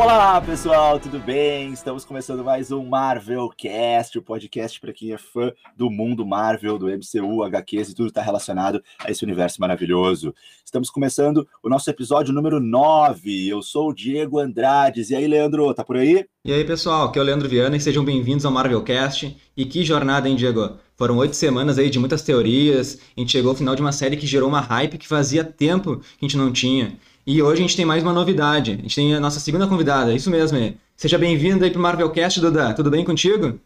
Olá, 0.00 0.40
pessoal, 0.40 1.00
tudo 1.00 1.18
bem? 1.18 1.72
Estamos 1.72 2.04
começando 2.04 2.44
mais 2.44 2.70
um 2.70 2.84
Marvel 2.84 3.48
Cast, 3.48 4.16
o 4.16 4.22
podcast 4.22 4.80
para 4.80 4.92
quem 4.92 5.12
é 5.12 5.18
fã 5.18 5.52
do 5.76 5.90
mundo 5.90 6.24
Marvel, 6.24 6.78
do 6.78 6.86
MCU, 6.86 7.42
HQs 7.42 7.88
e 7.88 7.94
tudo 7.96 8.06
está 8.06 8.22
relacionado 8.22 8.80
a 9.00 9.10
esse 9.10 9.24
universo 9.24 9.60
maravilhoso. 9.60 10.32
Estamos 10.64 10.88
começando 10.88 11.44
o 11.64 11.68
nosso 11.68 11.90
episódio 11.90 12.32
número 12.32 12.60
9. 12.60 13.48
Eu 13.48 13.60
sou 13.60 13.88
o 13.88 13.92
Diego 13.92 14.38
Andrades. 14.38 15.10
E 15.10 15.16
aí, 15.16 15.26
Leandro, 15.26 15.74
tá 15.74 15.82
por 15.82 15.96
aí? 15.96 16.24
E 16.44 16.52
aí, 16.52 16.64
pessoal, 16.64 17.08
aqui 17.08 17.18
é 17.18 17.22
o 17.22 17.24
Leandro 17.24 17.48
Viana 17.48 17.76
e 17.76 17.80
sejam 17.80 18.04
bem-vindos 18.04 18.44
ao 18.44 18.52
Marvel 18.52 18.84
Cast. 18.84 19.36
E 19.56 19.64
que 19.64 19.82
jornada, 19.82 20.28
hein, 20.28 20.36
Diego? 20.36 20.78
Foram 20.96 21.16
oito 21.16 21.34
semanas 21.34 21.76
aí 21.76 21.90
de 21.90 21.98
muitas 21.98 22.22
teorias. 22.22 23.00
A 23.16 23.20
gente 23.20 23.32
chegou 23.32 23.50
ao 23.50 23.56
final 23.56 23.74
de 23.74 23.82
uma 23.82 23.90
série 23.90 24.16
que 24.16 24.28
gerou 24.28 24.48
uma 24.48 24.60
hype 24.60 24.96
que 24.96 25.08
fazia 25.08 25.42
tempo 25.42 25.96
que 25.96 26.04
a 26.20 26.24
gente 26.24 26.36
não 26.36 26.52
tinha. 26.52 26.96
E 27.30 27.42
hoje 27.42 27.62
a 27.62 27.66
gente 27.66 27.76
tem 27.76 27.84
mais 27.84 28.02
uma 28.02 28.14
novidade. 28.14 28.72
A 28.72 28.76
gente 28.76 28.94
tem 28.94 29.14
a 29.14 29.20
nossa 29.20 29.38
segunda 29.38 29.68
convidada, 29.68 30.14
isso 30.14 30.30
mesmo. 30.30 30.56
Seja 30.96 31.18
bem-vinda 31.18 31.66
aí 31.66 31.70
pro 31.70 31.78
Marvelcast, 31.78 32.40
Duda. 32.40 32.74
Tudo 32.74 32.90
bem 32.90 33.04
contigo? 33.04 33.60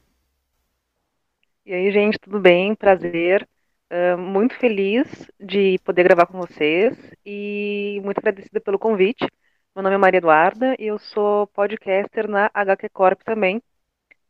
E 1.64 1.72
aí, 1.72 1.92
gente, 1.92 2.18
tudo 2.18 2.40
bem? 2.40 2.74
Prazer. 2.74 3.48
Uh, 3.88 4.18
muito 4.18 4.56
feliz 4.56 5.06
de 5.38 5.78
poder 5.84 6.02
gravar 6.02 6.26
com 6.26 6.40
vocês 6.40 6.98
e 7.24 8.00
muito 8.02 8.18
agradecida 8.18 8.60
pelo 8.60 8.80
convite. 8.80 9.24
Meu 9.76 9.84
nome 9.84 9.94
é 9.94 9.98
Maria 9.98 10.18
Eduarda 10.18 10.74
e 10.76 10.86
eu 10.86 10.98
sou 10.98 11.46
podcaster 11.46 12.28
na 12.28 12.50
HQ 12.52 12.88
Corp 12.88 13.20
também. 13.24 13.62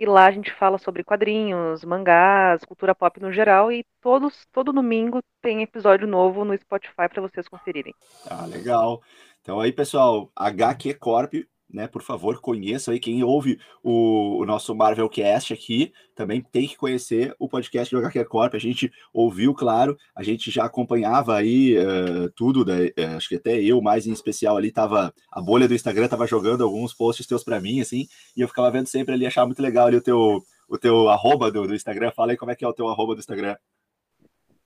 E 0.03 0.05
lá 0.05 0.27
a 0.27 0.33
gente 0.33 0.53
fala 0.53 0.79
sobre 0.79 1.05
quadrinhos, 1.05 1.85
mangás, 1.85 2.65
cultura 2.65 2.93
pop 2.93 3.21
no 3.21 3.31
geral 3.31 3.71
e 3.71 3.85
todos, 4.01 4.45
todo 4.53 4.73
domingo 4.73 5.23
tem 5.41 5.63
episódio 5.63 6.09
novo 6.09 6.45
no 6.45 6.59
Spotify 6.59 7.09
para 7.09 7.23
vocês 7.23 7.47
conferirem. 7.47 7.95
Ah, 8.29 8.45
legal. 8.47 9.01
Então 9.41 9.61
aí, 9.61 9.71
pessoal, 9.71 10.29
HQ 10.35 10.95
Corp, 10.95 11.35
né, 11.73 11.87
por 11.87 12.03
favor, 12.03 12.41
conheça 12.41 12.93
aí 12.93 13.01
quem 13.01 13.23
ouve 13.25 13.59
o, 13.83 14.39
o, 14.41 14.47
nosso 14.47 14.75
Marvel 14.75 15.09
Cast 15.09 15.53
aqui, 15.53 15.93
também 16.15 16.41
tem 16.41 16.69
que 16.69 16.77
conhecer 16.77 17.35
o 17.39 17.49
podcast 17.49 17.95
do 17.95 17.99
HQ 17.99 18.25
Corp. 18.27 18.55
A 18.55 18.59
gente 18.59 18.93
ouviu, 19.13 19.55
claro, 19.55 19.97
a 20.15 20.23
gente 20.23 20.51
já 20.51 20.65
acompanhava 20.65 21.37
aí 21.37 21.77
uh, 21.79 22.31
tudo, 22.37 22.63
uh, 22.63 23.17
acho 23.17 23.29
que 23.29 23.37
até 23.37 23.61
eu, 23.61 23.81
mais 23.81 24.07
em 24.07 24.13
especial 24.13 24.57
ali, 24.57 24.71
tava 24.71 25.13
a 25.31 25.41
bolha 25.41 25.67
do 25.67 25.75
Instagram 25.75 26.09
tava 26.09 26.27
jogando 26.27 26.63
alguns 26.65 26.93
posts 26.93 27.27
teus 27.27 27.43
para 27.43 27.61
mim, 27.61 27.81
assim, 27.81 28.07
e 28.37 28.41
eu 28.41 28.49
ficava 28.49 28.71
vendo 28.71 28.87
sempre 28.87 29.15
ali, 29.15 29.27
achava 29.27 29.47
muito 29.47 29.63
legal 29.63 29.87
ali 29.87 29.97
o 29.97 30.03
teu 30.03 30.43
o 30.69 30.79
teu 30.79 31.11
arroba 31.11 31.51
do, 31.51 31.67
do 31.67 31.75
Instagram. 31.75 32.11
Fala 32.13 32.33
aí 32.33 32.37
como 32.37 32.51
é 32.51 32.57
que 32.57 32.65
é 32.65 32.69
o 32.69 32.73
teu 32.73 32.89
arroba 32.89 33.15
do 33.15 33.21
Instagram. 33.21 33.57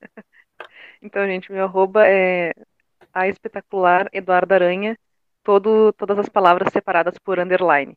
Então, 1.03 1.27
gente, 1.27 1.53
meu 1.53 1.65
arroba 1.65 2.07
é 2.07 2.53
a 3.13 3.29
espetacular 3.29 4.09
Eduardo 4.13 4.55
Aranha, 4.55 4.99
todo, 5.47 5.93
todas 5.93 6.19
as 6.19 6.29
palavras 6.29 6.73
separadas 6.73 7.17
por 7.19 7.39
underline. 7.39 7.97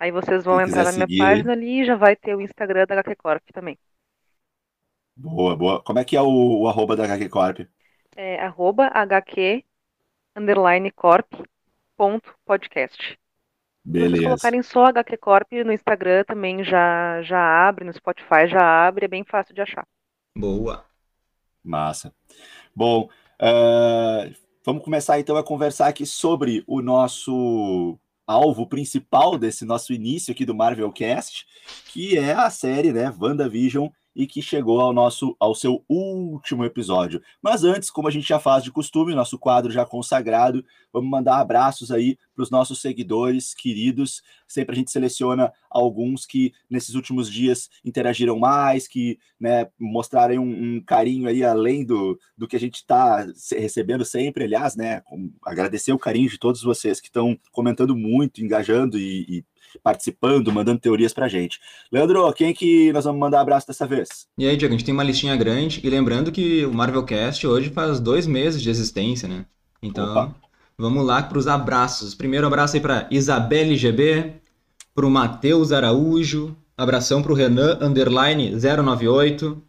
Aí 0.00 0.10
vocês 0.10 0.42
vão 0.42 0.58
entrar 0.58 0.84
na 0.84 0.92
minha 0.92 1.06
seguir, 1.06 1.18
página 1.18 1.52
ali 1.52 1.82
e 1.82 1.84
já 1.84 1.96
vai 1.96 2.16
ter 2.16 2.34
o 2.34 2.40
Instagram 2.40 2.86
da 2.86 2.94
HQ 2.94 3.14
Corp 3.16 3.42
também. 3.52 3.78
Boa, 5.14 5.54
boa. 5.54 5.82
Como 5.82 5.98
é 5.98 6.04
que 6.04 6.16
é 6.16 6.22
o, 6.22 6.62
o 6.62 6.66
arroba 6.66 6.96
da 6.96 7.04
HQ 7.04 7.28
Corp? 7.28 7.60
É 8.16 8.40
arroba 8.40 8.86
HQ 8.86 9.62
underline 10.34 10.90
corp 10.92 11.30
ponto 11.94 12.34
podcast. 12.46 13.18
Beleza. 13.84 14.08
Se 14.08 14.16
vocês 14.16 14.24
colocarem 14.24 14.62
só 14.62 14.86
HQ 14.86 15.16
Corp 15.18 15.52
no 15.64 15.72
Instagram 15.72 16.24
também 16.24 16.64
já, 16.64 17.20
já 17.22 17.68
abre, 17.68 17.84
no 17.84 17.92
Spotify 17.92 18.46
já 18.48 18.86
abre, 18.86 19.04
é 19.04 19.08
bem 19.08 19.24
fácil 19.24 19.54
de 19.54 19.60
achar. 19.60 19.86
Boa. 20.34 20.84
Massa. 21.62 22.14
Bom, 22.74 23.10
uh, 23.42 24.47
Vamos 24.68 24.84
começar 24.84 25.18
então 25.18 25.34
a 25.38 25.42
conversar 25.42 25.88
aqui 25.88 26.04
sobre 26.04 26.62
o 26.66 26.82
nosso 26.82 27.98
alvo 28.26 28.66
principal 28.66 29.38
desse 29.38 29.64
nosso 29.64 29.94
início 29.94 30.30
aqui 30.30 30.44
do 30.44 30.54
Marvel 30.54 30.92
Cast, 30.92 31.46
que 31.86 32.18
é 32.18 32.34
a 32.34 32.50
série, 32.50 32.92
né, 32.92 33.10
WandaVision 33.18 33.88
e 34.18 34.26
que 34.26 34.42
chegou 34.42 34.80
ao 34.80 34.92
nosso 34.92 35.36
ao 35.38 35.54
seu 35.54 35.84
último 35.88 36.64
episódio. 36.64 37.22
Mas 37.40 37.62
antes, 37.62 37.88
como 37.88 38.08
a 38.08 38.10
gente 38.10 38.26
já 38.26 38.40
faz 38.40 38.64
de 38.64 38.72
costume, 38.72 39.14
nosso 39.14 39.38
quadro 39.38 39.70
já 39.70 39.86
consagrado, 39.86 40.64
vamos 40.92 41.08
mandar 41.08 41.38
abraços 41.38 41.92
aí 41.92 42.18
para 42.34 42.42
os 42.42 42.50
nossos 42.50 42.80
seguidores 42.80 43.54
queridos. 43.54 44.20
Sempre 44.48 44.74
a 44.74 44.78
gente 44.78 44.90
seleciona 44.90 45.52
alguns 45.70 46.26
que 46.26 46.52
nesses 46.68 46.96
últimos 46.96 47.30
dias 47.30 47.70
interagiram 47.84 48.36
mais, 48.40 48.88
que 48.88 49.20
né, 49.38 49.68
mostraram 49.78 50.42
um, 50.42 50.76
um 50.76 50.80
carinho 50.80 51.28
aí 51.28 51.44
além 51.44 51.84
do, 51.84 52.18
do 52.36 52.48
que 52.48 52.56
a 52.56 52.60
gente 52.60 52.76
está 52.76 53.24
recebendo 53.52 54.04
sempre. 54.04 54.44
Aliás, 54.44 54.74
né, 54.74 55.00
agradecer 55.44 55.92
o 55.92 55.98
carinho 55.98 56.28
de 56.28 56.38
todos 56.38 56.60
vocês 56.60 57.00
que 57.00 57.06
estão 57.06 57.38
comentando 57.52 57.94
muito, 57.94 58.42
engajando 58.42 58.98
e, 58.98 59.26
e 59.28 59.44
participando, 59.82 60.52
mandando 60.52 60.80
teorias 60.80 61.12
pra 61.12 61.28
gente. 61.28 61.58
Leandro, 61.92 62.32
quem 62.32 62.50
é 62.50 62.52
que 62.52 62.92
nós 62.92 63.04
vamos 63.04 63.20
mandar 63.20 63.40
abraço 63.40 63.66
dessa 63.66 63.86
vez? 63.86 64.26
E 64.36 64.46
aí, 64.46 64.56
Diego, 64.56 64.74
a 64.74 64.76
gente 64.76 64.86
tem 64.86 64.94
uma 64.94 65.04
listinha 65.04 65.36
grande, 65.36 65.80
e 65.82 65.90
lembrando 65.90 66.32
que 66.32 66.64
o 66.64 66.72
Marvelcast 66.72 67.46
hoje 67.46 67.70
faz 67.70 68.00
dois 68.00 68.26
meses 68.26 68.62
de 68.62 68.70
existência, 68.70 69.28
né? 69.28 69.44
Então, 69.82 70.10
Opa. 70.10 70.34
vamos 70.76 71.04
lá 71.04 71.22
para 71.22 71.38
os 71.38 71.46
abraços. 71.46 72.14
Primeiro 72.14 72.46
abraço 72.46 72.76
aí 72.76 72.82
para 72.82 73.06
Isabelle 73.10 73.76
GB, 73.76 74.34
para 74.94 75.06
o 75.06 75.10
Matheus 75.10 75.70
Araújo, 75.70 76.56
abração 76.76 77.22
para 77.22 77.32
o 77.32 77.34
Renan 77.34 77.78
Underline 77.80 78.52
098, 78.52 79.62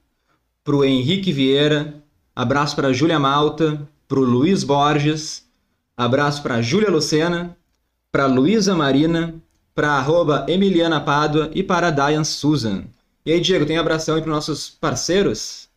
para 0.63 0.75
o 0.75 0.83
Henrique 0.83 1.31
Vieira, 1.31 2.03
abraço 2.35 2.75
para 2.75 2.93
Júlia 2.93 3.19
Malta, 3.19 3.87
para 4.07 4.19
o 4.19 4.23
Luiz 4.23 4.63
Borges, 4.63 5.47
abraço 5.95 6.41
para 6.41 6.61
Júlia 6.61 6.89
Lucena, 6.89 7.55
para 8.11 8.25
Luísa 8.25 8.75
Marina, 8.75 9.35
para 9.79 9.91
arroba 9.93 10.45
Emiliana 10.49 10.99
Pádua 10.99 11.49
e 11.55 11.63
para 11.63 11.89
Diane 11.89 12.25
Susan. 12.25 12.83
E 13.25 13.31
aí, 13.31 13.39
Diego, 13.39 13.65
tem 13.65 13.77
abração 13.77 14.15
aí 14.15 14.21
para 14.21 14.27
os 14.29 14.35
nossos 14.35 14.69
parceiros? 14.69 15.68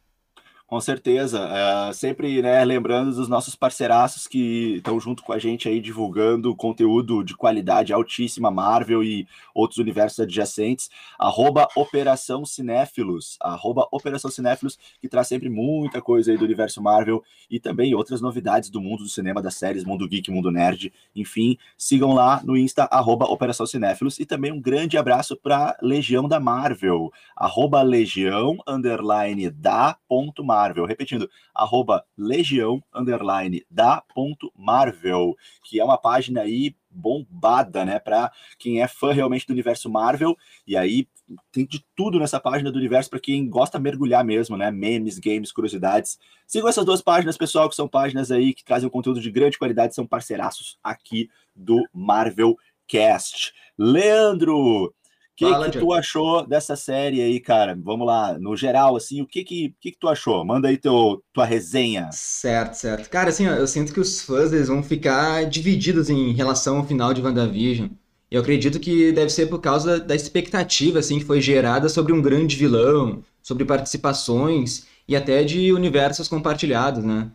Com 0.73 0.81
certeza. 0.81 1.39
É, 1.39 1.93
sempre 1.93 2.41
né, 2.41 2.65
lembrando 2.65 3.15
dos 3.15 3.29
nossos 3.29 3.55
parceiraços 3.55 4.27
que 4.27 4.77
estão 4.77 4.99
junto 4.99 5.23
com 5.23 5.31
a 5.35 5.39
gente 5.39 5.69
aí 5.69 5.79
divulgando 5.83 6.57
conteúdo 6.57 7.23
de 7.23 7.37
qualidade 7.37 7.93
altíssima, 7.93 8.51
Marvel 8.51 9.05
e 9.05 9.29
outros 9.55 9.77
universos 9.77 10.21
adjacentes. 10.21 10.89
Arroba 11.19 11.69
Operação 11.77 12.47
Cinéfilos. 12.47 13.37
Arroba 13.39 13.87
Operação 13.93 14.31
Cinéfilos, 14.31 14.79
que 14.99 15.11
traz 15.11 15.29
sempre 15.29 15.51
muita 15.51 16.01
coisa 16.01 16.31
aí 16.31 16.39
do 16.39 16.45
universo 16.47 16.83
Marvel 16.83 17.23
e 17.51 17.61
também 17.61 17.95
outras 17.95 18.23
novidades 18.23 18.71
do 18.71 18.81
mundo 18.81 19.03
do 19.03 19.11
cinema, 19.11 19.43
das 19.43 19.57
séries, 19.57 19.85
mundo 19.85 20.09
geek, 20.09 20.31
mundo 20.31 20.51
nerd. 20.51 20.91
Enfim, 21.15 21.59
sigam 21.77 22.15
lá 22.15 22.41
no 22.43 22.57
Insta, 22.57 22.85
arroba 22.85 23.27
Operação 23.27 23.67
Cinéfilos. 23.67 24.19
E 24.19 24.25
também 24.25 24.51
um 24.51 24.59
grande 24.59 24.97
abraço 24.97 25.37
para 25.37 25.77
Legião 25.83 26.27
da 26.27 26.41
Marvel. 26.41 27.13
Arroba 27.37 27.83
Legião, 27.83 28.57
underline, 28.67 29.51
da 29.51 29.99
ponto 30.09 30.43
Marvel. 30.43 30.62
Marvel. 30.63 30.87
Repetindo, 30.87 31.29
arroba 31.55 32.05
legião, 32.17 32.83
underline, 32.95 33.65
da 33.71 34.01
ponto 34.15 34.53
Marvel, 34.57 35.37
que 35.65 35.81
é 35.81 35.85
uma 35.85 35.99
página 35.99 36.43
aí 36.43 36.75
bombada, 36.89 37.85
né, 37.85 37.99
para 37.99 38.31
quem 38.59 38.83
é 38.83 38.87
fã 38.87 39.13
realmente 39.13 39.47
do 39.47 39.53
universo 39.53 39.89
Marvel, 39.89 40.37
e 40.67 40.77
aí 40.77 41.09
tem 41.51 41.65
de 41.65 41.83
tudo 41.97 42.19
nessa 42.19 42.39
página 42.39 42.71
do 42.71 42.79
universo 42.79 43.09
para 43.09 43.19
quem 43.19 43.49
gosta 43.49 43.79
de 43.79 43.85
mergulhar 43.85 44.23
mesmo, 44.23 44.57
né, 44.57 44.71
memes, 44.71 45.19
games, 45.19 45.51
curiosidades. 45.51 46.19
Sigam 46.47 46.69
essas 46.69 46.85
duas 46.85 47.01
páginas, 47.01 47.39
pessoal, 47.39 47.69
que 47.69 47.75
são 47.75 47.89
páginas 47.89 48.31
aí 48.31 48.53
que 48.53 48.65
trazem 48.65 48.87
um 48.87 48.91
conteúdo 48.91 49.21
de 49.21 49.31
grande 49.31 49.59
qualidade, 49.59 49.95
são 49.95 50.07
parceiraços 50.07 50.79
aqui 50.83 51.31
do 51.57 51.83
Marvel 51.93 52.57
Cast. 52.87 53.55
Leandro, 53.79 54.95
que, 55.37 55.49
Fala, 55.49 55.71
que 55.71 55.79
tu 55.79 55.93
achou 55.93 56.47
dessa 56.47 56.77
série 56.77 57.23
aí, 57.23 57.41
cara? 57.41 57.77
Vamos 57.83 58.07
lá, 58.07 58.39
no 58.39 58.57
geral, 58.57 58.97
assim, 58.97 59.23
o 59.23 59.27
que 59.27 59.43
que, 59.43 59.75
que, 59.81 59.93
que 59.93 59.99
tu 59.99 60.09
achou? 60.09 60.45
Manda 60.45 60.69
aí 60.69 60.77
teu, 60.77 61.23
tua 61.33 61.45
resenha. 61.45 62.11
Certo, 62.13 62.75
certo. 62.75 63.09
Cara, 63.09 63.31
assim, 63.31 63.47
eu 63.47 63.67
sinto 63.67 63.93
que 63.93 64.01
os 64.01 64.21
fãs 64.23 64.53
eles 64.53 64.69
vão 64.69 64.83
ficar 64.83 65.45
divididos 65.47 66.11
em 66.11 66.33
relação 66.33 66.79
ao 66.79 66.87
final 66.87 67.15
de 67.15 67.23
WandaVision. 67.23 67.89
Eu 68.31 68.41
acredito 68.41 68.81
que 68.81 69.13
deve 69.13 69.31
ser 69.31 69.47
por 69.47 69.61
causa 69.61 69.99
da 70.01 70.15
expectativa, 70.15 70.99
assim, 70.99 71.19
que 71.19 71.25
foi 71.25 71.41
gerada 71.41 71.89
sobre 71.89 72.13
um 72.13 72.23
grande 72.23 72.57
vilão, 72.57 73.23
sobre 73.43 73.65
participações 73.65 74.87
e 75.09 75.17
até 75.17 75.45
de 75.45 75.73
universos 75.73 76.29
compartilhados, 76.29 77.05
né? 77.05 77.31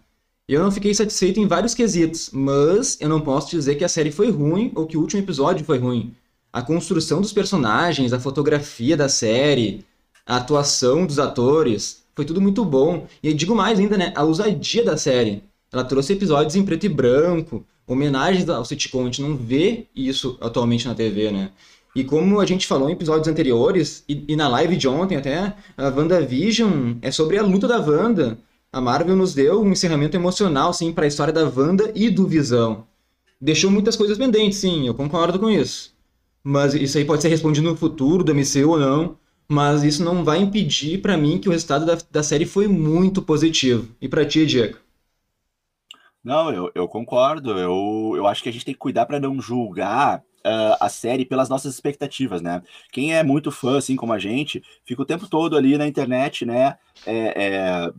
Eu 0.47 0.63
não 0.63 0.71
fiquei 0.71 0.93
satisfeito 0.93 1.39
em 1.39 1.47
vários 1.47 1.73
quesitos, 1.73 2.29
mas 2.31 2.97
eu 3.01 3.09
não 3.09 3.19
posso 3.21 3.51
dizer 3.51 3.75
que 3.75 3.83
a 3.83 3.89
série 3.89 4.11
foi 4.11 4.31
ruim 4.31 4.71
ou 4.75 4.87
que 4.87 4.97
o 4.97 5.01
último 5.01 5.21
episódio 5.21 5.65
foi 5.65 5.77
ruim 5.77 6.15
a 6.51 6.61
construção 6.61 7.21
dos 7.21 7.33
personagens, 7.33 8.13
a 8.13 8.19
fotografia 8.19 8.95
da 8.97 9.09
série, 9.09 9.85
a 10.25 10.37
atuação 10.37 11.05
dos 11.05 11.19
atores, 11.19 12.03
foi 12.15 12.25
tudo 12.25 12.41
muito 12.41 12.65
bom. 12.65 13.07
E 13.21 13.33
digo 13.33 13.55
mais 13.55 13.79
ainda, 13.79 13.97
né? 13.97 14.11
A 14.15 14.23
ousadia 14.23 14.83
da 14.83 14.97
série. 14.97 15.43
Ela 15.71 15.83
trouxe 15.83 16.13
episódios 16.13 16.55
em 16.55 16.63
preto 16.63 16.85
e 16.85 16.89
branco, 16.89 17.63
homenagens 17.85 18.49
ao 18.49 18.65
sitcom. 18.65 19.01
A 19.01 19.05
gente 19.05 19.21
não 19.21 19.35
vê 19.35 19.85
isso 19.95 20.37
atualmente 20.41 20.87
na 20.87 20.95
TV, 20.95 21.31
né? 21.31 21.51
E 21.95 22.03
como 22.03 22.39
a 22.39 22.45
gente 22.45 22.67
falou 22.67 22.89
em 22.89 22.93
episódios 22.93 23.27
anteriores, 23.27 24.03
e, 24.07 24.23
e 24.27 24.35
na 24.35 24.47
live 24.47 24.75
de 24.75 24.87
ontem 24.87 25.15
até, 25.15 25.55
a 25.77 25.89
WandaVision 25.89 26.95
é 27.01 27.11
sobre 27.11 27.37
a 27.37 27.43
luta 27.43 27.67
da 27.67 27.79
Wanda. 27.79 28.37
A 28.71 28.81
Marvel 28.81 29.15
nos 29.15 29.33
deu 29.33 29.61
um 29.61 29.71
encerramento 29.71 30.17
emocional, 30.17 30.73
sim, 30.73 30.91
para 30.91 31.05
a 31.05 31.07
história 31.07 31.33
da 31.33 31.43
Wanda 31.43 31.91
e 31.95 32.09
do 32.09 32.27
Visão. 32.27 32.85
deixou 33.39 33.71
muitas 33.71 33.95
coisas 33.95 34.17
pendentes, 34.17 34.57
sim, 34.57 34.87
eu 34.87 34.93
concordo 34.93 35.39
com 35.39 35.49
isso. 35.49 35.96
Mas 36.49 36.73
isso 36.73 36.97
aí 36.97 37.03
pode 37.03 37.21
ser 37.21 37.27
respondido 37.27 37.69
no 37.69 37.75
futuro 37.75 38.23
do 38.23 38.33
MCU 38.33 38.69
ou 38.69 38.79
não, 38.79 39.17
mas 39.49 39.83
isso 39.83 40.01
não 40.01 40.23
vai 40.23 40.39
impedir 40.39 41.01
para 41.01 41.17
mim 41.17 41.37
que 41.39 41.49
o 41.49 41.51
resultado 41.51 41.85
da, 41.85 41.97
da 42.09 42.23
série 42.23 42.45
foi 42.45 42.69
muito 42.69 43.21
positivo. 43.21 43.93
E 43.99 44.07
para 44.07 44.25
ti, 44.25 44.45
Diego? 44.45 44.77
Não, 46.23 46.49
eu, 46.53 46.71
eu 46.73 46.87
concordo. 46.87 47.51
Eu, 47.59 48.13
eu 48.15 48.25
acho 48.25 48.41
que 48.41 48.47
a 48.47 48.51
gente 48.53 48.63
tem 48.63 48.73
que 48.73 48.79
cuidar 48.79 49.05
para 49.05 49.19
não 49.19 49.41
julgar 49.41 50.23
uh, 50.45 50.77
a 50.79 50.89
série 50.89 51.25
pelas 51.25 51.49
nossas 51.49 51.73
expectativas, 51.73 52.41
né? 52.41 52.61
Quem 52.91 53.15
é 53.15 53.23
muito 53.23 53.51
fã, 53.51 53.77
assim 53.77 53.95
como 53.95 54.13
a 54.13 54.19
gente, 54.19 54.63
fica 54.85 55.01
o 55.01 55.05
tempo 55.05 55.27
todo 55.27 55.57
ali 55.57 55.77
na 55.77 55.87
internet, 55.87 56.45
né? 56.45 56.77
É, 57.05 57.45
é, 57.45 57.93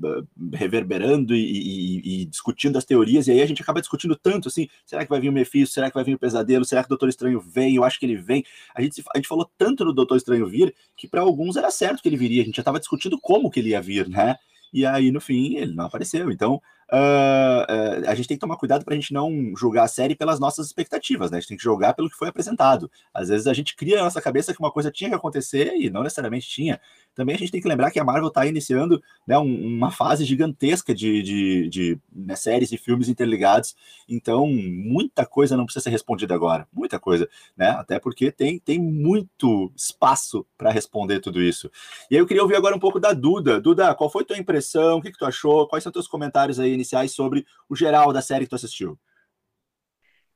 reverberando 0.55 1.32
e, 1.35 1.40
e, 1.40 2.23
e, 2.23 2.25
discutindo 2.25 2.76
as 2.76 2.85
teorias, 2.85 3.29
e 3.29 3.31
aí 3.31 3.40
a 3.40 3.46
gente 3.46 3.62
acaba 3.62 3.81
discutindo 3.81 4.17
tanto 4.17 4.49
assim: 4.49 4.69
será 4.85 5.05
que 5.05 5.11
vai 5.11 5.20
vir 5.20 5.29
o 5.29 5.32
Mephisto? 5.32 5.75
Será 5.75 5.88
que 5.88 5.94
vai 5.94 6.05
vir 6.05 6.14
o 6.14 6.19
Pesadelo? 6.19 6.64
Será 6.64 6.82
que 6.82 6.88
o 6.88 6.90
Doutor 6.90 7.08
Estranho 7.08 7.40
vem? 7.40 7.76
Eu 7.76 7.85
acho 7.85 7.99
que 7.99 8.06
ele 8.06 8.17
vem. 8.17 8.44
A 8.75 8.82
gente, 8.82 9.02
a 9.14 9.19
gente 9.19 9.29
falou 9.29 9.49
tanto 9.56 9.85
no 9.85 9.93
Doutor 9.93 10.17
Estranho 10.17 10.46
vir 10.49 10.75
que 10.96 11.06
para 11.06 11.20
alguns 11.20 11.56
era 11.56 11.70
certo 11.70 12.02
que 12.02 12.08
ele 12.08 12.17
viria, 12.17 12.43
a 12.43 12.44
gente 12.44 12.56
já 12.56 12.62
estava 12.62 12.81
discutindo 12.81 13.19
como 13.20 13.50
que 13.50 13.61
ele 13.61 13.70
ia 13.70 13.81
vir, 13.81 14.08
né? 14.08 14.37
E 14.73 14.85
aí, 14.85 15.11
no 15.11 15.20
fim, 15.20 15.56
ele 15.56 15.75
não 15.75 15.87
apareceu. 15.87 16.31
Então, 16.31 16.61
uh, 16.93 18.08
a 18.08 18.14
gente 18.14 18.29
tem 18.29 18.37
que 18.37 18.40
tomar 18.40 18.56
cuidado 18.56 18.85
para 18.85 18.94
a 18.94 18.96
gente 18.96 19.12
não 19.12 19.52
julgar 19.56 19.85
a 19.85 19.88
série 19.88 20.14
pelas 20.14 20.40
nossas 20.40 20.67
expectativas, 20.67 21.31
né? 21.31 21.38
A 21.38 21.40
gente 21.40 21.49
tem 21.49 21.56
que 21.56 21.62
jogar 21.62 21.94
pelo 21.94 22.08
que 22.08 22.17
foi 22.17 22.29
apresentado. 22.29 22.90
Às 23.12 23.29
vezes 23.29 23.46
a 23.46 23.52
gente 23.52 23.76
cria 23.76 23.96
na 23.96 24.05
nossa 24.05 24.20
cabeça 24.20 24.52
que 24.52 24.61
uma 24.61 24.73
coisa 24.73 24.90
tinha 24.90 25.11
que 25.11 25.17
acontecer 25.17 25.75
e 25.76 25.90
não 25.90 26.02
necessariamente 26.02 26.49
tinha. 26.49 26.81
Também 27.14 27.35
a 27.35 27.38
gente 27.38 27.52
tem 27.52 27.61
que 27.61 27.69
lembrar 27.69 27.90
que 27.90 28.00
a 28.00 28.05
Marvel 28.05 28.29
está 28.29 28.46
iniciando 28.46 29.02
né, 29.26 29.38
um, 29.38 29.76
uma 29.76 29.90
fase 29.90 30.25
gigantesca 30.25 30.94
de, 30.94 31.23
de, 31.23 31.69
de 31.69 31.99
né, 32.12 32.37
séries 32.37 32.73
e 32.73 32.79
filmes 32.79 33.08
interligados. 33.08 33.76
Então, 34.08 34.46
muita 34.46 35.26
coisa 35.26 35.56
não 35.56 35.64
precisa 35.64 35.82
ser 35.82 35.90
respondida 35.90 36.35
agora. 36.35 36.67
Muita 36.73 36.99
coisa, 36.99 37.29
né? 37.56 37.70
Até 37.70 37.99
porque 37.99 38.31
tem, 38.31 38.58
tem 38.58 38.79
muito 38.79 39.70
espaço 39.76 40.46
para 40.56 40.70
responder 40.70 41.20
tudo 41.20 41.43
isso. 41.43 41.70
E 42.11 42.14
aí 42.14 42.20
eu 42.20 42.26
queria 42.26 42.43
ouvir 42.43 42.56
agora 42.56 42.75
um 42.75 42.79
pouco 42.79 43.00
da 43.00 43.12
Duda. 43.12 43.61
Duda, 43.61 43.94
qual 43.94 44.08
foi 44.08 44.25
tua 44.25 44.38
impressão? 44.38 44.99
O 44.99 45.02
que, 45.02 45.12
que 45.12 45.19
tu 45.19 45.26
achou? 45.26 45.67
Quais 45.69 45.82
são 45.82 45.93
teus 45.93 46.06
comentários 46.06 46.58
aí 46.58 46.77
iniciais 46.78 47.12
sobre 47.12 47.44
o 47.69 47.76
geral 47.76 48.12
da 48.12 48.22
série 48.22 48.44
que 48.44 48.50
tu 48.50 48.56
assistiu? 48.56 48.98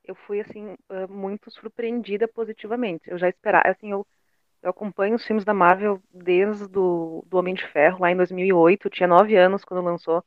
Eu 0.03 0.15
fui, 0.15 0.41
assim, 0.41 0.75
muito 1.09 1.49
surpreendida 1.49 2.27
positivamente. 2.27 3.09
Eu 3.09 3.17
já 3.17 3.29
esperava, 3.29 3.69
assim, 3.69 3.91
eu, 3.91 4.05
eu 4.61 4.69
acompanho 4.69 5.15
os 5.15 5.25
filmes 5.25 5.45
da 5.45 5.53
Marvel 5.53 6.01
desde 6.13 6.67
do, 6.67 7.23
do 7.27 7.37
Homem 7.37 7.53
de 7.53 7.65
Ferro, 7.67 8.01
lá 8.01 8.11
em 8.11 8.17
2008, 8.17 8.87
eu 8.87 8.91
tinha 8.91 9.07
nove 9.07 9.35
anos 9.35 9.63
quando 9.63 9.83
lançou. 9.83 10.23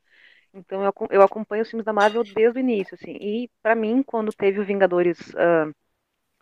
Então 0.53 0.83
eu, 0.83 0.93
eu 1.11 1.23
acompanho 1.23 1.63
os 1.63 1.71
filmes 1.71 1.85
da 1.85 1.93
Marvel 1.93 2.25
desde 2.25 2.59
o 2.59 2.61
início, 2.61 2.95
assim. 2.95 3.13
E 3.21 3.51
para 3.63 3.75
mim, 3.75 4.03
quando 4.03 4.33
teve 4.33 4.59
o 4.59 4.65
Vingadores 4.65 5.19
uh, 5.35 5.75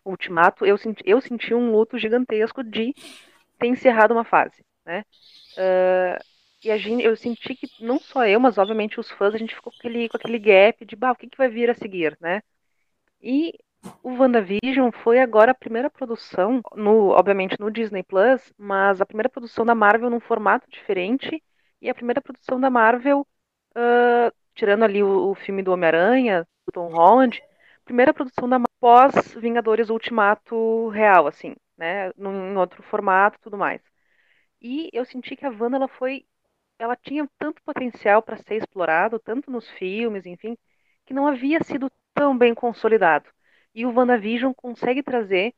Ultimato, 0.05 0.65
eu 0.65 0.77
senti, 0.77 1.03
eu 1.05 1.19
senti 1.19 1.53
um 1.53 1.71
luto 1.71 1.97
gigantesco 1.97 2.63
de 2.63 2.93
ter 3.59 3.67
encerrado 3.67 4.13
uma 4.13 4.23
fase, 4.23 4.63
né? 4.85 5.03
Uh, 5.57 6.34
e 6.65 6.71
a 6.71 6.77
gente, 6.77 7.03
eu 7.03 7.15
senti 7.15 7.55
que 7.55 7.67
não 7.83 7.99
só 7.99 8.25
eu, 8.25 8.39
mas 8.39 8.57
obviamente 8.57 8.99
os 8.99 9.09
fãs, 9.11 9.33
a 9.35 9.37
gente 9.37 9.55
ficou 9.55 9.71
com 9.71 9.77
aquele, 9.79 10.09
com 10.09 10.17
aquele 10.17 10.39
gap 10.39 10.85
de, 10.85 10.95
bah, 10.95 11.11
o 11.11 11.15
que, 11.15 11.29
que 11.29 11.37
vai 11.37 11.47
vir 11.49 11.69
a 11.69 11.75
seguir, 11.75 12.17
né? 12.19 12.41
E 13.21 13.53
o 14.03 14.11
WandaVision 14.15 14.91
foi 14.91 15.19
agora 15.19 15.51
a 15.51 15.55
primeira 15.55 15.89
produção, 15.89 16.61
no, 16.75 17.09
obviamente 17.09 17.55
no 17.59 17.71
Disney 17.71 18.03
Plus, 18.03 18.53
mas 18.57 19.01
a 19.01 19.05
primeira 19.05 19.29
produção 19.29 19.65
da 19.65 19.75
Marvel 19.75 20.09
num 20.09 20.19
formato 20.19 20.69
diferente 20.69 21.43
e 21.81 21.89
a 21.89 21.95
primeira 21.95 22.21
produção 22.21 22.59
da 22.59 22.69
Marvel, 22.69 23.27
uh, 23.77 24.31
tirando 24.55 24.83
ali 24.83 25.03
o, 25.03 25.31
o 25.31 25.35
filme 25.35 25.61
do 25.63 25.71
Homem-Aranha, 25.71 26.47
do 26.65 26.71
Tom 26.73 26.87
Holland, 26.89 27.41
primeira 27.85 28.13
produção 28.13 28.49
da 28.49 28.59
Marvel 28.59 28.75
pós 28.85 29.33
Vingadores 29.33 29.89
Ultimato 29.89 30.89
real, 30.89 31.25
assim, 31.27 31.55
né? 31.77 32.11
Num, 32.15 32.53
em 32.53 32.57
outro 32.57 32.83
formato, 32.83 33.39
tudo 33.41 33.57
mais. 33.57 33.81
E 34.61 34.89
eu 34.93 35.05
senti 35.05 35.35
que 35.35 35.45
a 35.45 35.49
Wanda 35.49 35.77
ela 35.77 35.87
foi 35.87 36.25
ela 36.79 36.95
tinha 36.95 37.29
tanto 37.37 37.61
potencial 37.63 38.21
para 38.21 38.37
ser 38.37 38.55
explorado, 38.55 39.19
tanto 39.19 39.51
nos 39.51 39.69
filmes, 39.71 40.25
enfim, 40.25 40.57
que 41.05 41.13
não 41.13 41.27
havia 41.27 41.63
sido 41.63 41.91
tão 42.13 42.37
bem 42.37 42.53
consolidado. 42.53 43.29
E 43.73 43.85
o 43.85 43.93
WandaVision 43.93 44.53
consegue 44.53 45.03
trazer, 45.03 45.53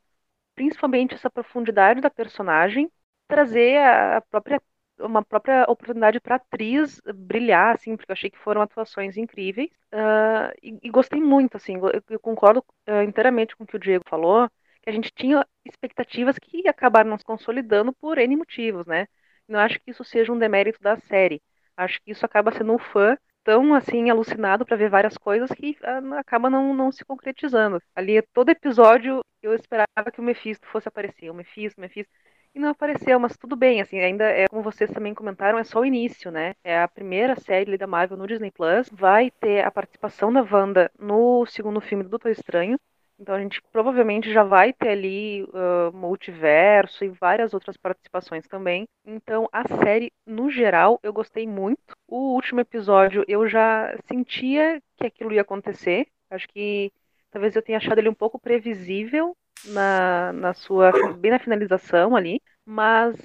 principalmente 0.54 1.14
essa 1.14 1.30
profundidade 1.30 2.00
da 2.00 2.10
personagem, 2.10 2.90
trazer 3.28 3.78
a 3.78 4.20
própria 4.22 4.60
uma 5.00 5.24
própria 5.24 5.64
oportunidade 5.68 6.20
para 6.20 6.36
atriz 6.36 7.00
brilhar, 7.14 7.74
assim, 7.74 7.96
porque 7.96 8.10
eu 8.10 8.14
achei 8.14 8.30
que 8.30 8.38
foram 8.38 8.62
atuações 8.62 9.16
incríveis 9.16 9.70
uh, 9.92 10.52
e, 10.62 10.78
e, 10.82 10.90
gostei 10.90 11.20
muito, 11.20 11.56
assim, 11.56 11.76
eu, 11.76 12.02
eu 12.10 12.20
concordo 12.20 12.64
uh, 12.88 13.02
inteiramente 13.02 13.56
com 13.56 13.64
o 13.64 13.66
que 13.66 13.76
o 13.76 13.78
Diego 13.78 14.04
falou, 14.08 14.48
que 14.82 14.90
a 14.90 14.92
gente 14.92 15.12
tinha 15.14 15.46
expectativas 15.64 16.38
que 16.38 16.68
acabaram 16.68 17.10
nos 17.10 17.22
consolidando 17.22 17.92
por 17.92 18.18
N 18.18 18.36
motivos, 18.36 18.86
né? 18.86 19.06
Não 19.48 19.58
acho 19.58 19.80
que 19.80 19.90
isso 19.90 20.04
seja 20.04 20.32
um 20.32 20.38
demérito 20.38 20.80
da 20.80 20.96
série. 20.98 21.42
Acho 21.76 22.00
que 22.02 22.10
isso 22.10 22.24
acaba 22.26 22.52
sendo 22.52 22.72
um 22.74 22.78
fã 22.78 23.16
tão 23.44 23.74
assim 23.74 24.10
alucinado 24.10 24.66
para 24.66 24.76
ver 24.76 24.90
várias 24.90 25.16
coisas 25.16 25.50
que 25.50 25.76
ah, 25.82 26.00
acaba 26.18 26.50
não, 26.50 26.74
não 26.74 26.92
se 26.92 27.04
concretizando. 27.04 27.80
Ali 27.94 28.20
todo 28.34 28.50
episódio 28.50 29.20
eu 29.42 29.54
esperava 29.54 30.10
que 30.12 30.20
o 30.20 30.24
Mephisto 30.24 30.66
fosse 30.66 30.88
aparecer, 30.88 31.30
o 31.30 31.34
Mephisto, 31.34 31.80
o 31.80 31.82
Mephisto 31.82 32.12
e 32.54 32.58
não 32.58 32.70
apareceu, 32.70 33.18
mas 33.20 33.36
tudo 33.36 33.54
bem, 33.56 33.80
assim, 33.80 34.00
ainda 34.00 34.24
é 34.24 34.48
como 34.48 34.62
vocês 34.62 34.90
também 34.90 35.14
comentaram, 35.14 35.58
é 35.58 35.64
só 35.64 35.80
o 35.80 35.84
início, 35.84 36.30
né? 36.30 36.54
É 36.64 36.80
a 36.82 36.88
primeira 36.88 37.36
série 37.36 37.76
da 37.78 37.86
Marvel 37.86 38.16
no 38.16 38.26
Disney 38.26 38.50
Plus, 38.50 38.88
vai 38.90 39.30
ter 39.30 39.64
a 39.64 39.70
participação 39.70 40.32
da 40.32 40.42
Wanda 40.42 40.90
no 40.98 41.46
segundo 41.46 41.80
filme 41.80 42.02
do 42.04 42.10
Doutor 42.10 42.30
Estranho, 42.30 42.78
então 43.18 43.34
a 43.34 43.40
gente 43.40 43.60
provavelmente 43.72 44.32
já 44.32 44.44
vai 44.44 44.72
ter 44.72 44.90
ali 44.90 45.42
uh, 45.44 45.92
multiverso 45.92 47.04
e 47.04 47.08
várias 47.08 47.52
outras 47.52 47.76
participações 47.76 48.46
também. 48.46 48.86
Então 49.04 49.48
a 49.52 49.66
série, 49.66 50.12
no 50.24 50.48
geral, 50.50 51.00
eu 51.02 51.12
gostei 51.12 51.46
muito. 51.46 51.96
O 52.06 52.34
último 52.34 52.60
episódio 52.60 53.24
eu 53.26 53.48
já 53.48 53.96
sentia 54.06 54.80
que 54.96 55.06
aquilo 55.06 55.32
ia 55.32 55.42
acontecer. 55.42 56.06
Acho 56.30 56.46
que 56.48 56.92
talvez 57.30 57.56
eu 57.56 57.62
tenha 57.62 57.78
achado 57.78 57.98
ele 57.98 58.08
um 58.08 58.14
pouco 58.14 58.38
previsível 58.38 59.36
na, 59.64 60.32
na 60.32 60.54
sua 60.54 60.92
bem 61.18 61.32
na 61.32 61.40
finalização 61.40 62.14
ali, 62.14 62.40
mas 62.64 63.16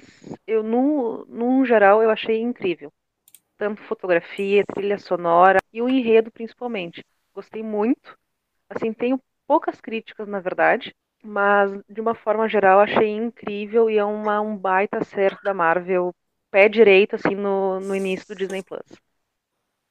eu 0.46 0.62
no, 0.64 1.24
no 1.26 1.64
geral 1.64 2.02
eu 2.02 2.10
achei 2.10 2.40
incrível. 2.40 2.92
Tanto 3.56 3.80
fotografia, 3.82 4.64
trilha 4.74 4.98
sonora 4.98 5.60
e 5.72 5.80
o 5.80 5.88
enredo 5.88 6.32
principalmente. 6.32 7.04
Gostei 7.32 7.62
muito. 7.62 8.18
Assim, 8.68 8.92
tenho 8.92 9.20
poucas 9.46 9.80
críticas, 9.80 10.28
na 10.28 10.40
verdade, 10.40 10.94
mas 11.22 11.70
de 11.88 12.00
uma 12.00 12.14
forma 12.14 12.48
geral 12.48 12.80
achei 12.80 13.08
incrível 13.10 13.88
e 13.90 13.98
é 13.98 14.04
uma, 14.04 14.40
um 14.40 14.56
baita 14.56 14.98
acerto 14.98 15.42
da 15.42 15.54
Marvel, 15.54 16.14
pé 16.50 16.68
direito, 16.68 17.16
assim, 17.16 17.34
no, 17.34 17.80
no 17.80 17.94
início 17.96 18.26
do 18.28 18.36
Disney 18.36 18.62
Plus. 18.62 18.82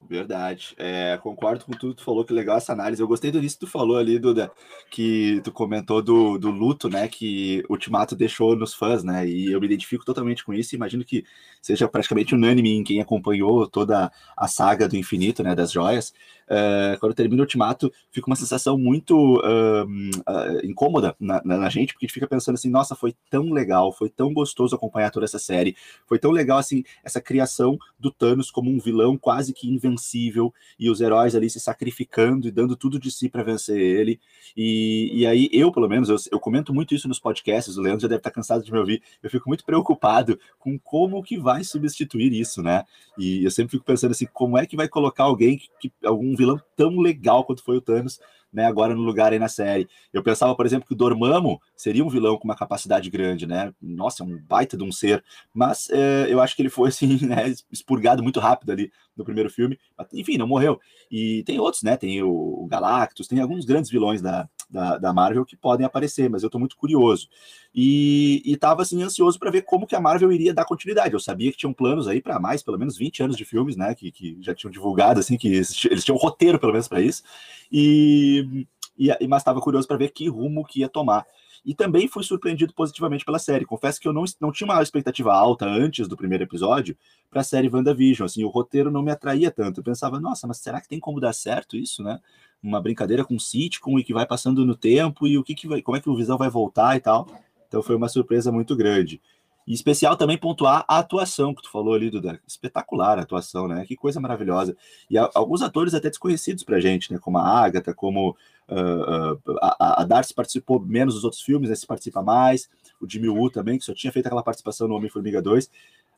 Verdade. 0.09 0.75
É, 0.77 1.17
concordo 1.21 1.65
com 1.65 1.71
tudo 1.71 1.93
que 1.93 2.01
tu 2.01 2.05
falou, 2.05 2.25
que 2.25 2.33
legal 2.33 2.57
essa 2.57 2.73
análise. 2.73 3.01
Eu 3.01 3.07
gostei 3.07 3.31
do 3.31 3.37
início 3.37 3.57
que 3.57 3.65
tu 3.65 3.71
falou 3.71 3.97
ali, 3.97 4.19
Duda, 4.19 4.51
que 4.91 5.39
tu 5.43 5.51
comentou 5.51 6.01
do, 6.01 6.37
do 6.37 6.51
luto, 6.51 6.89
né, 6.89 7.07
que 7.07 7.63
Ultimato 7.69 8.15
deixou 8.15 8.55
nos 8.55 8.73
fãs, 8.73 9.03
né, 9.03 9.27
e 9.27 9.51
eu 9.51 9.59
me 9.59 9.65
identifico 9.65 10.05
totalmente 10.05 10.43
com 10.43 10.53
isso. 10.53 10.75
Imagino 10.75 11.05
que 11.05 11.23
seja 11.61 11.87
praticamente 11.87 12.35
unânime 12.35 12.75
em 12.75 12.83
quem 12.83 13.01
acompanhou 13.01 13.65
toda 13.67 14.11
a 14.35 14.47
saga 14.47 14.87
do 14.87 14.97
infinito, 14.97 15.41
né, 15.41 15.55
das 15.55 15.71
joias. 15.71 16.13
Uh, 16.43 16.99
quando 16.99 17.13
termina 17.13 17.41
o 17.41 17.45
Ultimato, 17.45 17.91
fica 18.11 18.27
uma 18.27 18.35
sensação 18.35 18.77
muito 18.77 19.37
uh, 19.37 19.85
uh, 19.85 20.65
incômoda 20.65 21.15
na, 21.17 21.41
na, 21.43 21.69
gente, 21.69 21.93
porque 21.93 22.05
a 22.05 22.07
gente 22.07 22.13
fica 22.13 22.27
pensando 22.27 22.55
assim, 22.55 22.69
nossa, 22.69 22.95
foi 22.95 23.15
tão 23.29 23.53
legal, 23.53 23.93
foi 23.93 24.09
tão 24.09 24.33
gostoso 24.33 24.75
acompanhar 24.75 25.09
toda 25.09 25.25
essa 25.25 25.39
série, 25.39 25.75
foi 26.05 26.19
tão 26.19 26.31
legal, 26.31 26.57
assim, 26.57 26.83
essa 27.01 27.21
criação 27.21 27.77
do 27.97 28.11
Thanos 28.11 28.51
como 28.51 28.69
um 28.69 28.77
vilão 28.77 29.17
quase 29.17 29.53
que 29.53 29.69
invencível 29.69 29.92
invencível 29.93 30.53
e 30.77 30.89
os 30.89 31.01
heróis 31.01 31.35
ali 31.35 31.49
se 31.49 31.59
sacrificando 31.59 32.47
e 32.47 32.51
dando 32.51 32.75
tudo 32.75 32.99
de 32.99 33.11
si 33.11 33.29
para 33.29 33.43
vencer 33.43 33.79
ele. 33.79 34.19
E, 34.55 35.11
e 35.13 35.25
aí, 35.25 35.49
eu, 35.51 35.71
pelo 35.71 35.87
menos, 35.87 36.09
eu, 36.09 36.17
eu, 36.31 36.39
comento 36.39 36.73
muito 36.73 36.93
isso 36.93 37.07
nos 37.07 37.19
podcasts, 37.19 37.77
o 37.77 37.81
Leandro 37.81 38.01
já 38.01 38.07
deve 38.07 38.19
estar 38.19 38.31
cansado 38.31 38.63
de 38.63 38.71
me 38.71 38.79
ouvir. 38.79 39.01
Eu 39.21 39.29
fico 39.29 39.47
muito 39.47 39.63
preocupado 39.65 40.39
com 40.59 40.77
como 40.77 41.23
que 41.23 41.37
vai 41.37 41.63
substituir 41.63 42.33
isso, 42.33 42.61
né? 42.61 42.83
E 43.17 43.43
eu 43.43 43.51
sempre 43.51 43.71
fico 43.71 43.85
pensando 43.85 44.11
assim, 44.11 44.27
como 44.31 44.57
é 44.57 44.65
que 44.65 44.75
vai 44.75 44.87
colocar 44.87 45.23
alguém, 45.23 45.57
que, 45.57 45.69
que 45.79 45.91
algum 46.03 46.35
vilão 46.35 46.59
tão 46.75 46.99
legal 46.99 47.43
quanto 47.43 47.63
foi 47.63 47.77
o 47.77 47.81
Thanos, 47.81 48.19
né, 48.53 48.65
agora 48.65 48.93
no 48.93 49.01
lugar 49.01 49.33
aí 49.33 49.39
na 49.39 49.49
série. 49.49 49.87
Eu 50.13 50.21
pensava, 50.21 50.55
por 50.55 50.65
exemplo, 50.65 50.87
que 50.87 50.93
o 50.93 50.97
Dormammu 50.97 51.59
seria 51.75 52.05
um 52.05 52.09
vilão 52.09 52.37
com 52.37 52.45
uma 52.45 52.55
capacidade 52.55 53.09
grande, 53.09 53.47
né? 53.47 53.73
Nossa, 53.81 54.23
um 54.23 54.37
baita 54.37 54.77
de 54.77 54.83
um 54.83 54.91
ser. 54.91 55.23
Mas 55.53 55.89
é, 55.89 56.27
eu 56.29 56.39
acho 56.39 56.55
que 56.55 56.61
ele 56.61 56.69
foi, 56.69 56.89
assim, 56.89 57.17
né, 57.25 57.53
expurgado 57.71 58.21
muito 58.21 58.39
rápido 58.39 58.71
ali 58.71 58.91
no 59.17 59.25
primeiro 59.25 59.49
filme. 59.49 59.77
Enfim, 60.13 60.37
não 60.37 60.47
morreu. 60.47 60.79
E 61.11 61.43
tem 61.43 61.59
outros, 61.59 61.83
né? 61.83 61.97
Tem 61.97 62.21
o 62.21 62.67
Galactus, 62.69 63.27
tem 63.27 63.39
alguns 63.39 63.65
grandes 63.65 63.89
vilões 63.89 64.21
da, 64.21 64.47
da, 64.69 64.97
da 64.97 65.13
Marvel 65.13 65.45
que 65.45 65.55
podem 65.55 65.85
aparecer, 65.85 66.29
mas 66.29 66.43
eu 66.43 66.49
tô 66.49 66.59
muito 66.59 66.77
curioso. 66.77 67.27
E, 67.73 68.41
e 68.45 68.55
tava, 68.57 68.81
assim, 68.81 69.01
ansioso 69.01 69.39
para 69.39 69.51
ver 69.51 69.63
como 69.63 69.87
que 69.87 69.95
a 69.95 70.01
Marvel 70.01 70.31
iria 70.31 70.53
dar 70.53 70.65
continuidade. 70.65 71.13
Eu 71.13 71.19
sabia 71.19 71.51
que 71.51 71.57
tinham 71.57 71.73
planos 71.73 72.07
aí 72.07 72.21
para 72.21 72.39
mais, 72.39 72.61
pelo 72.63 72.77
menos 72.77 72.97
20 72.97 73.23
anos 73.23 73.37
de 73.37 73.45
filmes, 73.45 73.75
né? 73.75 73.93
Que, 73.95 74.11
que 74.11 74.37
já 74.41 74.53
tinham 74.53 74.71
divulgado, 74.71 75.19
assim, 75.19 75.37
que 75.37 75.47
eles 75.47 75.73
tinham 75.75 76.15
um 76.15 76.19
roteiro, 76.19 76.59
pelo 76.59 76.71
menos, 76.71 76.87
para 76.87 77.01
isso. 77.01 77.23
E 77.71 78.65
e, 78.97 79.27
mas 79.27 79.41
estava 79.41 79.61
curioso 79.61 79.87
para 79.87 79.97
ver 79.97 80.09
que 80.09 80.29
rumo 80.29 80.65
que 80.65 80.81
ia 80.81 80.89
tomar. 80.89 81.25
E 81.65 81.73
também 81.73 82.07
fui 82.07 82.23
surpreendido 82.23 82.73
positivamente 82.73 83.23
pela 83.23 83.39
série. 83.39 83.65
Confesso 83.65 83.99
que 83.99 84.07
eu 84.07 84.13
não, 84.13 84.25
não 84.39 84.51
tinha 84.51 84.67
uma 84.67 84.81
expectativa 84.81 85.33
alta 85.33 85.65
antes 85.65 86.07
do 86.07 86.17
primeiro 86.17 86.43
episódio 86.43 86.97
para 87.29 87.41
a 87.41 87.43
série 87.43 87.69
WandaVision. 87.69 88.25
Assim, 88.25 88.43
o 88.43 88.49
roteiro 88.49 88.91
não 88.91 89.01
me 89.01 89.11
atraía 89.11 89.49
tanto. 89.49 89.79
Eu 89.79 89.83
pensava, 89.83 90.19
nossa, 90.19 90.45
mas 90.45 90.57
será 90.57 90.81
que 90.81 90.89
tem 90.89 90.99
como 90.99 91.21
dar 91.21 91.33
certo 91.33 91.77
isso, 91.77 92.03
né? 92.03 92.19
Uma 92.61 92.81
brincadeira 92.81 93.23
com 93.23 93.39
sitcom 93.39 93.97
e 93.97 94.03
que 94.03 94.13
vai 94.13 94.25
passando 94.25 94.65
no 94.65 94.75
tempo 94.75 95.25
e 95.25 95.37
o 95.37 95.43
que, 95.43 95.55
que 95.55 95.67
vai, 95.67 95.81
como 95.81 95.97
é 95.97 96.01
que 96.01 96.09
o 96.09 96.15
Visão 96.15 96.37
vai 96.37 96.49
voltar 96.49 96.97
e 96.97 96.99
tal. 96.99 97.27
Então 97.67 97.81
foi 97.81 97.95
uma 97.95 98.09
surpresa 98.09 98.51
muito 98.51 98.75
grande. 98.75 99.21
Em 99.67 99.73
especial 99.73 100.17
também 100.17 100.37
pontuar 100.37 100.83
a 100.87 100.99
atuação 100.99 101.53
que 101.53 101.61
tu 101.61 101.71
falou 101.71 101.93
ali, 101.93 102.09
Duda. 102.09 102.39
Espetacular 102.45 103.17
a 103.17 103.21
atuação, 103.21 103.67
né? 103.67 103.85
Que 103.85 103.95
coisa 103.95 104.19
maravilhosa. 104.19 104.75
E 105.09 105.17
a, 105.17 105.29
alguns 105.33 105.61
atores 105.61 105.93
até 105.93 106.09
desconhecidos 106.09 106.63
pra 106.63 106.79
gente, 106.79 107.11
né? 107.11 107.19
Como 107.19 107.37
a 107.37 107.63
Agatha, 107.63 107.93
como 107.93 108.31
uh, 108.31 109.57
a, 109.61 110.01
a, 110.01 110.05
Darcy 110.05 110.33
participou 110.33 110.79
menos 110.79 111.15
dos 111.15 111.23
outros 111.23 111.41
filmes, 111.41 111.69
esse 111.69 111.87
participa 111.87 112.21
mais. 112.21 112.69
O 112.99 113.09
Jimmy 113.09 113.29
Woo 113.29 113.49
também, 113.49 113.77
que 113.77 113.85
só 113.85 113.93
tinha 113.93 114.11
feito 114.11 114.25
aquela 114.25 114.43
participação 114.43 114.87
no 114.87 114.95
Homem-Formiga 114.95 115.41
2 115.41 115.69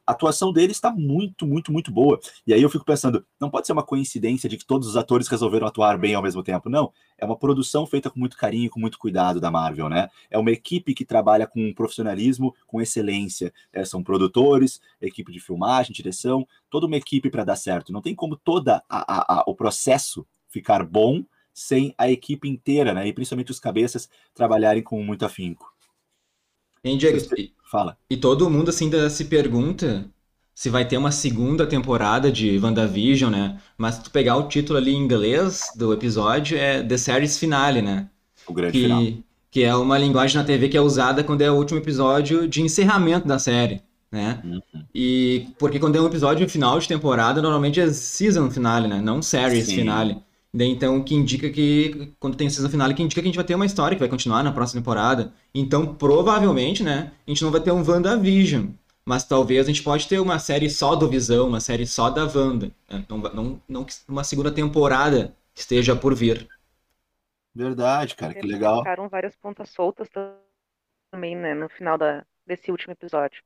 a 0.06 0.12
atuação 0.12 0.54
dele 0.54 0.72
está 0.72 0.92
muito, 0.92 1.46
muito, 1.46 1.72
muito 1.72 1.92
boa. 1.92 2.20
E 2.46 2.54
aí 2.54 2.62
eu 2.62 2.70
fico 2.70 2.86
pensando, 2.86 3.26
não 3.40 3.50
pode 3.50 3.66
ser 3.66 3.74
uma 3.74 3.84
coincidência 3.84 4.48
de 4.48 4.58
que 4.58 4.66
todos 4.66 4.88
os 4.88 4.96
atores 4.96 5.28
resolveram 5.28 5.66
atuar 5.68 5.98
bem 5.98 6.14
ao 6.14 6.22
mesmo 6.22 6.44
tempo. 6.44 6.70
Não, 6.70 6.92
é 7.18 7.26
uma 7.26 7.38
produção 7.38 7.86
feita 7.86 8.10
com 8.10 8.20
muito 8.20 8.38
carinho, 8.38 8.70
com 8.70 8.80
muito 8.80 9.00
cuidado 9.00 9.40
da 9.40 9.50
Marvel, 9.50 9.90
né? 9.90 10.10
É 10.30 10.38
uma 10.38 10.52
equipe 10.52 10.94
que 10.94 11.06
trabalha 11.06 11.48
com 11.48 11.74
profissionalismo, 11.74 12.54
com 12.68 12.82
excelência. 12.82 13.54
É, 13.74 13.84
são 13.84 14.04
produtores, 14.04 14.80
equipe 15.02 15.32
de 15.32 15.40
filmagem, 15.40 15.94
direção, 15.94 16.48
toda 16.70 16.86
uma 16.86 16.98
equipe 16.98 17.30
para 17.30 17.44
dar 17.44 17.56
certo. 17.56 17.92
Não 17.92 18.02
tem 18.02 18.14
como 18.14 18.36
toda 18.36 18.84
a, 18.90 19.14
a, 19.14 19.40
a, 19.40 19.44
o 19.48 19.56
processo 19.56 20.26
ficar 20.50 20.84
bom 20.86 21.24
sem 21.54 21.96
a 21.98 22.12
equipe 22.12 22.50
inteira, 22.50 22.94
né? 22.94 23.08
E 23.08 23.14
principalmente 23.14 23.52
os 23.52 23.60
cabeças 23.60 24.10
trabalharem 24.34 24.84
com 24.84 25.02
muito 25.02 25.26
afinco. 25.26 25.74
Diego? 26.98 27.18
Fala. 27.76 27.98
E 28.10 28.16
todo 28.16 28.50
mundo 28.50 28.70
assim 28.70 28.86
ainda 28.86 29.10
se 29.10 29.26
pergunta 29.26 30.06
se 30.54 30.70
vai 30.70 30.86
ter 30.88 30.96
uma 30.96 31.12
segunda 31.12 31.68
temporada 31.68 32.32
de 32.32 32.58
WandaVision, 32.58 33.30
né? 33.30 33.60
Mas 33.78 33.96
se 33.96 34.04
tu 34.04 34.12
pegar 34.12 34.38
o 34.38 34.48
título 34.48 34.80
ali 34.80 34.94
em 34.94 35.04
inglês 35.04 35.74
do 35.76 35.92
episódio 35.92 36.58
é 36.58 36.82
The 36.82 36.96
Series 36.96 37.38
Finale, 37.38 37.82
né? 37.82 38.10
O 38.48 38.54
grande 38.54 38.72
que, 38.72 38.84
final. 38.84 39.04
Que 39.52 39.64
é 39.64 39.76
uma 39.76 39.98
linguagem 39.98 40.38
na 40.38 40.46
TV 40.46 40.70
que 40.70 40.78
é 40.78 40.82
usada 40.82 41.22
quando 41.26 41.42
é 41.42 41.52
o 41.52 41.56
último 41.56 41.80
episódio 41.80 42.48
de 42.48 42.62
encerramento 42.62 43.28
da 43.28 43.38
série, 43.38 43.82
né? 44.10 44.42
Uhum. 44.46 44.62
E 44.94 45.48
porque 45.60 45.78
quando 45.78 45.98
é 45.98 46.02
um 46.02 46.08
episódio 46.08 46.48
final 46.48 46.80
de 46.80 46.88
temporada, 46.88 47.42
normalmente 47.42 47.82
é 47.82 47.90
season 47.92 48.50
finale, 48.50 48.88
né? 48.88 49.02
Não 49.02 49.22
series 49.22 49.66
Sim. 49.66 49.76
finale. 49.76 50.18
Então, 50.58 51.04
que 51.04 51.14
indica 51.14 51.50
que, 51.50 52.14
quando 52.20 52.38
tem 52.38 52.50
season 52.50 52.70
final, 52.70 52.94
que 52.94 53.04
indica 53.04 53.22
que 53.22 53.28
a 53.28 53.30
gente 53.30 53.36
vai 53.36 53.44
ter 53.44 53.56
uma 53.56 53.66
história 53.66 53.96
que 53.96 54.00
vai 54.00 54.10
continuar 54.10 54.42
na 54.42 54.54
próxima 54.54 54.82
temporada. 54.82 55.34
Então, 55.54 55.96
provavelmente, 55.96 56.82
né, 56.82 57.12
a 57.28 57.30
gente 57.30 57.44
não 57.44 57.52
vai 57.52 57.60
ter 57.60 57.72
um 57.72 57.84
WandaVision. 57.86 58.68
Mas 59.06 59.24
talvez 59.24 59.66
a 59.66 59.68
gente 59.68 59.84
pode 59.84 60.08
ter 60.08 60.20
uma 60.20 60.40
série 60.40 60.68
só 60.70 60.96
do 60.96 61.08
Visão, 61.08 61.48
uma 61.48 61.60
série 61.60 61.86
só 61.86 62.10
da 62.10 62.24
Wanda. 62.24 62.72
Né? 62.90 63.06
Não, 63.08 63.18
não, 63.18 63.62
não 63.68 63.86
uma 64.08 64.24
segunda 64.24 64.52
temporada 64.52 65.36
esteja 65.54 65.96
por 65.96 66.16
vir. 66.16 66.48
Verdade, 67.54 68.16
cara, 68.16 68.34
que 68.34 68.46
legal. 68.46 68.80
Ficaram 68.80 69.08
várias 69.08 69.36
pontas 69.36 69.70
soltas 69.70 70.10
também, 71.12 71.36
né, 71.36 71.54
no 71.54 71.70
final 71.70 71.98
da, 71.98 72.26
desse 72.48 72.72
último 72.72 72.94
episódio. 72.94 73.44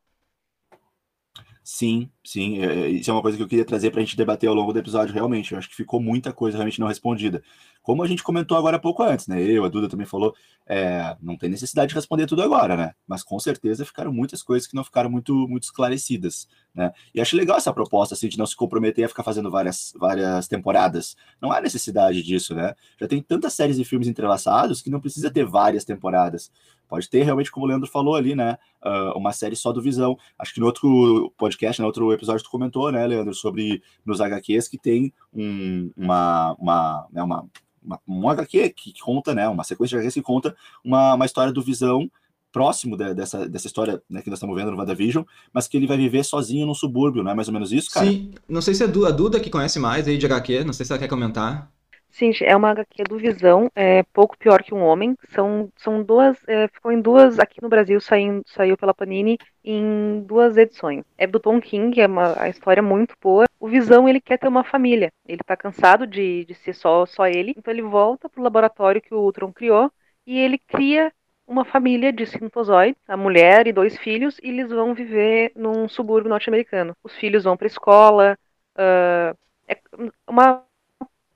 Sim, 1.61 2.09
sim. 2.29 2.59
É, 2.63 2.65
é, 2.65 2.89
isso 2.89 3.09
é 3.09 3.13
uma 3.13 3.21
coisa 3.21 3.35
que 3.35 3.43
eu 3.43 3.47
queria 3.47 3.65
trazer 3.65 3.89
para 3.89 4.01
a 4.01 4.03
gente 4.03 4.15
debater 4.15 4.47
ao 4.47 4.55
longo 4.55 4.71
do 4.71 4.79
episódio, 4.79 5.13
realmente. 5.13 5.51
Eu 5.51 5.57
acho 5.57 5.69
que 5.69 5.75
ficou 5.75 5.99
muita 5.99 6.31
coisa 6.31 6.57
realmente 6.57 6.79
não 6.79 6.87
respondida. 6.87 7.41
Como 7.81 8.03
a 8.03 8.07
gente 8.07 8.21
comentou 8.21 8.55
agora 8.57 8.77
há 8.77 8.79
pouco 8.79 9.01
antes, 9.01 9.27
né? 9.27 9.41
Eu, 9.41 9.65
a 9.65 9.69
Duda 9.69 9.89
também 9.89 10.05
falou, 10.05 10.35
é, 10.67 11.17
não 11.21 11.35
tem 11.35 11.49
necessidade 11.49 11.89
de 11.89 11.95
responder 11.95 12.27
tudo 12.27 12.43
agora, 12.43 12.77
né? 12.77 12.93
Mas 13.07 13.23
com 13.23 13.39
certeza 13.39 13.83
ficaram 13.83 14.13
muitas 14.13 14.43
coisas 14.43 14.67
que 14.67 14.75
não 14.75 14.83
ficaram 14.83 15.09
muito, 15.09 15.33
muito 15.47 15.63
esclarecidas, 15.63 16.47
né? 16.75 16.91
E 17.15 17.19
acho 17.19 17.35
legal 17.35 17.57
essa 17.57 17.73
proposta, 17.73 18.13
assim, 18.13 18.27
de 18.27 18.37
não 18.37 18.45
se 18.45 18.55
comprometer 18.55 19.05
a 19.05 19.09
ficar 19.09 19.23
fazendo 19.23 19.49
várias, 19.49 19.93
várias 19.97 20.47
temporadas. 20.47 21.15
Não 21.41 21.51
há 21.51 21.59
necessidade 21.59 22.21
disso, 22.21 22.53
né? 22.53 22.75
Já 22.99 23.07
tem 23.07 23.21
tantas 23.21 23.53
séries 23.53 23.79
e 23.79 23.83
filmes 23.83 24.07
entrelaçados 24.07 24.81
que 24.81 24.89
não 24.89 24.99
precisa 24.99 25.31
ter 25.31 25.45
várias 25.45 25.83
temporadas. 25.83 26.51
Pode 26.89 27.07
ter 27.07 27.21
realmente, 27.21 27.51
como 27.51 27.67
o 27.67 27.69
Leandro 27.69 27.87
falou 27.87 28.15
ali, 28.15 28.35
né? 28.35 28.57
Uh, 28.83 29.15
uma 29.15 29.31
série 29.31 29.55
só 29.55 29.71
do 29.71 29.79
Visão. 29.79 30.17
Acho 30.39 30.55
que 30.55 30.59
no 30.59 30.65
outro 30.65 31.31
podcast, 31.37 31.79
no 31.79 31.85
outro 31.85 32.11
episódio, 32.19 32.43
tu 32.43 32.49
comentou, 32.49 32.91
né, 32.91 33.05
Leandro, 33.05 33.33
sobre 33.33 33.81
nos 34.05 34.21
HQs 34.21 34.67
que 34.67 34.77
tem 34.77 35.13
um, 35.33 35.89
uma, 35.95 36.55
uma, 36.59 37.07
né, 37.11 37.23
uma, 37.23 37.45
uma, 37.83 37.99
um 38.07 38.29
HQ 38.29 38.69
que 38.69 38.93
conta, 38.99 39.33
né? 39.33 39.47
Uma 39.47 39.63
sequência 39.63 39.97
de 39.97 40.01
HQs 40.01 40.13
que 40.13 40.21
conta 40.21 40.55
uma, 40.83 41.15
uma 41.15 41.25
história 41.25 41.51
do 41.51 41.61
Visão 41.61 42.09
próximo 42.51 42.97
de, 42.97 43.13
dessa, 43.13 43.47
dessa 43.47 43.67
história 43.67 44.01
né, 44.09 44.21
que 44.21 44.29
nós 44.29 44.37
estamos 44.37 44.55
vendo 44.55 44.71
no 44.71 44.77
WandaVision, 44.77 45.23
mas 45.53 45.67
que 45.67 45.77
ele 45.77 45.87
vai 45.87 45.97
viver 45.97 46.23
sozinho 46.23 46.65
no 46.65 46.73
subúrbio, 46.73 47.23
não 47.23 47.31
é 47.31 47.35
mais 47.35 47.47
ou 47.47 47.53
menos 47.53 47.71
isso, 47.71 47.91
cara? 47.91 48.07
Sim, 48.07 48.31
não 48.47 48.61
sei 48.61 48.73
se 48.73 48.83
é 48.83 48.87
a 48.87 49.11
Duda 49.11 49.39
que 49.39 49.49
conhece 49.49 49.79
mais 49.79 50.07
aí 50.07 50.17
de 50.17 50.25
HQ, 50.25 50.63
não 50.63 50.73
sei 50.73 50.85
se 50.85 50.91
ela 50.91 50.99
quer 50.99 51.07
comentar. 51.07 51.71
Sim, 52.11 52.31
é 52.41 52.55
uma 52.55 52.71
HQ 52.71 53.03
do 53.03 53.17
Visão, 53.17 53.69
é 53.75 54.03
pouco 54.03 54.37
pior 54.37 54.63
que 54.63 54.73
um 54.73 54.83
homem. 54.83 55.15
São, 55.29 55.71
são 55.77 56.03
duas, 56.03 56.37
é, 56.47 56.67
ficou 56.67 56.91
em 56.91 56.99
duas 56.99 57.39
aqui 57.39 57.61
no 57.61 57.69
Brasil, 57.69 58.01
saiu, 58.01 58.41
saiu 58.45 58.75
pela 58.75 58.93
Panini 58.93 59.37
em 59.63 60.21
duas 60.25 60.57
edições. 60.57 61.05
É 61.17 61.27
do 61.27 61.39
Tom 61.39 61.61
King, 61.61 62.01
é 62.01 62.07
uma 62.07 62.41
a 62.41 62.49
história 62.49 62.81
muito 62.81 63.15
boa. 63.21 63.45
O 63.59 63.67
Visão 63.67 64.09
ele 64.09 64.19
quer 64.19 64.37
ter 64.37 64.47
uma 64.47 64.63
família. 64.63 65.11
Ele 65.25 65.41
tá 65.45 65.55
cansado 65.55 66.05
de, 66.07 66.45
de 66.45 66.55
ser 66.55 66.73
só, 66.73 67.05
só 67.05 67.27
ele, 67.27 67.53
então 67.55 67.71
ele 67.73 67.83
volta 67.83 68.27
pro 68.27 68.43
laboratório 68.43 69.01
que 69.01 69.13
o 69.13 69.19
Ultron 69.19 69.53
criou 69.53 69.91
e 70.25 70.37
ele 70.37 70.57
cria 70.57 71.13
uma 71.47 71.65
família 71.65 72.13
de 72.13 72.25
sintozoides, 72.25 73.01
a 73.07 73.17
mulher 73.17 73.65
e 73.67 73.73
dois 73.73 73.97
filhos, 73.97 74.37
e 74.43 74.49
eles 74.49 74.69
vão 74.69 74.93
viver 74.93 75.51
num 75.55 75.89
subúrbio 75.89 76.29
norte-americano. 76.29 76.95
Os 77.03 77.15
filhos 77.15 77.43
vão 77.43 77.57
para 77.57 77.65
escola, 77.67 78.37
uh, 78.77 79.35
é 79.67 79.79
uma 80.27 80.63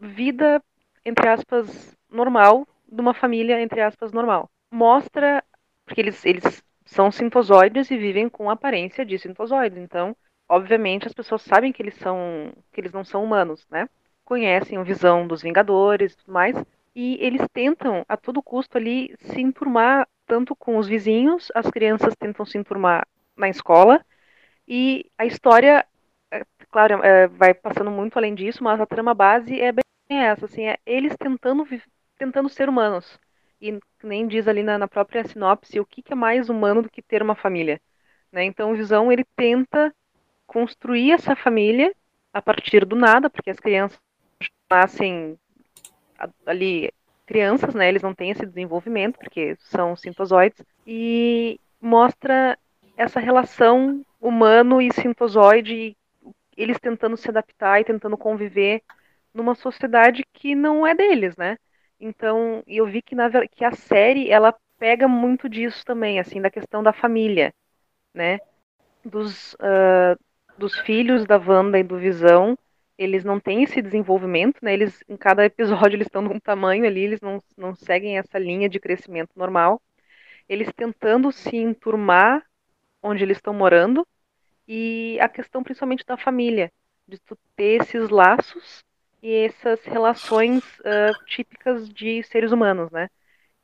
vida, 0.04 0.62
entre 1.06 1.28
aspas, 1.28 1.96
normal 2.10 2.68
de 2.88 3.02
uma 3.02 3.14
família, 3.14 3.62
entre 3.62 3.82
aspas, 3.82 4.12
normal. 4.12 4.50
Mostra, 4.72 5.44
porque 5.86 6.02
eles, 6.02 6.26
eles 6.26 6.64
são 6.86 7.12
sintozoides 7.12 7.90
e 7.90 7.98
vivem 7.98 8.30
com 8.30 8.50
aparência 8.50 9.06
de 9.06 9.18
sintozoides, 9.18 9.78
então, 9.78 10.16
obviamente, 10.48 11.08
as 11.08 11.14
pessoas 11.14 11.42
sabem 11.42 11.72
que 11.72 11.82
eles 11.82 11.96
são, 11.96 12.52
que 12.72 12.82
eles 12.82 12.92
não 12.92 13.04
são 13.04 13.24
humanos, 13.24 13.66
né? 13.70 13.88
Conhecem 14.26 14.78
a 14.78 14.84
visão 14.84 15.26
dos 15.28 15.42
Vingadores 15.42 16.14
e 16.14 16.18
tudo 16.18 16.32
mais, 16.34 16.56
e 16.96 17.18
eles 17.20 17.42
tentam, 17.52 18.06
a 18.08 18.16
todo 18.16 18.44
custo 18.44 18.78
ali, 18.78 19.16
se 19.20 19.42
enturmar 19.42 20.08
tanto 20.26 20.56
com 20.56 20.78
os 20.78 20.88
vizinhos, 20.88 21.52
as 21.56 21.70
crianças 21.70 22.16
tentam 22.16 22.46
se 22.46 22.58
enturmar 22.58 23.08
na 23.36 23.50
escola, 23.50 24.04
e 24.68 25.10
a 25.18 25.26
história, 25.26 25.86
é, 26.32 26.44
claro, 26.72 27.04
é, 27.04 27.28
vai 27.28 27.54
passando 27.54 27.92
muito 27.92 28.18
além 28.18 28.36
disso, 28.36 28.64
mas 28.64 28.80
a 28.80 28.86
trama 28.86 29.14
base 29.14 29.60
é 29.60 29.72
bem 29.72 29.84
essa, 30.18 30.46
assim, 30.46 30.66
é 30.68 30.78
eles 30.86 31.16
tentando, 31.18 31.68
tentando 32.18 32.50
ser 32.50 32.70
humanos. 32.70 33.20
E 33.62 33.80
nem 34.04 34.28
diz 34.28 34.48
ali 34.48 34.64
na, 34.64 34.78
na 34.78 34.88
própria 34.88 35.26
sinopse 35.26 35.80
o 35.80 35.86
que, 35.86 36.02
que, 36.02 36.14
é 36.14 36.16
mais 36.16 36.50
humano 36.50 36.82
do 36.82 36.90
que 36.90 37.02
ter 37.02 37.22
uma 37.22 37.36
família. 37.36 37.80
Né? 38.32 38.44
Então 38.44 38.72
o 38.72 38.76
Visão 38.76 39.12
ele 39.12 39.26
tenta 39.36 39.94
construir 40.46 41.12
essa 41.12 41.36
família 41.36 41.94
a 42.34 42.42
partir 42.42 42.86
do 42.86 42.96
nada, 42.96 43.30
porque 43.30 43.50
as 43.50 43.60
crianças 43.60 44.00
nascem 44.70 45.38
ali 46.46 46.92
crianças, 47.26 47.74
né? 47.74 47.88
Eles 47.88 48.02
não 48.02 48.14
têm 48.14 48.32
esse 48.32 48.46
desenvolvimento 48.46 49.18
porque 49.18 49.56
são 49.60 49.96
sintozoides 49.96 50.64
e 50.86 51.60
mostra 51.80 52.58
essa 52.98 53.20
relação 53.20 54.04
humano 54.20 54.82
e 54.82 54.92
sintozoide, 54.92 55.96
eles 56.56 56.80
tentando 56.80 57.18
se 57.18 57.30
adaptar 57.30 57.82
e 57.82 57.86
tentando 57.86 58.18
conviver 58.18 58.82
numa 59.34 59.56
sociedade 59.56 60.24
que 60.34 60.56
não 60.56 60.86
é 60.86 60.94
deles, 60.94 61.36
né? 61.38 61.58
Então, 62.00 62.64
eu 62.68 62.86
vi 62.86 63.02
que, 63.02 63.16
na, 63.16 63.30
que 63.48 63.64
a 63.64 63.72
série, 63.72 64.30
ela 64.30 64.54
pega 64.78 65.08
muito 65.08 65.48
disso 65.50 65.84
também, 65.86 66.20
assim, 66.20 66.42
da 66.42 66.52
questão 66.52 66.84
da 66.84 66.94
família, 66.94 67.54
né? 68.14 68.40
Dos, 69.04 69.54
uh, 69.56 70.20
dos 70.58 70.78
filhos 70.80 71.26
da 71.26 71.38
Wanda 71.38 71.80
e 71.80 71.84
do 71.84 71.98
Visão, 71.98 72.58
eles 72.98 73.24
não 73.24 73.40
têm 73.40 73.64
esse 73.64 73.82
desenvolvimento, 73.82 74.60
né? 74.62 74.74
Eles, 74.74 75.04
em 75.08 75.18
cada 75.18 75.46
episódio, 75.46 75.96
eles 75.98 76.08
estão 76.08 76.22
num 76.22 76.40
tamanho 76.40 76.86
ali, 76.86 77.02
eles 77.02 77.22
não, 77.22 77.42
não 77.58 77.74
seguem 77.76 78.18
essa 78.18 78.38
linha 78.38 78.70
de 78.70 78.80
crescimento 78.80 79.32
normal. 79.36 79.82
Eles 80.48 80.70
tentando 80.76 81.32
se 81.32 81.56
enturmar 81.56 82.46
onde 83.02 83.24
eles 83.24 83.38
estão 83.38 83.54
morando, 83.54 84.08
e 84.68 85.18
a 85.22 85.28
questão 85.28 85.62
principalmente 85.62 86.06
da 86.06 86.18
família, 86.18 86.72
de 87.08 87.20
tu 87.20 87.38
ter 87.56 87.82
esses 87.82 88.10
laços 88.10 88.84
e 89.24 89.46
essas 89.46 89.82
relações 89.86 90.62
uh, 90.80 91.26
típicas 91.26 91.88
de 91.88 92.22
seres 92.24 92.52
humanos, 92.52 92.92
né? 92.92 93.10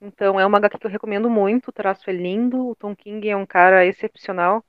Então 0.02 0.40
é 0.40 0.46
uma 0.46 0.58
HQ 0.58 0.80
que 0.80 0.88
eu 0.88 0.92
recomendo 0.92 1.30
muito, 1.30 1.68
o 1.68 1.74
traço 1.74 2.10
é 2.10 2.14
lindo, 2.14 2.70
o 2.70 2.76
Tom 2.76 2.96
King 2.96 3.30
é 3.30 3.36
um 3.36 3.46
cara 3.46 3.86
excepcional 3.86 4.64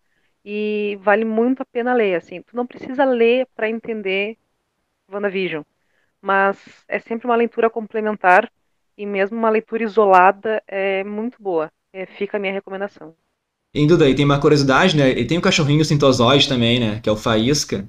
e 0.45 0.99
vale 1.01 1.25
muito 1.25 1.63
a 1.63 1.65
pena 1.65 1.95
ler, 1.95 2.17
assim. 2.17 2.43
Tu 2.43 2.57
não 2.57 2.67
precisa 2.67 3.05
ler 3.05 3.47
para 3.55 3.71
entender 3.71 4.37
WandaVision, 5.09 5.63
mas 6.21 6.59
é 6.89 6.99
sempre 6.99 7.27
uma 7.29 7.37
leitura 7.37 7.71
complementar 7.71 8.51
e 8.99 9.07
mesmo 9.07 9.39
uma 9.39 9.49
leitura 9.49 9.85
isolada 9.85 10.61
é 10.67 11.05
muito 11.05 11.41
boa. 11.41 11.71
É, 11.93 12.05
fica 12.05 12.37
a 12.37 12.41
minha 12.41 12.53
recomendação. 12.53 13.15
Em 13.73 13.87
Duda, 13.87 14.09
e 14.09 14.15
tem 14.17 14.25
uma 14.25 14.41
curiosidade, 14.41 14.97
né? 14.97 15.11
E 15.11 15.25
tem 15.25 15.39
o 15.39 15.41
cachorrinho 15.41 15.85
sintozoide 15.85 16.49
também, 16.49 16.81
né? 16.81 16.99
Que 17.01 17.09
é 17.09 17.13
o 17.13 17.17
Faísca, 17.17 17.89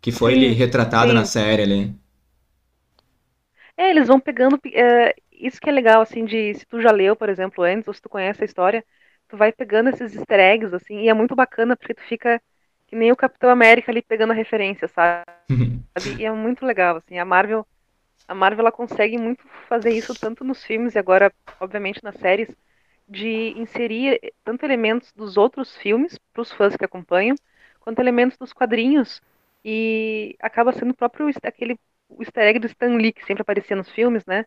que 0.00 0.12
foi 0.12 0.34
sim, 0.34 0.40
ele 0.40 0.54
retratado 0.54 1.08
sim. 1.08 1.14
na 1.14 1.24
série 1.24 1.62
ali. 1.62 2.05
É, 3.76 3.90
eles 3.90 4.08
vão 4.08 4.18
pegando. 4.18 4.58
É, 4.72 5.14
isso 5.32 5.60
que 5.60 5.68
é 5.68 5.72
legal, 5.72 6.00
assim, 6.00 6.24
de 6.24 6.54
se 6.54 6.66
tu 6.66 6.80
já 6.80 6.90
leu, 6.90 7.14
por 7.14 7.28
exemplo, 7.28 7.62
antes, 7.62 7.86
ou 7.86 7.94
se 7.94 8.00
tu 8.00 8.08
conhece 8.08 8.42
a 8.42 8.46
história, 8.46 8.84
tu 9.28 9.36
vai 9.36 9.52
pegando 9.52 9.90
esses 9.90 10.14
easter 10.14 10.40
eggs, 10.40 10.74
assim, 10.74 11.00
e 11.00 11.08
é 11.08 11.14
muito 11.14 11.34
bacana 11.34 11.76
porque 11.76 11.94
tu 11.94 12.02
fica 12.02 12.40
que 12.86 12.96
nem 12.96 13.12
o 13.12 13.16
Capitão 13.16 13.50
América 13.50 13.90
ali 13.90 14.00
pegando 14.00 14.30
a 14.32 14.34
referência, 14.34 14.88
sabe? 14.88 15.24
e 16.18 16.24
é 16.24 16.30
muito 16.30 16.64
legal, 16.64 16.96
assim, 16.96 17.18
a 17.18 17.24
Marvel, 17.24 17.66
a 18.28 18.34
Marvel 18.34 18.60
ela 18.60 18.72
consegue 18.72 19.18
muito 19.18 19.46
fazer 19.68 19.90
isso 19.90 20.14
tanto 20.14 20.44
nos 20.44 20.64
filmes 20.64 20.94
e 20.94 20.98
agora, 20.98 21.32
obviamente, 21.60 22.02
nas 22.02 22.16
séries, 22.16 22.48
de 23.08 23.54
inserir 23.56 24.20
tanto 24.44 24.64
elementos 24.64 25.12
dos 25.12 25.36
outros 25.36 25.76
filmes 25.76 26.18
para 26.32 26.42
os 26.42 26.52
fãs 26.52 26.76
que 26.76 26.84
acompanham, 26.84 27.36
quanto 27.80 28.00
elementos 28.00 28.36
dos 28.36 28.52
quadrinhos 28.52 29.22
e 29.64 30.36
acaba 30.40 30.72
sendo 30.72 30.90
o 30.90 30.96
próprio 30.96 31.28
aquele 31.42 31.78
o 32.16 32.22
easter 32.22 32.44
egg 32.48 32.60
do 32.60 32.66
Stan 32.68 32.96
Lee 32.96 33.12
que 33.14 33.24
sempre 33.26 33.42
aparecia 33.42 33.76
nos 33.76 33.90
filmes, 33.90 34.26
né? 34.26 34.46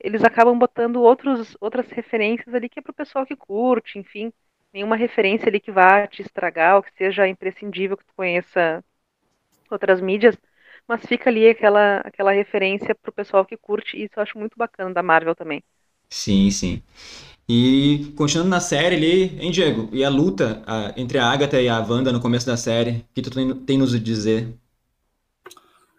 Eles 0.00 0.24
acabam 0.24 0.58
botando 0.58 0.96
outros, 1.02 1.56
outras 1.60 1.90
referências 1.90 2.54
ali 2.54 2.68
que 2.68 2.78
é 2.80 2.82
para 2.82 2.92
o 2.92 2.94
pessoal 2.94 3.26
que 3.26 3.36
curte, 3.36 3.98
enfim, 3.98 4.32
nenhuma 4.72 4.96
referência 4.96 5.48
ali 5.48 5.60
que 5.60 5.72
vá 5.72 6.06
te 6.08 6.22
estragar 6.22 6.76
ou 6.76 6.82
que 6.82 6.92
seja 6.96 7.28
imprescindível 7.28 7.96
que 7.96 8.04
tu 8.06 8.14
conheça 8.16 8.84
outras 9.70 10.00
mídias, 10.00 10.36
mas 10.88 11.04
fica 11.06 11.30
ali 11.30 11.48
aquela 11.48 11.98
aquela 12.00 12.32
referência 12.32 12.94
para 12.94 13.10
o 13.10 13.14
pessoal 13.14 13.44
que 13.46 13.56
curte 13.58 13.96
e 13.96 14.04
isso 14.04 14.14
eu 14.16 14.22
acho 14.22 14.38
muito 14.38 14.56
bacana 14.56 14.92
da 14.94 15.02
Marvel 15.02 15.34
também. 15.34 15.62
Sim, 16.08 16.50
sim. 16.50 16.82
E 17.48 18.12
continuando 18.16 18.50
na 18.50 18.60
série 18.60 18.96
ali, 18.96 19.38
hein, 19.40 19.50
Diego? 19.50 19.88
E 19.92 20.04
a 20.04 20.08
luta 20.10 20.62
a, 20.66 20.94
entre 21.00 21.18
a 21.18 21.26
Agatha 21.30 21.60
e 21.60 21.68
a 21.68 21.80
Wanda 21.80 22.12
no 22.12 22.20
começo 22.20 22.46
da 22.46 22.56
série, 22.56 22.98
o 23.10 23.14
que 23.14 23.22
tu 23.22 23.30
tem, 23.30 23.54
tem 23.54 23.78
nos 23.78 24.00
dizer? 24.02 24.48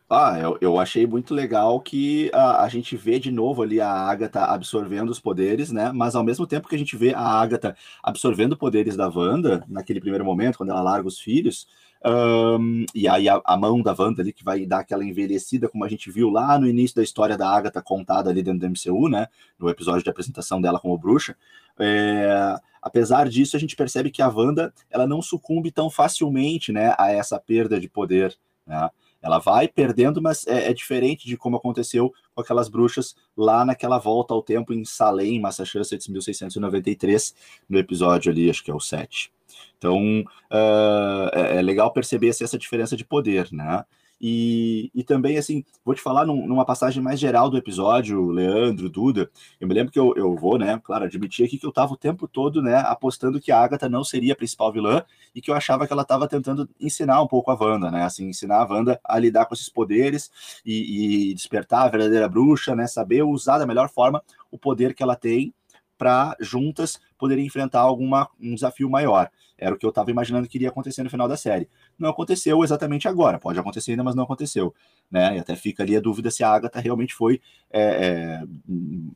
Ah, 0.07 0.37
eu, 0.39 0.55
eu 0.61 0.79
achei 0.79 1.07
muito 1.07 1.33
legal 1.33 1.79
que 1.79 2.29
a, 2.31 2.63
a 2.63 2.69
gente 2.69 2.95
vê 2.95 3.19
de 3.19 3.31
novo 3.31 3.63
ali 3.63 3.81
a 3.81 3.89
Agatha 3.89 4.45
absorvendo 4.45 5.09
os 5.09 5.19
poderes, 5.19 5.71
né? 5.71 5.91
Mas 5.91 6.15
ao 6.15 6.23
mesmo 6.23 6.45
tempo 6.45 6.67
que 6.67 6.75
a 6.75 6.77
gente 6.77 6.95
vê 6.95 7.11
a 7.13 7.21
Agatha 7.21 7.75
absorvendo 8.03 8.55
poderes 8.55 8.95
da 8.95 9.09
Wanda, 9.09 9.65
naquele 9.67 9.99
primeiro 9.99 10.23
momento, 10.23 10.57
quando 10.57 10.69
ela 10.69 10.81
larga 10.81 11.07
os 11.07 11.19
filhos, 11.19 11.67
um, 12.05 12.85
e 12.93 13.07
aí 13.07 13.27
a, 13.27 13.41
a, 13.43 13.57
mão 13.57 13.81
da 13.81 13.95
Wanda 13.97 14.21
ali 14.21 14.31
que 14.31 14.43
vai 14.43 14.63
dar 14.63 14.81
aquela 14.81 15.03
envelhecida, 15.03 15.67
como 15.67 15.83
a 15.83 15.89
gente 15.89 16.11
viu 16.11 16.29
lá 16.29 16.59
no 16.59 16.67
início 16.67 16.95
da 16.95 17.01
história 17.01 17.35
da 17.35 17.49
Agatha 17.49 17.81
contada 17.81 18.29
ali 18.29 18.43
dentro 18.43 18.59
do 18.59 18.69
MCU, 18.69 19.09
né? 19.09 19.27
No 19.57 19.69
episódio 19.69 20.03
de 20.03 20.09
apresentação 20.09 20.61
dela 20.61 20.79
como 20.79 20.95
bruxa. 20.99 21.35
É, 21.79 22.55
apesar 22.79 23.27
disso, 23.27 23.57
a 23.57 23.59
gente 23.59 23.75
percebe 23.75 24.11
que 24.11 24.21
a 24.21 24.29
Wanda 24.29 24.71
ela 24.91 25.07
não 25.07 25.19
sucumbe 25.19 25.71
tão 25.71 25.89
facilmente 25.89 26.71
né, 26.71 26.93
a 26.95 27.11
essa 27.11 27.39
perda 27.39 27.79
de 27.79 27.89
poder. 27.89 28.37
Né? 28.67 28.87
Ela 29.25 29.39
vai 29.39 29.67
perdendo, 29.67 30.21
mas 30.21 30.45
é, 30.45 30.69
é, 30.69 30.73
diferente 30.73 31.25
de 31.25 31.35
como 31.35 31.57
aconteceu 31.57 32.13
com 32.35 32.41
aquelas 32.41 32.69
bruxas 32.69 33.15
lá 33.35 33.65
naquela 33.65 33.97
volta 33.97 34.35
ao 34.35 34.43
tempo 34.43 34.71
em 34.71 34.85
Salem, 34.85 35.41
Massachusetts, 35.41 36.07
1693, 36.07 37.33
no 37.67 37.79
episódio 37.79 38.31
ali, 38.31 38.47
acho 38.51 38.63
que 38.63 38.69
é 38.69 38.75
o 38.75 38.79
7. 38.79 39.33
Então, 39.79 40.21
uh, 40.21 41.29
é, 41.33 41.57
é, 41.57 41.61
legal 41.63 41.91
perceber 41.91 42.29
assim, 42.29 42.43
essa 42.43 42.57
diferença 42.57 42.95
de 42.95 43.03
poder, 43.03 43.51
né? 43.51 43.83
E, 44.19 44.89
e 44.95 45.03
também, 45.03 45.37
assim, 45.37 45.63
vou 45.83 45.93
te 45.93 46.01
falar 46.01 46.25
num, 46.25 46.47
numa 46.47 46.65
passagem 46.65 47.03
mais 47.03 47.19
geral 47.19 47.49
do 47.49 47.57
episódio, 47.57 48.29
Leandro, 48.29 48.89
Duda. 48.89 49.29
Eu 49.59 49.67
me 49.67 49.73
lembro 49.73 49.91
que 49.91 49.99
eu, 49.99 50.13
eu 50.15 50.35
vou, 50.35 50.57
né, 50.57 50.79
claro, 50.83 51.05
admitir 51.05 51.45
aqui 51.45 51.57
que 51.57 51.65
eu 51.65 51.69
estava 51.69 51.93
o 51.93 51.97
tempo 51.97 52.27
todo, 52.27 52.61
né, 52.61 52.75
apostando 52.77 53.39
que 53.39 53.51
a 53.51 53.59
Agatha 53.59 53.89
não 53.89 54.03
seria 54.03 54.33
a 54.33 54.35
principal 54.35 54.71
vilã 54.71 55.03
e 55.33 55.41
que 55.41 55.51
eu 55.51 55.55
achava 55.55 55.85
que 55.85 55.93
ela 55.93 56.03
estava 56.03 56.27
tentando 56.27 56.69
ensinar 56.79 57.21
um 57.21 57.27
pouco 57.27 57.51
a 57.51 57.55
Wanda, 57.55 57.91
né, 57.91 58.03
assim, 58.03 58.29
ensinar 58.29 58.61
a 58.61 58.65
Wanda 58.65 58.99
a 59.03 59.19
lidar 59.19 59.45
com 59.45 59.53
esses 59.53 59.69
poderes 59.69 60.31
e, 60.65 61.29
e 61.31 61.33
despertar 61.33 61.85
a 61.85 61.89
verdadeira 61.89 62.29
bruxa, 62.29 62.75
né, 62.75 62.87
saber 62.87 63.23
usar 63.23 63.57
da 63.57 63.65
melhor 63.65 63.89
forma 63.89 64.23
o 64.49 64.57
poder 64.57 64.93
que 64.93 65.03
ela 65.03 65.15
tem 65.15 65.53
para 65.97 66.35
juntas 66.39 66.99
poderem 67.17 67.45
enfrentar 67.45 67.81
alguma, 67.81 68.29
um 68.39 68.55
desafio 68.55 68.89
maior. 68.89 69.29
Era 69.57 69.73
o 69.73 69.77
que 69.77 69.85
eu 69.85 69.89
estava 69.89 70.11
imaginando 70.11 70.47
que 70.47 70.57
iria 70.57 70.69
acontecer 70.69 71.01
no 71.03 71.09
final 71.09 71.27
da 71.27 71.37
série. 71.37 71.69
Não 71.97 72.09
aconteceu 72.09 72.63
exatamente 72.63 73.07
agora, 73.07 73.39
pode 73.39 73.57
acontecer 73.57 73.91
ainda, 73.91 74.03
mas 74.03 74.15
não 74.15 74.23
aconteceu. 74.23 74.73
Né? 75.09 75.37
E 75.37 75.39
até 75.39 75.55
fica 75.55 75.83
ali 75.83 75.95
a 75.95 75.99
dúvida 75.99 76.29
se 76.29 76.43
a 76.43 76.49
Agatha 76.49 76.79
realmente 76.79 77.13
foi 77.13 77.41
é, 77.71 77.81
é, 77.81 78.43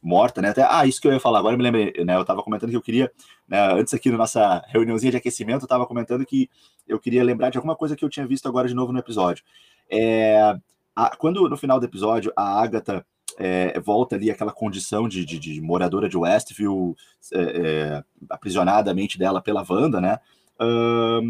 morta, 0.02 0.42
né? 0.42 0.50
Até, 0.50 0.66
ah, 0.70 0.86
isso 0.86 1.02
que 1.02 1.08
eu 1.08 1.14
ia 1.14 1.20
falar, 1.20 1.40
agora 1.40 1.54
eu 1.54 1.58
me 1.58 1.64
lembrei, 1.64 1.94
né? 2.06 2.16
Eu 2.16 2.22
estava 2.22 2.42
comentando 2.42 2.70
que 2.70 2.78
eu 2.78 2.82
queria, 2.82 3.12
né, 3.48 3.74
antes 3.74 3.94
aqui 3.94 4.10
na 4.10 4.18
nossa 4.18 4.64
reuniãozinha 4.68 5.12
de 5.12 5.18
aquecimento, 5.18 5.62
eu 5.62 5.66
estava 5.66 5.86
comentando 5.86 6.26
que 6.26 6.50
eu 6.88 7.00
queria 7.00 7.24
lembrar 7.24 7.50
de 7.50 7.58
alguma 7.58 7.76
coisa 7.76 7.96
que 7.96 8.04
eu 8.04 8.10
tinha 8.10 8.26
visto 8.26 8.48
agora 8.48 8.68
de 8.68 8.74
novo 8.74 8.92
no 8.92 9.00
episódio. 9.00 9.44
É, 9.90 10.56
a, 10.96 11.16
quando 11.16 11.48
no 11.50 11.58
final 11.58 11.80
do 11.80 11.86
episódio 11.86 12.32
a 12.36 12.62
Agatha 12.62 13.06
é, 13.38 13.80
volta 13.80 14.16
ali 14.16 14.32
aquela 14.32 14.52
condição 14.52 15.08
de, 15.08 15.26
de, 15.26 15.38
de 15.40 15.62
moradora 15.62 16.10
de 16.10 16.18
Westview, 16.18 16.96
é, 17.34 17.40
é, 17.42 18.04
aprisionada 18.30 18.92
a 18.92 18.94
mente 18.94 19.18
dela 19.18 19.42
pela 19.42 19.66
Wanda, 19.68 20.02
né? 20.02 20.20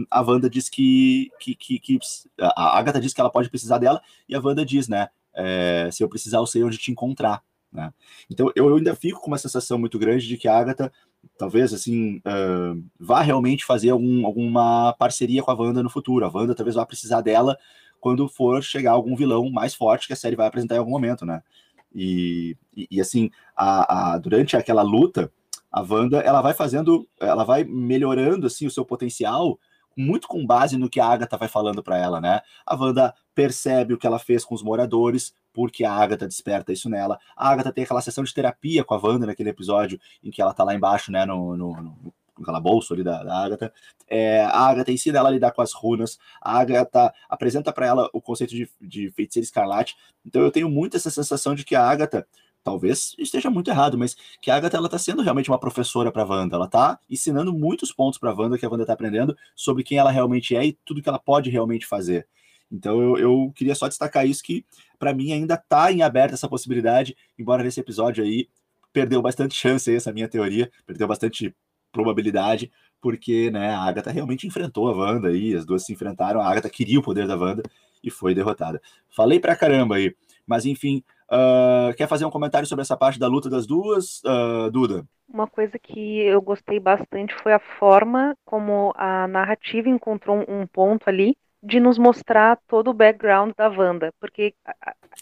A 0.09 0.21
Wanda 0.21 0.49
diz 0.49 0.69
que, 0.69 1.29
que, 1.39 1.53
que, 1.53 1.79
que, 1.79 1.99
a 2.39 2.77
Agatha 2.79 2.99
diz 2.99 3.13
que 3.13 3.21
ela 3.21 3.29
pode 3.29 3.47
precisar 3.47 3.77
dela 3.77 4.01
e 4.27 4.35
a 4.35 4.41
Wanda 4.43 4.65
diz, 4.65 4.87
né? 4.87 5.09
É, 5.35 5.89
se 5.91 6.03
eu 6.03 6.09
precisar, 6.09 6.39
eu 6.39 6.47
sei 6.47 6.63
onde 6.63 6.77
te 6.77 6.91
encontrar. 6.91 7.43
Né? 7.71 7.93
Então 8.29 8.51
eu, 8.55 8.75
ainda 8.75 8.95
fico 8.95 9.21
com 9.21 9.27
uma 9.27 9.37
sensação 9.37 9.77
muito 9.77 9.99
grande 9.99 10.27
de 10.27 10.37
que 10.37 10.47
a 10.47 10.57
Agatha 10.57 10.91
talvez 11.37 11.73
assim 11.73 12.17
uh, 12.17 12.83
vá 12.99 13.21
realmente 13.21 13.63
fazer 13.63 13.91
algum, 13.91 14.25
alguma 14.25 14.93
parceria 14.93 15.43
com 15.43 15.51
a 15.51 15.53
Wanda 15.53 15.83
no 15.83 15.89
futuro. 15.89 16.25
A 16.25 16.31
Wanda 16.33 16.55
talvez 16.55 16.75
vá 16.75 16.85
precisar 16.85 17.21
dela 17.21 17.57
quando 17.99 18.27
for 18.27 18.63
chegar 18.63 18.91
algum 18.91 19.15
vilão 19.15 19.49
mais 19.51 19.75
forte 19.75 20.07
que 20.07 20.13
a 20.13 20.15
série 20.15 20.35
vai 20.35 20.47
apresentar 20.47 20.75
em 20.75 20.79
algum 20.79 20.91
momento, 20.91 21.25
né? 21.25 21.43
E, 21.93 22.55
e, 22.75 22.87
e 22.91 23.01
assim, 23.01 23.29
a, 23.55 24.13
a, 24.13 24.17
durante 24.17 24.55
aquela 24.55 24.81
luta, 24.81 25.31
a 25.71 25.81
Wanda 25.81 26.19
ela 26.19 26.41
vai 26.41 26.53
fazendo, 26.53 27.07
ela 27.19 27.43
vai 27.43 27.63
melhorando 27.63 28.47
assim 28.47 28.65
o 28.65 28.71
seu 28.71 28.85
potencial 28.85 29.59
muito 29.99 30.27
com 30.27 30.45
base 30.45 30.77
no 30.77 30.89
que 30.89 30.99
a 30.99 31.05
Agatha 31.05 31.37
vai 31.37 31.49
falando 31.49 31.83
para 31.83 31.97
ela, 31.97 32.21
né? 32.21 32.41
A 32.65 32.75
Wanda 32.75 33.13
percebe 33.35 33.93
o 33.93 33.97
que 33.97 34.07
ela 34.07 34.17
fez 34.17 34.45
com 34.45 34.55
os 34.55 34.63
moradores, 34.63 35.33
porque 35.53 35.83
a 35.83 35.91
Agatha 35.91 36.27
desperta 36.27 36.71
isso 36.71 36.89
nela. 36.89 37.19
A 37.35 37.49
Agatha 37.49 37.71
tem 37.73 37.83
aquela 37.83 38.01
sessão 38.01 38.23
de 38.23 38.33
terapia 38.33 38.83
com 38.83 38.93
a 38.93 38.97
Wanda 38.97 39.25
naquele 39.25 39.49
episódio 39.49 39.99
em 40.23 40.31
que 40.31 40.41
ela 40.41 40.53
tá 40.53 40.63
lá 40.63 40.73
embaixo, 40.73 41.11
né, 41.11 41.25
no, 41.25 41.57
no, 41.57 41.81
no 41.81 42.13
no 42.39 42.45
calabouço 42.45 42.93
ali 42.93 43.03
da, 43.03 43.23
da 43.23 43.43
Agatha. 43.43 43.73
É, 44.07 44.41
a 44.43 44.67
Agatha 44.67 44.91
ensina 44.91 45.19
ela 45.19 45.29
a 45.29 45.31
lidar 45.31 45.51
com 45.51 45.61
as 45.61 45.73
runas. 45.73 46.17
A 46.41 46.59
Agatha 46.59 47.13
apresenta 47.27 47.71
para 47.71 47.85
ela 47.85 48.09
o 48.13 48.21
conceito 48.21 48.55
de, 48.55 48.69
de 48.81 49.11
feiticeira 49.11 49.43
escarlate. 49.43 49.95
Então 50.25 50.41
eu 50.41 50.51
tenho 50.51 50.69
muito 50.69 50.97
essa 50.97 51.09
sensação 51.09 51.53
de 51.53 51.63
que 51.63 51.75
a 51.75 51.87
Agatha 51.87 52.25
talvez 52.63 53.15
esteja 53.17 53.49
muito 53.49 53.69
errado, 53.69 53.97
mas 53.97 54.15
que 54.41 54.51
a 54.51 54.55
Agatha 54.55 54.77
ela 54.77 54.89
tá 54.89 54.97
sendo 54.97 55.21
realmente 55.21 55.49
uma 55.49 55.59
professora 55.59 56.11
para 56.11 56.25
Wanda. 56.25 56.55
Ela 56.55 56.67
tá 56.67 56.99
ensinando 57.09 57.53
muitos 57.53 57.91
pontos 57.91 58.19
para 58.19 58.33
Wanda 58.33 58.57
que 58.57 58.65
a 58.65 58.69
Wanda 58.69 58.85
tá 58.85 58.93
aprendendo 58.93 59.35
sobre 59.55 59.83
quem 59.83 59.97
ela 59.97 60.11
realmente 60.11 60.55
é 60.55 60.65
e 60.65 60.73
tudo 60.85 61.01
que 61.01 61.09
ela 61.09 61.19
pode 61.19 61.49
realmente 61.49 61.85
fazer. 61.85 62.27
Então 62.71 63.01
eu, 63.01 63.17
eu 63.17 63.51
queria 63.55 63.73
só 63.73 63.87
destacar 63.87 64.27
isso 64.27 64.43
que 64.43 64.65
para 64.97 65.13
mim 65.13 65.31
ainda 65.31 65.57
tá 65.57 65.91
em 65.91 66.01
aberto 66.01 66.33
essa 66.33 66.47
possibilidade, 66.47 67.15
embora 67.37 67.63
nesse 67.63 67.79
episódio 67.79 68.23
aí 68.23 68.47
perdeu 68.91 69.21
bastante 69.21 69.55
chance 69.55 69.89
aí, 69.89 69.95
essa 69.95 70.11
minha 70.11 70.27
teoria, 70.27 70.71
perdeu 70.85 71.07
bastante 71.07 71.55
probabilidade, 71.91 72.71
porque 73.01 73.49
né, 73.51 73.69
a 73.69 73.81
Agatha 73.81 74.11
realmente 74.11 74.47
enfrentou 74.47 74.87
a 74.87 74.95
Wanda 74.95 75.29
aí, 75.29 75.55
as 75.55 75.65
duas 75.65 75.85
se 75.85 75.93
enfrentaram, 75.93 76.41
a 76.41 76.49
Agatha 76.49 76.69
queria 76.69 76.99
o 76.99 77.03
poder 77.03 77.27
da 77.27 77.35
Wanda 77.35 77.63
e 78.03 78.09
foi 78.09 78.33
derrotada. 78.33 78.81
Falei 79.09 79.39
pra 79.39 79.55
caramba 79.55 79.95
aí, 79.95 80.15
mas 80.45 80.65
enfim, 80.65 81.03
uh, 81.31 81.93
quer 81.95 82.07
fazer 82.07 82.25
um 82.25 82.31
comentário 82.31 82.67
sobre 82.67 82.81
essa 82.81 82.97
parte 82.97 83.19
da 83.19 83.27
luta 83.27 83.49
das 83.49 83.65
duas, 83.65 84.21
uh, 84.23 84.71
Duda? 84.71 85.05
Uma 85.27 85.47
coisa 85.47 85.77
que 85.77 86.21
eu 86.21 86.41
gostei 86.41 86.79
bastante 86.79 87.35
foi 87.43 87.53
a 87.53 87.59
forma 87.59 88.35
como 88.43 88.91
a 88.95 89.27
narrativa 89.27 89.87
encontrou 89.87 90.43
um 90.47 90.65
ponto 90.65 91.07
ali 91.07 91.37
de 91.61 91.79
nos 91.79 91.97
mostrar 91.97 92.57
todo 92.67 92.89
o 92.89 92.93
background 92.93 93.51
da 93.55 93.67
Wanda, 93.67 94.11
porque 94.19 94.53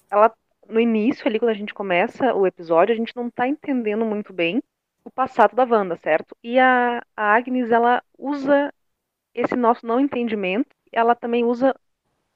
ela 0.09 0.31
no 0.69 0.79
início 0.79 1.27
ali 1.27 1.39
quando 1.39 1.51
a 1.51 1.55
gente 1.55 1.73
começa 1.73 2.33
o 2.33 2.45
episódio, 2.45 2.93
a 2.93 2.97
gente 2.97 3.15
não 3.15 3.29
tá 3.29 3.47
entendendo 3.47 4.05
muito 4.05 4.33
bem 4.33 4.61
o 5.07 5.11
passado 5.11 5.55
da 5.55 5.63
Wanda, 5.63 5.95
certo? 5.97 6.35
E 6.43 6.59
a, 6.59 6.99
a 7.15 7.35
Agnes, 7.35 7.71
ela 7.71 8.03
usa 8.17 8.73
esse 9.33 9.55
nosso 9.55 9.85
não 9.87 9.99
entendimento, 9.99 10.69
ela 10.91 11.15
também 11.15 11.45
usa 11.45 11.75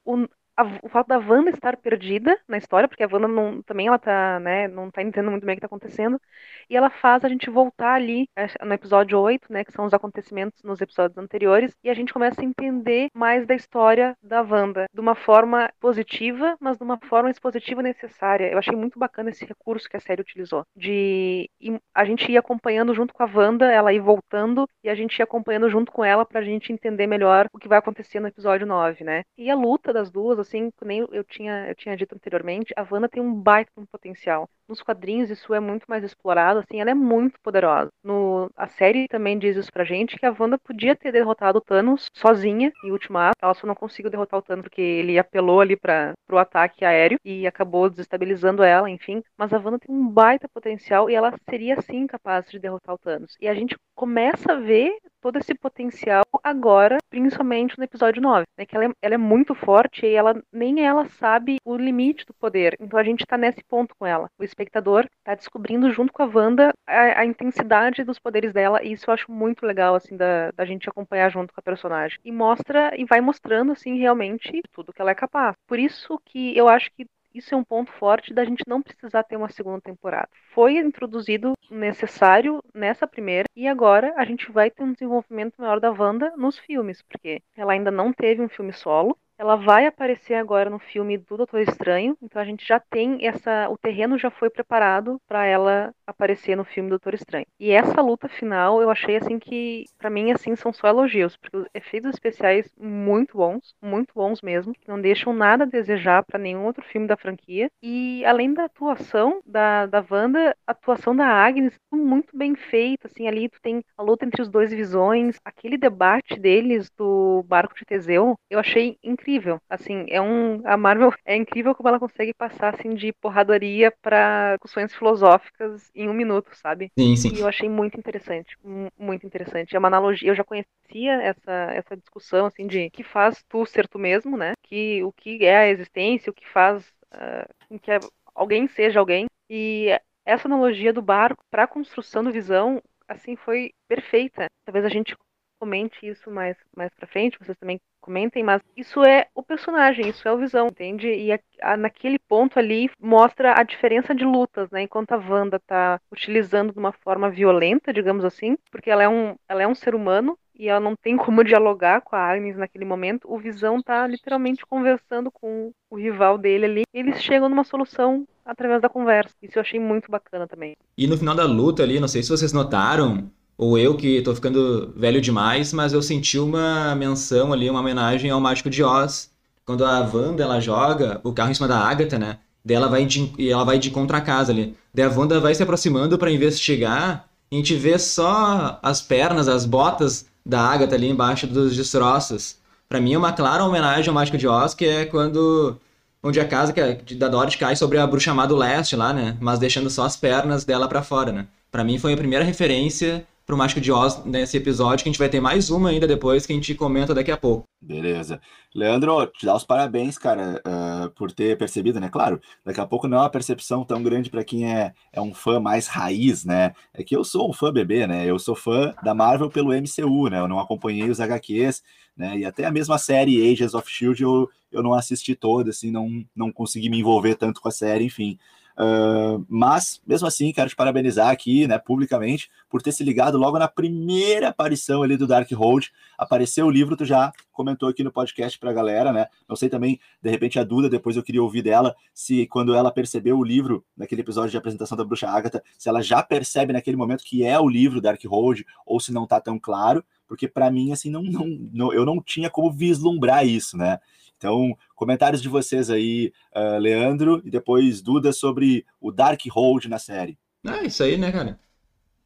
o, 0.04 0.26
a 0.62 0.78
o 0.82 0.88
fato 0.88 1.08
da 1.08 1.18
Wanda 1.18 1.50
estar 1.50 1.76
perdida 1.76 2.38
na 2.48 2.58
história, 2.58 2.88
porque 2.88 3.02
a 3.02 3.08
Wanda 3.10 3.28
não, 3.28 3.62
também 3.62 3.86
ela 3.88 3.98
tá, 3.98 4.40
né, 4.40 4.68
não 4.68 4.90
tá 4.90 5.02
entendendo 5.02 5.30
muito 5.30 5.44
bem 5.44 5.54
o 5.54 5.56
que 5.56 5.60
tá 5.60 5.66
acontecendo, 5.66 6.20
e 6.68 6.76
ela 6.76 6.90
faz 6.90 7.24
a 7.24 7.28
gente 7.28 7.50
voltar 7.50 7.94
ali 7.94 8.28
é, 8.36 8.46
no 8.64 8.72
episódio 8.72 9.18
8, 9.18 9.52
né, 9.52 9.64
que 9.64 9.72
são 9.72 9.84
os 9.84 9.94
acontecimentos 9.94 10.62
nos 10.62 10.80
episódios 10.80 11.18
anteriores, 11.18 11.74
e 11.82 11.90
a 11.90 11.94
gente 11.94 12.12
começa 12.12 12.40
a 12.40 12.44
entender 12.44 13.08
mais 13.14 13.46
da 13.46 13.54
história 13.54 14.16
da 14.22 14.42
Wanda, 14.42 14.86
de 14.92 15.00
uma 15.00 15.14
forma 15.14 15.70
positiva, 15.80 16.56
mas 16.60 16.76
de 16.76 16.84
uma 16.84 16.98
forma 17.08 17.30
expositiva 17.30 17.82
necessária. 17.82 18.50
Eu 18.50 18.58
achei 18.58 18.76
muito 18.76 18.98
bacana 18.98 19.30
esse 19.30 19.44
recurso 19.44 19.88
que 19.88 19.96
a 19.96 20.00
série 20.00 20.22
utilizou, 20.22 20.64
de 20.76 21.50
a 21.94 22.04
gente 22.04 22.30
ir 22.30 22.36
acompanhando 22.36 22.94
junto 22.94 23.12
com 23.12 23.22
a 23.22 23.30
Wanda, 23.32 23.70
ela 23.70 23.92
ir 23.92 24.00
voltando, 24.00 24.68
e 24.82 24.88
a 24.88 24.94
gente 24.94 25.18
ir 25.18 25.22
acompanhando 25.22 25.68
junto 25.68 25.92
com 25.92 26.04
ela 26.04 26.24
pra 26.24 26.42
gente 26.42 26.72
entender 26.72 27.06
melhor 27.06 27.46
o 27.52 27.58
que 27.58 27.68
vai 27.68 27.78
acontecer 27.78 28.20
no 28.20 28.28
episódio 28.28 28.66
9, 28.66 29.04
né? 29.04 29.22
E 29.36 29.50
a 29.50 29.54
luta 29.54 29.92
das 29.92 30.10
duas, 30.10 30.38
assim, 30.38 30.51
nem 30.84 31.06
eu 31.12 31.24
tinha, 31.24 31.68
eu 31.68 31.74
tinha 31.74 31.96
dito 31.96 32.14
anteriormente, 32.14 32.72
a 32.76 32.86
Wanda 32.90 33.08
tem 33.08 33.22
um 33.22 33.34
baita 33.34 33.70
potencial. 33.90 34.48
Nos 34.72 34.80
quadrinhos 34.80 35.28
isso 35.28 35.52
é 35.52 35.60
muito 35.60 35.84
mais 35.86 36.02
explorado, 36.02 36.60
assim, 36.60 36.80
ela 36.80 36.90
é 36.90 36.94
muito 36.94 37.38
poderosa. 37.42 37.90
No, 38.02 38.50
a 38.56 38.66
série 38.66 39.06
também 39.06 39.38
diz 39.38 39.54
isso 39.54 39.70
pra 39.70 39.84
gente, 39.84 40.16
que 40.16 40.24
a 40.24 40.34
Wanda 40.38 40.56
podia 40.56 40.96
ter 40.96 41.12
derrotado 41.12 41.58
o 41.58 41.60
Thanos 41.60 42.06
sozinha 42.14 42.72
em 42.82 42.90
Ultimato, 42.90 43.36
ela 43.42 43.52
só 43.52 43.66
não 43.66 43.74
conseguiu 43.74 44.10
derrotar 44.10 44.38
o 44.40 44.42
Thanos 44.42 44.62
porque 44.62 44.80
ele 44.80 45.18
apelou 45.18 45.60
ali 45.60 45.76
para 45.76 46.14
pro 46.26 46.38
ataque 46.38 46.86
aéreo 46.86 47.18
e 47.22 47.46
acabou 47.46 47.90
desestabilizando 47.90 48.62
ela, 48.62 48.88
enfim. 48.88 49.22
Mas 49.36 49.52
a 49.52 49.58
Wanda 49.58 49.78
tem 49.78 49.94
um 49.94 50.08
baita 50.08 50.48
potencial 50.48 51.10
e 51.10 51.14
ela 51.14 51.34
seria 51.50 51.78
sim 51.82 52.06
capaz 52.06 52.50
de 52.50 52.58
derrotar 52.58 52.94
o 52.94 52.98
Thanos. 52.98 53.36
E 53.38 53.46
a 53.46 53.52
gente 53.52 53.76
começa 53.94 54.54
a 54.54 54.56
ver 54.56 54.96
todo 55.20 55.38
esse 55.38 55.54
potencial 55.54 56.24
agora, 56.42 56.98
principalmente 57.08 57.78
no 57.78 57.84
episódio 57.84 58.20
9, 58.20 58.44
né? 58.58 58.66
Que 58.66 58.74
ela 58.74 58.86
é, 58.86 58.90
ela 59.00 59.14
é 59.14 59.18
muito 59.18 59.54
forte 59.54 60.04
e 60.04 60.14
ela 60.14 60.42
nem 60.52 60.84
ela 60.84 61.06
sabe 61.06 61.58
o 61.64 61.76
limite 61.76 62.26
do 62.26 62.34
poder. 62.34 62.76
Então 62.80 62.98
a 62.98 63.04
gente 63.04 63.24
tá 63.24 63.38
nesse 63.38 63.62
ponto 63.64 63.94
com 63.96 64.04
ela. 64.04 64.28
O 64.38 64.42
espectador 64.62 65.08
tá 65.24 65.34
descobrindo 65.34 65.90
junto 65.92 66.12
com 66.12 66.22
a 66.22 66.26
Wanda 66.26 66.72
a, 66.86 67.20
a 67.20 67.24
intensidade 67.24 68.04
dos 68.04 68.18
poderes 68.18 68.52
dela 68.52 68.82
e 68.82 68.92
isso 68.92 69.08
eu 69.08 69.14
acho 69.14 69.30
muito 69.30 69.66
legal, 69.66 69.94
assim, 69.94 70.16
da, 70.16 70.50
da 70.52 70.64
gente 70.64 70.88
acompanhar 70.88 71.30
junto 71.30 71.52
com 71.52 71.60
a 71.60 71.62
personagem. 71.62 72.18
E 72.24 72.32
mostra, 72.32 72.92
e 72.96 73.04
vai 73.04 73.20
mostrando, 73.20 73.72
assim, 73.72 73.98
realmente 73.98 74.62
tudo 74.72 74.92
que 74.92 75.00
ela 75.00 75.10
é 75.10 75.14
capaz. 75.14 75.56
Por 75.66 75.78
isso 75.78 76.20
que 76.24 76.56
eu 76.56 76.68
acho 76.68 76.90
que 76.92 77.06
isso 77.34 77.54
é 77.54 77.56
um 77.56 77.64
ponto 77.64 77.90
forte 77.92 78.34
da 78.34 78.44
gente 78.44 78.62
não 78.66 78.82
precisar 78.82 79.22
ter 79.22 79.36
uma 79.36 79.48
segunda 79.48 79.80
temporada. 79.80 80.28
Foi 80.54 80.76
introduzido 80.76 81.54
necessário 81.70 82.62
nessa 82.74 83.06
primeira 83.06 83.48
e 83.56 83.66
agora 83.66 84.12
a 84.16 84.24
gente 84.24 84.52
vai 84.52 84.70
ter 84.70 84.82
um 84.82 84.92
desenvolvimento 84.92 85.54
maior 85.58 85.80
da 85.80 85.90
Wanda 85.90 86.34
nos 86.36 86.58
filmes, 86.58 87.00
porque 87.00 87.40
ela 87.56 87.72
ainda 87.72 87.90
não 87.90 88.12
teve 88.12 88.42
um 88.42 88.48
filme 88.48 88.72
solo. 88.72 89.16
Ela 89.38 89.56
vai 89.56 89.86
aparecer 89.86 90.34
agora 90.34 90.70
no 90.70 90.78
filme 90.78 91.18
do 91.18 91.36
Doutor 91.36 91.60
Estranho, 91.60 92.16
então 92.22 92.40
a 92.40 92.44
gente 92.44 92.66
já 92.66 92.78
tem 92.78 93.26
essa, 93.26 93.68
o 93.68 93.76
terreno 93.76 94.16
já 94.16 94.30
foi 94.30 94.48
preparado 94.48 95.20
para 95.26 95.44
ela 95.44 95.92
aparecer 96.06 96.56
no 96.56 96.64
filme 96.64 96.88
do 96.88 96.92
Doutor 96.92 97.14
Estranho. 97.14 97.46
E 97.58 97.72
essa 97.72 98.00
luta 98.00 98.28
final, 98.28 98.80
eu 98.80 98.90
achei 98.90 99.16
assim 99.16 99.38
que 99.38 99.84
para 99.98 100.10
mim 100.10 100.30
assim 100.30 100.54
são 100.54 100.72
só 100.72 100.86
elogios, 100.86 101.36
porque 101.36 101.56
os 101.56 101.66
efeitos 101.74 102.10
especiais 102.14 102.70
muito 102.78 103.36
bons, 103.36 103.74
muito 103.82 104.12
bons 104.14 104.40
mesmo, 104.42 104.72
não 104.86 105.00
deixam 105.00 105.32
nada 105.32 105.64
a 105.64 105.66
desejar 105.66 106.22
para 106.24 106.38
nenhum 106.38 106.64
outro 106.64 106.84
filme 106.84 107.06
da 107.08 107.16
franquia. 107.16 107.68
E 107.82 108.24
além 108.24 108.52
da 108.54 108.64
atuação 108.64 109.40
da 109.44 109.86
da 109.86 110.04
Wanda, 110.08 110.56
a 110.66 110.72
atuação 110.72 111.14
da 111.16 111.26
Agnes 111.26 111.74
muito 111.92 112.36
bem 112.36 112.54
feita, 112.54 113.08
assim, 113.08 113.26
ali 113.26 113.48
tu 113.48 113.60
tem 113.60 113.82
a 113.96 114.02
luta 114.02 114.24
entre 114.24 114.40
os 114.42 114.48
dois 114.48 114.70
visões, 114.72 115.36
aquele 115.44 115.76
debate 115.76 116.38
deles 116.38 116.90
do 116.96 117.42
barco 117.44 117.74
de 117.74 117.84
Teseu, 117.84 118.34
eu 118.50 118.58
achei 118.58 118.96
incrível 119.02 119.31
incrível. 119.32 119.60
Assim, 119.68 120.06
é 120.08 120.20
um. 120.20 120.66
A 120.66 120.76
Marvel 120.76 121.12
é 121.24 121.36
incrível 121.36 121.74
como 121.74 121.88
ela 121.88 121.98
consegue 121.98 122.34
passar 122.34 122.74
assim 122.74 122.94
de 122.94 123.12
porradaria 123.12 123.92
para 124.02 124.56
discussões 124.56 124.94
filosóficas 124.94 125.90
em 125.94 126.08
um 126.08 126.12
minuto, 126.12 126.50
sabe? 126.54 126.90
Sim, 126.98 127.16
sim. 127.16 127.30
E 127.34 127.40
eu 127.40 127.48
achei 127.48 127.68
muito 127.68 127.98
interessante. 127.98 128.56
Muito 128.98 129.26
interessante. 129.26 129.74
É 129.74 129.78
uma 129.78 129.88
analogia. 129.88 130.30
Eu 130.30 130.34
já 130.34 130.44
conhecia 130.44 131.12
essa, 131.22 131.52
essa 131.72 131.96
discussão, 131.96 132.46
assim, 132.46 132.66
de 132.66 132.90
que 132.90 133.02
faz 133.02 133.42
tu 133.48 133.64
ser 133.64 133.88
tu 133.88 133.98
mesmo, 133.98 134.36
né? 134.36 134.52
Que, 134.62 135.02
o 135.02 135.12
que 135.12 135.44
é 135.44 135.58
a 135.58 135.68
existência, 135.68 136.30
o 136.30 136.34
que 136.34 136.48
faz 136.48 136.84
uh, 137.14 137.78
que 137.80 137.90
alguém 138.34 138.68
seja 138.68 139.00
alguém. 139.00 139.26
E 139.48 139.88
essa 140.24 140.46
analogia 140.48 140.92
do 140.92 141.02
barco 141.02 141.42
para 141.50 141.64
a 141.64 141.68
construção 141.68 142.22
do 142.22 142.32
visão, 142.32 142.80
assim, 143.08 143.36
foi 143.36 143.72
perfeita. 143.88 144.46
Talvez 144.64 144.84
a 144.84 144.88
gente 144.88 145.16
comente 145.58 146.06
isso 146.06 146.30
mais, 146.30 146.56
mais 146.76 146.92
pra 146.94 147.06
frente, 147.06 147.38
vocês 147.38 147.56
também 147.58 147.80
comentem, 148.02 148.42
mas 148.42 148.60
isso 148.76 149.02
é 149.02 149.26
o 149.34 149.42
personagem, 149.42 150.08
isso 150.08 150.26
é 150.28 150.32
o 150.32 150.38
Visão, 150.38 150.66
entende? 150.66 151.08
E 151.08 151.32
a, 151.32 151.38
a, 151.62 151.76
naquele 151.76 152.18
ponto 152.18 152.58
ali 152.58 152.90
mostra 153.00 153.58
a 153.58 153.62
diferença 153.62 154.14
de 154.14 154.24
lutas, 154.24 154.68
né? 154.70 154.82
Enquanto 154.82 155.12
a 155.12 155.16
Wanda 155.16 155.58
tá 155.58 156.00
utilizando 156.10 156.72
de 156.72 156.78
uma 156.78 156.92
forma 156.92 157.30
violenta, 157.30 157.92
digamos 157.92 158.24
assim, 158.24 158.56
porque 158.70 158.90
ela 158.90 159.02
é 159.02 159.08
um, 159.08 159.34
ela 159.48 159.62
é 159.62 159.66
um 159.66 159.74
ser 159.74 159.94
humano 159.94 160.36
e 160.54 160.68
ela 160.68 160.80
não 160.80 160.94
tem 160.94 161.16
como 161.16 161.42
dialogar 161.42 162.02
com 162.02 162.14
a 162.14 162.20
Agnes 162.20 162.56
naquele 162.56 162.84
momento, 162.84 163.32
o 163.32 163.38
Visão 163.38 163.80
tá 163.82 164.06
literalmente 164.06 164.66
conversando 164.66 165.30
com 165.30 165.72
o 165.90 165.96
rival 165.96 166.36
dele 166.36 166.64
ali, 166.66 166.82
e 166.92 166.98
eles 166.98 167.22
chegam 167.22 167.48
numa 167.48 167.64
solução 167.64 168.26
através 168.44 168.82
da 168.82 168.88
conversa. 168.88 169.34
Isso 169.42 169.58
eu 169.58 169.62
achei 169.62 169.80
muito 169.80 170.10
bacana 170.10 170.46
também. 170.46 170.74
E 170.96 171.06
no 171.06 171.16
final 171.16 171.34
da 171.34 171.46
luta 171.46 171.82
ali, 171.82 171.98
não 171.98 172.08
sei 172.08 172.22
se 172.22 172.28
vocês 172.28 172.52
notaram, 172.52 173.30
ou 173.56 173.78
eu 173.78 173.96
que 173.96 174.22
tô 174.22 174.34
ficando 174.34 174.92
velho 174.96 175.20
demais, 175.20 175.72
mas 175.72 175.92
eu 175.92 176.02
senti 176.02 176.38
uma 176.38 176.94
menção 176.94 177.52
ali, 177.52 177.68
uma 177.68 177.80
homenagem 177.80 178.30
ao 178.30 178.40
Mágico 178.40 178.70
de 178.70 178.82
Oz. 178.82 179.30
Quando 179.64 179.84
a 179.84 180.00
Wanda, 180.00 180.42
ela 180.42 180.60
joga 180.60 181.20
o 181.22 181.32
carro 181.32 181.50
em 181.50 181.54
cima 181.54 181.68
da 181.68 181.78
Agatha, 181.78 182.18
né? 182.18 182.38
Daí 182.64 182.76
ela 182.76 182.88
vai 182.88 183.04
de, 183.04 183.32
e 183.38 183.50
ela 183.50 183.64
vai 183.64 183.78
de 183.78 183.90
contra 183.90 184.18
a 184.18 184.20
casa 184.20 184.52
ali. 184.52 184.76
Daí 184.92 185.04
a 185.04 185.10
Wanda 185.10 185.40
vai 185.40 185.54
se 185.54 185.62
aproximando 185.62 186.18
para 186.18 186.30
investigar 186.30 187.28
e 187.50 187.56
a 187.56 187.58
gente 187.58 187.74
vê 187.74 187.98
só 187.98 188.78
as 188.82 189.00
pernas, 189.00 189.48
as 189.48 189.64
botas 189.64 190.26
da 190.44 190.60
Agatha 190.60 190.94
ali 190.94 191.08
embaixo 191.08 191.46
dos 191.46 191.76
destroços. 191.76 192.56
Para 192.88 193.00
mim 193.00 193.14
é 193.14 193.18
uma 193.18 193.32
clara 193.32 193.64
homenagem 193.64 194.08
ao 194.08 194.14
Mágico 194.14 194.38
de 194.38 194.48
Oz, 194.48 194.74
que 194.74 194.84
é 194.84 195.04
quando 195.04 195.76
onde 196.22 196.38
a 196.38 196.46
casa 196.46 196.72
que 196.72 196.80
é, 196.80 196.94
da 197.16 197.28
Dorothy 197.28 197.58
cai 197.58 197.74
sobre 197.74 197.98
a 197.98 198.06
bruxa 198.06 198.32
má 198.32 198.46
do 198.46 198.56
leste 198.56 198.94
lá, 198.94 199.12
né? 199.12 199.36
Mas 199.40 199.58
deixando 199.58 199.90
só 199.90 200.04
as 200.04 200.16
pernas 200.16 200.64
dela 200.64 200.88
para 200.88 201.02
fora, 201.02 201.32
né? 201.32 201.46
Para 201.70 201.82
mim 201.82 201.98
foi 201.98 202.12
a 202.12 202.16
primeira 202.16 202.44
referência 202.44 203.26
pro 203.44 203.56
Mágico 203.56 203.80
de 203.80 203.90
Oz 203.90 204.24
nesse 204.24 204.56
episódio, 204.56 205.02
que 205.02 205.08
a 205.08 205.12
gente 205.12 205.18
vai 205.18 205.28
ter 205.28 205.40
mais 205.40 205.70
uma 205.70 205.90
ainda 205.90 206.06
depois 206.06 206.46
que 206.46 206.52
a 206.52 206.56
gente 206.56 206.74
comenta 206.74 207.14
daqui 207.14 207.30
a 207.30 207.36
pouco. 207.36 207.64
Beleza. 207.80 208.40
Leandro, 208.74 209.26
te 209.26 209.44
dá 209.44 209.54
os 209.56 209.64
parabéns, 209.64 210.16
cara, 210.16 210.62
uh, 210.66 211.10
por 211.10 211.32
ter 211.32 211.58
percebido, 211.58 211.98
né? 211.98 212.08
Claro, 212.08 212.40
daqui 212.64 212.80
a 212.80 212.86
pouco 212.86 213.08
não 213.08 213.18
é 213.18 213.20
uma 213.22 213.30
percepção 213.30 213.84
tão 213.84 214.02
grande 214.02 214.30
para 214.30 214.44
quem 214.44 214.72
é, 214.72 214.94
é 215.12 215.20
um 215.20 215.34
fã 215.34 215.58
mais 215.58 215.88
raiz, 215.88 216.44
né? 216.44 216.72
É 216.94 217.02
que 217.02 217.16
eu 217.16 217.24
sou 217.24 217.50
um 217.50 217.52
fã 217.52 217.72
bebê, 217.72 218.06
né? 218.06 218.24
Eu 218.24 218.38
sou 218.38 218.54
fã 218.54 218.94
da 219.02 219.14
Marvel 219.14 219.50
pelo 219.50 219.72
MCU, 219.72 220.28
né? 220.28 220.38
Eu 220.38 220.48
não 220.48 220.60
acompanhei 220.60 221.10
os 221.10 221.20
HQs, 221.20 221.82
né? 222.16 222.38
E 222.38 222.44
até 222.44 222.64
a 222.64 222.70
mesma 222.70 222.98
série 222.98 223.52
Agents 223.52 223.74
of 223.74 223.90
Shield 223.90 224.22
eu, 224.22 224.48
eu 224.70 224.82
não 224.82 224.94
assisti 224.94 225.34
toda, 225.34 225.70
assim, 225.70 225.90
não, 225.90 226.24
não 226.34 226.52
consegui 226.52 226.88
me 226.88 227.00
envolver 227.00 227.34
tanto 227.34 227.60
com 227.60 227.68
a 227.68 227.72
série, 227.72 228.04
enfim. 228.04 228.38
Uh, 228.78 229.44
mas, 229.48 230.00
mesmo 230.06 230.26
assim, 230.26 230.52
quero 230.52 230.68
te 230.68 230.76
parabenizar 230.76 231.28
aqui, 231.28 231.66
né, 231.66 231.78
publicamente, 231.78 232.50
por 232.68 232.80
ter 232.80 232.92
se 232.92 233.04
ligado 233.04 233.36
logo 233.36 233.58
na 233.58 233.68
primeira 233.68 234.48
aparição 234.48 235.02
ali 235.02 235.16
do 235.16 235.26
Darkhold. 235.26 235.90
Apareceu 236.16 236.66
o 236.66 236.70
livro, 236.70 236.96
tu 236.96 237.04
já 237.04 237.32
comentou 237.52 237.88
aqui 237.88 238.02
no 238.02 238.12
podcast 238.12 238.58
pra 238.58 238.72
galera, 238.72 239.12
né? 239.12 239.26
Não 239.48 239.56
sei 239.56 239.68
também, 239.68 240.00
de 240.22 240.30
repente, 240.30 240.58
a 240.58 240.64
Duda, 240.64 240.88
depois 240.88 241.16
eu 241.16 241.22
queria 241.22 241.42
ouvir 241.42 241.62
dela, 241.62 241.94
se 242.14 242.46
quando 242.46 242.74
ela 242.74 242.90
percebeu 242.90 243.38
o 243.38 243.44
livro, 243.44 243.84
naquele 243.96 244.22
episódio 244.22 244.50
de 244.50 244.56
apresentação 244.56 244.96
da 244.96 245.04
Bruxa 245.04 245.28
Agatha, 245.28 245.62
se 245.78 245.88
ela 245.88 246.02
já 246.02 246.22
percebe 246.22 246.72
naquele 246.72 246.96
momento 246.96 247.24
que 247.24 247.44
é 247.44 247.58
o 247.58 247.68
livro 247.68 248.00
Darkhold, 248.00 248.64
ou 248.86 248.98
se 248.98 249.12
não 249.12 249.26
tá 249.26 249.40
tão 249.40 249.58
claro, 249.58 250.04
porque 250.26 250.48
para 250.48 250.70
mim, 250.70 250.92
assim, 250.92 251.10
não, 251.10 251.22
não, 251.22 251.46
não, 251.72 251.92
eu 251.92 252.06
não 252.06 252.22
tinha 252.22 252.48
como 252.48 252.72
vislumbrar 252.72 253.46
isso, 253.46 253.76
né? 253.76 253.98
Então, 254.42 254.76
comentários 254.96 255.40
de 255.40 255.48
vocês 255.48 255.88
aí, 255.88 256.32
uh, 256.52 256.76
Leandro, 256.80 257.40
e 257.44 257.50
depois 257.50 258.02
Duda 258.02 258.32
sobre 258.32 258.84
o 259.00 259.12
Dark 259.12 259.40
Hold 259.48 259.84
na 259.84 260.00
série. 260.00 260.36
É 260.66 260.84
isso 260.84 261.00
aí, 261.04 261.16
né, 261.16 261.30
cara? 261.30 261.60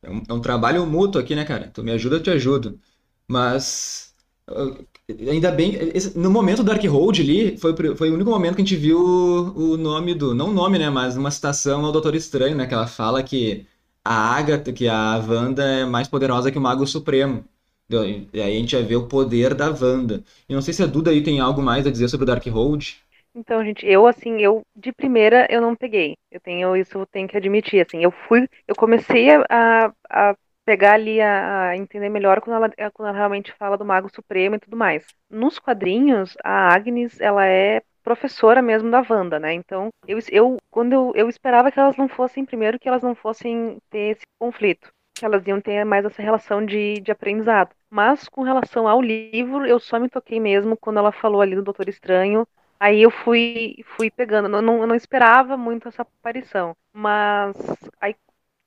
É 0.02 0.10
um, 0.10 0.22
é 0.26 0.32
um 0.32 0.40
trabalho 0.40 0.86
mútuo 0.86 1.20
aqui, 1.20 1.34
né, 1.34 1.44
cara? 1.44 1.68
Tu 1.68 1.84
me 1.84 1.92
ajuda, 1.92 2.16
eu 2.16 2.22
te 2.22 2.30
ajudo. 2.30 2.80
Mas. 3.28 4.14
Uh, 4.48 4.86
ainda 5.30 5.50
bem. 5.50 5.78
No 6.14 6.30
momento 6.30 6.58
do 6.58 6.64
Dark 6.64 6.82
Hold 6.84 7.20
ali, 7.20 7.58
foi, 7.58 7.74
foi 7.94 8.10
o 8.10 8.14
único 8.14 8.30
momento 8.30 8.56
que 8.56 8.62
a 8.62 8.64
gente 8.64 8.76
viu 8.76 8.98
o, 8.98 9.72
o 9.72 9.76
nome 9.76 10.14
do. 10.14 10.34
Não 10.34 10.48
o 10.48 10.54
nome, 10.54 10.78
né? 10.78 10.88
Mas 10.88 11.18
uma 11.18 11.30
citação 11.30 11.84
ao 11.84 11.92
Doutor 11.92 12.14
Estranho, 12.14 12.56
né? 12.56 12.66
Que 12.66 12.72
ela 12.72 12.86
fala 12.86 13.22
que 13.22 13.66
a 14.02 14.14
Agatha, 14.14 14.72
que 14.72 14.88
a 14.88 15.18
Wanda 15.18 15.62
é 15.64 15.84
mais 15.84 16.08
poderosa 16.08 16.50
que 16.50 16.56
o 16.56 16.62
Mago 16.62 16.86
Supremo. 16.86 17.44
E 17.88 18.40
aí 18.40 18.56
a 18.56 18.58
gente 18.58 18.74
vai 18.74 18.84
ver 18.84 18.96
o 18.96 19.06
poder 19.06 19.54
da 19.54 19.68
Wanda. 19.70 20.24
E 20.48 20.54
não 20.54 20.60
sei 20.60 20.74
se 20.74 20.82
a 20.82 20.86
Duda 20.86 21.10
aí 21.10 21.22
tem 21.22 21.38
algo 21.40 21.62
mais 21.62 21.86
a 21.86 21.90
dizer 21.90 22.08
sobre 22.08 22.24
o 22.24 22.26
Darkhold. 22.26 23.00
Então, 23.34 23.62
gente, 23.62 23.86
eu 23.86 24.06
assim, 24.06 24.40
eu 24.40 24.62
de 24.74 24.92
primeira 24.92 25.46
eu 25.50 25.60
não 25.60 25.76
peguei. 25.76 26.16
Eu 26.30 26.40
tenho 26.40 26.74
isso, 26.76 26.98
eu 26.98 27.06
tenho 27.06 27.28
que 27.28 27.36
admitir, 27.36 27.84
assim, 27.86 28.02
eu 28.02 28.10
fui, 28.10 28.48
eu 28.66 28.74
comecei 28.74 29.28
a, 29.48 29.92
a 30.10 30.34
pegar 30.64 30.94
ali 30.94 31.20
a, 31.20 31.68
a, 31.68 31.76
entender 31.76 32.08
melhor 32.08 32.40
quando 32.40 32.56
ela, 32.56 32.90
quando 32.92 33.08
ela 33.08 33.16
realmente 33.16 33.52
fala 33.52 33.76
do 33.76 33.84
Mago 33.84 34.08
Supremo 34.12 34.56
e 34.56 34.58
tudo 34.58 34.76
mais. 34.76 35.04
Nos 35.30 35.58
quadrinhos, 35.58 36.34
a 36.42 36.74
Agnes, 36.74 37.20
ela 37.20 37.46
é 37.46 37.82
professora 38.02 38.62
mesmo 38.62 38.90
da 38.90 39.04
Wanda, 39.08 39.38
né? 39.38 39.52
Então, 39.52 39.90
eu, 40.06 40.18
eu 40.30 40.56
quando 40.70 40.92
eu, 40.92 41.12
eu 41.14 41.28
esperava 41.28 41.70
que 41.70 41.78
elas 41.78 41.96
não 41.96 42.08
fossem, 42.08 42.44
primeiro, 42.44 42.78
que 42.78 42.88
elas 42.88 43.02
não 43.02 43.14
fossem 43.14 43.78
ter 43.90 44.16
esse 44.16 44.22
conflito, 44.38 44.90
elas 45.22 45.46
iam 45.46 45.60
ter 45.60 45.84
mais 45.84 46.04
essa 46.04 46.22
relação 46.22 46.64
de, 46.64 46.94
de 47.00 47.10
aprendizado. 47.10 47.74
Mas 47.90 48.28
com 48.28 48.42
relação 48.42 48.86
ao 48.88 49.00
livro, 49.00 49.66
eu 49.66 49.78
só 49.78 49.98
me 49.98 50.08
toquei 50.08 50.40
mesmo 50.40 50.76
quando 50.76 50.98
ela 50.98 51.12
falou 51.12 51.40
ali 51.40 51.54
do 51.54 51.62
Doutor 51.62 51.88
Estranho. 51.88 52.46
Aí 52.78 53.02
eu 53.02 53.10
fui, 53.10 53.76
fui 53.96 54.10
pegando. 54.10 54.54
Eu 54.54 54.62
não, 54.62 54.80
eu 54.80 54.86
não 54.86 54.94
esperava 54.94 55.56
muito 55.56 55.88
essa 55.88 56.02
aparição. 56.02 56.76
Mas 56.92 57.56
aí, 58.00 58.12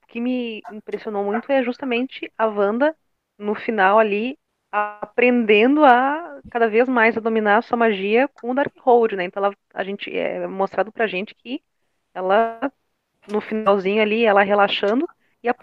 o 0.04 0.08
que 0.08 0.20
me 0.20 0.62
impressionou 0.72 1.24
muito 1.24 1.52
é 1.52 1.64
justamente 1.64 2.32
a 2.38 2.48
Wanda, 2.48 2.96
no 3.38 3.56
final 3.56 4.00
ali, 4.00 4.38
aprendendo 4.72 5.84
a 5.86 6.40
cada 6.52 6.68
vez 6.68 6.88
mais 6.88 7.18
a 7.18 7.22
dominar 7.22 7.58
a 7.58 7.62
sua 7.62 7.78
magia 7.78 8.28
com 8.28 8.52
o 8.52 8.56
Darkhold, 8.56 9.16
né? 9.16 9.26
Então 9.26 9.44
ela, 9.44 9.56
a 9.74 9.84
gente 9.84 10.16
é 10.16 10.48
mostrado 10.48 10.92
pra 10.92 11.08
gente 11.08 11.36
que 11.36 11.62
ela 12.14 12.60
no 13.32 13.42
finalzinho 13.42 14.02
ali, 14.02 14.26
ela 14.26 14.44
relaxando 14.44 15.08
e 15.44 15.50
a 15.50 15.56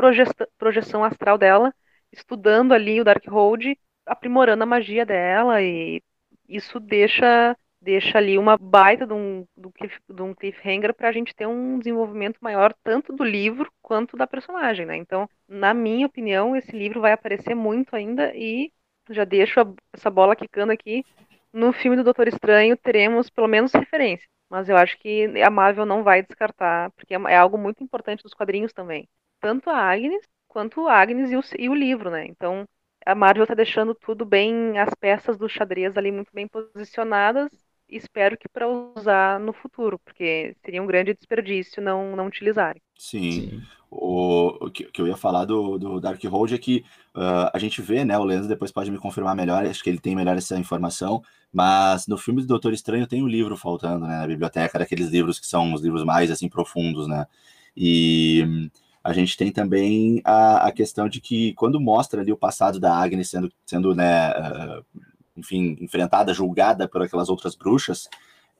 projeção 0.59 1.05
astral 1.05 1.39
dela 1.39 1.73
estudando 2.13 2.73
ali 2.73 3.01
o 3.01 3.05
Darkhold, 3.05 3.79
aprimorando 4.07 4.63
a 4.63 4.67
magia 4.67 5.05
dela 5.05 5.63
e 5.63 6.03
isso 6.49 6.79
deixa 6.81 7.57
deixa 7.81 8.19
ali 8.19 8.37
uma 8.37 8.57
baita 8.57 9.07
de 9.07 9.13
um, 9.13 9.47
de 9.57 10.23
um 10.23 10.35
cliffhanger 10.35 10.93
para 10.93 11.09
a 11.09 11.13
gente 11.13 11.35
ter 11.35 11.47
um 11.47 11.79
desenvolvimento 11.79 12.39
maior 12.41 12.75
tanto 12.83 13.13
do 13.13 13.23
livro 13.23 13.71
quanto 13.81 14.17
da 14.17 14.27
personagem, 14.27 14.85
né? 14.85 14.97
Então, 14.97 15.29
na 15.49 15.73
minha 15.73 16.07
opinião, 16.07 16.57
esse 16.57 16.73
livro 16.73 17.01
vai 17.01 17.13
aparecer 17.13 17.55
muito 17.55 17.95
ainda 17.95 18.35
e 18.35 18.73
já 19.11 19.25
deixo 19.25 19.61
a, 19.61 19.73
essa 19.93 20.11
bola 20.11 20.35
quicando 20.35 20.73
aqui. 20.73 21.05
No 21.53 21.73
filme 21.73 21.97
do 21.97 22.03
Doutor 22.03 22.27
Estranho 22.27 22.77
teremos 22.77 23.31
pelo 23.31 23.47
menos 23.47 23.73
referência, 23.73 24.27
mas 24.51 24.69
eu 24.69 24.77
acho 24.77 24.99
que 24.99 25.41
a 25.41 25.51
Marvel 25.51 25.87
não 25.87 26.03
vai 26.03 26.23
descartar, 26.23 26.91
porque 26.93 27.15
é, 27.15 27.19
é 27.29 27.37
algo 27.37 27.57
muito 27.57 27.85
importante 27.85 28.23
dos 28.23 28.35
quadrinhos 28.35 28.73
também. 28.73 29.09
Tanto 29.47 29.71
a 29.71 29.79
Agnes 29.79 30.25
quanto 30.49 30.89
a 30.89 31.01
Agnes 31.01 31.31
e 31.31 31.37
o, 31.37 31.43
e 31.57 31.69
o 31.69 31.75
livro, 31.75 32.11
né? 32.11 32.27
Então 32.27 32.65
a 33.07 33.15
Marvel 33.15 33.45
está 33.45 33.55
deixando 33.55 33.95
tudo 33.95 34.25
bem, 34.25 34.77
as 34.77 34.93
peças 34.99 35.39
do 35.39 35.49
xadrez 35.49 35.97
ali 35.97 36.11
muito 36.11 36.33
bem 36.35 36.49
posicionadas. 36.49 37.49
Espero 37.89 38.37
que 38.37 38.49
para 38.49 38.67
usar 38.67 39.39
no 39.39 39.53
futuro, 39.53 40.01
porque 40.05 40.57
seria 40.65 40.83
um 40.83 40.87
grande 40.87 41.15
desperdício 41.15 41.81
não, 41.81 42.17
não 42.17 42.27
utilizarem. 42.27 42.83
Sim. 42.99 43.31
Sim. 43.31 43.63
O, 43.89 44.67
o 44.67 44.69
que, 44.69 44.83
que, 44.91 45.01
eu 45.01 45.07
ia 45.07 45.17
falar 45.17 45.45
do, 45.45 45.79
do 45.79 46.01
Darkhold 46.01 46.53
é 46.53 46.59
que 46.59 46.85
uh, 47.15 47.49
a 47.55 47.59
gente 47.61 47.81
vê, 47.81 48.05
né? 48.05 48.19
O 48.19 48.25
Leandro 48.25 48.49
depois 48.49 48.73
pode 48.73 48.91
me 48.91 48.99
confirmar 48.99 49.37
melhor, 49.37 49.65
acho 49.65 49.85
que 49.85 49.89
ele 49.89 50.01
tem 50.01 50.17
melhor 50.17 50.37
essa 50.37 50.59
informação, 50.59 51.23
mas 51.53 52.09
no 52.09 52.19
filme 52.19 52.43
do 52.43 52.49
Doutor 52.49 52.73
Estranho 52.73 53.07
tem 53.07 53.23
um 53.23 53.29
livro 53.29 53.57
faltando, 53.57 54.09
né? 54.09 54.19
Na 54.19 54.27
biblioteca, 54.27 54.77
daqueles 54.77 55.07
livros 55.07 55.39
que 55.39 55.47
são 55.47 55.73
os 55.73 55.83
livros 55.83 56.03
mais 56.03 56.33
assim 56.33 56.49
profundos, 56.49 57.07
né? 57.07 57.27
E 57.77 58.69
a 59.07 59.13
gente 59.13 59.37
tem 59.37 59.53
também 59.53 60.21
a, 60.25 60.67
a 60.67 60.73
questão 60.73 61.09
de 61.09 61.21
que 61.21 61.55
quando 61.55 61.81
mostra 61.81 62.21
ali 62.21 62.33
o 62.33 62.37
passado 62.37 62.81
da 62.81 62.93
Agnes 62.93 63.31
sendo, 63.31 63.53
sendo 63.65 63.95
né, 63.95 64.31
uh, 64.31 64.85
enfim, 65.37 65.77
enfrentada, 65.81 66.35
julgada 66.35 66.89
por 66.89 67.01
aquelas 67.01 67.29
outras 67.29 67.55
bruxas, 67.55 68.11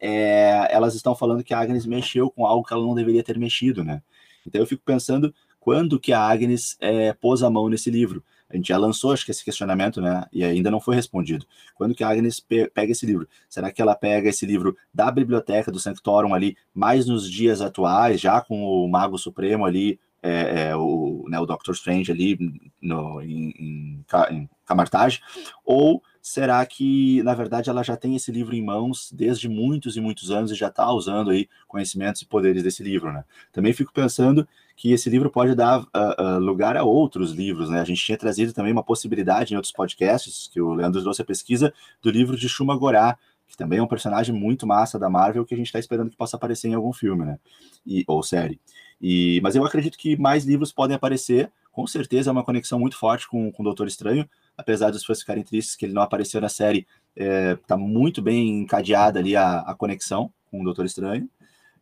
é, 0.01 0.69
elas 0.71 0.95
estão 0.95 1.17
falando 1.17 1.43
que 1.43 1.53
a 1.53 1.59
Agnes 1.59 1.85
mexeu 1.85 2.31
com 2.31 2.47
algo 2.47 2.65
que 2.65 2.73
ela 2.73 2.87
não 2.87 2.95
deveria 2.95 3.25
ter 3.25 3.37
mexido, 3.37 3.83
né? 3.83 4.01
Então 4.47 4.61
eu 4.61 4.67
fico 4.69 4.85
pensando 4.87 5.35
quando 5.59 5.99
que 5.99 6.13
a 6.13 6.21
Agnes 6.21 6.77
é, 6.81 7.13
pôs 7.13 7.43
a 7.43 7.51
mão 7.51 7.69
nesse 7.69 7.91
livro. 7.91 8.23
A 8.49 8.55
gente 8.55 8.69
já 8.69 8.79
lançou, 8.79 9.13
acho 9.13 9.25
que 9.25 9.33
esse 9.33 9.45
questionamento, 9.45 10.01
né? 10.01 10.27
E 10.33 10.45
ainda 10.45 10.71
não 10.71 10.81
foi 10.81 10.95
respondido. 10.95 11.45
Quando 11.75 11.93
que 11.93 12.05
a 12.05 12.09
Agnes 12.09 12.39
pe 12.39 12.71
pega 12.71 12.93
esse 12.93 13.05
livro? 13.05 13.27
Será 13.49 13.73
que 13.73 13.83
ela 13.83 13.97
pega 13.97 14.29
esse 14.29 14.47
livro 14.47 14.77
da 14.95 15.11
biblioteca 15.11 15.73
do 15.73 15.81
Sanctorum 15.81 16.35
ali, 16.35 16.57
mais 16.73 17.05
nos 17.05 17.29
dias 17.29 17.61
atuais, 17.61 18.21
já 18.21 18.41
com 18.41 18.63
o 18.63 18.87
Mago 18.87 19.19
Supremo 19.19 19.65
ali, 19.65 19.99
é, 20.23 20.69
é, 20.69 20.77
o, 20.77 21.25
né, 21.29 21.39
o 21.39 21.47
Doctor 21.47 21.75
Strange 21.75 22.11
ali 22.11 22.39
no, 22.81 23.21
em, 23.23 24.05
em, 24.11 24.49
Camartage? 24.65 25.21
Ou 25.65 26.03
será 26.21 26.65
que, 26.67 27.23
na 27.23 27.35
verdade, 27.35 27.71
ela 27.71 27.83
já 27.85 27.97
tem 27.97 28.17
esse 28.17 28.33
livro 28.33 28.55
em 28.55 28.65
mãos 28.65 29.13
desde 29.13 29.49
muitos 29.49 29.97
e 29.97 30.01
muitos 30.01 30.31
anos 30.31 30.51
e 30.51 30.57
já 30.57 30.69
está 30.69 30.91
usando 30.91 31.31
aí 31.31 31.49
conhecimentos 31.69 32.23
e 32.23 32.27
poderes 32.27 32.63
desse 32.63 32.83
livro, 32.83 33.13
né? 33.13 33.25
Também 33.53 33.73
fico 33.73 33.93
pensando 33.93 34.47
que 34.75 34.93
esse 34.93 35.09
livro 35.09 35.31
pode 35.31 35.55
dar 35.55 35.81
uh, 35.81 35.87
uh, 36.19 36.39
lugar 36.39 36.77
a 36.77 36.83
outros 36.83 37.33
livros, 37.33 37.71
né? 37.71 37.81
A 37.81 37.85
gente 37.85 38.05
tinha 38.05 38.19
trazido 38.19 38.53
também 38.53 38.73
uma 38.73 38.83
possibilidade 38.83 39.55
em 39.55 39.57
outros 39.57 39.73
podcasts, 39.73 40.51
que 40.53 40.61
o 40.61 40.75
Leandro 40.75 41.01
trouxe 41.01 41.23
a 41.23 41.25
pesquisa, 41.25 41.73
do 42.03 42.11
livro 42.11 42.37
de 42.37 42.49
Shuma 42.49 42.77
Gorá, 42.77 43.17
que 43.47 43.57
também 43.57 43.79
é 43.79 43.83
um 43.83 43.87
personagem 43.87 44.35
muito 44.35 44.67
massa 44.67 44.99
da 44.99 45.09
Marvel, 45.09 45.45
que 45.45 45.55
a 45.55 45.57
gente 45.57 45.69
está 45.69 45.79
esperando 45.79 46.11
que 46.11 46.17
possa 46.17 46.37
aparecer 46.37 46.69
em 46.69 46.75
algum 46.75 46.93
filme, 46.93 47.25
né? 47.25 47.39
E, 47.87 48.05
ou 48.07 48.23
série. 48.23 48.61
E, 49.01 49.41
mas 49.43 49.55
eu 49.55 49.65
acredito 49.65 49.99
que 49.99 50.17
mais 50.17 50.45
livros 50.45 50.73
podem 50.73 50.97
aparecer, 50.97 51.51
com 51.71 51.87
certeza 51.87 52.31
é 52.31 52.33
uma 52.33 52.45
conexão 52.45 52.79
muito 52.79 52.97
forte 52.97 53.29
com, 53.29 53.53
com 53.53 53.63
o 53.63 53.65
Doutor 53.65 53.87
Estranho, 53.87 54.29
apesar 54.57 54.91
dos 54.91 55.05
fãs 55.05 55.21
ficarem 55.21 55.45
tristes 55.45 55.77
que 55.77 55.85
ele 55.85 55.93
não 55.93 56.03
apareceu 56.03 56.41
na 56.41 56.49
série, 56.49 56.87
é, 57.15 57.57
tá 57.67 57.77
muito 57.77 58.23
bem 58.23 58.63
encadeada 58.63 59.19
ali 59.19 59.37
a, 59.37 59.59
a 59.59 59.75
conexão 59.75 60.33
com 60.51 60.61
o 60.61 60.65
Doutor 60.65 60.87
Estranho. 60.87 61.29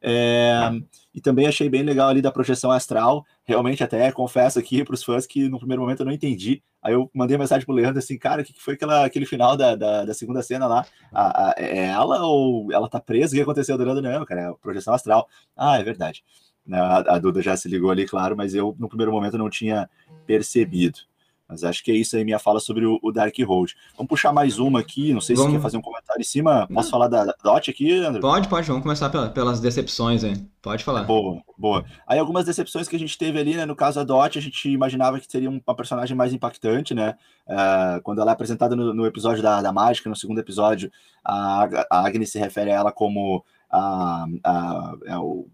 É, 0.06 0.70
e 1.14 1.20
também 1.20 1.46
achei 1.46 1.70
bem 1.70 1.82
legal 1.82 2.10
ali 2.10 2.20
da 2.20 2.30
projeção 2.30 2.70
astral. 2.70 3.24
Realmente, 3.42 3.82
até 3.82 4.12
confesso 4.12 4.58
aqui 4.58 4.84
para 4.84 4.94
os 4.94 5.02
fãs 5.02 5.26
que 5.26 5.48
no 5.48 5.58
primeiro 5.58 5.80
momento 5.80 6.00
eu 6.00 6.06
não 6.06 6.12
entendi. 6.12 6.62
Aí 6.82 6.92
eu 6.92 7.10
mandei 7.14 7.38
mensagem 7.38 7.64
pro 7.64 7.74
Leandro 7.74 7.98
assim, 7.98 8.18
cara, 8.18 8.42
o 8.42 8.44
que 8.44 8.52
foi 8.60 8.74
aquela, 8.74 9.06
aquele 9.06 9.24
final 9.24 9.56
da, 9.56 9.74
da, 9.74 10.04
da 10.04 10.12
segunda 10.12 10.42
cena 10.42 10.66
lá? 10.66 10.84
A, 11.10 11.48
a, 11.48 11.54
é 11.56 11.86
ela 11.86 12.26
ou 12.26 12.70
ela 12.70 12.86
tá 12.86 13.00
presa? 13.00 13.32
O 13.32 13.36
que 13.36 13.42
aconteceu? 13.42 13.78
Leandro, 13.78 14.02
não, 14.02 14.26
cara, 14.26 14.40
é 14.42 14.46
a 14.48 14.54
projeção 14.54 14.92
astral. 14.92 15.26
Ah, 15.56 15.78
é 15.78 15.82
verdade. 15.82 16.22
Né, 16.66 16.78
a, 16.78 16.98
a 17.14 17.18
Duda 17.18 17.42
já 17.42 17.56
se 17.56 17.68
ligou 17.68 17.90
ali, 17.90 18.06
claro, 18.06 18.36
mas 18.36 18.54
eu 18.54 18.74
no 18.78 18.88
primeiro 18.88 19.12
momento 19.12 19.38
não 19.38 19.50
tinha 19.50 19.88
percebido. 20.26 20.98
Mas 21.46 21.62
acho 21.62 21.84
que 21.84 21.90
é 21.90 21.94
isso 21.94 22.16
aí, 22.16 22.24
minha 22.24 22.38
fala 22.38 22.58
sobre 22.58 22.86
o, 22.86 22.98
o 23.02 23.12
Dark 23.12 23.34
Road. 23.46 23.76
Vamos 23.96 24.08
puxar 24.08 24.32
mais 24.32 24.58
uma 24.58 24.80
aqui, 24.80 25.12
não 25.12 25.20
sei 25.20 25.36
se 25.36 25.42
você 25.42 25.52
quer 25.52 25.60
fazer 25.60 25.76
um 25.76 25.82
comentário 25.82 26.20
em 26.20 26.24
cima. 26.24 26.66
Posso 26.72 26.90
não. 26.90 26.98
falar 26.98 27.08
da 27.08 27.34
Dot 27.42 27.70
aqui, 27.70 27.92
André? 27.92 28.20
Pode, 28.20 28.48
pode, 28.48 28.66
vamos 28.66 28.82
começar 28.82 29.10
pela, 29.10 29.28
pelas 29.28 29.60
decepções 29.60 30.24
aí. 30.24 30.34
Pode 30.62 30.82
falar. 30.82 31.04
Boa, 31.04 31.42
boa. 31.58 31.84
Aí 32.06 32.18
algumas 32.18 32.46
decepções 32.46 32.88
que 32.88 32.96
a 32.96 32.98
gente 32.98 33.18
teve 33.18 33.38
ali, 33.38 33.54
né? 33.54 33.66
No 33.66 33.76
caso 33.76 33.96
da 33.96 34.04
Dot, 34.04 34.38
a 34.38 34.42
gente 34.42 34.70
imaginava 34.70 35.20
que 35.20 35.30
seria 35.30 35.50
uma 35.50 35.76
personagem 35.76 36.16
mais 36.16 36.32
impactante, 36.32 36.94
né? 36.94 37.14
Uh, 37.46 38.00
quando 38.02 38.22
ela 38.22 38.30
é 38.30 38.34
apresentada 38.34 38.74
no, 38.74 38.94
no 38.94 39.06
episódio 39.06 39.42
da, 39.42 39.60
da 39.60 39.72
Mágica, 39.72 40.08
no 40.08 40.16
segundo 40.16 40.38
episódio, 40.38 40.90
a, 41.22 41.68
a 41.90 42.06
Agnes 42.06 42.32
se 42.32 42.38
refere 42.38 42.70
a 42.70 42.74
ela 42.74 42.90
como 42.90 43.44
a, 43.70 44.24
a, 44.42 44.50
a, 44.50 44.96
é 45.04 45.18
o 45.18 45.46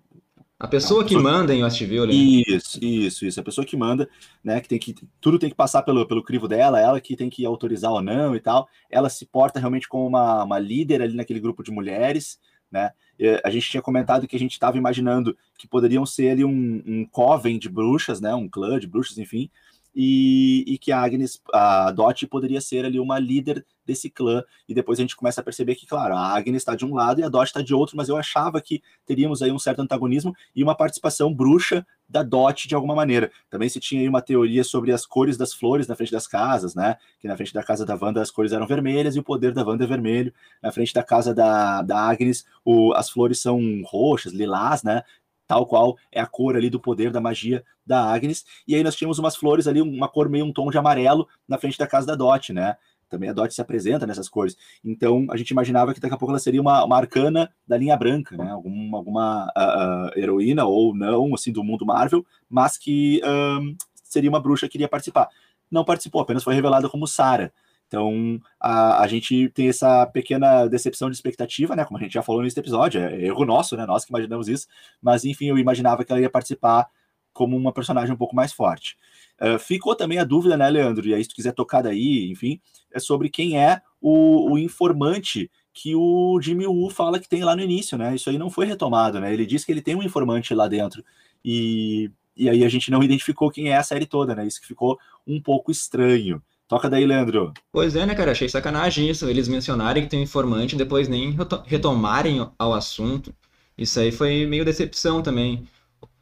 a 0.60 0.68
pessoa 0.68 1.02
que 1.02 1.16
manda 1.16 1.54
em 1.54 1.64
Westview, 1.64 2.04
Isso, 2.10 2.78
isso, 2.84 3.24
isso. 3.24 3.40
A 3.40 3.42
pessoa 3.42 3.66
que 3.66 3.78
manda, 3.78 4.06
né? 4.44 4.60
Que 4.60 4.68
tem 4.68 4.78
que. 4.78 4.94
Tudo 5.18 5.38
tem 5.38 5.48
que 5.48 5.56
passar 5.56 5.80
pelo, 5.80 6.06
pelo 6.06 6.22
crivo 6.22 6.46
dela, 6.46 6.78
ela 6.78 7.00
que 7.00 7.16
tem 7.16 7.30
que 7.30 7.46
autorizar 7.46 7.90
ou 7.90 8.02
não 8.02 8.36
e 8.36 8.40
tal. 8.40 8.68
Ela 8.90 9.08
se 9.08 9.24
porta 9.24 9.58
realmente 9.58 9.88
como 9.88 10.06
uma, 10.06 10.44
uma 10.44 10.58
líder 10.58 11.00
ali 11.00 11.16
naquele 11.16 11.40
grupo 11.40 11.62
de 11.62 11.70
mulheres, 11.70 12.38
né? 12.70 12.90
E 13.18 13.40
a 13.42 13.48
gente 13.48 13.70
tinha 13.70 13.82
comentado 13.82 14.28
que 14.28 14.36
a 14.36 14.38
gente 14.38 14.52
estava 14.52 14.76
imaginando 14.76 15.34
que 15.56 15.66
poderiam 15.66 16.04
ser 16.04 16.28
ali 16.28 16.44
um, 16.44 16.82
um 16.86 17.06
coven 17.06 17.58
de 17.58 17.70
bruxas, 17.70 18.20
né? 18.20 18.34
Um 18.34 18.46
clã 18.46 18.78
de 18.78 18.86
bruxas, 18.86 19.16
enfim, 19.16 19.50
e, 19.94 20.64
e, 20.66 20.78
que 20.78 20.92
a 20.92 21.00
Agnes, 21.00 21.40
a 21.52 21.90
Dot 21.90 22.26
poderia 22.26 22.60
ser 22.60 22.84
ali 22.84 23.00
uma 23.00 23.18
líder 23.18 23.64
desse 23.84 24.08
clã, 24.08 24.42
e 24.68 24.74
depois 24.74 24.98
a 24.98 25.02
gente 25.02 25.16
começa 25.16 25.40
a 25.40 25.44
perceber 25.44 25.74
que, 25.74 25.86
claro, 25.86 26.14
a 26.14 26.36
Agnes 26.36 26.62
está 26.62 26.76
de 26.76 26.84
um 26.84 26.94
lado 26.94 27.20
e 27.20 27.24
a 27.24 27.28
Dot 27.28 27.46
está 27.46 27.60
de 27.60 27.74
outro, 27.74 27.96
mas 27.96 28.08
eu 28.08 28.16
achava 28.16 28.60
que 28.60 28.82
teríamos 29.04 29.42
aí 29.42 29.50
um 29.50 29.58
certo 29.58 29.82
antagonismo 29.82 30.34
e 30.54 30.62
uma 30.62 30.76
participação 30.76 31.34
bruxa 31.34 31.84
da 32.10 32.22
Dot 32.22 32.66
de 32.66 32.74
alguma 32.74 32.94
maneira. 32.94 33.30
Também 33.48 33.68
se 33.68 33.78
tinha 33.78 34.00
aí 34.02 34.08
uma 34.08 34.20
teoria 34.20 34.64
sobre 34.64 34.92
as 34.92 35.06
cores 35.06 35.36
das 35.36 35.54
flores 35.54 35.86
na 35.86 35.94
frente 35.94 36.10
das 36.10 36.26
casas, 36.26 36.74
né? 36.74 36.96
Que 37.20 37.28
na 37.28 37.36
frente 37.36 37.54
da 37.54 37.62
casa 37.62 37.86
da 37.86 37.96
Wanda 38.00 38.20
as 38.20 38.30
cores 38.30 38.52
eram 38.52 38.66
vermelhas 38.66 39.14
e 39.14 39.20
o 39.20 39.22
poder 39.22 39.52
da 39.52 39.64
Wanda 39.64 39.84
é 39.84 39.86
vermelho. 39.86 40.32
Na 40.60 40.72
frente 40.72 40.92
da 40.92 41.04
casa 41.04 41.32
da, 41.32 41.82
da 41.82 42.08
Agnes, 42.08 42.44
o, 42.64 42.92
as 42.94 43.08
flores 43.08 43.40
são 43.40 43.60
roxas, 43.84 44.32
lilás, 44.32 44.82
né? 44.82 45.02
Tal 45.50 45.66
qual 45.66 45.98
é 46.12 46.20
a 46.20 46.26
cor 46.26 46.54
ali 46.54 46.70
do 46.70 46.78
poder 46.78 47.10
da 47.10 47.20
magia 47.20 47.64
da 47.84 48.04
Agnes. 48.04 48.44
E 48.68 48.76
aí 48.76 48.84
nós 48.84 48.94
tínhamos 48.94 49.18
umas 49.18 49.34
flores 49.34 49.66
ali, 49.66 49.82
uma 49.82 50.08
cor 50.08 50.28
meio 50.28 50.44
um 50.44 50.52
tom 50.52 50.70
de 50.70 50.78
amarelo 50.78 51.26
na 51.48 51.58
frente 51.58 51.76
da 51.76 51.88
casa 51.88 52.06
da 52.06 52.14
Dot, 52.14 52.52
né? 52.52 52.76
Também 53.08 53.28
a 53.28 53.32
Dot 53.32 53.52
se 53.52 53.60
apresenta 53.60 54.06
nessas 54.06 54.28
cores. 54.28 54.56
Então 54.84 55.26
a 55.28 55.36
gente 55.36 55.50
imaginava 55.50 55.92
que 55.92 55.98
daqui 55.98 56.14
a 56.14 56.16
pouco 56.16 56.30
ela 56.30 56.38
seria 56.38 56.60
uma, 56.60 56.84
uma 56.84 56.96
arcana 56.96 57.50
da 57.66 57.76
linha 57.76 57.96
branca, 57.96 58.36
né? 58.36 58.48
Algum, 58.48 58.94
alguma 58.94 59.46
uh, 59.56 60.06
uh, 60.16 60.18
heroína 60.20 60.64
ou 60.66 60.94
não, 60.94 61.34
assim, 61.34 61.50
do 61.50 61.64
mundo 61.64 61.84
Marvel, 61.84 62.24
mas 62.48 62.78
que 62.78 63.20
uh, 63.24 63.76
seria 64.04 64.30
uma 64.30 64.40
bruxa 64.40 64.68
que 64.68 64.76
iria 64.76 64.88
participar. 64.88 65.28
Não 65.68 65.84
participou, 65.84 66.20
apenas 66.20 66.44
foi 66.44 66.54
revelada 66.54 66.88
como 66.88 67.08
Sarah. 67.08 67.52
Então, 67.90 68.40
a, 68.60 69.02
a 69.02 69.06
gente 69.08 69.48
tem 69.48 69.68
essa 69.68 70.06
pequena 70.06 70.68
decepção 70.68 71.10
de 71.10 71.16
expectativa, 71.16 71.74
né? 71.74 71.84
Como 71.84 71.98
a 71.98 72.00
gente 72.00 72.14
já 72.14 72.22
falou 72.22 72.40
nesse 72.40 72.58
episódio, 72.58 73.00
é 73.00 73.24
erro 73.24 73.44
nosso, 73.44 73.76
né? 73.76 73.84
Nós 73.84 74.04
que 74.04 74.12
imaginamos 74.12 74.46
isso. 74.46 74.68
Mas, 75.02 75.24
enfim, 75.24 75.46
eu 75.46 75.58
imaginava 75.58 76.04
que 76.04 76.12
ela 76.12 76.20
ia 76.20 76.30
participar 76.30 76.88
como 77.32 77.56
uma 77.56 77.72
personagem 77.72 78.14
um 78.14 78.16
pouco 78.16 78.36
mais 78.36 78.52
forte. 78.52 78.96
Uh, 79.40 79.58
ficou 79.58 79.96
também 79.96 80.18
a 80.20 80.24
dúvida, 80.24 80.56
né, 80.56 80.70
Leandro? 80.70 81.08
E 81.08 81.14
aí, 81.14 81.24
se 81.24 81.30
tu 81.30 81.34
quiser 81.34 81.52
tocar 81.52 81.82
daí, 81.82 82.30
enfim, 82.30 82.60
é 82.92 83.00
sobre 83.00 83.28
quem 83.28 83.58
é 83.58 83.82
o, 84.00 84.52
o 84.52 84.58
informante 84.58 85.50
que 85.72 85.96
o 85.96 86.40
Jimmy 86.40 86.68
Woo 86.68 86.90
fala 86.90 87.18
que 87.18 87.28
tem 87.28 87.42
lá 87.42 87.56
no 87.56 87.62
início, 87.62 87.98
né? 87.98 88.14
Isso 88.14 88.30
aí 88.30 88.38
não 88.38 88.50
foi 88.50 88.66
retomado, 88.66 89.18
né? 89.18 89.32
Ele 89.34 89.44
diz 89.44 89.64
que 89.64 89.72
ele 89.72 89.82
tem 89.82 89.96
um 89.96 90.02
informante 90.02 90.54
lá 90.54 90.68
dentro. 90.68 91.04
E, 91.44 92.08
e 92.36 92.48
aí 92.48 92.64
a 92.64 92.68
gente 92.68 92.88
não 92.88 93.02
identificou 93.02 93.50
quem 93.50 93.70
é 93.70 93.76
a 93.76 93.82
série 93.82 94.06
toda, 94.06 94.32
né? 94.32 94.46
Isso 94.46 94.60
que 94.60 94.66
ficou 94.68 94.96
um 95.26 95.42
pouco 95.42 95.72
estranho. 95.72 96.40
Toca 96.70 96.88
daí, 96.88 97.04
Leandro. 97.04 97.52
Pois 97.72 97.96
é, 97.96 98.06
né, 98.06 98.14
cara? 98.14 98.30
Achei 98.30 98.48
sacanagem 98.48 99.10
isso. 99.10 99.28
Eles 99.28 99.48
mencionarem 99.48 100.04
que 100.04 100.08
tem 100.08 100.20
um 100.20 100.22
informante 100.22 100.76
e 100.76 100.78
depois 100.78 101.08
nem 101.08 101.36
retomarem 101.66 102.48
ao 102.56 102.72
assunto. 102.72 103.34
Isso 103.76 103.98
aí 103.98 104.12
foi 104.12 104.46
meio 104.46 104.64
decepção 104.64 105.20
também. 105.20 105.66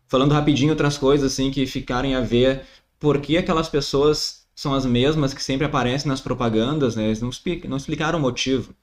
Falando 0.07 0.33
rapidinho 0.33 0.71
outras 0.71 0.97
coisas, 0.97 1.35
assim, 1.35 1.51
que 1.51 1.67
ficarem 1.67 2.15
a 2.15 2.23
ver 2.23 2.63
por 2.99 3.21
que 3.21 3.37
aquelas 3.37 3.69
pessoas 3.69 4.47
são 4.57 4.73
as 4.73 4.87
mesmas 4.87 5.35
que 5.35 5.43
sempre 5.43 5.67
aparecem 5.67 6.09
nas 6.09 6.23
propagandas, 6.23 6.97
né? 6.97 7.05
Eles 7.05 7.21
não, 7.21 7.31
não 7.69 7.77
explicaram 7.77 8.19
o 8.19 8.23
motivo. 8.23 8.75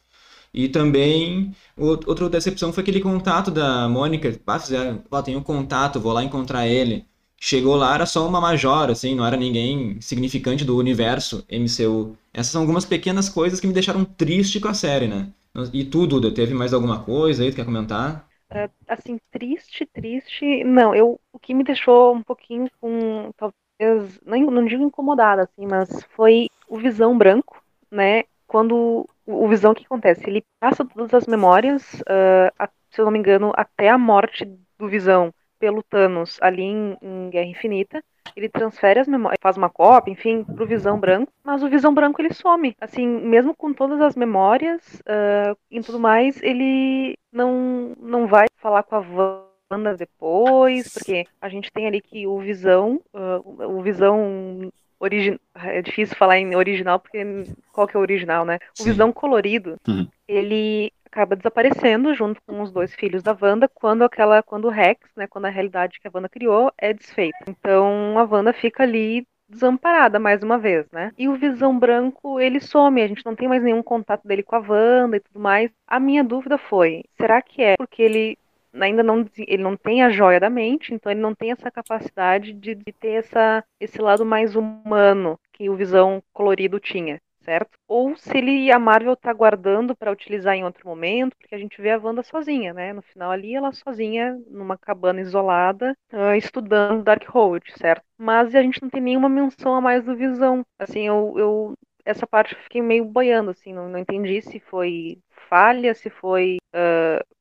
E 0.53 0.69
também, 0.69 1.55
outra 1.75 2.29
decepção 2.29 2.71
foi 2.71 2.83
aquele 2.83 3.01
contato 3.01 3.49
da 3.49 3.89
Mônica. 3.89 4.39
Ah, 4.45 4.59
fizeram, 4.59 5.03
ó, 5.09 5.19
tem 5.19 5.35
um 5.35 5.41
contato, 5.43 5.99
vou 5.99 6.13
lá 6.13 6.23
encontrar 6.23 6.67
ele. 6.67 7.07
Chegou 7.39 7.75
lá, 7.75 7.93
era 7.93 8.05
só 8.05 8.27
uma 8.27 8.41
major, 8.41 8.89
assim, 8.89 9.13
não 9.13 9.25
era 9.25 9.37
ninguém 9.37 9.99
significante 10.01 10.65
do 10.65 10.77
universo 10.77 11.45
MCU. 11.49 12.17
Essas 12.33 12.51
são 12.51 12.61
algumas 12.61 12.85
pequenas 12.85 13.29
coisas 13.29 13.59
que 13.59 13.67
me 13.67 13.73
deixaram 13.73 14.03
triste 14.03 14.59
com 14.59 14.67
a 14.67 14.73
série, 14.73 15.07
né? 15.07 15.31
E 15.73 15.85
tudo, 15.85 16.19
Duda, 16.19 16.33
teve 16.33 16.53
mais 16.53 16.73
alguma 16.73 17.03
coisa 17.03 17.43
aí 17.43 17.49
que 17.49 17.55
quer 17.55 17.65
comentar? 17.65 18.27
É, 18.49 18.69
assim, 18.87 19.19
triste, 19.31 19.85
triste. 19.85 20.63
Não, 20.63 20.93
eu 20.93 21.19
o 21.31 21.39
que 21.39 21.53
me 21.53 21.63
deixou 21.63 22.13
um 22.13 22.23
pouquinho 22.23 22.69
com 22.79 23.31
talvez 23.37 24.19
não, 24.25 24.39
não 24.51 24.65
digo 24.65 24.83
incomodada 24.83 25.43
assim, 25.43 25.65
mas 25.65 25.89
foi 26.15 26.49
o 26.67 26.77
Visão 26.77 27.17
Branco, 27.17 27.61
né? 27.91 28.23
Quando 28.47 29.07
o 29.25 29.47
Visão, 29.47 29.71
o 29.71 29.75
que 29.75 29.85
acontece? 29.85 30.23
Ele 30.27 30.43
passa 30.59 30.85
todas 30.85 31.13
as 31.13 31.25
memórias, 31.25 31.93
uh, 32.01 32.51
a, 32.57 32.69
se 32.91 33.01
eu 33.01 33.05
não 33.05 33.11
me 33.11 33.19
engano, 33.19 33.51
até 33.55 33.89
a 33.89 33.97
morte 33.97 34.45
do 34.77 34.87
Visão 34.87 35.33
pelo 35.59 35.83
Thanos 35.83 36.37
ali 36.41 36.63
em, 36.63 36.97
em 37.01 37.29
Guerra 37.29 37.47
Infinita. 37.47 38.03
Ele 38.35 38.49
transfere 38.49 38.99
as 38.99 39.07
memórias, 39.07 39.37
faz 39.41 39.55
uma 39.55 39.69
cópia, 39.69 40.11
enfim, 40.11 40.43
pro 40.43 40.65
Visão 40.65 40.99
Branco, 40.99 41.31
mas 41.43 41.63
o 41.63 41.69
Visão 41.69 41.93
Branco 41.93 42.21
ele 42.21 42.33
some. 42.33 42.75
Assim, 42.81 43.07
mesmo 43.07 43.55
com 43.55 43.73
todas 43.73 44.01
as 44.01 44.15
memórias 44.15 45.01
uh, 45.01 45.57
e 45.69 45.79
tudo 45.81 45.99
mais, 45.99 46.41
ele 46.41 47.15
não, 47.31 47.95
não 47.99 48.27
vai 48.27 48.47
falar 48.57 48.83
com 48.83 48.95
a 48.95 49.45
Wanda 49.71 49.95
depois, 49.95 50.93
porque 50.93 51.25
a 51.39 51.49
gente 51.49 51.71
tem 51.71 51.87
ali 51.87 52.01
que 52.01 52.27
o 52.27 52.39
Visão, 52.39 53.01
uh, 53.13 53.67
o 53.77 53.81
Visão 53.81 54.71
origi... 54.99 55.39
é 55.55 55.81
difícil 55.81 56.15
falar 56.15 56.37
em 56.37 56.55
original 56.55 56.99
porque 56.99 57.23
qual 57.71 57.87
que 57.87 57.95
é 57.95 57.99
o 57.99 58.01
original, 58.01 58.45
né? 58.45 58.59
O 58.79 58.83
Sim. 58.83 58.91
Visão 58.91 59.11
colorido, 59.11 59.77
uhum. 59.87 60.07
ele 60.27 60.91
acaba 61.05 61.35
desaparecendo 61.35 62.13
junto 62.13 62.41
com 62.45 62.61
os 62.61 62.71
dois 62.71 62.93
filhos 62.93 63.23
da 63.23 63.37
Wanda 63.39 63.69
quando 63.69 64.03
aquela 64.03 64.43
quando 64.43 64.65
o 64.65 64.69
Rex, 64.69 64.99
né, 65.15 65.27
quando 65.27 65.45
a 65.45 65.49
realidade 65.49 65.99
que 65.99 66.07
a 66.07 66.11
Wanda 66.13 66.27
criou 66.27 66.71
é 66.77 66.93
desfeita. 66.93 67.37
Então 67.47 68.19
a 68.19 68.23
Wanda 68.23 68.51
fica 68.51 68.83
ali 68.83 69.25
desamparada 69.47 70.19
mais 70.19 70.43
uma 70.43 70.57
vez, 70.57 70.85
né? 70.91 71.11
E 71.17 71.29
o 71.29 71.35
Visão 71.35 71.77
Branco, 71.77 72.39
ele 72.39 72.59
some, 72.59 73.01
a 73.01 73.07
gente 73.07 73.25
não 73.25 73.35
tem 73.35 73.47
mais 73.47 73.63
nenhum 73.63 73.83
contato 73.83 74.27
dele 74.27 74.43
com 74.43 74.55
a 74.55 74.59
Wanda 74.59 75.17
e 75.17 75.19
tudo 75.19 75.39
mais. 75.39 75.71
A 75.87 75.99
minha 75.99 76.23
dúvida 76.23 76.57
foi, 76.57 77.03
será 77.15 77.41
que 77.41 77.61
é 77.61 77.77
porque 77.77 78.01
ele 78.01 78.37
ainda 78.81 79.03
não 79.03 79.25
ele 79.37 79.63
não 79.63 79.75
tem 79.75 80.03
a 80.03 80.09
joia 80.09 80.39
da 80.39 80.49
mente, 80.49 80.93
então 80.93 81.11
ele 81.11 81.21
não 81.21 81.33
tem 81.33 81.51
essa 81.51 81.71
capacidade 81.71 82.53
de, 82.53 82.75
de 82.75 82.93
ter 82.93 83.13
essa, 83.13 83.63
esse 83.79 84.01
lado 84.01 84.25
mais 84.25 84.55
humano 84.55 85.39
que 85.53 85.69
o 85.69 85.75
Visão 85.75 86.21
colorido 86.33 86.79
tinha, 86.79 87.19
certo? 87.41 87.77
Ou 87.87 88.15
se 88.17 88.37
ele 88.37 88.71
a 88.71 88.79
Marvel 88.79 89.15
tá 89.15 89.31
guardando 89.31 89.95
para 89.95 90.11
utilizar 90.11 90.55
em 90.55 90.65
outro 90.65 90.87
momento, 90.87 91.35
porque 91.37 91.55
a 91.55 91.57
gente 91.57 91.81
vê 91.81 91.91
a 91.91 91.97
Wanda 91.97 92.23
sozinha, 92.23 92.73
né? 92.73 92.91
No 92.91 93.01
final 93.01 93.31
ali 93.31 93.55
ela 93.55 93.71
sozinha 93.71 94.37
numa 94.47 94.77
cabana 94.77 95.21
isolada, 95.21 95.95
uh, 96.11 96.35
estudando 96.35 97.03
Darkhold, 97.03 97.63
certo? 97.77 98.03
Mas 98.17 98.53
a 98.55 98.61
gente 98.61 98.81
não 98.81 98.89
tem 98.89 99.01
nenhuma 99.01 99.29
menção 99.29 99.75
a 99.75 99.81
mais 99.81 100.03
do 100.03 100.15
Visão. 100.15 100.65
Assim, 100.79 101.07
eu, 101.07 101.33
eu 101.37 101.73
essa 102.05 102.27
parte 102.27 102.53
eu 102.53 102.61
fiquei 102.61 102.81
meio 102.81 103.05
boiando, 103.05 103.51
assim, 103.51 103.73
não, 103.73 103.89
não 103.89 103.99
entendi 103.99 104.41
se 104.41 104.59
foi 104.59 105.17
falha, 105.49 105.93
se 105.93 106.09
foi 106.09 106.57
uh, 106.73 107.34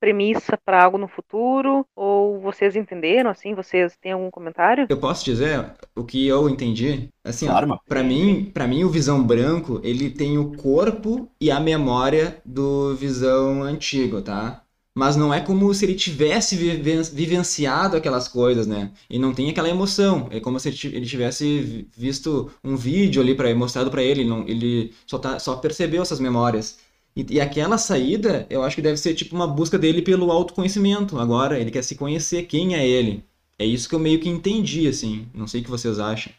premissa 0.00 0.58
para 0.64 0.82
algo 0.82 0.96
no 0.96 1.06
futuro? 1.06 1.86
Ou 1.94 2.40
vocês 2.40 2.74
entenderam, 2.74 3.30
assim? 3.30 3.54
Vocês 3.54 3.96
têm 4.00 4.12
algum 4.12 4.30
comentário? 4.30 4.86
Eu 4.88 4.98
posso 4.98 5.24
dizer 5.24 5.72
o 5.94 6.02
que 6.02 6.26
eu 6.26 6.48
entendi? 6.48 7.08
Assim, 7.22 7.46
para 7.86 8.02
mim, 8.02 8.50
para 8.52 8.66
mim 8.66 8.82
o 8.82 8.88
Visão 8.88 9.22
Branco, 9.22 9.80
ele 9.84 10.10
tem 10.10 10.38
o 10.38 10.56
corpo 10.56 11.28
e 11.40 11.50
a 11.50 11.60
memória 11.60 12.40
do 12.44 12.96
Visão 12.96 13.62
antigo, 13.62 14.22
tá? 14.22 14.62
Mas 14.96 15.16
não 15.16 15.32
é 15.32 15.40
como 15.40 15.72
se 15.72 15.84
ele 15.84 15.94
tivesse 15.94 16.56
vivenciado 16.56 17.96
aquelas 17.96 18.26
coisas, 18.26 18.66
né? 18.66 18.90
E 19.08 19.18
não 19.18 19.32
tem 19.32 19.48
aquela 19.48 19.68
emoção. 19.68 20.28
É 20.32 20.40
como 20.40 20.58
se 20.58 20.68
ele 20.68 21.06
tivesse 21.06 21.88
visto 21.96 22.50
um 22.62 22.76
vídeo 22.76 23.22
ali 23.22 23.34
para 23.34 23.54
mostrado 23.54 23.90
para 23.90 24.02
ele. 24.02 24.24
Não, 24.24 24.46
ele 24.48 24.92
só, 25.06 25.18
tá, 25.18 25.38
só 25.38 25.56
percebeu 25.56 26.02
essas 26.02 26.18
memórias. 26.18 26.78
E, 27.16 27.26
e, 27.34 27.40
aquela 27.40 27.76
saída, 27.76 28.46
eu 28.48 28.62
acho 28.62 28.76
que 28.76 28.82
deve 28.82 28.96
ser 28.96 29.14
tipo 29.14 29.34
uma 29.34 29.46
busca 29.46 29.78
dele 29.78 30.02
pelo 30.02 30.30
autoconhecimento. 30.30 31.18
Agora, 31.18 31.58
ele 31.58 31.70
quer 31.70 31.82
se 31.82 31.96
conhecer 31.96 32.44
quem 32.44 32.74
é 32.74 32.86
ele. 32.86 33.24
É 33.58 33.64
isso 33.64 33.88
que 33.88 33.94
eu 33.94 33.98
meio 33.98 34.20
que 34.20 34.28
entendi, 34.28 34.86
assim. 34.88 35.28
Não 35.34 35.46
sei 35.46 35.60
o 35.60 35.64
que 35.64 35.70
vocês 35.70 35.98
acham. 35.98 36.32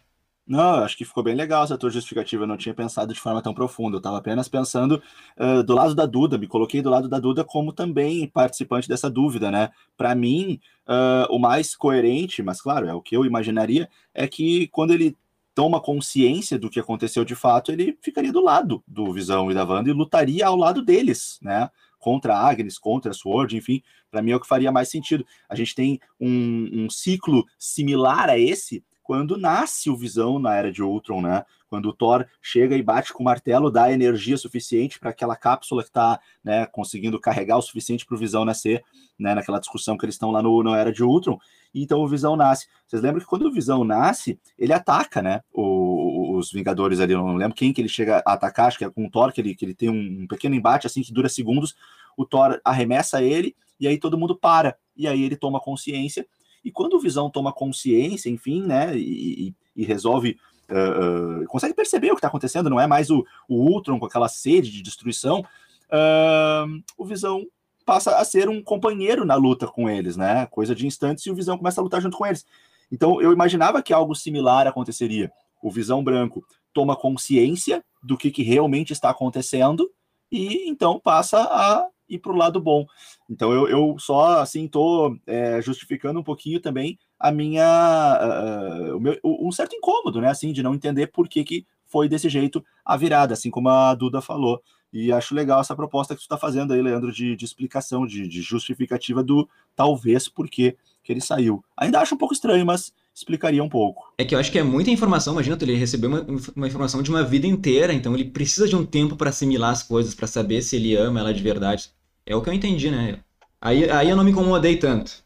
Não, 0.47 0.83
acho 0.83 0.97
que 0.97 1.05
ficou 1.05 1.23
bem 1.23 1.35
legal 1.35 1.63
essa 1.63 1.77
tua 1.77 1.89
justificativa. 1.89 2.43
Eu 2.43 2.47
não 2.47 2.57
tinha 2.57 2.73
pensado 2.73 3.13
de 3.13 3.19
forma 3.19 3.41
tão 3.41 3.53
profunda. 3.53 3.95
Eu 3.95 3.99
estava 3.99 4.17
apenas 4.17 4.49
pensando 4.49 5.01
uh, 5.39 5.63
do 5.63 5.73
lado 5.73 5.93
da 5.93 6.05
Duda. 6.05 6.37
Me 6.37 6.47
coloquei 6.47 6.81
do 6.81 6.89
lado 6.89 7.07
da 7.07 7.19
Duda 7.19 7.43
como 7.43 7.71
também 7.71 8.27
participante 8.27 8.89
dessa 8.89 9.09
dúvida, 9.09 9.51
né? 9.51 9.69
Para 9.95 10.15
mim, 10.15 10.59
uh, 10.87 11.33
o 11.33 11.39
mais 11.39 11.75
coerente, 11.75 12.41
mas 12.41 12.61
claro, 12.61 12.87
é 12.87 12.93
o 12.93 13.01
que 13.01 13.15
eu 13.15 13.23
imaginaria, 13.23 13.87
é 14.13 14.27
que 14.27 14.67
quando 14.69 14.93
ele 14.93 15.15
toma 15.53 15.81
consciência 15.81 16.57
do 16.57 16.69
que 16.69 16.79
aconteceu 16.79 17.25
de 17.25 17.35
fato, 17.35 17.71
ele 17.71 17.97
ficaria 18.01 18.31
do 18.31 18.41
lado 18.41 18.83
do 18.87 19.11
Visão 19.11 19.51
e 19.51 19.53
da 19.53 19.63
Wanda 19.65 19.89
e 19.89 19.93
lutaria 19.93 20.47
ao 20.47 20.55
lado 20.55 20.81
deles, 20.81 21.39
né? 21.41 21.69
Contra 21.99 22.35
a 22.35 22.49
Agnes, 22.49 22.79
contra 22.79 23.11
a 23.11 23.13
Sword, 23.13 23.55
enfim, 23.55 23.83
para 24.09 24.21
mim 24.21 24.31
é 24.31 24.35
o 24.35 24.39
que 24.39 24.47
faria 24.47 24.71
mais 24.71 24.89
sentido. 24.89 25.25
A 25.47 25.55
gente 25.55 25.75
tem 25.75 25.99
um, 26.19 26.85
um 26.85 26.89
ciclo 26.89 27.45
similar 27.59 28.29
a 28.29 28.39
esse 28.39 28.83
quando 29.11 29.35
nasce 29.35 29.89
o 29.89 29.97
Visão 29.97 30.39
na 30.39 30.55
Era 30.55 30.71
de 30.71 30.81
Ultron, 30.81 31.21
né? 31.21 31.43
Quando 31.69 31.89
o 31.89 31.93
Thor 31.93 32.25
chega 32.41 32.77
e 32.77 32.81
bate 32.81 33.11
com 33.11 33.21
o 33.21 33.25
martelo, 33.25 33.69
dá 33.69 33.91
energia 33.91 34.37
suficiente 34.37 34.97
para 34.97 35.09
aquela 35.09 35.35
cápsula 35.35 35.83
que 35.83 35.89
está 35.89 36.17
né, 36.41 36.65
conseguindo 36.65 37.19
carregar 37.19 37.57
o 37.57 37.61
suficiente 37.61 38.05
para 38.05 38.15
o 38.15 38.17
Visão 38.17 38.45
nascer, 38.45 38.81
né? 39.19 39.35
Naquela 39.35 39.59
discussão 39.59 39.97
que 39.97 40.05
eles 40.05 40.15
estão 40.15 40.31
lá 40.31 40.41
no, 40.41 40.63
na 40.63 40.77
Era 40.77 40.93
de 40.93 41.03
Ultron 41.03 41.37
e 41.73 41.83
então 41.83 41.99
o 41.99 42.07
Visão 42.07 42.37
nasce. 42.37 42.69
Vocês 42.87 43.01
lembram 43.01 43.19
que 43.19 43.25
quando 43.25 43.47
o 43.47 43.51
Visão 43.51 43.83
nasce, 43.83 44.39
ele 44.57 44.71
ataca, 44.71 45.21
né? 45.21 45.41
O, 45.51 46.37
os 46.37 46.49
Vingadores 46.49 47.01
ali, 47.01 47.11
eu 47.11 47.19
não 47.19 47.35
lembro 47.35 47.53
quem 47.53 47.73
que 47.73 47.81
ele 47.81 47.89
chega 47.89 48.23
a 48.25 48.31
atacar, 48.31 48.67
acho 48.67 48.77
que 48.77 48.85
é 48.85 48.89
com 48.89 49.07
o 49.07 49.11
Thor, 49.11 49.33
que 49.33 49.41
ele, 49.41 49.53
que 49.53 49.65
ele 49.65 49.75
tem 49.75 49.89
um, 49.89 50.25
pequeno 50.25 50.55
embate 50.55 50.87
assim 50.87 51.01
que 51.01 51.11
dura 51.11 51.27
segundos. 51.27 51.75
O 52.15 52.25
Thor 52.25 52.61
arremessa 52.63 53.21
ele 53.21 53.57
e 53.77 53.89
aí 53.89 53.97
todo 53.97 54.17
mundo 54.17 54.37
para. 54.37 54.77
E 54.95 55.05
aí 55.05 55.21
ele 55.21 55.35
toma 55.35 55.59
consciência. 55.59 56.25
E 56.63 56.71
quando 56.71 56.93
o 56.93 56.99
Visão 56.99 57.29
toma 57.29 57.51
consciência, 57.51 58.29
enfim, 58.29 58.63
né? 58.63 58.97
E, 58.97 59.53
e, 59.75 59.83
resolve. 59.83 60.37
Uh, 60.69 61.41
uh, 61.41 61.47
consegue 61.47 61.73
perceber 61.73 62.11
o 62.11 62.15
que 62.15 62.19
está 62.19 62.29
acontecendo, 62.29 62.69
não 62.69 62.79
é 62.79 62.87
mais 62.87 63.09
o, 63.09 63.25
o 63.49 63.55
Ultron 63.55 63.99
com 63.99 64.05
aquela 64.05 64.29
sede 64.29 64.71
de 64.71 64.81
destruição. 64.81 65.41
Uh, 65.89 66.81
o 66.97 67.03
Visão 67.03 67.45
passa 67.85 68.17
a 68.17 68.23
ser 68.23 68.47
um 68.47 68.63
companheiro 68.63 69.25
na 69.25 69.35
luta 69.35 69.67
com 69.67 69.89
eles, 69.89 70.15
né? 70.15 70.45
Coisa 70.45 70.73
de 70.73 70.87
instantes 70.87 71.25
e 71.25 71.31
o 71.31 71.35
Visão 71.35 71.57
começa 71.57 71.81
a 71.81 71.83
lutar 71.83 72.01
junto 72.01 72.17
com 72.17 72.25
eles. 72.25 72.45
Então 72.91 73.21
eu 73.21 73.33
imaginava 73.33 73.81
que 73.81 73.91
algo 73.93 74.15
similar 74.15 74.67
aconteceria. 74.67 75.31
O 75.61 75.69
Visão 75.69 76.03
Branco 76.03 76.45
toma 76.73 76.95
consciência 76.95 77.83
do 78.01 78.17
que, 78.17 78.31
que 78.31 78.43
realmente 78.43 78.93
está 78.93 79.09
acontecendo 79.09 79.89
e 80.31 80.69
então 80.69 80.99
passa 80.99 81.41
a 81.41 81.85
ir 82.11 82.19
para 82.19 82.31
o 82.31 82.35
lado 82.37 82.59
bom. 82.59 82.85
Então 83.29 83.51
eu, 83.51 83.67
eu 83.67 83.95
só 83.97 84.41
assim 84.41 84.65
estou 84.65 85.17
é, 85.25 85.61
justificando 85.61 86.19
um 86.19 86.23
pouquinho 86.23 86.59
também 86.59 86.99
a 87.19 87.31
minha 87.31 88.19
uh, 88.21 88.97
o 88.97 88.99
meu, 88.99 89.17
um 89.23 89.51
certo 89.51 89.75
incômodo, 89.75 90.19
né? 90.19 90.29
Assim 90.29 90.51
de 90.51 90.63
não 90.63 90.73
entender 90.73 91.07
por 91.07 91.27
que, 91.27 91.43
que 91.43 91.65
foi 91.85 92.09
desse 92.09 92.29
jeito 92.29 92.63
a 92.83 92.97
virada, 92.97 93.33
assim 93.33 93.51
como 93.51 93.69
a 93.69 93.93
Duda 93.93 94.21
falou. 94.21 94.61
E 94.93 95.11
acho 95.11 95.33
legal 95.33 95.61
essa 95.61 95.75
proposta 95.75 96.13
que 96.13 96.19
tu 96.19 96.23
está 96.23 96.37
fazendo 96.37 96.73
aí, 96.73 96.81
Leandro, 96.81 97.11
de, 97.13 97.35
de 97.35 97.45
explicação, 97.45 98.05
de, 98.05 98.27
de, 98.27 98.41
justificativa 98.41 99.23
do 99.23 99.47
talvez 99.75 100.27
por 100.27 100.49
que 100.49 100.75
ele 101.07 101.21
saiu. 101.21 101.63
Ainda 101.77 101.99
acho 101.99 102.15
um 102.15 102.17
pouco 102.17 102.33
estranho, 102.33 102.65
mas 102.65 102.93
explicaria 103.13 103.63
um 103.63 103.69
pouco. 103.69 104.13
É 104.17 104.25
que 104.25 104.33
eu 104.33 104.39
acho 104.39 104.51
que 104.51 104.59
é 104.59 104.63
muita 104.63 104.89
informação, 104.89 105.33
imagina, 105.33 105.57
ele 105.61 105.75
recebeu 105.75 106.09
uma, 106.09 106.25
uma 106.55 106.67
informação 106.67 107.01
de 107.01 107.09
uma 107.09 107.23
vida 107.23 107.47
inteira, 107.47 107.93
então 107.93 108.13
ele 108.13 108.25
precisa 108.25 108.67
de 108.67 108.75
um 108.75 108.85
tempo 108.85 109.15
para 109.15 109.29
assimilar 109.29 109.71
as 109.71 109.83
coisas, 109.83 110.15
para 110.15 110.27
saber 110.27 110.61
se 110.61 110.75
ele 110.75 110.95
ama 110.95 111.19
ela 111.19 111.33
de 111.33 111.41
verdade. 111.41 111.91
É 112.25 112.35
o 112.35 112.41
que 112.41 112.49
eu 112.49 112.53
entendi, 112.53 112.89
né? 112.91 113.19
Aí, 113.59 113.89
aí 113.89 114.09
eu 114.09 114.15
não 114.15 114.23
me 114.23 114.31
incomodei 114.31 114.77
tanto. 114.77 115.23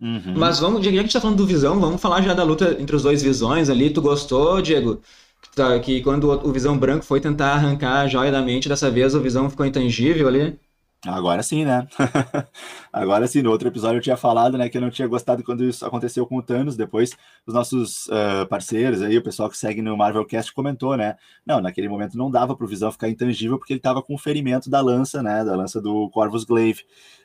Uhum. 0.00 0.34
Mas 0.36 0.58
vamos, 0.58 0.84
já 0.84 0.90
que 0.90 0.98
a 0.98 1.02
gente 1.02 1.12
tá 1.12 1.20
falando 1.20 1.38
do 1.38 1.46
Visão, 1.46 1.80
vamos 1.80 2.00
falar 2.00 2.20
já 2.22 2.34
da 2.34 2.42
luta 2.42 2.76
entre 2.80 2.94
os 2.94 3.02
dois 3.02 3.22
Visões 3.22 3.70
ali. 3.70 3.90
Tu 3.90 4.02
gostou, 4.02 4.60
Diego? 4.60 5.00
Tá, 5.54 5.78
que 5.80 6.02
quando 6.02 6.28
o 6.30 6.52
Visão 6.52 6.76
Branco 6.76 7.04
foi 7.04 7.20
tentar 7.20 7.54
arrancar 7.54 8.00
a 8.00 8.08
joia 8.08 8.30
da 8.30 8.42
mente, 8.42 8.68
dessa 8.68 8.90
vez 8.90 9.14
o 9.14 9.20
Visão 9.20 9.48
ficou 9.48 9.64
intangível 9.64 10.28
ali. 10.28 10.58
Agora 11.06 11.42
sim, 11.42 11.64
né? 11.64 11.86
Agora 12.92 13.26
sim, 13.26 13.40
no 13.40 13.50
outro 13.50 13.68
episódio 13.68 13.98
eu 13.98 14.02
tinha 14.02 14.16
falado, 14.16 14.58
né, 14.58 14.68
que 14.68 14.76
eu 14.76 14.82
não 14.82 14.90
tinha 14.90 15.06
gostado 15.06 15.44
quando 15.44 15.64
isso 15.64 15.86
aconteceu 15.86 16.26
com 16.26 16.36
o 16.36 16.42
Thanos. 16.42 16.76
Depois, 16.76 17.16
os 17.46 17.54
nossos 17.54 18.06
uh, 18.08 18.46
parceiros 18.48 19.02
aí, 19.02 19.16
o 19.16 19.22
pessoal 19.22 19.48
que 19.48 19.56
segue 19.56 19.80
no 19.80 19.96
Marvelcast 19.96 20.52
comentou, 20.52 20.96
né? 20.96 21.16
Não, 21.46 21.60
naquele 21.60 21.88
momento 21.88 22.18
não 22.18 22.30
dava 22.30 22.56
pro 22.56 22.66
Visão 22.66 22.90
ficar 22.90 23.08
intangível 23.08 23.58
porque 23.58 23.72
ele 23.72 23.80
tava 23.80 24.02
com 24.02 24.14
o 24.14 24.18
ferimento 24.18 24.68
da 24.68 24.80
lança, 24.80 25.22
né? 25.22 25.44
Da 25.44 25.54
lança 25.54 25.80
do 25.80 26.10
Corvus 26.10 26.44
Glaive 26.44 26.82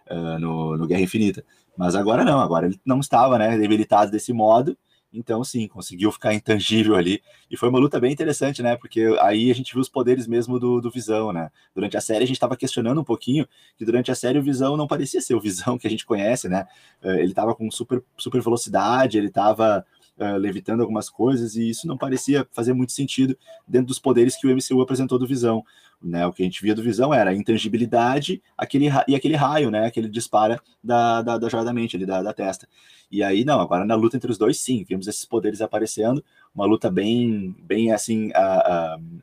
uh, 0.10 0.40
no, 0.40 0.78
no 0.78 0.88
Guerra 0.88 1.02
Infinita. 1.02 1.44
Mas 1.76 1.96
agora 1.96 2.24
não, 2.24 2.40
agora 2.40 2.68
ele 2.68 2.80
não 2.86 3.00
estava, 3.00 3.40
né, 3.40 3.58
debilitado 3.58 4.12
desse 4.12 4.32
modo. 4.32 4.78
Então, 5.14 5.44
sim, 5.44 5.68
conseguiu 5.68 6.12
ficar 6.12 6.34
intangível 6.34 6.96
ali. 6.96 7.22
E 7.50 7.58
foi 7.58 7.68
uma 7.68 7.80
luta 7.80 8.00
bem 8.00 8.14
interessante, 8.14 8.64
né? 8.64 8.78
Porque 8.78 9.02
aí 9.20 9.52
a 9.52 9.54
gente 9.54 9.74
viu 9.74 9.82
os 9.82 9.90
poderes 9.90 10.26
mesmo 10.26 10.58
do, 10.58 10.80
do 10.80 10.90
Visão, 10.90 11.34
né? 11.34 11.50
Durante 11.76 11.98
a 11.98 12.02
série 12.02 12.24
a 12.24 12.28
gente 12.28 12.38
estava 12.38 12.56
questionando 12.56 13.02
um 13.02 13.04
pouquinho 13.04 13.46
que 13.78 13.84
durante 13.84 14.10
a 14.10 14.16
série 14.16 14.40
o 14.40 14.44
Visão 14.44 14.78
não 14.78 14.88
parecia 14.88 15.20
ser 15.20 15.36
o 15.36 15.42
Visão 15.42 15.78
que 15.78 15.86
a 15.86 15.90
gente 15.90 16.06
conhece, 16.06 16.48
né? 16.48 16.66
Eh, 17.04 17.20
ele 17.20 17.32
estava 17.32 17.54
com 17.54 17.70
super, 17.70 18.02
super 18.18 18.42
velocidade, 18.42 19.18
ele 19.18 19.28
estava 19.28 19.86
uh, 20.18 20.38
levitando 20.38 20.82
algumas 20.82 21.10
coisas, 21.10 21.56
e 21.56 21.70
isso 21.70 21.88
não 21.88 21.98
parecia 21.98 22.48
fazer 22.52 22.74
muito 22.74 22.92
sentido 22.92 23.38
dentro 23.68 23.88
dos 23.88 24.00
poderes 24.00 24.36
que 24.36 24.48
o 24.48 24.56
MCU 24.56 24.82
apresentou 24.82 25.20
do 25.20 25.28
Visão. 25.28 25.64
Né, 26.04 26.26
o 26.26 26.34
que 26.34 26.42
a 26.42 26.46
gente 26.46 26.64
via 26.64 26.74
do 26.74 26.82
Visão 26.82 27.14
era 27.14 27.30
a 27.30 27.34
intangibilidade 27.36 28.42
aquele, 28.58 28.90
e 29.08 29.14
aquele 29.14 29.36
raio, 29.36 29.70
né, 29.70 29.92
que 29.92 30.00
ele 30.00 30.10
dispara 30.10 30.60
da, 30.84 31.22
da, 31.22 31.38
da 31.38 31.48
joia 31.48 31.64
da 31.64 31.72
mente, 31.72 31.96
ali, 31.96 32.08
da, 32.08 32.24
da 32.24 32.34
testa. 32.34 32.68
E 33.12 33.22
aí, 33.22 33.46
não, 33.46 33.60
agora 33.60 33.86
na 33.86 33.94
luta 33.94 34.18
entre 34.18 34.32
os 34.32 34.38
dois, 34.38 34.60
sim, 34.60 34.84
vimos 34.88 35.08
esses 35.08 35.26
poderes 35.26 35.62
aparecendo, 35.62 36.24
uma 36.56 36.66
luta 36.66 36.90
bem, 36.90 37.56
bem 37.62 37.92
assim, 37.92 38.32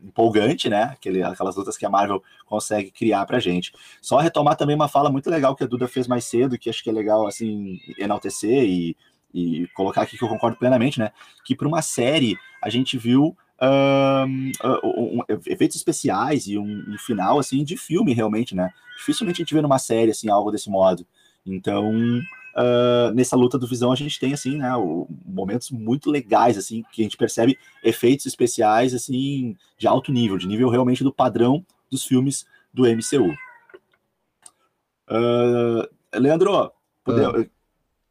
empolgante, 0.04 0.68
né? 0.68 0.84
Aquele, 0.84 1.22
aquelas 1.22 1.56
lutas 1.56 1.76
que 1.76 1.86
a 1.86 1.90
Marvel 1.90 2.22
consegue 2.46 2.90
criar 2.92 3.26
pra 3.26 3.40
gente. 3.40 3.72
Só 4.00 4.18
retomar 4.18 4.56
também 4.56 4.76
uma 4.76 4.88
fala 4.88 5.10
muito 5.10 5.28
legal 5.28 5.56
que 5.56 5.64
a 5.64 5.66
Duda 5.66 5.88
fez 5.88 6.06
mais 6.06 6.26
cedo, 6.26 6.58
que 6.58 6.70
acho 6.70 6.84
que 6.84 6.90
é 6.90 6.92
legal, 6.92 7.26
assim, 7.26 7.80
enaltecer 7.98 8.64
e, 8.64 8.96
e 9.32 9.66
colocar 9.74 10.02
aqui 10.02 10.16
que 10.16 10.24
eu 10.24 10.28
concordo 10.28 10.56
plenamente, 10.56 10.98
né? 10.98 11.12
Que 11.44 11.54
para 11.54 11.68
uma 11.68 11.82
série 11.82 12.36
a 12.62 12.68
gente 12.68 12.96
viu 12.96 13.36
um, 13.60 14.52
um, 14.64 15.18
um, 15.18 15.20
efeitos 15.46 15.76
especiais 15.76 16.46
e 16.46 16.56
um, 16.58 16.96
final 16.98 17.38
assim 17.38 17.64
de 17.64 17.76
filme 17.76 18.12
realmente, 18.12 18.54
né? 18.54 18.72
Dificilmente 18.96 19.42
a 19.42 19.44
gente 19.44 19.54
vê 19.54 19.60
numa 19.60 19.78
série 19.78 20.10
assim 20.10 20.28
algo 20.28 20.50
desse 20.50 20.70
modo. 20.70 21.06
Então 21.44 21.92
uh, 22.58 23.14
nessa 23.14 23.36
luta 23.36 23.58
do 23.58 23.66
Visão 23.66 23.92
a 23.92 23.96
gente 23.96 24.18
tem 24.18 24.32
assim, 24.32 24.56
né, 24.56 24.74
o, 24.76 25.06
momentos 25.24 25.70
muito 25.70 26.10
legais 26.10 26.56
assim 26.56 26.82
que 26.92 27.02
a 27.02 27.04
gente 27.04 27.16
percebe 27.16 27.58
efeitos 27.82 28.26
especiais 28.26 28.94
assim 28.94 29.56
de 29.76 29.86
alto 29.86 30.12
nível, 30.12 30.38
de 30.38 30.46
nível 30.46 30.68
realmente 30.68 31.04
do 31.04 31.12
padrão 31.12 31.64
dos 31.90 32.04
filmes 32.04 32.46
do 32.72 32.84
MCU. 32.84 33.34
Uh, 35.10 35.88
Leandro, 36.14 36.70
podemos, 37.02 37.42
uh. 37.42 37.57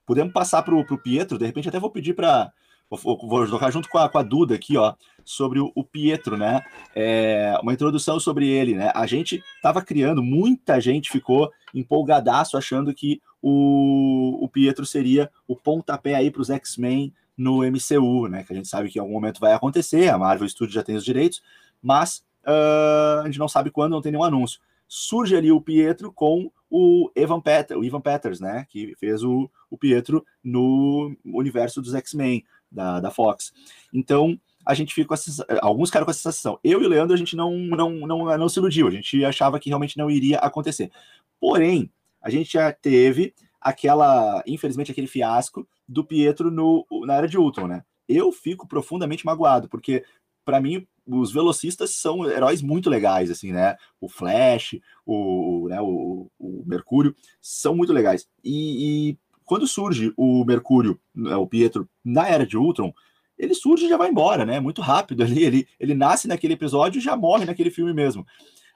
Podemos 0.08 0.34
passar 0.34 0.64
para 0.64 0.74
o 0.74 0.98
Pietro? 0.98 1.38
De 1.38 1.46
repente 1.46 1.70
até 1.70 1.80
vou 1.80 1.92
pedir 1.92 2.16
para 2.16 2.52
Vou, 2.90 3.46
jogar 3.46 3.70
junto 3.70 3.90
com 3.90 3.98
a, 3.98 4.08
com 4.08 4.18
a, 4.18 4.24
Duda 4.24 4.56
aqui, 4.56 4.78
ó, 4.78 4.94
sobre 5.26 5.60
o, 5.60 5.74
o 5.76 5.84
Pietro, 5.84 6.38
né? 6.38 6.62
É, 6.96 7.54
uma 7.62 7.74
introdução 7.74 8.18
sobre 8.18 8.48
ele, 8.48 8.76
né? 8.76 8.94
A 8.96 9.06
gente 9.06 9.44
estava 9.58 9.82
criando, 9.82 10.24
muita 10.24 10.80
gente 10.80 11.12
ficou 11.12 11.52
empolgadaço 11.74 12.56
achando 12.56 12.94
que 12.94 13.22
o, 13.42 14.40
o 14.42 14.48
Pietro 14.48 14.86
seria 14.86 15.30
o 15.46 15.54
pontapé 15.54 16.16
aí 16.16 16.32
para 16.32 16.42
os 16.42 16.50
X-Men 16.50 17.14
no 17.38 17.58
MCU, 17.58 18.30
né? 18.30 18.46
Que 18.46 18.54
a 18.54 18.56
gente 18.56 18.70
sabe 18.70 18.90
que 18.90 19.00
em 19.00 19.02
algum 19.02 19.14
momento 19.14 19.42
vai 19.42 19.52
acontecer, 19.52 20.08
a 20.08 20.18
Marvel 20.18 20.48
Studios 20.48 20.74
já 20.74 20.82
tem 20.82 20.96
os 20.96 21.04
direitos, 21.04 21.42
mas 21.84 22.24
uh, 22.46 23.20
a 23.22 23.24
gente 23.26 23.38
não 23.38 23.50
sabe 23.50 23.70
quando, 23.70 23.92
não 23.92 24.02
tem 24.02 24.14
nenhum 24.14 24.24
anúncio. 24.24 24.62
Surge 24.88 25.36
ali 25.36 25.52
o 25.52 25.62
Pietro 25.62 26.12
com 26.12 26.52
o 26.70 27.12
Evan 27.16 27.42
Peters, 27.42 27.80
o 27.80 27.84
Ivan 27.84 28.02
Peters, 28.02 28.40
né? 28.40 28.66
Que 28.70 28.96
fez 28.98 29.24
o, 29.24 29.50
o 29.70 29.78
Pietro 29.78 30.26
no 30.44 31.16
universo 31.26 31.82
dos 31.82 31.94
X-Men 31.94 32.44
da, 32.72 33.00
da 33.00 33.12
Fox. 33.12 33.54
Então, 33.94 34.40
a 34.66 34.74
gente 34.74 34.94
fica 34.94 35.08
com 35.08 35.14
essa, 35.14 35.46
alguns 35.62 35.90
ficaram 35.90 36.06
com 36.06 36.12
essa 36.12 36.20
sensação. 36.20 36.60
Eu 36.64 36.82
e 36.82 36.86
o 36.86 36.90
Leandro, 36.90 37.14
a 37.14 37.18
gente 37.18 37.36
não, 37.36 37.58
não, 37.58 37.92
não, 38.06 38.38
não 38.38 38.50
se 38.50 38.60
iludiu, 38.60 38.88
a 38.88 38.92
gente 38.92 39.24
achava 39.24 39.60
que 39.60 39.70
realmente 39.70 39.98
não 39.98 40.12
iria 40.12 40.40
acontecer. 40.40 40.92
Porém, 41.40 41.90
a 42.22 42.30
gente 42.30 42.52
já 42.52 42.72
teve 42.74 43.34
aquela, 43.62 44.44
infelizmente, 44.46 44.92
aquele 44.92 45.08
fiasco 45.08 45.68
do 45.88 46.04
Pietro 46.04 46.52
no, 46.52 46.86
na 47.06 47.16
era 47.16 47.28
de 47.28 47.38
Ultron, 47.38 47.68
né? 47.68 47.84
Eu 48.08 48.32
fico 48.32 48.68
profundamente 48.68 49.26
magoado, 49.26 49.70
porque 49.70 50.04
para 50.48 50.62
mim 50.62 50.88
os 51.06 51.30
velocistas 51.30 51.92
são 51.96 52.26
heróis 52.30 52.62
muito 52.62 52.90
legais, 52.90 53.30
assim, 53.30 53.52
né? 53.52 53.76
O 54.00 54.08
Flash, 54.08 54.80
o, 55.06 55.68
né, 55.70 55.80
o, 55.82 56.32
o 56.40 56.64
Mercúrio 56.66 57.14
são 57.42 57.76
muito 57.76 57.92
legais. 57.92 58.28
E, 58.42 59.10
e 59.12 59.18
quando 59.44 59.68
surge 59.68 60.14
o 60.16 60.46
Mercúrio, 60.46 60.98
né, 61.14 61.36
o 61.36 61.46
Pietro, 61.46 61.88
na 62.04 62.28
era 62.28 62.46
de 62.46 62.58
Ultron, 62.58 62.94
ele 63.38 63.54
surge 63.54 63.86
e 63.86 63.90
já 63.90 63.98
vai 63.98 64.10
embora, 64.10 64.46
né? 64.46 64.60
Muito 64.62 64.82
rápido 64.82 65.22
ali. 65.24 65.44
Ele, 65.44 65.68
ele 65.78 65.94
nasce 65.94 66.30
naquele 66.30 66.54
episódio 66.54 67.00
e 67.00 67.04
já 67.04 67.16
morre 67.16 67.46
naquele 67.46 67.70
filme 67.70 67.94
mesmo. 67.94 68.26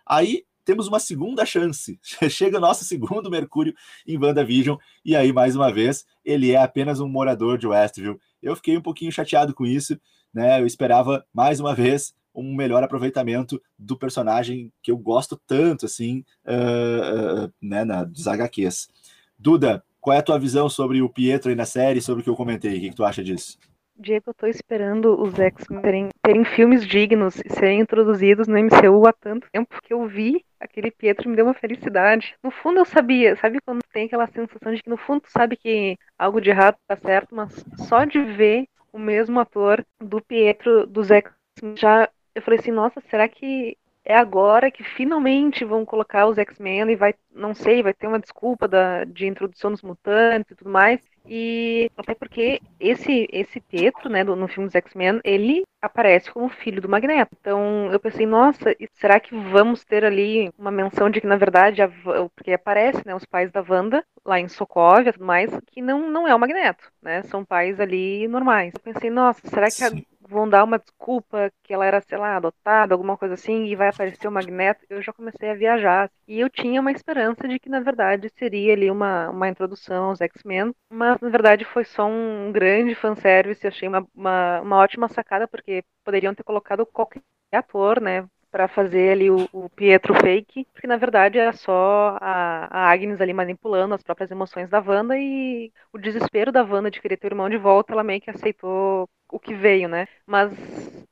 Aí 0.06 0.44
temos 0.66 0.88
uma 0.88 1.00
segunda 1.00 1.46
chance. 1.46 2.00
Chega 2.30 2.58
o 2.58 2.62
nosso 2.62 2.84
segundo 2.84 3.32
Mercúrio 3.32 3.74
em 4.06 4.18
WandaVision, 4.18 4.78
e 5.04 5.16
aí, 5.16 5.32
mais 5.32 5.56
uma 5.56 5.72
vez, 5.72 6.06
ele 6.24 6.52
é 6.52 6.62
apenas 6.62 7.00
um 7.00 7.08
morador 7.08 7.58
de 7.58 7.68
Westview. 7.68 8.20
Eu 8.42 8.56
fiquei 8.56 8.78
um 8.78 8.82
pouquinho 8.82 9.12
chateado 9.12 9.54
com 9.54 9.66
isso, 9.66 10.00
né? 10.34 10.60
Eu 10.60 10.66
esperava, 10.66 11.26
mais 11.34 11.60
uma 11.60 11.76
vez, 11.76 12.14
um 12.34 12.56
melhor 12.56 12.84
aproveitamento 12.84 13.62
do 13.78 13.98
personagem 13.98 14.72
que 14.82 14.92
eu 14.92 14.98
gosto 14.98 15.40
tanto, 15.46 15.86
assim, 15.86 16.24
uh, 16.46 17.52
né, 17.62 17.84
na, 17.84 18.04
dos 18.04 18.28
HQs. 18.28 18.90
Duda, 19.38 19.84
qual 20.00 20.16
é 20.16 20.20
a 20.20 20.24
tua 20.24 20.40
visão 20.40 20.70
sobre 20.70 21.02
o 21.02 21.10
Pietro 21.10 21.50
aí 21.50 21.56
na 21.56 21.66
série, 21.66 22.02
sobre 22.02 22.22
o 22.22 22.24
que 22.24 22.30
eu 22.30 22.36
comentei? 22.36 22.78
O 22.78 22.82
que, 22.82 22.90
que 22.90 22.96
tu 22.96 23.04
acha 23.04 23.24
disso? 23.24 23.58
Diego, 23.96 24.26
eu 24.28 24.34
tô 24.34 24.48
esperando 24.48 25.22
os 25.22 25.38
X-Men 25.38 25.82
terem, 25.82 26.10
terem, 26.24 26.46
filmes 26.46 26.88
dignos 26.88 27.36
e 27.46 27.50
serem 27.50 27.82
introduzidos 27.82 28.48
no 28.48 28.58
MCU 28.58 29.06
há 29.06 29.14
tanto 29.14 29.48
tempo 29.52 29.80
que 29.84 29.94
eu 29.94 30.08
vi 30.08 30.44
aquele 30.62 30.92
Pietro 30.92 31.30
me 31.30 31.36
deu 31.36 31.46
uma 31.46 31.54
felicidade. 31.54 32.36
No 32.44 32.52
fundo 32.52 32.80
eu 32.80 32.86
sabia, 32.86 33.36
sabe 33.36 33.60
quando 33.66 33.82
tem 33.92 34.06
aquela 34.06 34.28
sensação 34.28 34.74
de 34.74 34.84
que 34.84 34.90
no 34.90 34.98
fundo 34.98 35.22
tu 35.22 35.32
sabe 35.32 35.58
que 35.58 35.98
algo 36.18 36.40
de 36.40 36.52
errado 36.52 36.78
tá 36.88 36.96
certo, 36.96 37.36
mas 37.36 37.66
só 37.88 38.06
de 38.06 38.22
ver 38.22 38.68
o 38.92 39.00
mesmo 39.00 39.40
ator 39.40 39.86
do 40.00 40.22
Pietro 40.22 40.86
dos 40.86 41.10
X-Men 41.12 41.76
já 41.76 42.10
eu 42.34 42.42
falei 42.42 42.60
assim, 42.60 42.72
nossa, 42.72 43.02
será 43.10 43.28
que 43.28 43.78
é 44.04 44.16
agora 44.16 44.72
que 44.72 44.84
finalmente 44.84 45.64
vão 45.64 45.86
colocar 45.86 46.26
os 46.28 46.38
X-Men 46.38 46.92
e 46.92 46.96
vai, 46.96 47.14
não 47.30 47.54
sei, 47.54 47.84
vai 47.84 47.94
ter 47.94 48.08
uma 48.08 48.20
desculpa 48.20 48.68
da, 48.68 49.04
de 49.04 49.28
introdução 49.28 49.72
dos 49.72 49.82
mutantes 49.82 50.52
e 50.52 50.56
tudo 50.56 50.72
mais. 50.72 51.02
E 51.26 51.90
até 51.96 52.16
porque 52.16 52.60
esse 52.80 53.28
esse 53.32 53.60
Pietro, 53.62 54.10
né, 54.10 54.24
no 54.24 54.48
filme 54.48 54.68
dos 54.68 54.76
X-Men, 54.76 55.22
ele 55.24 55.64
aparece 55.82 56.32
como 56.32 56.50
filho 56.50 56.82
do 56.82 56.90
Magneto. 56.90 57.36
Então 57.40 57.92
eu 57.92 58.00
pensei, 58.00 58.26
nossa, 58.26 58.76
será 58.94 59.20
que 59.20 59.36
vamos 59.36 59.84
ter 59.84 60.04
ali 60.04 60.50
uma 60.58 60.72
menção 60.72 61.10
de 61.10 61.22
que 61.22 61.28
na 61.28 61.38
verdade, 61.38 61.82
a, 61.82 61.90
porque 62.36 62.54
aparece, 62.54 63.02
né, 63.06 63.16
os 63.16 63.26
pais 63.26 63.52
da 63.52 63.64
Wanda 63.68 64.04
lá 64.26 64.40
em 64.40 64.48
Sokovia, 64.48 65.14
tudo 65.14 65.26
mais, 65.26 65.52
que 65.68 65.82
não 65.82 66.10
não 66.10 66.28
é 66.28 66.36
o 66.36 66.40
Magneto, 66.40 66.92
né? 67.02 67.24
São 67.24 67.46
pais 67.46 67.80
ali 67.80 68.28
normais. 68.28 68.74
Eu 68.74 68.94
pensei, 68.94 69.10
nossa, 69.10 69.42
será 69.48 69.72
que 69.72 69.84
a, 69.84 69.92
vão 70.32 70.50
dar 70.50 70.64
uma 70.64 70.80
desculpa 70.80 71.52
que 71.64 71.74
ela 71.74 71.86
era, 71.86 72.02
sei 72.02 72.18
lá, 72.18 72.38
adotada, 72.38 72.94
alguma 72.94 73.18
coisa 73.18 73.34
assim, 73.36 73.66
e 73.66 73.76
vai 73.76 73.90
aparecer 73.90 74.28
o 74.28 74.32
Magneto, 74.32 74.86
eu 74.90 75.02
já 75.02 75.12
comecei 75.14 75.50
a 75.50 75.56
viajar. 75.56 76.10
E 76.28 76.40
eu 76.40 76.50
tinha 76.50 76.80
uma 76.82 76.92
esperança 76.92 77.48
de 77.48 77.60
que, 77.60 77.70
na 77.70 77.80
verdade, 77.80 78.32
seria 78.38 78.74
ali 78.74 78.90
uma, 78.90 79.30
uma 79.30 79.50
introdução 79.50 80.06
aos 80.06 80.22
X-Men, 80.22 80.74
mas, 80.90 81.20
na 81.20 81.30
verdade, 81.30 81.66
foi 81.66 81.84
só 81.84 82.08
um 82.08 82.52
grande 82.52 82.96
fanservice, 82.96 83.68
achei 83.68 83.88
uma, 83.88 84.08
uma, 84.16 84.62
uma 84.62 84.78
ótima 84.78 85.08
sacada, 85.10 85.48
porque 85.48 85.84
poderiam 86.04 86.34
ter 86.34 86.44
colocado 86.44 86.86
qualquer 86.86 87.22
ator, 87.52 88.00
né, 88.02 88.26
para 88.52 88.68
fazer 88.68 89.12
ali 89.12 89.32
o, 89.32 89.48
o, 89.54 89.70
Pietro 89.70 90.14
fake, 90.14 90.68
porque 90.74 90.86
na 90.86 90.98
verdade 90.98 91.40
era 91.40 91.54
só 91.54 92.18
a, 92.20 92.68
a, 92.70 92.92
Agnes 92.92 93.22
ali 93.22 93.34
manipulando 93.34 93.96
as 93.96 94.04
próprias 94.04 94.30
emoções 94.30 94.70
da 94.70 94.80
Wanda 94.86 95.18
e 95.18 95.72
o 95.94 95.98
desespero 95.98 96.52
da 96.52 96.62
Wanda 96.64 96.92
de 96.92 97.02
querer 97.02 97.18
ter 97.18 97.28
o 97.28 97.32
irmão 97.32 97.50
de 97.50 97.58
volta, 97.58 97.94
ela 97.94 98.04
meio 98.04 98.20
que 98.20 98.30
aceitou 98.30 99.10
o 99.32 99.40
que 99.40 99.54
veio, 99.56 99.88
né? 99.90 100.08
Mas 100.26 100.52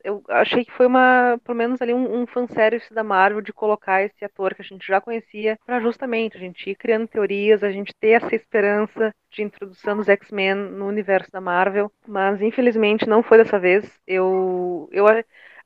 eu 0.04 0.22
achei 0.28 0.64
que 0.64 0.72
foi 0.72 0.86
uma, 0.86 1.38
pelo 1.44 1.56
menos 1.56 1.80
ali 1.82 1.92
um, 1.92 2.22
um 2.22 2.26
fanservice 2.26 2.92
da 2.92 3.02
Marvel 3.04 3.40
de 3.40 3.52
colocar 3.52 4.02
esse 4.02 4.24
ator 4.24 4.54
que 4.54 4.62
a 4.62 4.64
gente 4.64 4.86
já 4.86 5.00
conhecia 5.00 5.58
para 5.64 5.80
justamente 5.80 6.36
a 6.36 6.40
gente 6.40 6.70
ir 6.70 6.74
criando 6.76 7.08
teorias, 7.08 7.62
a 7.62 7.70
gente 7.70 7.94
ter 8.00 8.10
essa 8.22 8.34
esperança 8.34 9.12
de 9.30 9.42
introdução 9.42 9.96
dos 9.96 10.08
X-Men 10.08 10.54
no 10.54 10.86
universo 10.86 11.30
da 11.30 11.40
Marvel, 11.40 11.90
mas 12.06 12.40
infelizmente 12.42 13.06
não 13.08 13.22
foi 13.22 13.38
dessa 13.38 13.58
vez. 13.58 13.98
Eu 14.06 14.88
eu 14.92 15.06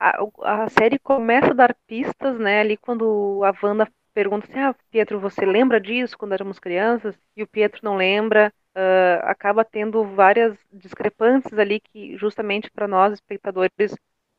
a, 0.01 0.65
a 0.65 0.69
série 0.69 0.99
começa 0.99 1.51
a 1.51 1.55
dar 1.55 1.75
pistas, 1.87 2.39
né, 2.39 2.61
ali 2.61 2.77
quando 2.77 3.41
a 3.45 3.53
Wanda 3.67 3.89
pergunta 4.13 4.47
assim, 4.49 4.59
ah, 4.61 4.75
Pietro, 4.91 5.19
você 5.21 5.45
lembra 5.45 5.81
disso 5.81 6.17
quando 6.17 6.33
éramos 6.35 6.59
crianças? 6.59 7.17
E 7.37 7.43
o 7.43 7.47
Pietro 7.49 7.81
não 7.83 7.97
lembra. 7.97 8.53
Uh, 8.77 9.23
acaba 9.23 9.65
tendo 9.65 10.03
várias 10.05 10.57
discrepâncias 10.73 11.57
ali 11.57 11.79
que 11.79 12.17
justamente 12.17 12.69
para 12.73 12.89
nós 12.89 13.13
espectadores 13.13 13.71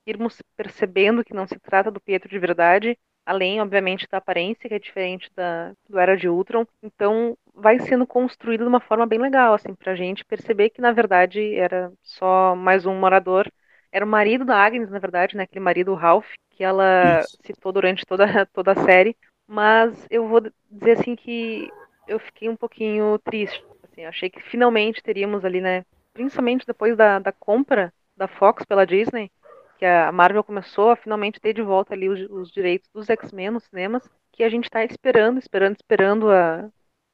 irmos 0.06 0.42
percebendo 0.56 1.24
que 1.24 1.34
não 1.34 1.48
se 1.48 1.58
trata 1.60 1.90
do 1.90 2.02
Pietro 2.02 2.30
de 2.30 2.38
verdade, 2.38 2.98
além, 3.26 3.60
obviamente, 3.60 4.08
da 4.10 4.18
aparência, 4.18 4.68
que 4.68 4.74
é 4.76 4.80
diferente 4.80 5.30
da, 5.36 5.74
do 5.90 5.98
Era 5.98 6.16
de 6.16 6.30
Ultron. 6.30 6.66
Então, 6.84 7.36
vai 7.54 7.80
sendo 7.80 8.06
construído 8.06 8.62
de 8.62 8.68
uma 8.68 8.80
forma 8.80 9.06
bem 9.08 9.20
legal, 9.20 9.54
assim, 9.54 9.74
pra 9.74 9.96
gente 9.96 10.24
perceber 10.24 10.70
que, 10.70 10.82
na 10.82 10.92
verdade, 10.92 11.56
era 11.56 11.92
só 12.04 12.56
mais 12.56 12.86
um 12.86 12.94
morador. 12.94 13.52
Era 13.92 14.06
o 14.06 14.08
marido 14.08 14.46
da 14.46 14.58
Agnes, 14.58 14.90
na 14.90 15.00
verdade, 15.00 15.36
né? 15.36 15.44
Aquele 15.44 15.64
marido, 15.64 15.92
o 15.92 15.96
Ralph, 15.96 16.28
que 16.52 16.64
ela 16.64 17.22
Isso. 17.22 17.38
citou 17.46 17.72
durante 17.72 18.06
toda, 18.06 18.46
toda 18.54 18.74
a 18.74 18.86
série. 18.86 19.16
Mas 19.48 20.06
eu 20.10 20.28
vou 20.28 20.42
dizer, 20.70 21.00
assim, 21.00 21.16
que 21.16 21.68
eu 22.08 22.20
fiquei 22.20 22.48
um 22.50 22.56
pouquinho 22.56 23.18
triste. 23.20 23.64
Assim, 23.96 24.06
achei 24.06 24.30
que 24.30 24.42
finalmente 24.42 25.02
teríamos 25.02 25.46
ali, 25.46 25.62
né? 25.62 25.86
Principalmente 26.14 26.68
depois 26.68 26.98
da, 26.98 27.18
da 27.18 27.32
compra 27.32 27.94
da 28.16 28.28
Fox 28.28 28.66
pela 28.66 28.86
Disney, 28.86 29.32
que 29.80 29.86
a 29.86 30.12
Marvel 30.12 30.44
começou 30.44 30.90
a 30.90 30.98
finalmente 30.98 31.40
ter 31.40 31.54
de 31.54 31.62
volta 31.62 31.94
ali 31.94 32.10
os, 32.10 32.20
os 32.30 32.52
direitos 32.52 32.90
dos 32.94 33.10
X-Men 33.10 33.52
nos 33.52 33.64
cinemas, 33.64 34.10
que 34.34 34.44
a 34.44 34.50
gente 34.50 34.66
está 34.66 34.84
esperando, 34.84 35.40
esperando, 35.40 35.76
esperando 35.76 36.30
a, 36.30 36.70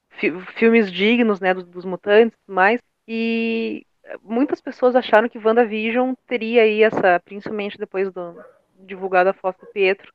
fi, 0.10 0.32
filmes 0.58 0.92
dignos, 0.92 1.40
né, 1.40 1.54
dos, 1.54 1.66
dos 1.66 1.86
mutantes 1.86 2.36
e 2.48 2.52
mais. 2.52 2.82
E 3.08 3.86
muitas 4.24 4.60
pessoas 4.60 4.96
acharam 4.96 5.30
que 5.30 5.38
WandaVision 5.38 6.14
teria 6.26 6.64
aí 6.64 6.82
essa, 6.82 7.20
principalmente 7.20 7.78
depois 7.78 8.12
do 8.12 8.44
divulgado 8.80 9.30
a 9.30 9.34
foto 9.34 9.68
do 9.68 9.72
Pietro, 9.72 10.12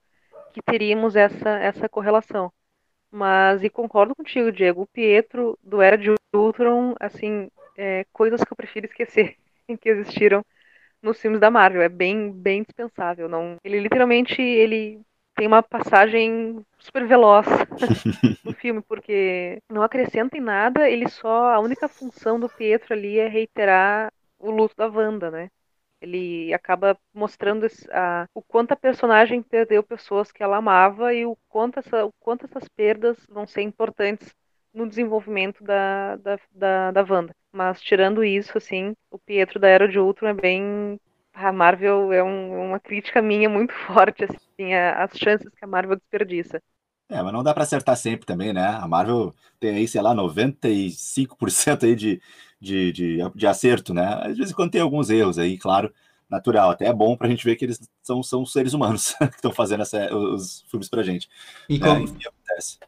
que 0.53 0.61
teríamos 0.61 1.14
essa, 1.14 1.51
essa 1.61 1.89
correlação. 1.89 2.53
Mas, 3.11 3.63
e 3.63 3.71
concordo 3.71 4.15
contigo, 4.15 4.53
Diego, 4.53 4.83
o 4.83 4.87
Pietro 4.87 5.59
do 5.63 5.81
Era 5.81 5.97
de 5.97 6.15
Ultron, 6.35 6.95
assim, 7.01 7.49
é, 7.77 8.05
coisas 8.13 8.43
que 8.43 8.53
eu 8.53 8.57
prefiro 8.57 8.87
esquecer 8.87 9.37
que 9.81 9.89
existiram 9.89 10.45
nos 11.03 11.21
filmes 11.21 11.41
da 11.41 11.51
Marvel. 11.51 11.83
É 11.83 11.89
bem, 11.89 12.33
bem 12.33 12.63
dispensável. 12.63 13.29
Não, 13.29 13.57
ele 13.65 13.81
literalmente 13.81 14.41
ele 14.41 15.01
tem 15.37 15.47
uma 15.47 15.63
passagem 15.63 16.65
super 16.79 17.07
veloz 17.07 17.47
no 18.45 18.53
filme, 18.55 18.83
porque 18.83 19.59
não 19.71 19.83
acrescenta 19.83 20.37
em 20.37 20.41
nada, 20.41 20.89
ele 20.89 21.09
só. 21.09 21.53
A 21.53 21.61
única 21.61 21.89
função 21.89 22.41
do 22.41 22.49
Pietro 22.49 22.95
ali 22.95 23.19
é 23.19 23.29
reiterar 23.29 24.13
o 24.39 24.51
luto 24.51 24.75
da 24.77 24.89
Wanda, 24.89 25.31
né? 25.31 25.49
Ele 26.01 26.53
acaba 26.53 26.99
mostrando 27.15 27.67
a, 27.91 28.27
o 28.35 28.43
quanto 28.43 28.73
a 28.73 28.77
personagem 28.77 29.43
perdeu 29.43 29.83
pessoas 29.83 30.31
que 30.31 30.43
ela 30.43 30.59
amava 30.59 31.15
e 31.15 31.25
o 31.27 31.37
quanto, 31.49 31.79
essa, 31.79 32.05
o 32.05 32.13
quanto 32.21 32.45
essas 32.45 32.69
perdas 32.69 33.17
vão 33.29 33.47
ser 33.47 33.63
importantes 33.63 34.35
no 34.75 34.87
desenvolvimento 34.87 35.65
da, 35.65 36.17
da, 36.17 36.39
da, 36.53 36.91
da 36.93 37.03
Wanda. 37.03 37.35
Mas 37.51 37.81
tirando 37.81 38.23
isso, 38.23 38.59
assim, 38.59 38.95
o 39.11 39.19
Pietro 39.19 39.59
da 39.59 39.69
Era 39.69 39.89
de 39.89 39.99
Ultron 39.99 40.29
é 40.29 40.35
bem. 40.35 41.01
A 41.33 41.53
Marvel 41.53 42.13
é 42.13 42.23
um, 42.23 42.69
uma 42.69 42.81
crítica 42.81 43.23
minha 43.23 43.49
muito 43.49 43.73
forte, 43.87 44.25
assim, 44.25 44.75
as 44.75 45.13
chances 45.17 45.49
que 45.49 45.65
a 45.65 45.69
Marvel 45.69 45.97
desperdiça. 45.97 46.61
É, 47.09 47.23
mas 47.23 47.33
não 47.33 47.43
dá 47.43 47.55
para 47.55 47.63
acertar 47.63 47.97
sempre 47.97 48.27
também, 48.27 48.53
né? 48.53 48.67
A 48.67 48.87
Marvel 48.89 49.33
tem 49.61 49.77
aí, 49.77 49.87
sei 49.87 50.03
lá, 50.03 50.13
95% 50.13 51.85
aí 51.87 51.95
de, 51.95 52.21
de, 52.61 52.93
de, 52.93 53.19
de 53.35 53.47
acerto, 53.47 53.93
né? 53.95 54.21
Às 54.23 54.37
vezes 54.37 54.55
quando 54.55 54.71
tem 54.71 54.81
alguns 54.81 55.11
erros 55.11 55.39
aí, 55.39 55.59
claro, 55.59 55.93
natural. 56.29 56.71
Até 56.71 56.87
é 56.87 56.93
bom 56.93 57.17
para 57.17 57.27
a 57.27 57.31
gente 57.31 57.45
ver 57.45 57.57
que 57.57 57.65
eles 57.65 57.81
são, 58.03 58.23
são 58.23 58.45
seres 58.45 58.73
humanos 58.73 59.15
que 59.19 59.37
estão 59.37 59.53
fazendo 59.53 59.83
essa, 59.83 60.15
os 60.15 60.65
filmes 60.71 60.89
para 60.89 61.03
gente. 61.03 61.29
E 61.69 61.79
né? 61.79 61.87
como... 61.87 62.05
Enfim, 62.05 62.19
acontece. 62.27 62.79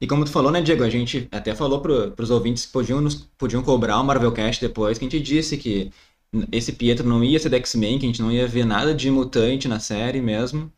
E 0.00 0.06
como 0.06 0.24
tu 0.24 0.30
falou, 0.30 0.50
né, 0.50 0.60
Diego? 0.60 0.82
A 0.82 0.90
gente 0.90 1.28
até 1.30 1.54
falou 1.54 1.80
para 1.80 2.22
os 2.22 2.30
ouvintes 2.30 2.66
que 2.66 2.72
podiam, 2.72 3.00
nos, 3.00 3.14
podiam 3.38 3.62
cobrar 3.62 3.98
o 4.00 4.04
Marvelcast 4.04 4.60
depois, 4.60 4.98
que 4.98 5.04
a 5.06 5.08
gente 5.08 5.22
disse 5.22 5.56
que 5.56 5.90
esse 6.52 6.72
Pietro 6.72 7.08
não 7.08 7.22
ia 7.22 7.38
ser 7.38 7.48
da 7.48 7.56
X-Men, 7.56 7.98
que 7.98 8.04
a 8.04 8.08
gente 8.08 8.20
não 8.20 8.30
ia 8.30 8.46
ver 8.46 8.66
nada 8.66 8.94
de 8.94 9.10
mutante 9.10 9.68
na 9.68 9.80
série 9.80 10.20
mesmo. 10.20 10.70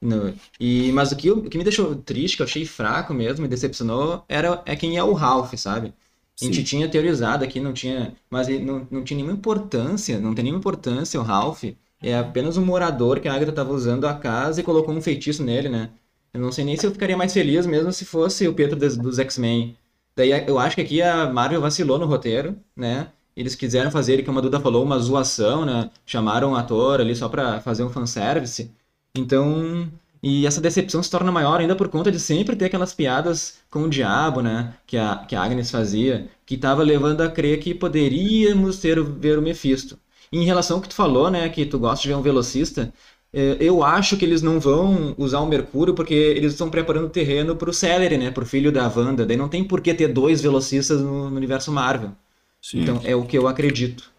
No, 0.00 0.32
e, 0.60 0.92
mas 0.92 1.10
o 1.10 1.16
que, 1.16 1.28
o 1.30 1.42
que 1.42 1.58
me 1.58 1.64
deixou 1.64 1.96
triste, 1.96 2.36
que 2.36 2.42
eu 2.42 2.46
achei 2.46 2.64
fraco 2.64 3.12
mesmo, 3.12 3.42
me 3.42 3.48
decepcionou, 3.48 4.24
era, 4.28 4.62
é 4.64 4.76
quem 4.76 4.96
é 4.96 5.02
o 5.02 5.12
Ralph, 5.12 5.54
sabe? 5.56 5.92
A 6.40 6.44
gente 6.44 6.58
Sim. 6.58 6.62
tinha 6.64 6.88
teorizado 6.88 7.44
aqui, 7.44 7.60
não 7.60 7.72
tinha. 7.72 8.14
Mas 8.30 8.48
não, 8.48 8.86
não 8.90 9.02
tinha 9.04 9.16
nenhuma 9.16 9.34
importância, 9.34 10.20
não 10.20 10.34
tem 10.34 10.44
nenhuma 10.44 10.60
importância 10.60 11.18
o 11.18 11.22
Ralph. 11.22 11.64
É 12.00 12.16
apenas 12.16 12.56
um 12.56 12.64
morador 12.64 13.18
que 13.20 13.28
a 13.28 13.34
Agatha 13.34 13.50
estava 13.50 13.72
usando 13.72 14.06
a 14.06 14.14
casa 14.14 14.60
e 14.60 14.64
colocou 14.64 14.94
um 14.94 15.02
feitiço 15.02 15.42
nele, 15.42 15.68
né? 15.68 15.90
Eu 16.32 16.40
não 16.40 16.52
sei 16.52 16.64
nem 16.64 16.76
se 16.76 16.86
eu 16.86 16.92
ficaria 16.92 17.16
mais 17.16 17.32
feliz 17.32 17.66
mesmo 17.66 17.92
se 17.92 18.04
fosse 18.04 18.46
o 18.46 18.54
Pietro 18.54 18.76
dos, 18.76 18.96
dos 18.96 19.18
X-Men. 19.18 19.76
Daí 20.14 20.30
eu 20.46 20.58
acho 20.58 20.76
que 20.76 20.82
aqui 20.82 21.02
a 21.02 21.26
Marvel 21.32 21.60
vacilou 21.60 21.98
no 21.98 22.06
roteiro, 22.06 22.56
né? 22.76 23.08
Eles 23.36 23.54
quiseram 23.54 23.90
fazer, 23.90 24.24
como 24.24 24.38
a 24.38 24.42
Duda 24.42 24.60
falou, 24.60 24.84
uma 24.84 24.98
zoação, 24.98 25.64
né? 25.64 25.90
Chamaram 26.04 26.50
um 26.52 26.56
ator 26.56 27.00
ali 27.00 27.14
só 27.14 27.28
pra 27.28 27.60
fazer 27.60 27.84
um 27.84 27.90
fanservice. 27.90 28.70
Então, 29.16 29.90
e 30.22 30.46
essa 30.46 30.60
decepção 30.60 31.02
se 31.02 31.10
torna 31.10 31.30
maior 31.30 31.60
ainda 31.60 31.76
por 31.76 31.88
conta 31.88 32.10
de 32.10 32.18
sempre 32.18 32.56
ter 32.56 32.66
aquelas 32.66 32.92
piadas 32.92 33.58
com 33.70 33.84
o 33.84 33.88
diabo, 33.88 34.40
né? 34.40 34.74
Que 34.86 34.96
a, 34.96 35.24
que 35.28 35.36
a 35.36 35.42
Agnes 35.42 35.70
fazia, 35.70 36.28
que 36.44 36.56
estava 36.56 36.82
levando 36.82 37.20
a 37.20 37.30
crer 37.30 37.60
que 37.60 37.74
poderíamos 37.74 38.78
ter 38.78 39.02
ver 39.02 39.38
o 39.38 39.42
Mephisto. 39.42 39.98
Em 40.32 40.44
relação 40.44 40.76
ao 40.76 40.82
que 40.82 40.88
tu 40.88 40.94
falou, 40.94 41.30
né? 41.30 41.48
Que 41.48 41.64
tu 41.64 41.78
gosta 41.78 42.02
de 42.02 42.08
ver 42.08 42.14
um 42.14 42.22
velocista, 42.22 42.92
é, 43.32 43.56
eu 43.60 43.84
acho 43.84 44.16
que 44.16 44.24
eles 44.24 44.42
não 44.42 44.58
vão 44.58 45.14
usar 45.16 45.40
o 45.40 45.46
Mercúrio 45.46 45.94
porque 45.94 46.14
eles 46.14 46.52
estão 46.52 46.70
preparando 46.70 47.06
o 47.06 47.10
terreno 47.10 47.54
para 47.54 47.70
o 47.70 47.74
Celery, 47.74 48.18
né? 48.18 48.30
Para 48.30 48.42
o 48.42 48.46
filho 48.46 48.72
da 48.72 48.88
Wanda. 48.88 49.24
Daí 49.24 49.36
não 49.36 49.48
tem 49.48 49.62
por 49.62 49.80
que 49.80 49.94
ter 49.94 50.08
dois 50.08 50.40
velocistas 50.40 51.00
no, 51.00 51.30
no 51.30 51.36
universo 51.36 51.70
Marvel. 51.70 52.10
Sim. 52.60 52.80
Então 52.80 53.00
é 53.04 53.14
o 53.14 53.24
que 53.24 53.38
eu 53.38 53.46
acredito. 53.46 54.10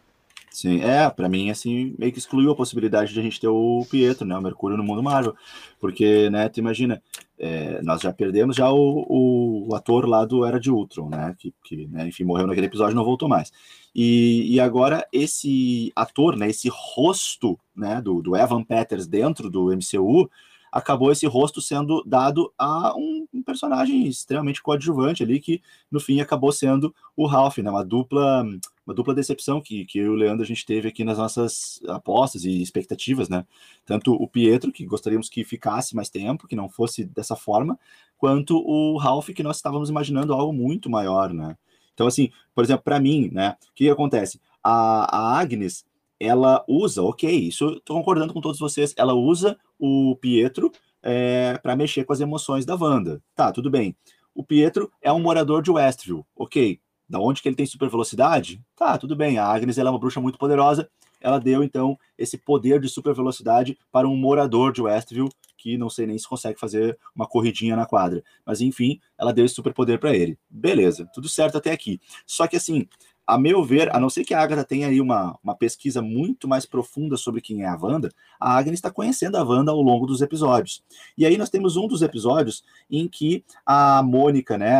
Sim, 0.59 0.81
é, 0.81 1.09
para 1.09 1.29
mim, 1.29 1.49
assim, 1.49 1.95
meio 1.97 2.11
que 2.11 2.19
excluiu 2.19 2.51
a 2.51 2.55
possibilidade 2.55 3.13
de 3.13 3.19
a 3.21 3.23
gente 3.23 3.39
ter 3.39 3.47
o 3.47 3.85
Pietro, 3.89 4.27
né, 4.27 4.37
o 4.37 4.41
Mercúrio 4.41 4.75
no 4.75 4.83
mundo 4.83 5.01
Marvel, 5.01 5.33
porque, 5.79 6.29
né, 6.29 6.49
tu 6.49 6.59
imagina, 6.59 7.01
é, 7.39 7.81
nós 7.81 8.01
já 8.01 8.11
perdemos 8.11 8.57
já 8.57 8.69
o, 8.69 9.69
o, 9.69 9.73
ator 9.73 10.05
lá 10.05 10.25
do 10.25 10.43
Era 10.43 10.59
de 10.59 10.69
Ultron, 10.69 11.07
né, 11.07 11.33
que, 11.39 11.53
que 11.63 11.87
né, 11.87 12.09
enfim, 12.09 12.25
morreu 12.25 12.45
naquele 12.45 12.67
episódio 12.67 12.91
e 12.91 12.95
não 12.97 13.05
voltou 13.05 13.29
mais. 13.29 13.53
E, 13.95 14.53
e 14.53 14.59
agora 14.59 15.07
esse 15.13 15.93
ator, 15.95 16.35
né, 16.35 16.49
esse 16.49 16.67
rosto, 16.69 17.57
né, 17.73 18.01
do, 18.01 18.21
do 18.21 18.35
Evan 18.35 18.61
Peters 18.61 19.07
dentro 19.07 19.49
do 19.49 19.71
MCU, 19.71 20.29
acabou 20.71 21.11
esse 21.11 21.25
rosto 21.25 21.61
sendo 21.61 22.03
dado 22.05 22.53
a 22.57 22.95
um, 22.95 23.27
personagem 23.49 24.07
extremamente 24.07 24.61
coadjuvante 24.61 25.23
ali, 25.23 25.39
que 25.39 25.61
no 25.91 25.99
fim 25.99 26.21
acabou 26.21 26.51
sendo 26.51 26.93
o 27.15 27.25
Ralph, 27.25 27.57
né? 27.57 27.69
Uma 27.69 27.83
dupla, 27.83 28.43
uma 28.85 28.93
dupla 28.93 29.13
decepção 29.13 29.59
que, 29.59 29.85
que 29.85 29.97
eu 29.97 30.05
e 30.05 30.09
o 30.09 30.15
Leandro 30.15 30.43
a 30.43 30.47
gente 30.47 30.65
teve 30.65 30.87
aqui 30.87 31.03
nas 31.03 31.17
nossas 31.17 31.79
apostas 31.87 32.43
e 32.45 32.61
expectativas, 32.61 33.27
né? 33.27 33.45
Tanto 33.85 34.13
o 34.13 34.27
Pietro, 34.27 34.71
que 34.71 34.85
gostaríamos 34.85 35.29
que 35.29 35.43
ficasse 35.43 35.95
mais 35.95 36.09
tempo, 36.09 36.47
que 36.47 36.55
não 36.55 36.69
fosse 36.69 37.03
dessa 37.03 37.35
forma, 37.35 37.77
quanto 38.17 38.57
o 38.57 38.97
Ralph, 38.97 39.29
que 39.29 39.43
nós 39.43 39.55
estávamos 39.55 39.89
imaginando 39.89 40.33
algo 40.33 40.53
muito 40.53 40.89
maior, 40.89 41.33
né? 41.33 41.57
Então, 41.93 42.07
assim, 42.07 42.29
por 42.53 42.63
exemplo, 42.63 42.83
para 42.83 42.99
mim, 42.99 43.29
né? 43.33 43.55
O 43.71 43.73
que, 43.73 43.85
que 43.85 43.89
acontece? 43.89 44.39
A, 44.63 45.17
a 45.17 45.39
Agnes, 45.39 45.85
ela 46.19 46.63
usa, 46.67 47.01
ok, 47.01 47.29
isso 47.31 47.69
estou 47.69 47.97
concordando 47.97 48.33
com 48.33 48.41
todos 48.41 48.59
vocês, 48.59 48.93
ela 48.97 49.13
usa 49.13 49.57
o 49.79 50.15
Pietro 50.19 50.71
é, 51.01 51.57
para 51.57 51.75
mexer 51.75 52.03
com 52.03 52.13
as 52.13 52.19
emoções 52.19 52.65
da 52.65 52.75
Wanda. 52.75 53.21
Tá, 53.35 53.51
tudo 53.51 53.69
bem. 53.69 53.95
O 54.35 54.43
Pietro 54.43 54.91
é 55.01 55.11
um 55.11 55.19
morador 55.19 55.61
de 55.61 55.71
Westview, 55.71 56.25
ok. 56.35 56.79
Da 57.07 57.19
onde 57.19 57.41
que 57.41 57.49
ele 57.49 57.55
tem 57.55 57.65
super 57.65 57.89
velocidade? 57.89 58.61
Tá, 58.75 58.97
tudo 58.97 59.15
bem. 59.15 59.39
A 59.39 59.45
Agnes 59.45 59.77
ela 59.77 59.89
é 59.89 59.91
uma 59.91 59.99
bruxa 59.99 60.21
muito 60.21 60.37
poderosa. 60.37 60.87
Ela 61.19 61.39
deu 61.39 61.63
então 61.63 61.97
esse 62.17 62.37
poder 62.37 62.79
de 62.79 62.87
super 62.87 63.13
velocidade 63.15 63.77
para 63.91 64.07
um 64.07 64.15
morador 64.15 64.71
de 64.71 64.81
Westview 64.81 65.27
que 65.59 65.77
não 65.77 65.89
sei 65.89 66.07
nem 66.07 66.17
se 66.17 66.27
consegue 66.27 66.57
fazer 66.57 66.97
uma 67.13 67.27
corridinha 67.27 67.75
na 67.75 67.85
quadra. 67.85 68.23
Mas 68.45 68.61
enfim, 68.61 68.99
ela 69.17 69.33
deu 69.33 69.45
esse 69.45 69.55
super 69.55 69.73
poder 69.73 69.99
para 69.99 70.15
ele. 70.15 70.39
Beleza, 70.49 71.07
tudo 71.13 71.27
certo 71.27 71.57
até 71.57 71.71
aqui. 71.71 71.99
Só 72.25 72.47
que 72.47 72.55
assim, 72.55 72.87
a 73.29 73.37
meu 73.37 73.63
ver, 73.63 73.95
a 73.95 73.99
não 73.99 74.09
ser 74.09 74.23
que 74.23 74.33
a 74.33 74.41
Agatha 74.41 74.63
tenha 74.63 74.87
aí 74.87 74.99
uma, 74.99 75.37
uma 75.43 75.55
pesquisa 75.55 76.01
muito 76.01 76.47
mais 76.47 76.65
profunda 76.65 77.15
sobre 77.15 77.41
quem 77.41 77.61
é 77.61 77.67
a 77.67 77.77
Wanda, 77.79 78.11
a 78.39 78.57
Agnes 78.57 78.79
está 78.79 78.89
conhecendo 78.89 79.37
a 79.37 79.43
Wanda 79.43 79.71
ao 79.71 79.81
longo 79.81 80.07
dos 80.07 80.21
episódios. 80.21 80.83
E 81.15 81.27
aí 81.27 81.37
nós 81.37 81.51
temos 81.51 81.77
um 81.77 81.87
dos 81.87 82.01
episódios 82.01 82.63
em 82.89 83.07
que 83.07 83.43
a 83.63 84.01
Mônica, 84.01 84.57
né, 84.57 84.73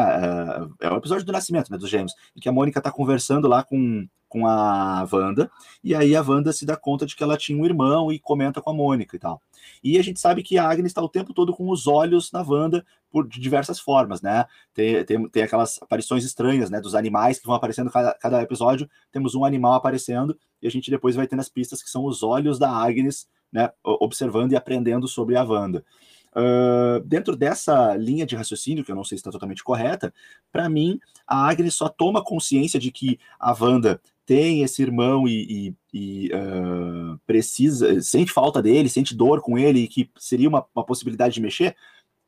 é, 0.82 0.88
é 0.88 0.92
o 0.92 0.98
episódio 0.98 1.24
do 1.26 1.32
nascimento, 1.32 1.72
né, 1.72 1.78
dos 1.78 1.90
gêmeos, 1.90 2.14
em 2.36 2.40
que 2.40 2.50
a 2.50 2.52
Mônica 2.52 2.80
está 2.80 2.92
conversando 2.92 3.48
lá 3.48 3.64
com, 3.64 4.08
com 4.28 4.48
a 4.48 5.08
Wanda, 5.12 5.52
e 5.84 5.94
aí 5.94 6.16
a 6.16 6.22
Wanda 6.24 6.52
se 6.52 6.66
dá 6.66 6.76
conta 6.76 7.06
de 7.06 7.16
que 7.16 7.24
ela 7.24 7.38
tinha 7.38 7.56
um 7.56 7.66
irmão 7.66 8.12
e 8.12 8.18
comenta 8.18 8.62
com 8.62 8.72
a 8.72 8.74
Mônica 8.74 9.16
e 9.16 9.20
tal. 9.20 9.40
E 9.84 9.98
a 9.98 10.04
gente 10.04 10.20
sabe 10.20 10.44
que 10.44 10.58
a 10.58 10.70
Agnes 10.70 10.92
está 10.92 11.02
o 11.02 11.10
tempo 11.10 11.34
todo 11.34 11.54
com 11.54 11.70
os 11.70 11.88
olhos 11.88 12.32
na 12.32 12.42
Wanda 12.42 12.86
por 13.10 13.28
de 13.28 13.40
diversas 13.40 13.80
formas, 13.80 14.22
né? 14.22 14.46
Tem, 14.74 15.04
tem, 15.04 15.30
tem 15.30 15.44
aquelas 15.44 15.82
aparições 15.82 16.24
estranhas, 16.24 16.70
né? 16.70 16.80
Dos 16.80 16.96
animais 16.96 17.40
que 17.40 17.46
vão 17.46 17.56
aparecendo 17.56 17.90
cada, 17.90 18.14
cada 18.14 18.42
episódio. 18.42 18.90
Temos 19.12 19.36
um 19.36 19.44
animal 19.46 19.74
aparecendo 19.74 20.38
e 20.62 20.68
a 20.68 20.72
gente 20.72 20.92
depois 20.92 21.16
vai 21.16 21.28
tendo 21.28 21.40
as 21.40 21.50
pistas 21.50 21.82
que 21.82 21.90
são 21.90 22.06
os 22.06 22.24
olhos 22.24 22.60
da 22.60 22.70
Agnes, 22.70 23.28
né? 23.52 23.70
Observando 23.84 24.52
e 24.52 24.56
aprendendo 24.56 25.08
sobre 25.08 25.36
a 25.36 25.44
Wanda. 25.44 25.84
Uh, 26.30 27.00
dentro 27.06 27.36
dessa 27.36 27.96
linha 27.96 28.26
de 28.26 28.36
raciocínio, 28.36 28.84
que 28.84 28.92
eu 28.92 28.96
não 28.96 29.04
sei 29.04 29.18
se 29.18 29.22
está 29.22 29.32
totalmente 29.32 29.64
correta, 29.64 30.14
para 30.52 30.70
mim, 30.70 31.00
a 31.26 31.50
Agnes 31.50 31.74
só 31.74 31.90
toma 31.90 32.24
consciência 32.24 32.80
de 32.80 32.92
que 32.92 33.20
a 33.40 33.56
Wanda 33.60 34.00
tem 34.30 34.62
esse 34.62 34.84
irmão 34.84 35.28
e, 35.28 35.74
e, 35.92 36.28
e 36.28 36.32
uh, 36.36 37.20
precisa, 37.26 38.00
sente 38.00 38.32
falta 38.32 38.62
dele, 38.62 38.88
sente 38.88 39.16
dor 39.16 39.42
com 39.42 39.58
ele, 39.58 39.80
e 39.80 39.88
que 39.88 40.08
seria 40.20 40.48
uma, 40.48 40.64
uma 40.76 40.86
possibilidade 40.86 41.34
de 41.34 41.42
mexer, 41.42 41.76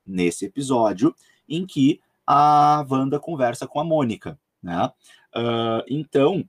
nesse 0.04 0.46
episódio 0.46 1.14
em 1.48 1.64
que 1.64 2.02
a 2.26 2.84
Wanda 2.90 3.20
conversa 3.20 3.68
com 3.68 3.80
a 3.80 3.84
Mônica, 3.84 4.40
né? 4.64 4.92
Uh, 5.36 5.86
então, 5.88 6.44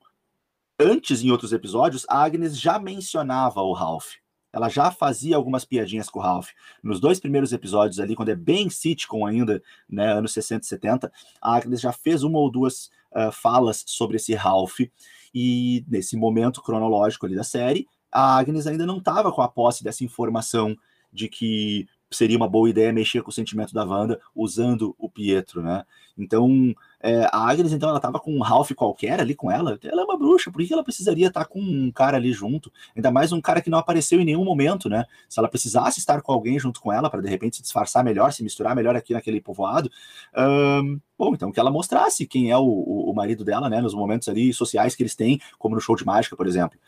antes, 0.81 1.23
em 1.23 1.31
outros 1.31 1.53
episódios, 1.53 2.07
a 2.09 2.25
Agnes 2.25 2.59
já 2.59 2.79
mencionava 2.79 3.61
o 3.61 3.75
Ralph. 3.75 4.15
Ela 4.55 4.71
já 4.71 4.91
fazia 4.91 5.37
algumas 5.37 5.67
piadinhas 5.67 6.09
com 6.09 6.19
o 6.19 6.23
Ralph. 6.23 6.49
Nos 6.83 6.99
dois 6.99 7.21
primeiros 7.21 7.53
episódios 7.53 8.01
ali, 8.01 8.17
quando 8.17 8.31
é 8.31 8.35
bem 8.35 8.71
sitcom 8.71 9.27
ainda, 9.27 9.63
né, 9.87 10.15
anos 10.15 10.33
60 10.33 10.65
e 10.65 10.69
70, 10.69 11.13
a 11.43 11.57
Agnes 11.57 11.83
já 11.83 11.93
fez 11.93 12.23
uma 12.23 12.39
ou 12.39 12.51
duas 12.51 12.87
uh, 13.15 13.31
falas 13.31 13.85
sobre 13.87 14.17
esse 14.17 14.35
Ralph. 14.35 14.81
E 15.35 15.85
nesse 15.89 16.17
momento 16.17 16.63
cronológico 16.63 17.27
ali 17.27 17.35
da 17.35 17.45
série, 17.45 17.87
a 18.11 18.37
Agnes 18.37 18.67
ainda 18.67 18.85
não 18.85 18.99
estava 18.99 19.33
com 19.33 19.41
a 19.41 19.49
posse 19.49 19.83
dessa 19.83 20.05
informação 20.05 20.77
de 21.13 21.29
que 21.29 21.87
seria 22.17 22.37
uma 22.37 22.49
boa 22.49 22.69
ideia 22.69 22.93
mexer 22.93 23.23
com 23.23 23.31
o 23.31 23.33
sentimento 23.33 23.73
da 23.73 23.85
Wanda 23.85 24.21
usando 24.35 24.95
o 24.99 25.09
Pietro, 25.09 25.63
né? 25.63 25.85
Então, 26.17 26.75
é, 27.01 27.25
a 27.33 27.49
Agnes, 27.49 27.73
então, 27.73 27.89
ela 27.89 27.99
tava 27.99 28.21
com 28.21 28.33
um 28.35 28.41
Ralph 28.41 28.71
qualquer 28.73 29.21
ali 29.21 29.35
com 29.35 29.51
ela. 29.51 29.79
Ela 29.83 30.03
é 30.03 30.05
uma 30.05 30.17
bruxa, 30.17 30.51
por 30.51 30.65
que 30.65 30.73
ela 30.73 30.85
precisaria 30.85 31.29
estar 31.29 31.45
com 31.47 31.61
um 31.61 31.91
cara 31.91 32.17
ali 32.17 32.33
junto? 32.33 32.73
Ainda 32.95 33.11
mais 33.11 33.33
um 33.33 33.41
cara 33.41 33.61
que 33.61 33.71
não 33.71 33.79
apareceu 33.79 34.21
em 34.21 34.25
nenhum 34.25 34.45
momento, 34.45 34.89
né? 34.89 35.05
Se 35.29 35.39
ela 35.39 35.49
precisasse 35.49 35.99
estar 35.99 36.21
com 36.23 36.33
alguém 36.33 36.59
junto 36.59 36.81
com 36.81 36.93
ela, 36.93 37.11
para 37.11 37.23
de 37.23 37.29
repente 37.29 37.57
se 37.57 37.63
disfarçar 37.63 38.05
melhor, 38.05 38.33
se 38.33 38.43
misturar 38.43 38.77
melhor 38.77 38.95
aqui 38.95 39.13
naquele 39.13 39.41
povoado, 39.41 39.91
bom, 41.19 41.35
então 41.35 41.51
que 41.51 41.59
ela 41.59 41.71
mostrasse 41.71 42.27
quem 42.27 42.51
é 42.51 42.57
o, 42.57 42.65
o, 42.65 43.13
marido 43.15 43.45
dela, 43.45 43.69
né? 43.69 43.81
Nos 43.81 43.95
momentos 43.95 44.29
ali 44.29 44.53
sociais 44.53 44.95
que 44.95 45.03
eles 45.03 45.17
têm, 45.17 45.41
como 45.59 45.75
no 45.75 45.81
show 45.81 45.97
de 45.97 46.05
mágica, 46.05 46.37
por 46.37 46.47
exemplo. 46.47 46.79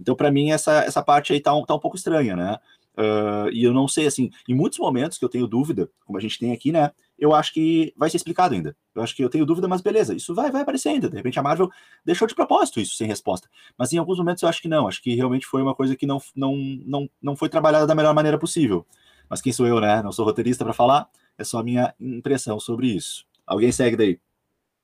Então, 0.00 0.16
para 0.16 0.30
mim, 0.30 0.50
essa, 0.50 0.82
essa 0.84 1.02
parte 1.02 1.32
aí 1.32 1.40
tá 1.40 1.54
um, 1.54 1.62
tá 1.64 1.74
um 1.74 1.78
pouco 1.78 1.96
estranha, 1.96 2.34
né? 2.34 2.58
Uh, 2.98 3.48
e 3.52 3.64
eu 3.64 3.72
não 3.72 3.86
sei, 3.86 4.06
assim, 4.06 4.30
em 4.48 4.54
muitos 4.54 4.78
momentos 4.78 5.16
que 5.16 5.24
eu 5.24 5.28
tenho 5.28 5.46
dúvida, 5.46 5.88
como 6.04 6.18
a 6.18 6.20
gente 6.20 6.38
tem 6.38 6.52
aqui, 6.52 6.72
né? 6.72 6.90
Eu 7.18 7.34
acho 7.34 7.52
que 7.52 7.94
vai 7.96 8.10
ser 8.10 8.16
explicado 8.16 8.54
ainda. 8.54 8.76
Eu 8.94 9.02
acho 9.02 9.14
que 9.14 9.22
eu 9.22 9.28
tenho 9.28 9.46
dúvida, 9.46 9.68
mas 9.68 9.80
beleza, 9.80 10.14
isso 10.14 10.34
vai, 10.34 10.50
vai 10.50 10.62
aparecer 10.62 10.88
ainda. 10.88 11.08
De 11.08 11.16
repente 11.16 11.38
a 11.38 11.42
Marvel 11.42 11.70
deixou 12.04 12.26
de 12.26 12.34
propósito 12.34 12.80
isso 12.80 12.96
sem 12.96 13.06
resposta. 13.06 13.48
Mas 13.78 13.92
em 13.92 13.98
alguns 13.98 14.18
momentos 14.18 14.42
eu 14.42 14.48
acho 14.48 14.60
que 14.60 14.68
não. 14.68 14.88
Acho 14.88 15.02
que 15.02 15.14
realmente 15.14 15.46
foi 15.46 15.62
uma 15.62 15.74
coisa 15.74 15.94
que 15.94 16.06
não, 16.06 16.18
não, 16.34 16.56
não, 16.84 17.10
não 17.22 17.36
foi 17.36 17.48
trabalhada 17.48 17.86
da 17.86 17.94
melhor 17.94 18.14
maneira 18.14 18.38
possível. 18.38 18.86
Mas 19.28 19.40
quem 19.40 19.52
sou 19.52 19.66
eu, 19.66 19.80
né? 19.80 20.02
Não 20.02 20.12
sou 20.12 20.24
roteirista 20.24 20.64
para 20.64 20.72
falar, 20.72 21.08
é 21.38 21.44
só 21.44 21.58
a 21.58 21.62
minha 21.62 21.94
impressão 22.00 22.58
sobre 22.58 22.88
isso. 22.88 23.24
Alguém 23.46 23.70
segue 23.70 23.96
daí. 23.96 24.18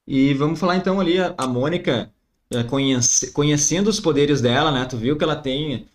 E 0.06 0.32
vamos 0.34 0.60
falar 0.60 0.76
então 0.76 1.00
ali, 1.00 1.16
a 1.18 1.46
Mônica, 1.46 2.12
eh, 2.50 2.62
conhece, 2.62 3.32
conhecendo 3.32 3.88
os 3.88 3.98
poderes 3.98 4.40
dela, 4.40 4.70
né? 4.70 4.84
Tu 4.84 4.96
viu 4.96 5.16
que 5.18 5.24
ela 5.24 5.36
tem 5.36 5.88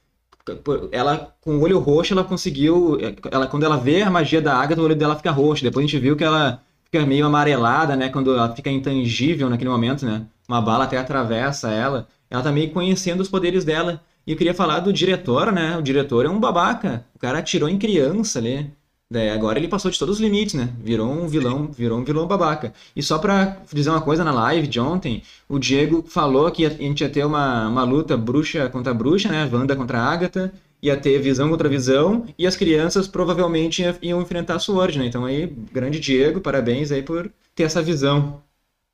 ela 0.91 1.33
com 1.41 1.57
o 1.57 1.61
olho 1.61 1.79
roxo 1.79 2.13
ela 2.13 2.23
conseguiu 2.23 2.97
ela 3.31 3.47
quando 3.47 3.63
ela 3.63 3.77
vê 3.77 4.01
a 4.01 4.09
magia 4.09 4.41
da 4.41 4.55
Agatha 4.55 4.81
o 4.81 4.85
olho 4.85 4.95
dela 4.95 5.15
fica 5.15 5.31
roxo. 5.31 5.63
Depois 5.63 5.83
a 5.83 5.87
gente 5.87 6.01
viu 6.01 6.15
que 6.15 6.23
ela 6.23 6.61
fica 6.85 7.05
meio 7.05 7.25
amarelada 7.25 7.95
né 7.95 8.09
quando 8.09 8.33
ela 8.33 8.53
fica 8.55 8.69
intangível 8.69 9.49
naquele 9.49 9.69
momento 9.69 10.05
né. 10.05 10.25
Uma 10.47 10.61
bala 10.61 10.85
até 10.85 10.97
atravessa 10.97 11.71
ela. 11.71 12.07
Ela 12.29 12.43
tá 12.43 12.51
meio 12.51 12.71
conhecendo 12.71 13.21
os 13.21 13.29
poderes 13.29 13.63
dela. 13.63 14.01
E 14.25 14.31
eu 14.31 14.37
queria 14.37 14.53
falar 14.53 14.79
do 14.79 14.93
diretor 14.93 15.51
né 15.51 15.77
o 15.77 15.81
diretor 15.81 16.25
é 16.25 16.29
um 16.29 16.39
babaca. 16.39 17.05
O 17.15 17.19
cara 17.19 17.39
atirou 17.39 17.69
em 17.69 17.77
criança 17.77 18.39
ali 18.39 18.71
Daí 19.11 19.29
agora 19.29 19.59
ele 19.59 19.67
passou 19.67 19.91
de 19.91 19.99
todos 19.99 20.15
os 20.15 20.21
limites, 20.21 20.53
né? 20.53 20.69
Virou 20.81 21.11
um 21.11 21.27
vilão, 21.27 21.69
virou 21.69 21.99
um 21.99 22.03
vilão 22.05 22.25
babaca. 22.25 22.73
E 22.95 23.03
só 23.03 23.19
pra 23.19 23.57
dizer 23.69 23.89
uma 23.89 23.99
coisa 23.99 24.23
na 24.23 24.31
live 24.31 24.67
de 24.67 24.79
ontem, 24.79 25.21
o 25.49 25.59
Diego 25.59 26.01
falou 26.07 26.49
que 26.49 26.65
a 26.65 26.69
gente 26.69 27.01
ia 27.01 27.09
ter 27.09 27.25
uma, 27.25 27.67
uma 27.67 27.83
luta 27.83 28.15
bruxa 28.15 28.69
contra 28.69 28.93
bruxa, 28.93 29.27
né? 29.27 29.49
Wanda 29.51 29.75
contra 29.75 29.99
Agatha, 29.99 30.53
ia 30.81 30.95
ter 30.95 31.19
visão 31.19 31.49
contra 31.49 31.67
visão, 31.67 32.25
e 32.39 32.47
as 32.47 32.55
crianças 32.55 33.05
provavelmente 33.05 33.83
iam 34.01 34.21
enfrentar 34.21 34.55
a 34.55 34.59
Sword, 34.59 34.97
né? 34.97 35.07
Então 35.07 35.25
aí, 35.25 35.45
grande 35.45 35.99
Diego, 35.99 36.39
parabéns 36.39 36.89
aí 36.89 37.03
por 37.03 37.29
ter 37.53 37.63
essa 37.63 37.81
visão. 37.81 38.41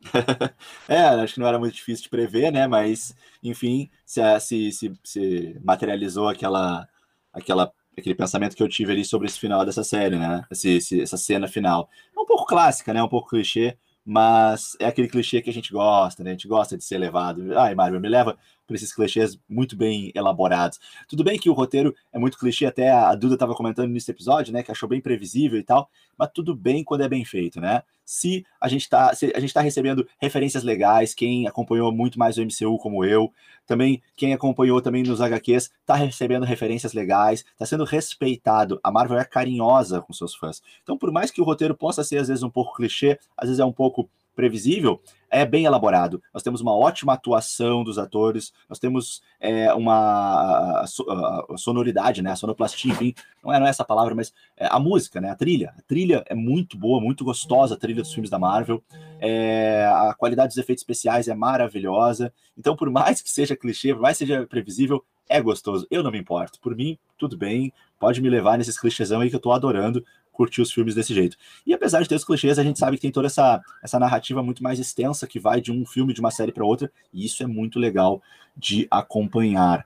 é, 0.89 0.97
acho 0.97 1.35
que 1.35 1.39
não 1.39 1.47
era 1.47 1.59
muito 1.59 1.75
difícil 1.75 2.05
de 2.05 2.09
prever, 2.09 2.51
né? 2.51 2.65
Mas, 2.65 3.15
enfim, 3.43 3.87
se, 4.03 4.19
se, 4.39 4.71
se, 4.71 4.93
se 5.03 5.57
materializou 5.63 6.27
aquela, 6.27 6.87
aquela 7.31 7.71
aquele 7.97 8.15
pensamento 8.15 8.55
que 8.55 8.63
eu 8.63 8.69
tive 8.69 8.91
ali 8.91 9.03
sobre 9.03 9.27
esse 9.27 9.39
final 9.39 9.65
dessa 9.65 9.83
série, 9.83 10.17
né? 10.17 10.43
Esse, 10.51 10.69
esse, 10.77 11.01
essa 11.01 11.17
cena 11.17 11.47
final. 11.47 11.89
É 12.15 12.19
um 12.19 12.25
pouco 12.25 12.45
clássica, 12.45 12.93
né? 12.93 13.01
Um 13.01 13.07
pouco 13.07 13.29
clichê, 13.29 13.77
mas 14.05 14.77
é 14.79 14.85
aquele 14.85 15.07
clichê 15.07 15.41
que 15.41 15.49
a 15.49 15.53
gente 15.53 15.71
gosta, 15.71 16.23
né? 16.23 16.31
A 16.31 16.33
gente 16.33 16.47
gosta 16.47 16.77
de 16.77 16.83
ser 16.83 16.97
levado. 16.97 17.57
Ai, 17.57 17.75
Mário, 17.75 17.99
me 17.99 18.07
leva 18.07 18.37
para 18.67 18.75
esses 18.75 18.93
clichês 18.93 19.39
muito 19.49 19.75
bem 19.75 20.11
elaborados. 20.13 20.79
Tudo 21.07 21.23
bem 21.23 21.39
que 21.39 21.49
o 21.49 21.53
roteiro 21.53 21.95
é 22.11 22.19
muito 22.19 22.37
clichê, 22.37 22.65
até 22.65 22.91
a 22.91 23.15
Duda 23.15 23.35
estava 23.35 23.55
comentando 23.55 23.89
nesse 23.89 24.11
episódio, 24.11 24.53
né? 24.53 24.61
Que 24.61 24.71
achou 24.71 24.87
bem 24.89 25.01
previsível 25.01 25.57
e 25.57 25.63
tal, 25.63 25.89
mas 26.17 26.29
tudo 26.33 26.53
bem 26.53 26.83
quando 26.83 27.01
é 27.01 27.09
bem 27.09 27.23
feito, 27.23 27.61
né? 27.61 27.81
Se 28.05 28.45
a 28.59 28.67
gente 28.67 28.83
está 28.83 29.11
tá 29.53 29.61
recebendo 29.61 30.07
referências 30.19 30.63
legais, 30.63 31.13
quem 31.13 31.47
acompanhou 31.47 31.91
muito 31.91 32.19
mais 32.19 32.37
o 32.37 32.41
MCU 32.41 32.77
como 32.77 33.03
eu, 33.03 33.31
também 33.65 34.01
quem 34.15 34.33
acompanhou 34.33 34.81
também 34.81 35.03
nos 35.03 35.19
HQs, 35.19 35.71
está 35.81 35.95
recebendo 35.95 36.45
referências 36.45 36.93
legais, 36.93 37.43
está 37.51 37.65
sendo 37.65 37.83
respeitado. 37.83 38.79
A 38.83 38.91
Marvel 38.91 39.19
é 39.19 39.25
carinhosa 39.25 40.01
com 40.01 40.13
seus 40.13 40.35
fãs. 40.35 40.61
Então, 40.83 40.97
por 40.97 41.11
mais 41.11 41.31
que 41.31 41.41
o 41.41 41.43
roteiro 41.43 41.75
possa 41.75 42.03
ser 42.03 42.17
às 42.17 42.27
vezes 42.29 42.43
um 42.43 42.49
pouco 42.49 42.75
clichê, 42.75 43.19
às 43.35 43.47
vezes 43.47 43.59
é 43.59 43.65
um 43.65 43.73
pouco 43.73 44.09
previsível, 44.37 45.01
é 45.31 45.43
bem 45.43 45.65
elaborado. 45.65 46.21
Nós 46.31 46.43
temos 46.43 46.61
uma 46.61 46.71
ótima 46.71 47.13
atuação 47.13 47.83
dos 47.83 47.97
atores, 47.97 48.53
nós 48.69 48.77
temos 48.77 49.23
é, 49.39 49.73
uma 49.73 50.85
sonoridade, 51.57 52.21
né, 52.21 52.31
a 52.31 52.35
sonoplastia, 52.35 52.91
enfim, 52.93 53.15
não 53.43 53.51
é, 53.51 53.59
não 53.59 53.65
é 53.65 53.69
essa 53.71 53.83
palavra, 53.83 54.13
mas 54.13 54.31
é, 54.55 54.67
a 54.67 54.79
música, 54.79 55.19
né, 55.19 55.31
a 55.31 55.35
trilha. 55.35 55.73
A 55.75 55.81
trilha 55.81 56.23
é 56.27 56.35
muito 56.35 56.77
boa, 56.77 57.01
muito 57.01 57.25
gostosa, 57.25 57.73
a 57.73 57.77
trilha 57.77 58.03
dos 58.03 58.13
filmes 58.13 58.29
da 58.29 58.37
Marvel. 58.37 58.81
É, 59.19 59.89
a 59.91 60.13
qualidade 60.13 60.49
dos 60.49 60.57
efeitos 60.57 60.83
especiais 60.83 61.27
é 61.27 61.33
maravilhosa. 61.33 62.31
Então, 62.55 62.75
por 62.75 62.91
mais 62.91 63.21
que 63.21 63.29
seja 63.29 63.55
clichê, 63.55 63.93
por 63.93 64.03
mais 64.03 64.19
que 64.19 64.25
seja 64.25 64.45
previsível, 64.45 65.03
é 65.29 65.41
gostoso. 65.41 65.87
Eu 65.89 66.03
não 66.03 66.11
me 66.11 66.19
importo. 66.19 66.59
Por 66.59 66.75
mim, 66.75 66.97
tudo 67.17 67.37
bem. 67.37 67.73
Pode 67.99 68.21
me 68.21 68.29
levar 68.29 68.57
nesses 68.57 68.79
clichêsão 68.79 69.21
aí 69.21 69.29
que 69.29 69.35
eu 69.35 69.39
tô 69.39 69.51
adorando 69.51 70.03
curtir 70.37 70.61
os 70.61 70.71
filmes 70.71 70.93
desse 70.93 71.15
jeito. 71.15 71.35
E 71.65 71.73
apesar 71.73 72.01
de 72.01 72.07
ter 72.07 72.13
os 72.13 72.23
clichês, 72.23 72.59
a 72.59 72.63
gente 72.63 72.77
sabe 72.77 72.95
que 72.95 73.01
tem 73.01 73.11
toda 73.11 73.25
essa, 73.25 73.59
essa 73.83 73.97
narrativa 73.97 74.43
muito 74.43 74.61
mais 74.61 74.77
extensa 74.77 75.25
que 75.25 75.39
vai 75.39 75.59
de 75.59 75.71
um 75.71 75.83
filme, 75.83 76.13
de 76.13 76.19
uma 76.19 76.29
série 76.29 76.51
para 76.51 76.63
outra, 76.63 76.91
e 77.11 77.25
isso 77.25 77.41
é 77.41 77.47
muito 77.47 77.79
legal 77.79 78.21
de 78.55 78.87
acompanhar. 78.91 79.83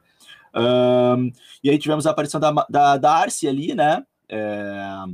Um, 0.53 1.31
e 1.63 1.69
aí 1.69 1.77
tivemos 1.79 2.05
a 2.05 2.11
aparição 2.11 2.37
da, 2.37 2.51
da, 2.69 2.97
da 2.97 3.13
Arce 3.13 3.47
ali, 3.47 3.73
né? 3.73 4.05
É, 4.27 5.05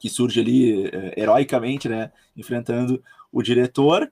que 0.00 0.08
surge 0.08 0.40
ali 0.40 0.86
é, 0.88 1.20
heroicamente, 1.20 1.88
né? 1.88 2.10
Enfrentando 2.36 3.02
o 3.30 3.42
diretor. 3.42 4.10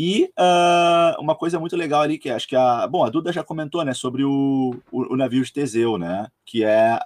E 0.00 0.30
uh, 0.38 1.20
uma 1.20 1.34
coisa 1.34 1.58
muito 1.58 1.76
legal 1.76 2.02
ali, 2.02 2.18
que 2.18 2.30
acho 2.30 2.46
que 2.46 2.54
a. 2.54 2.86
Bom, 2.86 3.04
a 3.04 3.10
Duda 3.10 3.32
já 3.32 3.42
comentou, 3.42 3.84
né? 3.84 3.92
Sobre 3.92 4.22
o, 4.22 4.76
o, 4.92 5.14
o 5.14 5.16
navio 5.16 5.44
de 5.44 5.52
Teseu, 5.52 5.98
né? 5.98 6.28
Que 6.46 6.62
é. 6.62 7.00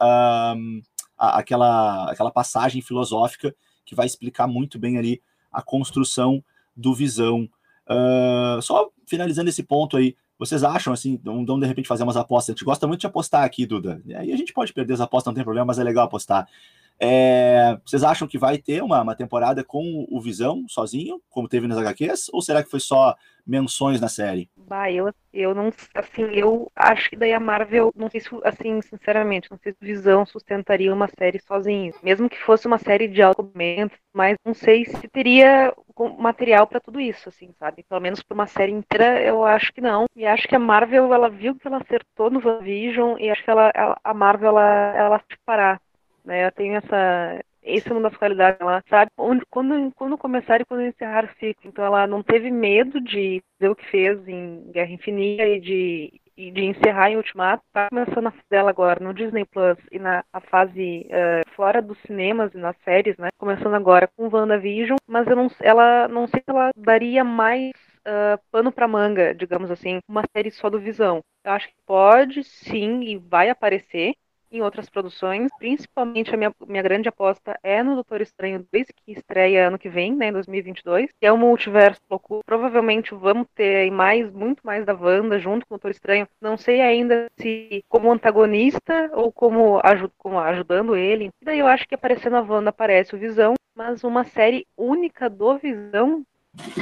Um, 0.54 0.82
a, 1.16 1.38
aquela, 1.38 2.10
aquela 2.10 2.30
passagem 2.30 2.82
filosófica 2.82 3.54
que 3.86 3.94
vai 3.94 4.04
explicar 4.04 4.46
muito 4.46 4.78
bem 4.78 4.98
ali 4.98 5.22
a 5.50 5.62
construção 5.62 6.44
do 6.76 6.92
Visão. 6.94 7.48
Uh, 7.88 8.60
só 8.60 8.90
finalizando 9.06 9.48
esse 9.48 9.62
ponto 9.62 9.96
aí, 9.96 10.16
vocês 10.38 10.64
acham 10.64 10.92
assim, 10.92 11.20
vamos 11.22 11.60
de 11.60 11.66
repente 11.66 11.88
fazer 11.88 12.02
umas 12.02 12.16
apostas? 12.16 12.50
A 12.50 12.52
gente 12.54 12.64
gosta 12.64 12.86
muito 12.86 13.00
de 13.00 13.06
apostar 13.06 13.44
aqui, 13.44 13.64
Duda. 13.64 14.02
E 14.04 14.14
aí 14.14 14.32
a 14.32 14.36
gente 14.36 14.52
pode 14.52 14.72
perder 14.72 14.94
as 14.94 15.00
apostas, 15.00 15.30
não 15.30 15.34
tem 15.34 15.44
problema, 15.44 15.66
mas 15.66 15.78
é 15.78 15.84
legal 15.84 16.04
apostar. 16.04 16.48
É, 17.00 17.76
vocês 17.84 18.02
acham 18.04 18.28
que 18.28 18.38
vai 18.38 18.58
ter 18.58 18.82
uma, 18.82 19.02
uma 19.02 19.16
temporada 19.16 19.64
com 19.64 20.06
o 20.08 20.20
Visão 20.20 20.64
sozinho, 20.68 21.20
como 21.28 21.48
teve 21.48 21.66
nas 21.66 21.78
HQs? 21.78 22.28
Ou 22.32 22.40
será 22.40 22.62
que 22.62 22.70
foi 22.70 22.80
só 22.80 23.16
menções 23.46 24.00
na 24.00 24.08
série? 24.08 24.48
Bah, 24.56 24.90
eu, 24.90 25.12
eu 25.32 25.54
não, 25.54 25.72
assim, 25.94 26.22
eu 26.32 26.70
acho 26.76 27.10
que 27.10 27.16
daí 27.16 27.32
a 27.32 27.40
Marvel, 27.40 27.92
não 27.96 28.08
sei 28.08 28.20
se, 28.20 28.28
assim, 28.44 28.80
sinceramente, 28.82 29.50
não 29.50 29.58
sei 29.58 29.72
se 29.72 29.78
Visão 29.80 30.24
sustentaria 30.24 30.94
uma 30.94 31.08
série 31.08 31.40
sozinho, 31.40 31.92
mesmo 32.02 32.28
que 32.28 32.38
fosse 32.38 32.66
uma 32.66 32.78
série 32.78 33.08
de 33.08 33.20
argumentos, 33.20 33.98
mas 34.12 34.36
não 34.44 34.54
sei 34.54 34.84
se 34.84 35.08
teria 35.08 35.74
material 36.18 36.66
para 36.66 36.80
tudo 36.80 37.00
isso, 37.00 37.28
assim, 37.28 37.52
sabe? 37.58 37.84
Pelo 37.88 38.00
menos 38.00 38.22
para 38.22 38.34
uma 38.34 38.46
série 38.46 38.72
inteira, 38.72 39.20
eu 39.22 39.44
acho 39.44 39.72
que 39.72 39.80
não. 39.80 40.06
E 40.14 40.24
acho 40.24 40.46
que 40.48 40.54
a 40.54 40.58
Marvel, 40.58 41.12
ela 41.12 41.28
viu 41.28 41.54
que 41.54 41.66
ela 41.66 41.78
acertou 41.78 42.30
no 42.30 42.44
WandaVision 42.44 43.18
e 43.18 43.30
acho 43.30 43.42
que 43.44 43.50
ela, 43.50 43.70
ela 43.74 43.98
a 44.02 44.14
Marvel, 44.14 44.50
ela, 44.50 44.96
ela 44.96 45.24
parar, 45.44 45.80
né? 46.24 46.46
Eu 46.46 46.52
tenho 46.52 46.76
essa 46.76 47.40
esse 47.62 47.88
é 47.88 47.92
uma 47.92 48.08
das 48.08 48.16
qualidades 48.16 48.58
dela, 48.58 48.82
sabe? 48.88 49.10
Quando, 49.16 49.92
quando 49.94 50.18
começar 50.18 50.60
e 50.60 50.64
quando 50.64 50.82
encerrar 50.82 51.24
o 51.24 51.38
ciclo. 51.38 51.62
Então 51.64 51.84
ela 51.84 52.06
não 52.06 52.22
teve 52.22 52.50
medo 52.50 53.00
de 53.00 53.42
fazer 53.58 53.70
o 53.70 53.76
que 53.76 53.86
fez 53.86 54.26
em 54.26 54.70
Guerra 54.72 54.90
Infinita 54.90 55.44
e 55.44 55.60
de, 55.60 56.20
e 56.36 56.50
de 56.50 56.64
encerrar 56.64 57.10
em 57.10 57.16
Ultimato. 57.16 57.62
Tá 57.72 57.88
começando 57.88 58.26
a 58.26 58.30
fase 58.32 58.44
dela 58.50 58.70
agora 58.70 59.02
no 59.02 59.14
Disney 59.14 59.44
Plus 59.44 59.78
e 59.92 59.98
na 59.98 60.24
fase 60.50 61.06
uh, 61.06 61.48
fora 61.54 61.80
dos 61.80 61.98
cinemas 62.00 62.52
e 62.52 62.58
nas 62.58 62.76
séries, 62.84 63.16
né? 63.16 63.28
Começando 63.38 63.74
agora 63.74 64.08
com 64.16 64.28
WandaVision, 64.28 64.96
mas 65.06 65.26
eu 65.28 65.36
não, 65.36 65.48
ela, 65.60 66.08
não 66.08 66.26
sei 66.26 66.40
se 66.40 66.50
ela 66.50 66.70
daria 66.76 67.22
mais 67.22 67.70
uh, 68.00 68.40
pano 68.50 68.72
para 68.72 68.88
manga, 68.88 69.32
digamos 69.34 69.70
assim, 69.70 70.00
uma 70.08 70.24
série 70.36 70.50
só 70.50 70.68
do 70.68 70.80
Visão. 70.80 71.20
Eu 71.44 71.52
acho 71.52 71.68
que 71.68 71.74
pode 71.86 72.42
sim 72.42 73.02
e 73.02 73.16
vai 73.16 73.50
aparecer 73.50 74.14
em 74.52 74.62
outras 74.62 74.88
produções. 74.88 75.50
Principalmente 75.58 76.34
a 76.34 76.36
minha, 76.36 76.54
minha 76.66 76.82
grande 76.82 77.08
aposta 77.08 77.58
é 77.62 77.82
no 77.82 77.94
Doutor 77.94 78.20
Estranho 78.20 78.66
2, 78.72 78.86
que 78.88 79.12
estreia 79.12 79.68
ano 79.68 79.78
que 79.78 79.88
vem, 79.88 80.14
né, 80.14 80.28
em 80.28 80.32
2022, 80.32 81.10
que 81.18 81.26
é 81.26 81.32
um 81.32 81.38
multiverso 81.38 82.00
louco. 82.10 82.40
Provavelmente 82.44 83.14
vamos 83.14 83.46
ter 83.54 83.90
mais, 83.90 84.30
muito 84.30 84.60
mais 84.64 84.84
da 84.84 84.94
Wanda 84.94 85.38
junto 85.38 85.66
com 85.66 85.74
o 85.74 85.78
Doutor 85.78 85.90
Estranho. 85.90 86.28
Não 86.40 86.56
sei 86.56 86.80
ainda 86.80 87.26
se 87.38 87.84
como 87.88 88.12
antagonista 88.12 89.10
ou 89.14 89.32
como, 89.32 89.80
como 90.18 90.38
ajudando 90.38 90.96
ele. 90.96 91.30
E 91.40 91.44
daí 91.44 91.58
eu 91.58 91.66
acho 91.66 91.88
que 91.88 91.94
aparecendo 91.94 92.36
a 92.36 92.40
Wanda 92.40 92.70
aparece 92.70 93.14
o 93.14 93.18
Visão, 93.18 93.54
mas 93.74 94.04
uma 94.04 94.24
série 94.24 94.66
única 94.76 95.30
do 95.30 95.56
Visão 95.58 96.24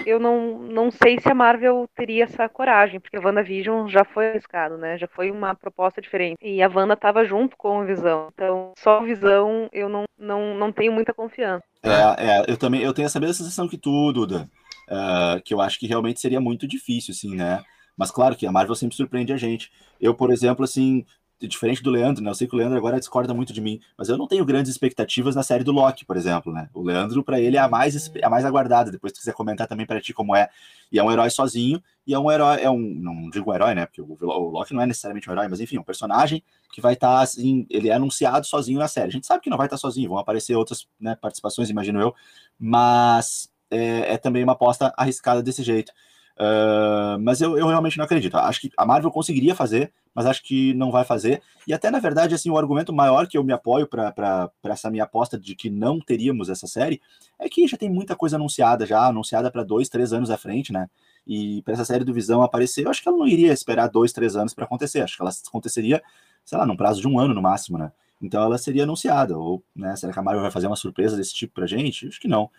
eu 0.04 0.18
não, 0.18 0.58
não 0.58 0.90
sei 0.90 1.20
se 1.20 1.28
a 1.28 1.34
Marvel 1.34 1.88
teria 1.94 2.24
essa 2.24 2.48
coragem, 2.48 2.98
porque 2.98 3.16
a 3.16 3.20
WandaVision 3.20 3.88
já 3.88 4.04
foi 4.04 4.30
arriscado, 4.30 4.76
né? 4.76 4.98
Já 4.98 5.06
foi 5.06 5.30
uma 5.30 5.54
proposta 5.54 6.00
diferente. 6.00 6.38
E 6.42 6.62
a 6.62 6.68
Wanda 6.68 6.94
estava 6.94 7.24
junto 7.24 7.56
com 7.56 7.80
o 7.80 7.86
Visão. 7.86 8.28
Então, 8.34 8.72
só 8.76 9.00
o 9.00 9.04
Visão 9.04 9.68
eu 9.72 9.88
não, 9.88 10.04
não, 10.18 10.54
não 10.54 10.72
tenho 10.72 10.92
muita 10.92 11.14
confiança. 11.14 11.64
É, 11.82 11.90
é, 12.18 12.44
eu 12.48 12.56
também 12.56 12.82
eu 12.82 12.92
tenho 12.92 13.06
essa 13.06 13.20
mesma 13.20 13.34
sensação 13.34 13.68
que 13.68 13.78
tu, 13.78 14.12
Duda. 14.12 14.48
Uh, 14.88 15.40
que 15.44 15.54
eu 15.54 15.60
acho 15.60 15.78
que 15.78 15.86
realmente 15.86 16.18
seria 16.18 16.40
muito 16.40 16.66
difícil, 16.66 17.12
assim, 17.12 17.36
né? 17.36 17.62
Mas 17.96 18.10
claro 18.10 18.34
que 18.34 18.46
a 18.46 18.50
Marvel 18.52 18.74
sempre 18.74 18.96
surpreende 18.96 19.32
a 19.32 19.36
gente. 19.36 19.70
Eu, 20.00 20.14
por 20.14 20.32
exemplo, 20.32 20.64
assim, 20.64 21.04
diferente 21.48 21.82
do 21.82 21.90
Leandro, 21.90 22.22
né? 22.22 22.30
Eu 22.30 22.34
sei 22.34 22.46
que 22.46 22.54
o 22.54 22.58
Leandro 22.58 22.76
agora 22.76 22.98
discorda 22.98 23.32
muito 23.32 23.52
de 23.52 23.60
mim, 23.60 23.80
mas 23.96 24.08
eu 24.08 24.18
não 24.18 24.26
tenho 24.26 24.44
grandes 24.44 24.70
expectativas 24.70 25.34
na 25.34 25.42
série 25.42 25.64
do 25.64 25.72
Loki, 25.72 26.04
por 26.04 26.16
exemplo, 26.16 26.52
né? 26.52 26.68
O 26.74 26.82
Leandro, 26.82 27.22
para 27.22 27.40
ele, 27.40 27.56
é 27.56 27.60
a 27.60 27.68
mais, 27.68 28.10
a 28.22 28.30
mais 28.30 28.44
aguardada. 28.44 28.90
Depois, 28.90 29.12
se 29.12 29.18
quiser 29.18 29.32
comentar 29.32 29.66
também 29.66 29.86
para 29.86 30.00
ti 30.00 30.12
como 30.12 30.34
é. 30.34 30.48
E 30.92 30.98
é 30.98 31.02
um 31.02 31.10
herói 31.10 31.30
sozinho, 31.30 31.82
e 32.06 32.14
é 32.14 32.18
um 32.18 32.30
herói, 32.30 32.60
é 32.60 32.70
um, 32.70 32.78
não 32.78 33.30
digo 33.30 33.50
um 33.50 33.54
herói, 33.54 33.74
né? 33.74 33.86
Porque 33.86 34.00
o, 34.00 34.16
o 34.20 34.50
Loki 34.50 34.74
não 34.74 34.82
é 34.82 34.86
necessariamente 34.86 35.28
um 35.28 35.32
herói, 35.32 35.48
mas 35.48 35.60
enfim, 35.60 35.78
um 35.78 35.82
personagem 35.82 36.42
que 36.72 36.80
vai 36.80 36.94
estar, 36.94 37.16
tá, 37.16 37.22
assim, 37.22 37.66
ele 37.70 37.88
é 37.88 37.92
anunciado 37.92 38.46
sozinho 38.46 38.78
na 38.78 38.88
série. 38.88 39.08
A 39.08 39.12
gente 39.12 39.26
sabe 39.26 39.42
que 39.42 39.50
não 39.50 39.56
vai 39.56 39.66
estar 39.66 39.76
tá 39.76 39.80
sozinho, 39.80 40.10
vão 40.10 40.18
aparecer 40.18 40.54
outras 40.54 40.86
né, 41.00 41.16
participações, 41.16 41.70
imagino 41.70 42.00
eu, 42.00 42.14
mas 42.58 43.50
é, 43.70 44.14
é 44.14 44.18
também 44.18 44.42
uma 44.42 44.52
aposta 44.52 44.92
arriscada 44.96 45.42
desse 45.42 45.62
jeito. 45.62 45.92
Uh, 46.40 47.20
mas 47.20 47.42
eu, 47.42 47.58
eu 47.58 47.66
realmente 47.66 47.98
não 47.98 48.04
acredito. 48.06 48.34
Acho 48.38 48.62
que 48.62 48.70
a 48.74 48.86
Marvel 48.86 49.10
conseguiria 49.10 49.54
fazer, 49.54 49.92
mas 50.14 50.24
acho 50.24 50.42
que 50.42 50.72
não 50.72 50.90
vai 50.90 51.04
fazer. 51.04 51.42
E 51.66 51.74
até, 51.74 51.90
na 51.90 51.98
verdade, 51.98 52.34
assim, 52.34 52.48
o 52.48 52.56
argumento 52.56 52.94
maior 52.94 53.26
que 53.28 53.36
eu 53.36 53.44
me 53.44 53.52
apoio 53.52 53.86
para 53.86 54.50
essa 54.64 54.90
minha 54.90 55.04
aposta 55.04 55.38
de 55.38 55.54
que 55.54 55.68
não 55.68 56.00
teríamos 56.00 56.48
essa 56.48 56.66
série 56.66 56.98
é 57.38 57.46
que 57.46 57.68
já 57.68 57.76
tem 57.76 57.90
muita 57.90 58.16
coisa 58.16 58.36
anunciada, 58.36 58.86
já 58.86 59.06
anunciada 59.06 59.50
para 59.50 59.62
dois, 59.62 59.90
três 59.90 60.14
anos 60.14 60.30
à 60.30 60.38
frente, 60.38 60.72
né? 60.72 60.88
E 61.26 61.60
para 61.60 61.74
essa 61.74 61.84
série 61.84 62.04
do 62.04 62.14
Visão 62.14 62.42
aparecer, 62.42 62.86
eu 62.86 62.90
acho 62.90 63.02
que 63.02 63.08
ela 63.08 63.18
não 63.18 63.28
iria 63.28 63.52
esperar 63.52 63.88
dois, 63.88 64.10
três 64.10 64.34
anos 64.34 64.54
para 64.54 64.64
acontecer. 64.64 65.02
Acho 65.02 65.16
que 65.16 65.22
ela 65.22 65.30
aconteceria, 65.46 66.02
sei 66.42 66.56
lá, 66.56 66.64
num 66.64 66.76
prazo 66.76 67.02
de 67.02 67.06
um 67.06 67.18
ano 67.18 67.34
no 67.34 67.42
máximo, 67.42 67.76
né? 67.76 67.92
Então 68.22 68.42
ela 68.42 68.56
seria 68.56 68.84
anunciada. 68.84 69.36
Ou, 69.38 69.62
né, 69.76 69.94
será 69.94 70.10
que 70.10 70.18
a 70.18 70.22
Marvel 70.22 70.42
vai 70.42 70.50
fazer 70.50 70.68
uma 70.68 70.76
surpresa 70.76 71.18
desse 71.18 71.34
tipo 71.34 71.52
pra 71.52 71.66
gente? 71.66 72.08
Acho 72.08 72.18
que 72.18 72.28
não. 72.28 72.50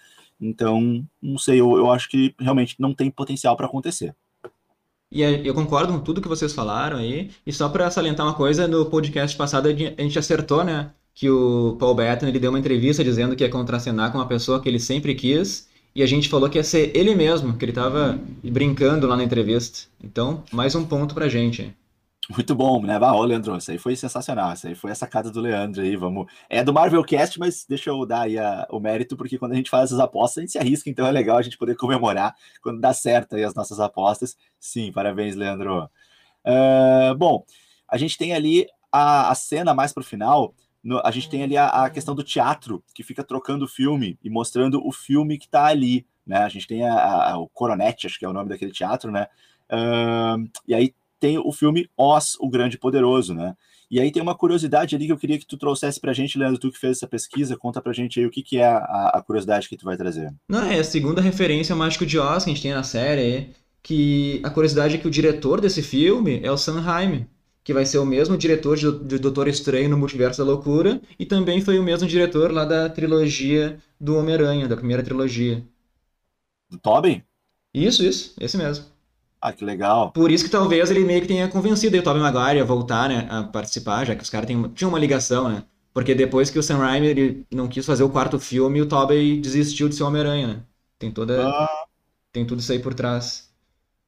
Então, 0.41 1.05
não 1.21 1.37
sei, 1.37 1.61
eu, 1.61 1.77
eu 1.77 1.91
acho 1.91 2.09
que 2.09 2.33
realmente 2.39 2.75
não 2.79 2.93
tem 2.93 3.11
potencial 3.11 3.55
para 3.55 3.67
acontecer. 3.67 4.15
E 5.11 5.21
eu 5.21 5.53
concordo 5.53 5.91
com 5.91 5.99
tudo 5.99 6.21
que 6.21 6.27
vocês 6.27 6.53
falaram 6.53 6.97
aí. 6.97 7.29
E 7.45 7.51
só 7.51 7.67
para 7.67 7.91
salientar 7.91 8.25
uma 8.25 8.33
coisa, 8.33 8.67
no 8.67 8.85
podcast 8.85 9.35
passado 9.37 9.67
a 9.67 9.73
gente 9.73 10.17
acertou, 10.17 10.63
né? 10.63 10.91
Que 11.13 11.29
o 11.29 11.75
Paul 11.77 11.93
Bettany 11.93 12.31
ele 12.31 12.39
deu 12.39 12.49
uma 12.49 12.59
entrevista 12.59 13.03
dizendo 13.03 13.35
que 13.35 13.43
ia 13.43 13.49
contracenar 13.49 14.11
com 14.11 14.17
uma 14.17 14.27
pessoa 14.27 14.61
que 14.61 14.69
ele 14.69 14.79
sempre 14.79 15.13
quis. 15.13 15.69
E 15.93 16.01
a 16.01 16.05
gente 16.05 16.29
falou 16.29 16.49
que 16.49 16.57
ia 16.57 16.63
ser 16.63 16.95
ele 16.95 17.13
mesmo, 17.13 17.57
que 17.57 17.65
ele 17.65 17.73
estava 17.73 18.17
brincando 18.41 19.05
lá 19.05 19.17
na 19.17 19.23
entrevista. 19.25 19.89
Então, 20.01 20.43
mais 20.51 20.73
um 20.73 20.85
ponto 20.85 21.13
pra 21.13 21.27
gente. 21.27 21.75
Muito 22.30 22.53
bom, 22.53 22.82
né? 22.84 22.97
Ah, 23.01 23.19
Leandro, 23.19 23.57
isso 23.57 23.72
aí 23.72 23.78
foi 23.78 23.95
sensacional. 23.95 24.53
Isso 24.53 24.67
aí 24.67 24.76
foi 24.76 24.91
a 24.91 24.95
sacada 24.95 25.32
do 25.32 25.41
Leandro 25.41 25.82
aí. 25.82 25.95
Vamos. 25.95 26.32
É 26.49 26.63
do 26.63 26.72
Marvelcast, 26.72 27.39
mas 27.39 27.65
deixa 27.67 27.89
eu 27.89 28.05
dar 28.05 28.22
aí 28.22 28.38
a, 28.38 28.67
o 28.69 28.80
mérito, 28.80 29.17
porque 29.17 29.38
quando 29.38 29.53
a 29.53 29.55
gente 29.55 29.69
faz 29.69 29.86
essas 29.86 29.99
apostas, 29.99 30.38
a 30.38 30.41
gente 30.41 30.51
se 30.51 30.59
arrisca, 30.59 30.89
então 30.89 31.05
é 31.05 31.11
legal 31.11 31.38
a 31.38 31.41
gente 31.41 31.57
poder 31.57 31.76
comemorar 31.76 32.36
quando 32.61 32.80
dá 32.80 32.93
certo 32.93 33.36
aí 33.36 33.43
as 33.43 33.55
nossas 33.55 33.80
apostas. 33.80 34.38
Sim, 34.59 34.91
parabéns, 34.91 35.36
Leandro. 35.36 35.89
Uh, 36.45 37.15
bom, 37.17 37.43
a 37.88 37.97
gente 37.97 38.17
tem 38.17 38.34
ali 38.34 38.67
a, 38.91 39.32
a 39.32 39.36
cena 39.36 39.74
mais 39.74 39.91
para 39.91 40.01
o 40.01 40.05
final. 40.05 40.53
No, 40.84 41.01
a 41.03 41.11
gente 41.11 41.30
tem 41.30 41.43
ali 41.43 41.57
a, 41.57 41.67
a, 41.67 41.89
questão 41.89 42.15
do 42.15 42.24
teatro, 42.24 42.84
que 42.93 43.03
fica 43.03 43.24
trocando 43.24 43.65
o 43.65 43.67
filme 43.67 44.17
e 44.24 44.30
mostrando 44.30 44.86
o 44.86 44.91
filme 44.91 45.38
que 45.38 45.45
está 45.45 45.65
ali. 45.65 46.05
Né? 46.26 46.38
A 46.38 46.49
gente 46.49 46.67
tem 46.67 46.82
o 46.84 47.47
Coronete, 47.49 48.07
acho 48.07 48.17
que 48.17 48.26
é 48.26 48.30
o 48.30 48.34
nome 48.34 48.49
daquele 48.49 48.72
teatro, 48.72 49.11
né? 49.11 49.28
Uh, 49.72 50.49
e 50.67 50.74
aí 50.74 50.93
tem 51.22 51.38
o 51.38 51.51
filme 51.51 51.88
Oz, 51.95 52.36
o 52.39 52.49
Grande 52.49 52.80
Poderoso, 52.80 53.36
né? 53.36 53.55
E 53.91 53.99
aí 53.99 54.11
tem 54.11 54.24
uma 54.24 54.34
curiosidade 54.34 54.95
ali 54.95 55.05
que 55.05 55.11
eu 55.11 55.17
queria 55.17 55.38
que 55.38 55.45
tu 55.45 55.55
trouxesse 55.55 55.99
pra 55.99 56.13
gente, 56.13 56.38
Leandro, 56.38 56.59
tu 56.59 56.72
que 56.72 56.80
fez 56.80 56.97
essa 56.97 57.07
pesquisa, 57.07 57.55
conta 57.55 57.80
pra 57.80 57.93
gente 57.93 58.19
aí 58.19 58.26
o 58.26 58.32
que, 58.32 58.41
que 58.41 58.57
é 58.57 58.65
a, 58.65 59.11
a 59.13 59.22
curiosidade 59.22 59.69
que 59.69 59.78
tu 59.78 59.86
vai 59.86 59.95
trazer. 59.95 60.34
Não, 60.49 60.63
é 60.63 60.80
a 60.80 60.84
segunda 60.84 61.22
referência 61.22 61.74
ao 61.74 61.80
Mágico 61.80 62.05
de 62.05 62.17
Oz 62.17 62.43
que 62.43 62.49
a 62.49 62.53
gente 62.53 62.63
tem 62.63 62.74
na 62.74 62.82
série, 62.82 63.51
que 63.84 64.41
a 64.43 64.49
curiosidade 64.49 64.95
é 64.95 64.97
que 64.97 65.07
o 65.07 65.11
diretor 65.11 65.61
desse 65.61 65.84
filme 65.84 66.39
é 66.41 66.51
o 66.51 66.57
Sam 66.57 66.80
Raimi, 66.80 67.28
que 67.63 67.74
vai 67.74 67.86
ser 67.86 67.99
o 67.99 68.05
mesmo 68.05 68.36
diretor 68.36 68.76
de, 68.76 68.91
de 69.03 69.19
Doutor 69.19 69.47
Estranho 69.47 69.89
no 69.89 69.97
Multiverso 69.97 70.43
da 70.43 70.49
Loucura, 70.49 70.99
e 71.19 71.26
também 71.26 71.61
foi 71.61 71.78
o 71.78 71.84
mesmo 71.84 72.07
diretor 72.07 72.51
lá 72.51 72.65
da 72.65 72.89
trilogia 72.89 73.78
do 73.99 74.17
Homem-Aranha, 74.17 74.67
da 74.67 74.76
primeira 74.76 75.03
trilogia. 75.03 75.63
Do 76.67 76.80
Tobey? 76.80 77.24
Isso, 77.74 78.03
isso, 78.03 78.34
esse 78.39 78.57
mesmo. 78.57 78.90
Ah, 79.41 79.51
que 79.51 79.65
legal. 79.65 80.11
Por 80.11 80.31
isso 80.31 80.45
que 80.45 80.51
talvez 80.51 80.91
ele 80.91 81.03
meio 81.03 81.21
que 81.21 81.27
tenha 81.27 81.47
convencido 81.47 81.97
o 81.97 82.03
Tobey 82.03 82.21
Maguire 82.21 82.59
a 82.61 82.63
voltar, 82.63 83.09
né, 83.09 83.27
a 83.29 83.43
participar, 83.43 84.05
já 84.05 84.15
que 84.15 84.21
os 84.21 84.29
caras 84.29 84.47
tinham 84.47 84.89
uma 84.89 84.99
ligação, 84.99 85.49
né? 85.49 85.63
Porque 85.93 86.13
depois 86.13 86.49
que 86.49 86.59
o 86.59 86.63
Sam 86.63 86.77
Raimi 86.77 87.07
ele 87.07 87.45
não 87.51 87.67
quis 87.67 87.85
fazer 87.85 88.03
o 88.03 88.09
quarto 88.09 88.39
filme, 88.39 88.81
o 88.81 88.85
Tobey 88.85 89.41
desistiu 89.41 89.89
de 89.89 89.95
ser 89.95 90.03
Homem-Aranha, 90.03 90.47
né? 90.47 90.59
Tem 90.99 91.11
toda... 91.11 91.49
Ah. 91.49 91.85
Tem 92.31 92.45
tudo 92.45 92.59
isso 92.59 92.71
aí 92.71 92.79
por 92.79 92.93
trás. 92.93 93.51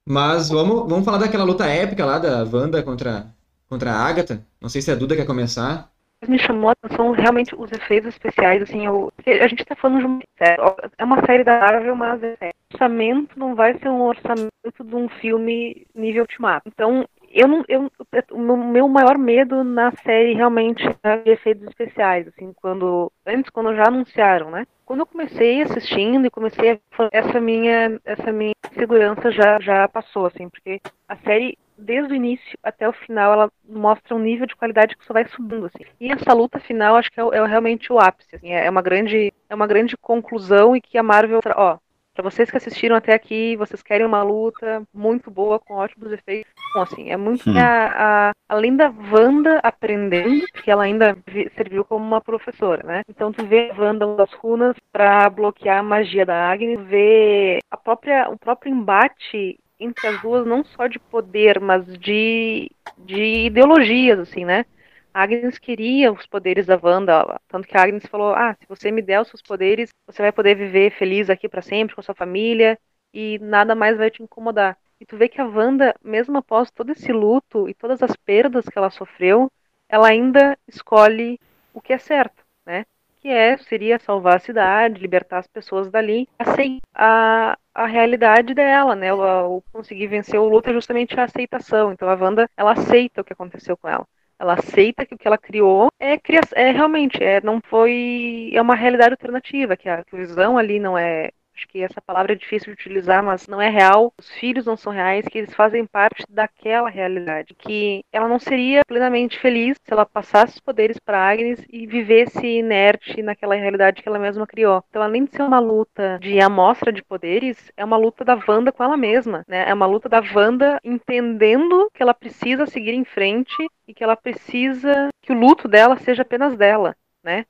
Mas 0.08 0.50
vamos, 0.50 0.88
vamos 0.88 1.04
falar 1.04 1.18
daquela 1.18 1.44
luta 1.44 1.66
épica 1.66 2.06
lá 2.06 2.20
da 2.20 2.44
Wanda 2.44 2.82
contra, 2.84 3.28
contra 3.68 3.92
a 3.92 4.06
Agatha. 4.06 4.46
Não 4.62 4.70
sei 4.70 4.82
se 4.82 4.92
a 4.92 4.96
Duda 4.96 5.16
quer 5.16 5.26
começar 5.26 5.92
me 6.28 6.40
chamou 6.40 6.70
a 6.70 6.74
atenção 6.74 7.12
realmente 7.12 7.56
os 7.56 7.72
efeitos 7.72 8.10
especiais, 8.10 8.62
assim, 8.62 8.86
eu, 8.86 9.12
a 9.26 9.48
gente 9.48 9.66
tá 9.66 9.76
falando 9.76 10.00
de 10.00 10.06
uma 10.06 10.22
série, 10.38 10.62
é 10.98 11.04
uma 11.04 11.26
série 11.26 11.44
da 11.44 11.60
Marvel, 11.60 11.96
mas 11.96 12.24
é, 12.24 12.52
orçamento 12.74 13.38
não 13.38 13.56
vai 13.56 13.78
ser 13.78 13.90
um 13.90 14.02
orçamento 14.02 14.52
de 14.84 14.96
um 14.96 15.08
filme 15.08 15.86
nível 15.94 16.24
ultimato. 16.24 16.68
Então, 16.68 17.08
eu 17.30 17.48
não, 17.48 17.64
eu, 17.68 17.92
o 18.32 18.58
meu 18.58 18.88
maior 18.88 19.18
medo 19.18 19.64
na 19.64 19.92
série 20.04 20.34
realmente 20.34 20.84
é 21.04 21.18
de 21.18 21.32
efeitos 21.32 21.68
especiais, 21.68 22.28
assim, 22.28 22.54
quando, 22.54 23.12
antes, 23.26 23.50
quando 23.50 23.76
já 23.76 23.88
anunciaram, 23.88 24.52
né? 24.52 24.66
Quando 24.86 25.00
eu 25.00 25.06
comecei 25.06 25.62
assistindo 25.62 26.28
e 26.28 26.30
comecei 26.30 26.74
a 26.74 26.80
essa 27.12 27.40
minha, 27.40 28.00
essa 28.06 28.32
minha 28.32 28.54
segurança 28.74 29.32
já, 29.32 29.60
já 29.60 29.88
passou, 29.88 30.28
assim, 30.28 30.48
porque 30.50 30.80
a 31.08 31.16
série 31.18 31.58
desde 31.76 32.14
o 32.14 32.16
início 32.16 32.58
até 32.62 32.88
o 32.88 32.94
final, 32.94 33.34
ela 33.34 33.52
mostra 33.68 34.16
um 34.16 34.20
nível 34.20 34.46
de 34.46 34.56
qualidade 34.56 34.96
que 34.96 35.06
só 35.06 35.14
vai 35.14 35.26
subindo, 35.26 35.66
assim. 35.66 35.84
E 36.00 36.12
essa 36.12 36.34
luta 36.34 36.60
final, 36.60 36.96
acho 36.96 37.12
que 37.12 37.20
é, 37.20 37.24
é 37.24 37.46
realmente 37.46 37.92
o 37.92 38.00
ápice, 38.00 38.36
assim, 38.36 38.52
é 38.52 38.70
uma 38.70 38.82
grande, 38.82 39.34
é 39.50 39.56
uma 39.56 39.68
grande 39.68 39.98
conclusão 39.98 40.76
e 40.76 40.82
que 40.82 40.98
a 40.98 41.04
Marvel, 41.04 41.40
ó, 41.56 41.78
para 42.14 42.24
vocês 42.24 42.50
que 42.50 42.58
assistiram 42.58 42.96
até 42.96 43.14
aqui, 43.14 43.56
vocês 43.56 43.82
querem 43.82 44.06
uma 44.06 44.22
luta 44.22 44.84
muito 44.94 45.32
boa, 45.32 45.60
com 45.60 45.76
ótimos 45.76 46.12
efeitos. 46.12 46.52
Bom, 46.74 46.82
assim, 46.82 47.10
é 47.10 47.18
muito 47.18 47.50
hum. 47.50 47.58
a, 47.58 48.30
a, 48.30 48.32
além 48.48 48.76
da 48.76 48.94
Wanda 49.12 49.60
aprendendo, 49.64 50.46
que 50.64 50.70
ela 50.70 50.84
ainda 50.84 51.18
serviu 51.56 51.84
como 51.84 52.06
uma 52.06 52.22
professora, 52.22 52.86
né? 52.86 53.02
Então 53.10 53.32
tu 53.32 53.46
vê 53.46 53.72
a 53.72 53.82
Wanda 53.82 54.16
das 54.16 54.32
runas 54.34 54.76
para 54.92 55.30
bloquear 55.30 55.80
a 55.80 55.84
magia 55.84 56.26
da 56.26 56.52
Agnes, 56.52 56.80
vê 56.88 57.60
a 57.70 57.78
própria, 57.78 58.30
o 58.30 58.38
próprio 58.38 58.72
embate 58.72 59.60
entre 59.80 60.08
as 60.08 60.22
duas, 60.22 60.46
não 60.46 60.64
só 60.64 60.88
de 60.88 61.00
poder, 61.00 61.60
mas 61.60 61.86
de, 61.98 62.72
de 62.98 63.46
ideologias, 63.46 64.20
assim, 64.20 64.46
né? 64.46 64.66
Agnes 65.14 65.60
queria 65.60 66.12
os 66.12 66.26
poderes 66.26 66.66
da 66.66 66.80
Wanda, 66.82 67.40
tanto 67.48 67.68
que 67.68 67.78
a 67.78 67.84
Agnes 67.84 68.06
falou: 68.08 68.34
Ah, 68.34 68.56
se 68.60 68.68
você 68.68 68.92
me 68.92 69.02
der 69.02 69.22
os 69.22 69.28
seus 69.28 69.42
poderes, 69.42 69.90
você 70.08 70.22
vai 70.22 70.32
poder 70.32 70.56
viver 70.56 70.92
feliz 70.92 71.30
aqui 71.30 71.48
para 71.48 71.62
sempre 71.62 71.94
com 71.96 72.02
a 72.02 72.04
sua 72.04 72.16
família 72.16 72.80
e 73.14 73.38
nada 73.40 73.76
mais 73.76 73.98
vai 73.98 74.10
te 74.10 74.24
incomodar. 74.24 74.78
E 75.00 75.06
tu 75.06 75.18
vê 75.18 75.30
que 75.30 75.40
a 75.40 75.46
Wanda, 75.46 75.94
mesmo 76.04 76.38
após 76.38 76.72
todo 76.72 76.92
esse 76.92 77.12
luto 77.12 77.70
e 77.70 77.74
todas 77.74 78.02
as 78.02 78.16
perdas 78.16 78.66
que 78.66 78.78
ela 78.78 78.90
sofreu, 78.90 79.52
ela 79.88 80.08
ainda 80.08 80.58
escolhe 80.68 81.40
o 81.74 81.82
que 81.82 81.94
é 81.94 81.98
certo, 81.98 82.44
né? 82.66 82.86
Que 83.20 83.30
é, 83.30 83.58
seria 83.58 84.00
salvar 84.00 84.38
a 84.38 84.40
cidade, 84.40 85.00
libertar 85.00 85.40
as 85.40 85.48
pessoas 85.48 85.90
dali, 85.92 86.28
aceitar 86.40 86.82
a, 86.94 87.58
a 87.74 87.86
realidade 87.86 88.54
dela, 88.54 88.96
né? 88.96 89.14
O, 89.14 89.58
o 89.58 89.62
conseguir 89.72 90.08
vencer 90.08 90.40
o 90.40 90.48
luto 90.48 90.70
é 90.70 90.74
justamente 90.74 91.20
a 91.20 91.24
aceitação. 91.26 91.92
Então 91.92 92.10
a 92.10 92.16
Wanda, 92.16 92.50
ela 92.58 92.72
aceita 92.74 93.22
o 93.22 93.24
que 93.24 93.34
aconteceu 93.34 93.78
com 93.78 93.88
ela. 93.88 94.08
Ela 94.40 94.54
aceita 94.54 95.06
que 95.06 95.16
o 95.16 95.18
que 95.18 95.28
ela 95.28 95.38
criou 95.38 95.88
é, 96.00 96.18
é 96.56 96.72
realmente, 96.72 97.24
é, 97.24 97.42
não 97.42 97.62
foi. 97.62 98.52
É 98.54 98.62
uma 98.62 98.76
realidade 98.76 99.14
alternativa, 99.14 99.78
que 99.78 99.88
a, 99.88 100.04
que 100.04 100.16
Visão 100.16 100.58
ali 100.58 100.80
não 100.80 100.98
é 100.98 101.32
acho 101.56 101.68
que 101.68 101.82
essa 101.82 102.02
palavra 102.02 102.34
é 102.34 102.36
difícil 102.36 102.74
de 102.74 102.82
utilizar, 102.82 103.24
mas 103.24 103.48
não 103.48 103.62
é 103.62 103.70
real. 103.70 104.14
Os 104.18 104.30
filhos 104.32 104.66
não 104.66 104.76
são 104.76 104.92
reais, 104.92 105.26
que 105.28 105.38
eles 105.38 105.54
fazem 105.54 105.86
parte 105.86 106.26
daquela 106.30 106.90
realidade. 106.90 107.54
Que 107.54 108.04
ela 108.12 108.28
não 108.28 108.40
seria 108.40 108.84
plenamente 108.86 109.40
feliz 109.40 109.78
se 109.84 109.94
ela 109.94 110.06
passasse 110.06 110.56
os 110.56 110.60
poderes 110.60 110.98
para 111.00 111.30
Agnes 111.30 111.64
e 111.70 111.86
vivesse 111.86 112.46
inerte 112.46 113.22
naquela 113.22 113.56
realidade 113.56 114.02
que 114.02 114.10
ela 114.10 114.20
mesma 114.20 114.48
criou. 114.48 114.84
Então, 114.90 115.02
além 115.02 115.26
de 115.26 115.32
ser 115.32 115.44
uma 115.44 115.60
luta 115.60 116.18
de 116.20 116.40
amostra 116.40 116.92
de 116.92 117.04
poderes, 117.04 117.72
é 117.78 117.86
uma 117.86 117.98
luta 117.98 118.26
da 118.26 118.38
Wanda 118.48 118.72
com 118.72 118.84
ela 118.84 118.98
mesma, 118.98 119.44
né? 119.48 119.70
É 119.70 119.74
uma 119.74 119.86
luta 119.86 120.10
da 120.10 120.22
Wanda 120.36 120.80
entendendo 120.84 121.90
que 121.94 122.02
ela 122.02 122.14
precisa 122.14 122.66
seguir 122.66 122.94
em 122.94 123.06
frente 123.06 123.68
e 123.88 123.94
que 123.94 124.04
ela 124.04 124.16
precisa 124.16 125.10
que 125.22 125.32
o 125.32 125.36
luto 125.36 125.68
dela 125.68 125.98
seja 125.98 126.24
apenas 126.24 126.56
dela, 126.56 126.96
né? 127.24 127.46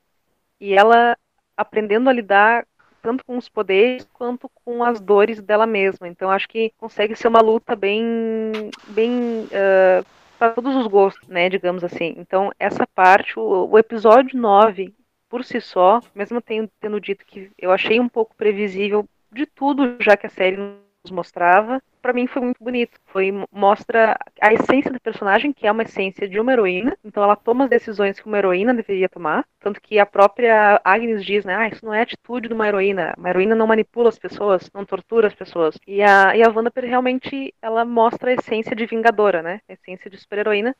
E 0.60 0.74
ela 0.74 1.16
aprendendo 1.56 2.08
a 2.08 2.12
lidar 2.12 2.66
tanto 3.04 3.22
com 3.22 3.36
os 3.36 3.50
poderes 3.50 4.08
quanto 4.14 4.50
com 4.64 4.82
as 4.82 4.98
dores 4.98 5.42
dela 5.42 5.66
mesma. 5.66 6.08
Então 6.08 6.30
acho 6.30 6.48
que 6.48 6.72
consegue 6.78 7.14
ser 7.14 7.28
uma 7.28 7.42
luta 7.42 7.76
bem, 7.76 8.02
bem 8.88 9.44
uh, 9.44 10.06
para 10.38 10.52
todos 10.52 10.74
os 10.74 10.86
gostos, 10.86 11.28
né, 11.28 11.50
digamos 11.50 11.84
assim. 11.84 12.14
Então 12.16 12.50
essa 12.58 12.86
parte, 12.86 13.38
o, 13.38 13.68
o 13.70 13.78
episódio 13.78 14.38
9 14.38 14.94
por 15.28 15.44
si 15.44 15.60
só, 15.60 16.00
mesmo 16.14 16.40
tendo, 16.40 16.70
tendo 16.80 16.98
dito 16.98 17.26
que 17.26 17.50
eu 17.58 17.70
achei 17.70 18.00
um 18.00 18.08
pouco 18.08 18.34
previsível 18.34 19.04
de 19.30 19.44
tudo 19.44 19.96
já 20.00 20.16
que 20.16 20.26
a 20.26 20.30
série 20.30 20.56
nos 20.56 21.10
mostrava, 21.10 21.82
para 22.04 22.12
mim 22.12 22.26
foi 22.26 22.42
muito 22.42 22.62
bonito. 22.62 23.00
Foi 23.06 23.32
mostra 23.50 24.14
a 24.38 24.52
essência 24.52 24.92
da 24.92 25.00
personagem, 25.00 25.54
que 25.54 25.66
é 25.66 25.72
uma 25.72 25.84
essência 25.84 26.28
de 26.28 26.38
uma 26.38 26.52
heroína. 26.52 26.94
Então 27.02 27.22
ela 27.22 27.34
toma 27.34 27.64
as 27.64 27.70
decisões 27.70 28.20
que 28.20 28.26
uma 28.26 28.36
heroína 28.36 28.74
deveria 28.74 29.08
tomar, 29.08 29.46
tanto 29.58 29.80
que 29.80 29.98
a 29.98 30.04
própria 30.04 30.78
Agnes 30.84 31.24
diz, 31.24 31.46
né, 31.46 31.54
ah, 31.56 31.66
isso 31.66 31.82
não 31.82 31.94
é 31.94 32.02
atitude 32.02 32.48
de 32.48 32.54
uma 32.54 32.68
heroína. 32.68 33.14
Uma 33.16 33.30
heroína 33.30 33.54
não 33.54 33.66
manipula 33.66 34.10
as 34.10 34.18
pessoas, 34.18 34.70
não 34.74 34.84
tortura 34.84 35.28
as 35.28 35.34
pessoas. 35.34 35.78
E 35.86 36.02
a 36.02 36.36
e 36.36 36.42
a 36.42 36.50
Wanda 36.50 36.70
realmente 36.76 37.54
ela 37.62 37.86
mostra 37.86 38.30
a 38.30 38.34
essência 38.34 38.76
de 38.76 38.84
vingadora, 38.84 39.42
né? 39.42 39.60
A 39.66 39.72
essência 39.72 40.10
de 40.10 40.18
super-heroína 40.18 40.76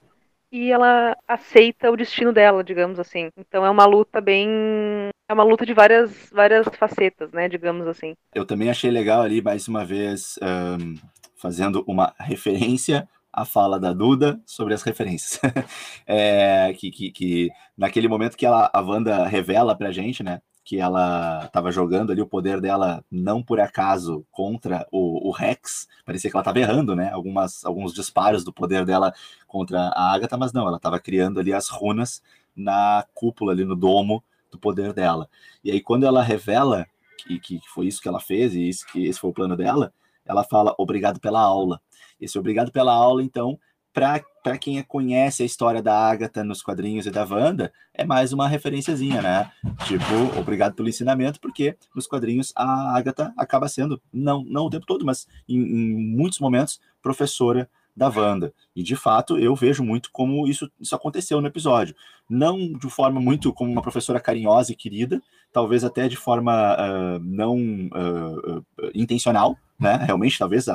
e 0.52 0.70
ela 0.70 1.16
aceita 1.26 1.90
o 1.90 1.96
destino 1.96 2.34
dela, 2.34 2.62
digamos 2.62 3.00
assim. 3.00 3.30
Então 3.34 3.64
é 3.64 3.70
uma 3.70 3.86
luta 3.86 4.20
bem 4.20 5.08
é 5.28 5.32
uma 5.32 5.44
luta 5.44 5.64
de 5.64 5.72
várias 5.72 6.30
várias 6.30 6.66
facetas, 6.76 7.32
né, 7.32 7.48
digamos 7.48 7.86
assim. 7.86 8.14
Eu 8.34 8.44
também 8.44 8.70
achei 8.70 8.90
legal 8.90 9.22
ali 9.22 9.40
mais 9.40 9.68
uma 9.68 9.84
vez 9.84 10.38
um, 10.42 10.94
fazendo 11.36 11.84
uma 11.86 12.14
referência 12.18 13.08
à 13.32 13.44
fala 13.44 13.80
da 13.80 13.92
Duda 13.92 14.40
sobre 14.46 14.74
as 14.74 14.82
referências. 14.82 15.40
é, 16.06 16.72
que, 16.78 16.90
que, 16.90 17.10
que, 17.10 17.50
naquele 17.76 18.06
momento 18.06 18.36
que 18.36 18.46
ela, 18.46 18.70
a 18.72 18.80
Wanda 18.80 19.26
revela 19.26 19.74
pra 19.76 19.90
gente, 19.90 20.22
né? 20.22 20.40
Que 20.64 20.78
ela 20.80 21.44
estava 21.44 21.70
jogando 21.70 22.12
ali 22.12 22.22
o 22.22 22.26
poder 22.26 22.60
dela, 22.60 23.04
não 23.10 23.42
por 23.42 23.60
acaso, 23.60 24.24
contra 24.30 24.86
o, 24.90 25.28
o, 25.28 25.30
Rex. 25.32 25.88
Parecia 26.06 26.30
que 26.30 26.36
ela 26.36 26.42
estava 26.42 26.60
errando, 26.60 26.94
né? 26.94 27.10
Algumas, 27.10 27.64
alguns 27.64 27.92
disparos 27.92 28.44
do 28.44 28.52
poder 28.52 28.86
dela 28.86 29.12
contra 29.46 29.88
a 29.88 30.14
Agatha, 30.14 30.38
mas 30.38 30.52
não, 30.52 30.66
ela 30.66 30.76
estava 30.76 31.00
criando 31.00 31.40
ali 31.40 31.52
as 31.52 31.68
runas 31.68 32.22
na 32.56 33.04
cúpula, 33.12 33.52
ali 33.52 33.64
no 33.64 33.74
domo 33.74 34.22
do 34.54 34.58
poder 34.58 34.92
dela. 34.92 35.28
E 35.62 35.70
aí, 35.70 35.80
quando 35.80 36.06
ela 36.06 36.22
revela 36.22 36.86
que, 37.18 37.38
que 37.38 37.60
foi 37.68 37.86
isso 37.86 38.00
que 38.00 38.08
ela 38.08 38.20
fez 38.20 38.54
e 38.54 38.68
isso 38.68 38.86
que 38.86 39.06
esse 39.06 39.18
foi 39.18 39.30
o 39.30 39.34
plano 39.34 39.56
dela, 39.56 39.92
ela 40.24 40.44
fala 40.44 40.74
obrigado 40.78 41.20
pela 41.20 41.40
aula. 41.40 41.80
Esse 42.20 42.38
obrigado 42.38 42.70
pela 42.70 42.92
aula, 42.92 43.22
então, 43.22 43.58
para 43.92 44.58
quem 44.58 44.82
conhece 44.82 45.42
a 45.42 45.46
história 45.46 45.82
da 45.82 45.96
Agatha 45.96 46.44
nos 46.44 46.62
quadrinhos 46.62 47.06
e 47.06 47.10
da 47.10 47.24
Wanda, 47.24 47.72
é 47.92 48.04
mais 48.04 48.32
uma 48.32 48.48
referenciazinha, 48.48 49.20
né? 49.20 49.50
Tipo, 49.86 50.38
obrigado 50.38 50.74
pelo 50.74 50.88
ensinamento, 50.88 51.40
porque 51.40 51.76
nos 51.94 52.06
quadrinhos 52.06 52.52
a 52.56 52.96
Agatha 52.96 53.32
acaba 53.36 53.68
sendo, 53.68 54.00
não, 54.12 54.44
não 54.44 54.66
o 54.66 54.70
tempo 54.70 54.86
todo, 54.86 55.04
mas 55.04 55.26
em, 55.48 55.58
em 55.58 55.96
muitos 56.16 56.38
momentos, 56.38 56.80
professora 57.02 57.68
da 57.96 58.08
Wanda. 58.08 58.52
E 58.74 58.82
de 58.82 58.96
fato, 58.96 59.38
eu 59.38 59.54
vejo 59.54 59.84
muito 59.84 60.10
como 60.12 60.46
isso, 60.46 60.70
isso 60.80 60.94
aconteceu 60.94 61.40
no 61.40 61.46
episódio. 61.46 61.94
Não 62.28 62.72
de 62.72 62.90
forma 62.90 63.20
muito 63.20 63.52
como 63.52 63.70
uma 63.70 63.82
professora 63.82 64.20
carinhosa 64.20 64.72
e 64.72 64.76
querida, 64.76 65.22
talvez 65.52 65.84
até 65.84 66.08
de 66.08 66.16
forma 66.16 66.76
uh, 66.76 67.18
não 67.20 67.56
uh, 67.56 68.58
uh, 68.58 68.90
intencional, 68.94 69.56
né? 69.78 69.96
Realmente, 70.04 70.38
talvez 70.38 70.68
a, 70.68 70.74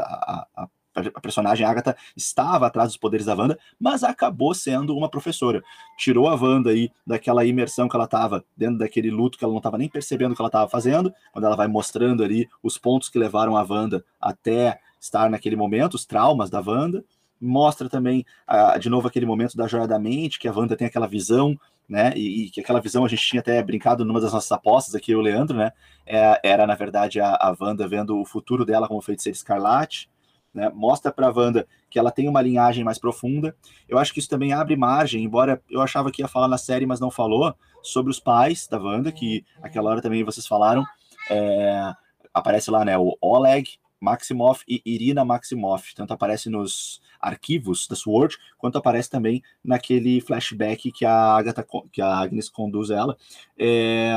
a, 0.56 0.68
a 0.94 1.22
personagem 1.22 1.66
Agatha 1.66 1.96
estava 2.16 2.68
atrás 2.68 2.90
dos 2.90 2.98
poderes 2.98 3.26
da 3.26 3.36
Wanda, 3.36 3.58
mas 3.80 4.04
acabou 4.04 4.54
sendo 4.54 4.96
uma 4.96 5.10
professora. 5.10 5.64
Tirou 5.98 6.28
a 6.28 6.36
Wanda 6.36 6.72
aí 6.72 6.90
daquela 7.06 7.46
imersão 7.46 7.88
que 7.88 7.96
ela 7.96 8.06
estava, 8.06 8.44
dentro 8.56 8.80
daquele 8.80 9.10
luto 9.10 9.38
que 9.38 9.44
ela 9.44 9.54
não 9.54 9.60
estava 9.60 9.78
nem 9.78 9.90
percebendo 9.90 10.36
que 10.36 10.42
ela 10.42 10.50
estava 10.50 10.70
fazendo, 10.70 11.14
quando 11.32 11.46
ela 11.46 11.56
vai 11.56 11.68
mostrando 11.68 12.24
ali 12.24 12.48
os 12.64 12.78
pontos 12.78 13.10
que 13.10 13.20
levaram 13.20 13.56
a 13.56 13.64
Wanda 13.64 14.04
até 14.20 14.80
estar 15.00 15.30
naquele 15.30 15.56
momento, 15.56 15.94
os 15.96 16.06
traumas 16.06 16.50
da 16.50 16.60
Wanda. 16.60 17.04
Mostra 17.42 17.88
também, 17.88 18.26
uh, 18.50 18.78
de 18.78 18.90
novo, 18.90 19.08
aquele 19.08 19.26
momento 19.26 19.56
da 19.56 19.68
joia 19.68 19.88
da 19.88 19.98
mente, 19.98 20.38
que 20.38 20.48
a 20.48 20.54
Wanda 20.54 20.76
tem 20.76 20.88
aquela 20.88 21.08
visão 21.08 21.58
né? 21.90 22.14
E, 22.16 22.46
e, 22.46 22.50
que 22.52 22.62
aquela 22.62 22.80
visão 22.80 23.04
a 23.04 23.08
gente 23.08 23.26
tinha 23.26 23.40
até 23.40 23.62
brincado 23.64 24.06
numa 24.06 24.22
das 24.22 24.32
nossas 24.32 24.52
apostas 24.52 24.94
aqui, 24.94 25.16
o 25.16 25.22
Leandro, 25.22 25.58
né? 25.58 25.72
É, 26.06 26.40
era, 26.44 26.68
na 26.68 26.76
verdade, 26.76 27.20
a, 27.20 27.34
a 27.34 27.56
Wanda 27.60 27.88
vendo 27.88 28.20
o 28.20 28.26
futuro 28.26 28.64
dela 28.64 28.88
como 28.88 29.02
feiticeira 29.02 29.36
escarlate, 29.36 30.08
né? 30.54 30.70
Mostra 30.70 31.12
para 31.12 31.28
a 31.28 31.32
Wanda 31.36 31.68
que 31.90 31.98
ela 31.98 32.12
tem 32.12 32.30
uma 32.30 32.44
linhagem 32.44 32.84
mais 32.84 33.00
profunda. 33.00 33.56
Eu 33.88 33.98
acho 33.98 34.14
que 34.14 34.20
isso 34.20 34.30
também 34.30 34.54
abre 34.54 34.76
margem, 34.76 35.24
embora 35.24 35.60
eu 35.68 35.82
achava 35.82 36.12
que 36.12 36.22
ia 36.22 36.28
falar 36.28 36.48
na 36.48 36.60
série, 36.60 36.86
mas 36.86 37.00
não 37.00 37.10
falou, 37.10 37.56
sobre 37.82 38.12
os 38.12 38.20
pais 38.20 38.68
da 38.68 38.78
Wanda, 38.78 39.12
que 39.12 39.44
aquela 39.60 39.90
hora 39.90 40.02
também 40.02 40.24
vocês 40.24 40.46
falaram. 40.46 40.86
É, 41.32 41.92
aparece 42.32 42.70
lá, 42.70 42.86
né? 42.86 42.96
O 43.00 43.18
Oleg, 43.20 43.80
Maximoff 44.00 44.64
e 44.68 44.82
Irina 44.86 45.26
Maximoff. 45.26 45.94
Tanto 45.96 46.14
aparece 46.14 46.50
nos 46.50 47.02
arquivos 47.20 47.88
da 47.88 47.96
Sword, 47.96 48.38
quanto 48.58 48.78
aparece 48.78 49.10
também 49.10 49.44
naquele 49.64 50.22
flashback 50.22 50.92
que 50.92 51.06
a 51.06 51.36
Agatha, 51.36 51.66
que 51.92 52.02
a 52.02 52.18
Agnes 52.18 52.50
conduz 52.50 52.90
ela. 52.90 53.18
É, 53.58 54.14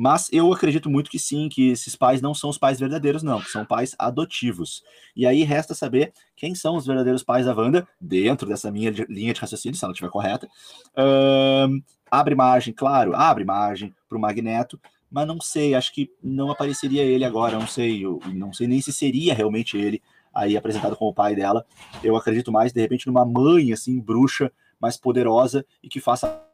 mas 0.00 0.28
eu 0.32 0.52
acredito 0.52 0.88
muito 0.88 1.10
que 1.10 1.18
sim, 1.18 1.48
que 1.48 1.70
esses 1.70 1.96
pais 1.96 2.22
não 2.22 2.32
são 2.32 2.48
os 2.48 2.56
pais 2.56 2.78
verdadeiros, 2.78 3.24
não, 3.24 3.40
que 3.40 3.50
são 3.50 3.64
pais 3.64 3.96
adotivos. 3.98 4.84
E 5.16 5.26
aí 5.26 5.42
resta 5.42 5.74
saber 5.74 6.12
quem 6.36 6.54
são 6.54 6.76
os 6.76 6.86
verdadeiros 6.86 7.24
pais 7.24 7.46
da 7.46 7.52
Wanda, 7.52 7.84
dentro 8.00 8.46
dessa 8.46 8.70
minha 8.70 8.90
linha 9.08 9.34
de 9.34 9.40
raciocínio, 9.40 9.76
se 9.76 9.84
ela 9.84 9.90
estiver 9.90 10.08
correta. 10.08 10.48
Um, 10.96 11.82
abre 12.08 12.36
margem, 12.36 12.72
claro, 12.72 13.12
abre 13.16 13.44
margem 13.44 13.92
para 14.08 14.16
o 14.16 14.20
Magneto, 14.20 14.80
mas 15.10 15.26
não 15.26 15.40
sei, 15.40 15.74
acho 15.74 15.92
que 15.92 16.10
não 16.22 16.50
apareceria 16.50 17.02
ele 17.02 17.24
agora, 17.24 17.58
não 17.58 17.66
sei, 17.66 18.02
não 18.34 18.52
sei 18.52 18.66
nem 18.66 18.80
se 18.80 18.92
seria 18.92 19.34
realmente 19.34 19.76
ele 19.76 20.02
aí 20.34 20.56
apresentado 20.56 20.96
como 20.96 21.10
o 21.10 21.14
pai 21.14 21.34
dela. 21.34 21.64
Eu 22.02 22.16
acredito 22.16 22.52
mais, 22.52 22.72
de 22.72 22.80
repente, 22.80 23.06
numa 23.06 23.24
mãe, 23.24 23.72
assim, 23.72 23.98
bruxa, 23.98 24.52
mais 24.80 24.96
poderosa 24.96 25.64
e 25.82 25.88
que 25.88 26.00
faça 26.00 26.44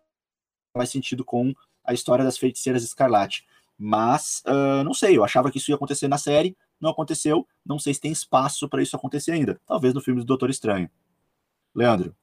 mais 0.76 0.90
sentido 0.90 1.24
com 1.24 1.52
a 1.84 1.92
história 1.92 2.24
das 2.24 2.38
feiticeiras 2.38 2.82
escarlate. 2.82 3.44
Mas, 3.76 4.42
uh, 4.46 4.84
não 4.84 4.94
sei, 4.94 5.16
eu 5.16 5.24
achava 5.24 5.50
que 5.50 5.58
isso 5.58 5.70
ia 5.70 5.74
acontecer 5.74 6.08
na 6.08 6.16
série, 6.16 6.56
não 6.80 6.90
aconteceu, 6.90 7.46
não 7.66 7.78
sei 7.78 7.92
se 7.92 8.00
tem 8.00 8.12
espaço 8.12 8.68
para 8.68 8.82
isso 8.82 8.96
acontecer 8.96 9.32
ainda. 9.32 9.60
Talvez 9.66 9.92
no 9.92 10.00
filme 10.00 10.20
do 10.20 10.26
Doutor 10.26 10.48
Estranho. 10.48 10.88
Leandro. 11.74 12.14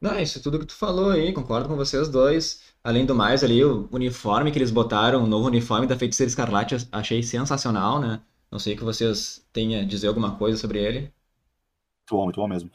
Não, 0.00 0.18
isso 0.18 0.38
é 0.38 0.42
tudo 0.42 0.58
que 0.58 0.66
tu 0.66 0.74
falou 0.74 1.10
aí, 1.10 1.32
concordo 1.32 1.68
com 1.68 1.76
vocês 1.76 2.08
dois. 2.08 2.62
Além 2.84 3.04
do 3.04 3.14
mais, 3.14 3.42
ali, 3.42 3.64
o 3.64 3.88
uniforme 3.92 4.52
que 4.52 4.58
eles 4.58 4.70
botaram, 4.70 5.24
o 5.24 5.26
novo 5.26 5.46
uniforme 5.48 5.86
da 5.86 5.98
Feiticeira 5.98 6.28
Escarlate, 6.28 6.76
achei 6.92 7.22
sensacional, 7.22 8.00
né? 8.00 8.20
Não 8.50 8.58
sei 8.58 8.76
que 8.76 8.84
vocês 8.84 9.44
tenham 9.52 9.82
a 9.82 9.84
dizer 9.84 10.06
alguma 10.08 10.36
coisa 10.36 10.56
sobre 10.56 10.78
ele. 10.78 11.00
Muito 11.00 12.12
bom, 12.12 12.24
muito 12.24 12.40
bom 12.40 12.48
mesmo. 12.48 12.70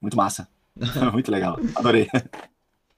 Muito 0.00 0.16
massa. 0.16 0.48
muito 1.12 1.30
legal. 1.30 1.58
Adorei. 1.74 2.06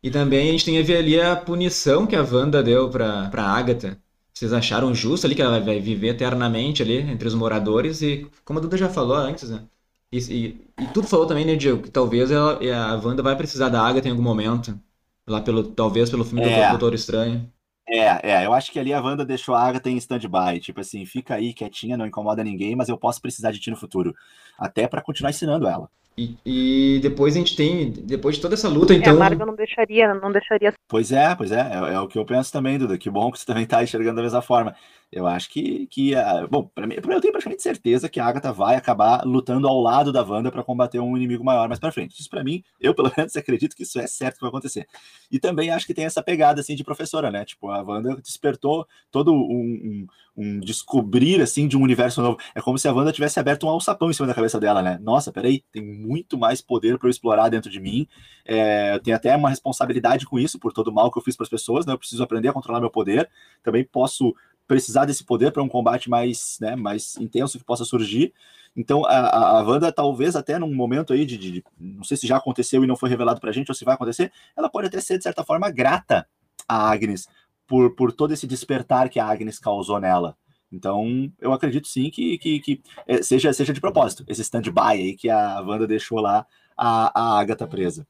E 0.03 0.11
também 0.11 0.49
a 0.49 0.53
gente 0.53 0.65
tem 0.65 0.79
a 0.79 0.83
ver 0.83 0.97
ali 0.99 1.21
a 1.21 1.37
punição 1.37 2.07
que 2.07 2.17
a 2.17 2.23
Wanda 2.23 2.63
deu 2.63 2.91
pra, 2.91 3.29
pra 3.31 3.45
Agatha. 3.45 3.99
Vocês 4.33 4.53
acharam 4.53 4.95
justo 4.95 5.27
ali 5.27 5.35
que 5.35 5.43
ela 5.43 5.61
vai 5.61 5.81
viver 5.81 6.09
eternamente 6.09 6.83
ali 6.83 6.99
entre 6.99 7.29
os 7.29 7.35
moradores? 7.35 8.03
E 8.03 8.27
como 8.45 8.59
a 8.59 8.63
Duda 8.63 8.77
já 8.77 8.89
falou 8.89 9.17
antes, 9.17 9.51
né? 9.51 9.67
E, 10.13 10.19
e, 10.19 10.83
e 10.83 10.87
tudo 10.89 11.07
falou 11.07 11.27
também, 11.27 11.45
né, 11.45 11.55
Diego, 11.55 11.83
que 11.83 11.91
talvez 11.91 12.31
ela, 12.31 12.59
a 12.59 12.97
Wanda 12.97 13.23
vai 13.23 13.37
precisar 13.37 13.69
da 13.69 13.81
Agatha 13.81 14.09
em 14.09 14.11
algum 14.11 14.23
momento. 14.23 14.79
Lá 15.27 15.41
pelo, 15.41 15.63
talvez 15.63 16.11
pelo 16.11 16.25
filme 16.25 16.43
é. 16.43 16.67
do 16.67 16.71
Doutor 16.71 16.95
Estranho. 16.95 17.51
É, 17.89 18.33
é, 18.33 18.47
eu 18.47 18.53
acho 18.53 18.71
que 18.71 18.79
ali 18.79 18.93
a 18.93 19.01
Wanda 19.01 19.25
deixou 19.25 19.55
a 19.55 19.63
Agatha 19.63 19.91
em 19.91 19.97
stand-by. 19.97 20.61
Tipo 20.61 20.81
assim, 20.81 21.05
fica 21.05 21.35
aí 21.35 21.53
quietinha, 21.53 21.97
não 21.97 22.07
incomoda 22.07 22.43
ninguém, 22.43 22.75
mas 22.75 22.89
eu 22.89 22.97
posso 22.97 23.21
precisar 23.21 23.53
de 23.53 23.61
ti 23.61 23.71
no 23.71 23.77
futuro. 23.77 24.15
Até 24.59 24.89
para 24.89 25.03
continuar 25.03 25.31
ensinando 25.31 25.67
ela. 25.67 25.89
E, 26.17 26.37
e, 26.45 27.01
depois 27.01 27.35
a 27.35 27.39
gente 27.39 27.57
tem, 27.57 27.91
depois 27.91 28.37
de 28.37 28.43
toda 28.43 28.55
essa 28.55 28.69
luta, 28.69 28.93
então. 28.93 29.13
É, 29.13 29.17
a 29.17 29.19
Marvel 29.19 29.47
não 29.47 29.55
deixaria, 29.55 30.13
não 30.15 30.31
deixaria. 30.31 30.75
Pois 30.87 31.13
é, 31.13 31.35
pois 31.35 31.51
é, 31.51 31.61
é, 31.61 31.95
é, 31.95 32.01
o 32.01 32.07
que 32.07 32.19
eu 32.19 32.25
penso 32.25 32.53
também, 32.53 32.79
Duda. 32.79 32.99
Que 32.99 33.09
bom 33.09 33.31
que 33.31 33.39
você 33.39 33.47
também 33.47 33.65
está 33.65 33.83
enxergando 33.83 34.17
da 34.17 34.23
mesma 34.23 34.43
forma. 34.43 34.75
Eu 35.13 35.27
acho 35.27 35.51
que, 35.51 35.89
que 35.89 36.15
uh, 36.15 36.47
bom, 36.49 36.71
para 36.73 36.87
mim, 36.87 36.95
eu 36.95 37.21
tenho 37.21 37.33
praticamente 37.33 37.63
certeza 37.63 38.09
que 38.09 38.21
a 38.21 38.27
Agatha 38.27 38.53
vai 38.53 38.77
acabar 38.77 39.25
lutando 39.27 39.67
ao 39.67 39.81
lado 39.81 40.13
da 40.13 40.23
Wanda 40.23 40.53
para 40.53 40.63
combater 40.63 41.01
um 41.01 41.17
inimigo 41.17 41.43
maior 41.43 41.67
mais 41.69 41.81
para 41.81 41.91
frente. 41.91 42.21
Isso 42.21 42.31
para 42.31 42.45
mim, 42.45 42.63
eu 42.81 42.95
pelo 42.95 43.11
menos 43.19 43.35
acredito 43.35 43.75
que 43.75 43.83
isso 43.83 43.99
é 43.99 44.07
certo 44.07 44.37
que 44.37 44.43
vai 44.43 44.51
acontecer. 44.51 44.87
E 45.29 45.41
também 45.41 45.71
acho 45.71 45.85
que 45.85 45.95
tem 45.95 46.05
essa 46.05 46.23
pegada 46.23 46.61
assim 46.61 46.77
de 46.77 46.85
professora, 46.85 47.29
né? 47.29 47.45
Tipo, 47.45 47.71
a 47.71 47.83
Wanda 47.83 48.21
despertou 48.23 48.87
todo 49.11 49.33
um, 49.33 49.37
um, 49.37 50.07
um 50.37 50.61
descobrir 50.61 51.43
assim 51.43 51.67
de 51.67 51.77
um 51.77 51.83
universo 51.83 52.23
novo. 52.23 52.39
É 52.55 52.61
como 52.61 52.79
se 52.79 52.87
a 52.87 52.93
Wanda 52.93 53.13
tivesse 53.13 53.41
aberto 53.41 53.67
um 53.67 53.71
alçapão 53.71 54.11
em 54.11 54.13
cima 54.13 54.29
da 54.29 54.35
cabeça 54.35 54.61
dela, 54.61 54.81
né? 54.81 54.97
Nossa, 55.03 55.33
peraí, 55.33 55.65
tem 55.73 55.85
muito 55.85 56.39
mais 56.39 56.61
poder 56.61 56.99
para 56.99 57.09
eu 57.09 57.11
explorar 57.11 57.49
dentro 57.49 57.69
de 57.69 57.81
mim. 57.81 58.07
É, 58.45 58.95
eu 58.95 59.01
tenho 59.01 59.17
até 59.17 59.35
uma 59.35 59.51
responsabilidade 59.51 60.25
com 60.25 60.39
isso 60.39 60.57
por 60.57 60.73
todo 60.73 60.89
o 60.89 60.93
mal 60.93 61.11
que 61.11 61.19
eu 61.19 61.23
fiz 61.23 61.37
para 61.37 61.45
as 61.45 61.51
pessoas, 61.51 61.85
né? 61.85 61.93
Eu 61.93 61.99
preciso 61.99 62.23
aprender 62.23 62.49
a 62.49 62.53
controlar 62.53 62.81
meu 62.81 62.91
poder. 62.91 63.29
Também 63.63 63.85
posso 63.85 64.35
precisar 64.71 65.05
desse 65.05 65.25
poder 65.25 65.51
para 65.51 65.65
um 65.65 65.69
combate 65.69 66.09
mais, 66.09 66.57
né, 66.61 66.77
mais 66.77 67.17
intenso 67.17 67.59
que 67.59 67.65
possa 67.65 67.85
surgir. 67.85 68.33
Então, 68.77 69.05
a, 69.05 69.59
a 69.59 69.63
Wanda, 69.65 69.91
talvez 69.91 70.37
até 70.37 70.61
num 70.61 70.73
momento 70.73 71.13
aí 71.13 71.27
de, 71.27 71.37
de, 71.37 71.65
Não 71.77 72.05
sei 72.05 72.17
se 72.17 72.25
já 72.25 72.37
aconteceu 72.37 72.85
e 72.85 72.87
não 72.87 72.95
foi 72.95 73.11
revelado 73.11 73.41
para 73.41 73.51
a 73.51 73.53
gente, 73.53 73.69
ou 73.69 73.75
se 73.75 73.85
vai 73.85 73.97
acontecer, 73.97 74.31
ela 74.57 74.71
pode 74.71 74.87
até 74.87 75.01
ser, 75.01 75.19
de 75.19 75.25
certa 75.25 75.43
forma, 75.43 75.69
grata 75.73 76.25
a 76.69 76.89
Agnes 76.89 77.27
por, 77.67 77.97
por 77.97 78.13
todo 78.13 78.33
esse 78.33 78.47
despertar 78.47 79.09
que 79.09 79.19
a 79.19 79.27
Agnes 79.27 79.59
causou 79.59 79.99
nela. 79.99 80.37
Então, 80.71 81.33
eu 81.41 81.53
acredito 81.53 81.89
sim 81.89 82.09
que, 82.09 82.39
que, 82.39 82.61
que 82.61 82.81
é, 83.09 83.21
seja, 83.23 83.53
seja 83.53 83.73
de 83.73 83.81
propósito, 83.81 84.25
esse 84.29 84.43
stand-by 84.43 84.93
aí 84.93 85.17
que 85.17 85.29
a 85.29 85.61
Wanda 85.63 85.85
deixou 85.85 86.21
lá 86.21 86.47
a, 86.77 87.11
a 87.21 87.41
Agatha 87.41 87.67
presa. 87.67 88.07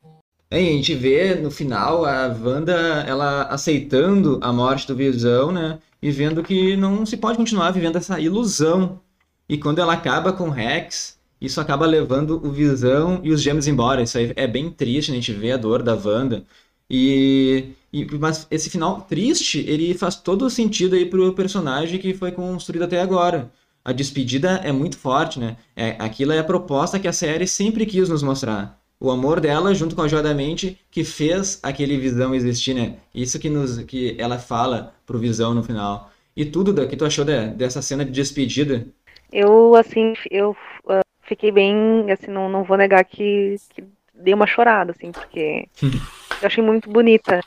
A 0.50 0.56
gente 0.56 0.94
vê 0.94 1.34
no 1.36 1.50
final 1.50 2.04
a 2.04 2.26
Wanda 2.26 2.72
ela 3.06 3.44
aceitando 3.44 4.38
a 4.42 4.52
morte 4.52 4.86
do 4.86 4.96
Visão, 4.96 5.52
né? 5.52 5.78
e 6.02 6.10
vendo 6.10 6.42
que 6.42 6.76
não 6.76 7.04
se 7.04 7.16
pode 7.16 7.36
continuar 7.36 7.70
vivendo 7.70 7.96
essa 7.96 8.18
ilusão. 8.20 9.00
E 9.48 9.58
quando 9.58 9.80
ela 9.80 9.92
acaba 9.92 10.32
com 10.32 10.48
o 10.48 10.50
Rex, 10.50 11.18
isso 11.40 11.60
acaba 11.60 11.86
levando 11.86 12.44
o 12.44 12.50
Visão 12.50 13.20
e 13.22 13.30
os 13.30 13.42
Gêmeos 13.42 13.66
embora. 13.66 14.02
Isso 14.02 14.18
aí 14.18 14.32
é 14.36 14.46
bem 14.46 14.70
triste, 14.70 15.10
né? 15.10 15.18
a 15.18 15.20
gente 15.20 15.32
vê 15.32 15.52
a 15.52 15.56
dor 15.56 15.82
da 15.82 15.94
Wanda. 15.94 16.44
E, 16.88 17.72
e, 17.92 18.04
mas 18.18 18.46
esse 18.50 18.70
final 18.70 19.02
triste, 19.02 19.60
ele 19.68 19.94
faz 19.94 20.16
todo 20.16 20.46
o 20.46 20.50
sentido 20.50 20.96
aí 20.96 21.06
pro 21.06 21.32
personagem 21.34 21.98
que 21.98 22.14
foi 22.14 22.32
construído 22.32 22.84
até 22.84 23.00
agora. 23.00 23.50
A 23.84 23.92
despedida 23.92 24.60
é 24.64 24.72
muito 24.72 24.98
forte, 24.98 25.38
né? 25.38 25.56
É, 25.76 25.96
aquilo 25.98 26.32
é 26.32 26.38
a 26.38 26.44
proposta 26.44 26.98
que 26.98 27.08
a 27.08 27.12
série 27.12 27.46
sempre 27.46 27.86
quis 27.86 28.08
nos 28.08 28.22
mostrar 28.22 28.79
o 29.00 29.10
amor 29.10 29.40
dela 29.40 29.74
junto 29.74 29.96
com 29.96 30.02
a 30.02 30.08
joia 30.08 30.22
da 30.22 30.34
mente 30.34 30.78
que 30.90 31.02
fez 31.02 31.58
aquele 31.62 31.96
Visão 31.96 32.34
existir, 32.34 32.74
né? 32.74 32.96
Isso 33.14 33.40
que 33.40 33.48
nos 33.48 33.78
que 33.84 34.14
ela 34.18 34.38
fala 34.38 34.94
pro 35.06 35.18
Visão 35.18 35.54
no 35.54 35.62
final. 35.62 36.10
E 36.36 36.44
tudo 36.44 36.72
da 36.72 36.86
que 36.86 36.96
tu 36.96 37.06
achou 37.06 37.24
de, 37.24 37.48
dessa 37.48 37.80
cena 37.80 38.04
de 38.04 38.10
despedida? 38.10 38.86
Eu 39.32 39.74
assim, 39.74 40.12
eu 40.30 40.50
uh, 40.84 41.00
fiquei 41.22 41.50
bem, 41.50 42.10
assim, 42.12 42.30
não, 42.30 42.48
não 42.50 42.62
vou 42.62 42.76
negar 42.76 43.02
que, 43.04 43.56
que 43.70 43.82
dei 44.14 44.34
uma 44.34 44.46
chorada 44.46 44.92
assim, 44.92 45.10
porque 45.10 45.66
eu 45.82 46.46
achei 46.46 46.62
muito 46.62 46.90
bonita. 46.90 47.40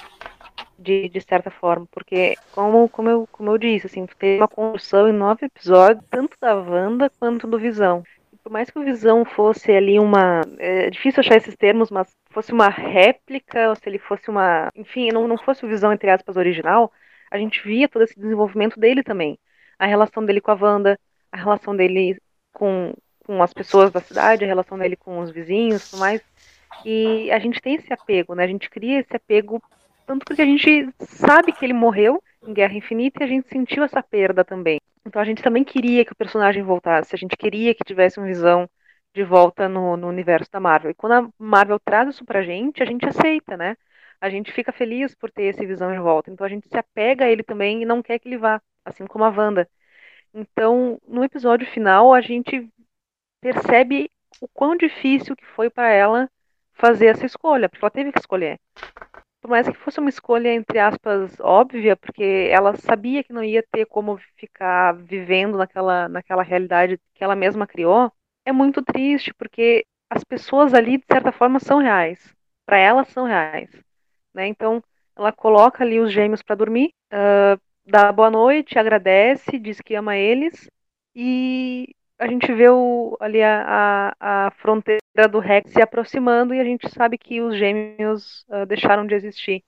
De, 0.78 1.08
de 1.08 1.22
certa 1.22 1.50
forma, 1.50 1.88
porque 1.90 2.36
como, 2.52 2.90
como, 2.90 3.10
eu, 3.10 3.30
como 3.32 3.52
eu 3.52 3.58
disse, 3.58 3.88
assim, 3.88 4.06
teve 4.20 4.42
uma 4.42 4.50
construção 4.50 5.08
em 5.08 5.14
nove 5.14 5.46
episódios, 5.46 6.04
tanto 6.10 6.36
da 6.42 6.54
Wanda 6.56 7.10
quanto 7.18 7.48
do 7.48 7.58
Visão 7.58 8.04
por 8.44 8.52
mais 8.52 8.70
que 8.70 8.78
o 8.78 8.84
Visão 8.84 9.24
fosse 9.24 9.72
ali 9.72 9.98
uma. 9.98 10.42
É 10.60 10.90
difícil 10.90 11.22
achar 11.22 11.38
esses 11.38 11.56
termos, 11.56 11.90
mas 11.90 12.14
fosse 12.30 12.52
uma 12.52 12.68
réplica, 12.68 13.70
ou 13.70 13.76
se 13.76 13.88
ele 13.88 13.98
fosse 13.98 14.30
uma. 14.30 14.70
Enfim, 14.76 15.12
não, 15.12 15.28
não 15.28 15.38
fosse 15.38 15.66
o 15.66 15.68
Visão, 15.70 15.94
entre 15.94 16.10
aspas, 16.10 16.36
original, 16.36 16.92
a 17.32 17.38
gente 17.38 17.64
via 17.64 17.88
todo 17.88 18.04
esse 18.04 18.20
desenvolvimento 18.20 18.80
dele 18.80 19.02
também. 19.02 19.40
A 19.80 19.86
relação 19.86 20.26
dele 20.26 20.42
com 20.42 20.52
a 20.52 20.56
Wanda, 20.56 21.00
a 21.32 21.38
relação 21.38 21.76
dele 21.76 22.22
com, 22.52 22.94
com 23.26 23.42
as 23.42 23.54
pessoas 23.54 23.92
da 23.92 24.02
cidade, 24.02 24.44
a 24.44 24.48
relação 24.48 24.78
dele 24.78 24.98
com 24.98 25.20
os 25.20 25.32
vizinhos 25.32 25.90
tudo 25.90 26.02
mais. 26.02 26.22
E 26.86 27.32
a 27.32 27.40
gente 27.40 27.62
tem 27.62 27.76
esse 27.76 27.94
apego, 27.94 28.36
né? 28.36 28.44
A 28.44 28.48
gente 28.48 28.70
cria 28.70 29.00
esse 29.00 29.16
apego, 29.16 29.62
tanto 30.06 30.26
porque 30.26 30.42
a 30.42 30.46
gente 30.46 30.90
sabe 31.00 31.54
que 31.54 31.66
ele 31.66 31.74
morreu 31.74 32.22
em 32.46 32.54
Guerra 32.54 32.74
Infinita 32.74 33.24
e 33.24 33.26
a 33.26 33.28
gente 33.28 33.48
sentiu 33.48 33.84
essa 33.84 34.04
perda 34.04 34.44
também. 34.44 34.82
Então 35.06 35.22
a 35.22 35.26
gente 35.26 35.44
também 35.44 35.64
queria 35.64 36.06
que 36.06 36.14
o 36.14 36.16
personagem 36.16 36.64
voltasse, 36.64 37.14
a 37.16 37.18
gente 37.18 37.36
queria 37.38 37.76
que 37.76 37.84
tivesse 37.84 38.20
uma 38.20 38.28
visão 38.28 38.70
de 39.14 39.24
volta 39.24 39.70
no, 39.70 39.96
no 39.98 40.08
universo 40.08 40.50
da 40.52 40.60
Marvel. 40.60 40.92
E 40.92 40.94
quando 40.94 41.14
a 41.14 41.30
Marvel 41.38 41.80
traz 41.80 42.10
isso 42.10 42.26
pra 42.26 42.42
gente, 42.44 42.82
a 42.82 42.86
gente 42.86 43.06
aceita, 43.06 43.56
né? 43.58 43.78
A 44.20 44.30
gente 44.30 44.52
fica 44.52 44.72
feliz 44.72 45.14
por 45.16 45.30
ter 45.32 45.44
esse 45.44 45.66
visão 45.66 45.92
de 45.92 46.00
volta. 46.00 46.32
Então 46.32 46.46
a 46.46 46.50
gente 46.50 46.68
se 46.68 46.78
apega 46.78 47.26
a 47.26 47.30
ele 47.30 47.44
também 47.44 47.82
e 47.82 47.86
não 47.86 48.02
quer 48.02 48.20
que 48.20 48.28
ele 48.28 48.38
vá, 48.38 48.62
assim 48.86 49.06
como 49.06 49.26
a 49.26 49.30
Wanda. 49.30 49.70
Então, 50.34 51.00
no 51.08 51.24
episódio 51.24 51.68
final, 51.68 52.14
a 52.14 52.22
gente 52.22 52.68
percebe 53.42 54.10
o 54.42 54.48
quão 54.48 54.76
difícil 54.76 55.36
que 55.36 55.46
foi 55.46 55.70
para 55.70 55.90
ela 55.90 56.30
fazer 56.74 57.08
essa 57.08 57.26
escolha, 57.26 57.70
porque 57.70 57.84
ela 57.84 57.92
teve 57.92 58.12
que 58.12 58.20
escolher 58.20 58.60
por 59.44 59.50
mais 59.50 59.68
que 59.68 59.74
fosse 59.74 60.00
uma 60.00 60.10
escolha, 60.10 60.54
entre 60.54 60.80
aspas, 60.80 61.38
óbvia, 61.42 61.98
porque 61.98 62.48
ela 62.50 62.78
sabia 62.78 63.22
que 63.22 63.34
não 63.34 63.44
ia 63.44 63.62
ter 63.62 63.86
como 63.86 64.18
ficar 64.38 64.94
vivendo 64.94 65.58
naquela, 65.58 66.08
naquela 66.08 66.42
realidade 66.42 66.98
que 67.14 67.22
ela 67.22 67.36
mesma 67.36 67.68
criou, 67.68 68.10
é 68.46 68.54
muito 68.54 68.82
triste, 68.82 69.34
porque 69.34 69.86
as 70.10 70.24
pessoas 70.24 70.74
ali, 70.74 70.98
de 70.98 71.04
certa 71.12 71.34
forma, 71.34 71.60
são 71.60 71.80
reais. 71.80 72.34
Para 72.66 72.78
ela, 72.78 73.04
são 73.04 73.26
reais. 73.26 73.70
Né? 74.34 74.48
Então, 74.48 74.82
ela 75.14 75.34
coloca 75.34 75.84
ali 75.84 76.00
os 76.00 76.14
gêmeos 76.14 76.42
para 76.42 76.56
dormir, 76.56 76.94
uh, 77.12 77.60
dá 77.86 78.14
boa 78.14 78.32
noite, 78.32 78.80
agradece, 78.80 79.60
diz 79.60 79.82
que 79.82 79.94
ama 79.94 80.16
eles, 80.16 80.70
e 81.14 81.94
a 82.20 82.28
gente 82.28 82.52
vê 82.54 82.70
o, 82.70 83.18
ali 83.20 83.42
a, 83.42 84.14
a, 84.20 84.48
a, 84.48 84.52
fronteira 84.52 85.28
do 85.30 85.40
Rex 85.40 85.72
se 85.72 85.82
aproximando 85.82 86.54
e 86.54 86.60
a 86.60 86.64
gente 86.64 86.90
sabe 86.90 87.18
que 87.18 87.42
os 87.42 87.58
gêmeos 87.58 88.46
uh, 88.50 88.66
deixaram 88.66 89.06
de 89.06 89.16
existir. 89.16 89.64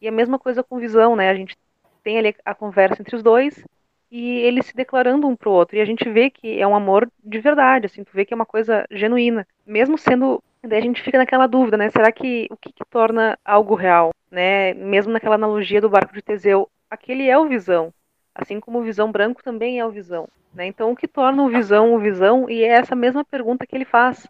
E 0.00 0.08
a 0.08 0.12
mesma 0.12 0.38
coisa 0.38 0.62
com 0.62 0.78
Visão, 0.78 1.14
né? 1.14 1.28
A 1.28 1.34
gente 1.34 1.56
tem 2.02 2.18
ali 2.18 2.34
a 2.44 2.54
conversa 2.54 3.02
entre 3.02 3.14
os 3.14 3.22
dois 3.22 3.62
e 4.10 4.38
eles 4.40 4.66
se 4.66 4.74
declarando 4.74 5.26
um 5.26 5.36
pro 5.36 5.50
outro. 5.50 5.76
E 5.76 5.80
a 5.80 5.84
gente 5.84 6.08
vê 6.08 6.30
que 6.30 6.60
é 6.60 6.66
um 6.66 6.74
amor 6.74 7.10
de 7.22 7.38
verdade, 7.38 7.86
assim, 7.86 8.02
tu 8.02 8.10
vê 8.12 8.24
que 8.24 8.34
é 8.34 8.36
uma 8.36 8.46
coisa 8.46 8.86
genuína. 8.90 9.46
Mesmo 9.66 9.96
sendo. 9.96 10.42
Daí 10.62 10.78
a 10.78 10.82
gente 10.82 11.02
fica 11.02 11.16
naquela 11.16 11.46
dúvida, 11.46 11.76
né? 11.76 11.88
Será 11.90 12.12
que 12.12 12.46
o 12.50 12.56
que, 12.56 12.72
que 12.72 12.84
torna 12.90 13.38
algo 13.44 13.74
real? 13.74 14.10
Né? 14.30 14.74
Mesmo 14.74 15.12
naquela 15.12 15.36
analogia 15.36 15.80
do 15.80 15.88
barco 15.88 16.12
de 16.12 16.22
Teseu, 16.22 16.68
aquele 16.90 17.28
é 17.28 17.38
o 17.38 17.48
Visão. 17.48 17.92
Assim 18.34 18.60
como 18.60 18.78
o 18.78 18.82
Visão 18.82 19.10
Branco 19.10 19.42
também 19.42 19.78
é 19.78 19.86
o 19.86 19.90
Visão. 19.90 20.28
Né? 20.52 20.66
Então, 20.66 20.90
o 20.92 20.96
que 20.96 21.08
torna 21.08 21.42
o 21.42 21.48
Visão 21.48 21.94
o 21.94 21.98
Visão? 21.98 22.48
E 22.48 22.62
é 22.62 22.68
essa 22.68 22.96
mesma 22.96 23.24
pergunta 23.24 23.66
que 23.66 23.76
ele 23.76 23.84
faz. 23.84 24.26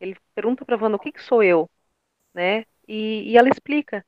Ele 0.00 0.16
pergunta 0.34 0.64
para 0.64 0.76
Wanda, 0.76 0.96
o 0.96 0.98
que, 0.98 1.12
que 1.12 1.22
sou 1.22 1.42
eu? 1.42 1.68
Né? 2.34 2.64
E, 2.86 3.30
e 3.32 3.36
ela 3.38 3.48
explica. 3.48 4.04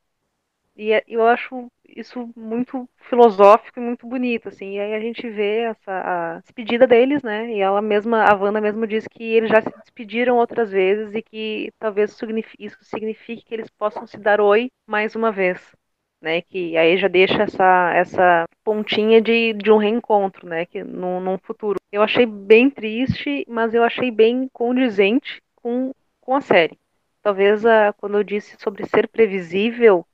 E 0.76 0.92
é, 0.92 1.02
eu 1.08 1.26
acho 1.26 1.70
isso 1.88 2.30
muito 2.36 2.88
filosófico 3.08 3.80
e 3.80 3.82
muito 3.82 4.06
bonito, 4.06 4.48
assim. 4.48 4.76
E 4.76 4.80
aí 4.80 4.94
a 4.94 5.00
gente 5.00 5.28
vê 5.28 5.62
essa 5.62 6.36
a 6.36 6.40
despedida 6.40 6.86
deles, 6.86 7.22
né? 7.22 7.50
E 7.50 7.60
ela 7.60 7.82
mesma, 7.82 8.22
a 8.24 8.34
Wanda 8.36 8.60
mesmo 8.60 8.86
diz 8.86 9.06
que 9.08 9.24
eles 9.24 9.50
já 9.50 9.60
se 9.60 9.70
despediram 9.70 10.36
outras 10.36 10.70
vezes 10.70 11.12
e 11.14 11.22
que 11.22 11.72
talvez 11.78 12.16
isso 12.58 12.78
signifique 12.84 13.44
que 13.44 13.54
eles 13.54 13.70
possam 13.70 14.06
se 14.06 14.18
dar 14.18 14.40
oi 14.40 14.70
mais 14.86 15.16
uma 15.16 15.32
vez 15.32 15.77
né? 16.20 16.42
Que 16.42 16.76
aí 16.76 16.96
já 16.96 17.08
deixa 17.08 17.42
essa, 17.42 17.92
essa 17.94 18.44
pontinha 18.64 19.20
de, 19.20 19.52
de 19.54 19.70
um 19.70 19.78
reencontro, 19.78 20.46
né? 20.46 20.66
Que 20.66 20.82
num 20.82 21.38
futuro. 21.38 21.78
Eu 21.90 22.02
achei 22.02 22.26
bem 22.26 22.68
triste, 22.70 23.44
mas 23.48 23.74
eu 23.74 23.82
achei 23.82 24.10
bem 24.10 24.48
condizente 24.52 25.40
com, 25.56 25.92
com 26.20 26.34
a 26.34 26.40
série. 26.40 26.78
Talvez 27.22 27.64
a, 27.64 27.92
quando 27.94 28.18
eu 28.18 28.24
disse 28.24 28.56
sobre 28.58 28.86
ser 28.86 29.08
previsível, 29.08 30.06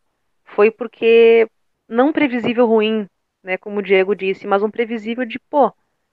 foi 0.44 0.70
porque 0.70 1.48
não 1.88 2.12
previsível 2.12 2.66
ruim, 2.66 3.06
né? 3.42 3.56
Como 3.56 3.78
o 3.78 3.82
Diego 3.82 4.14
disse, 4.14 4.46
mas 4.46 4.62
um 4.62 4.70
previsível 4.70 5.24
de 5.24 5.38
pô. 5.38 5.72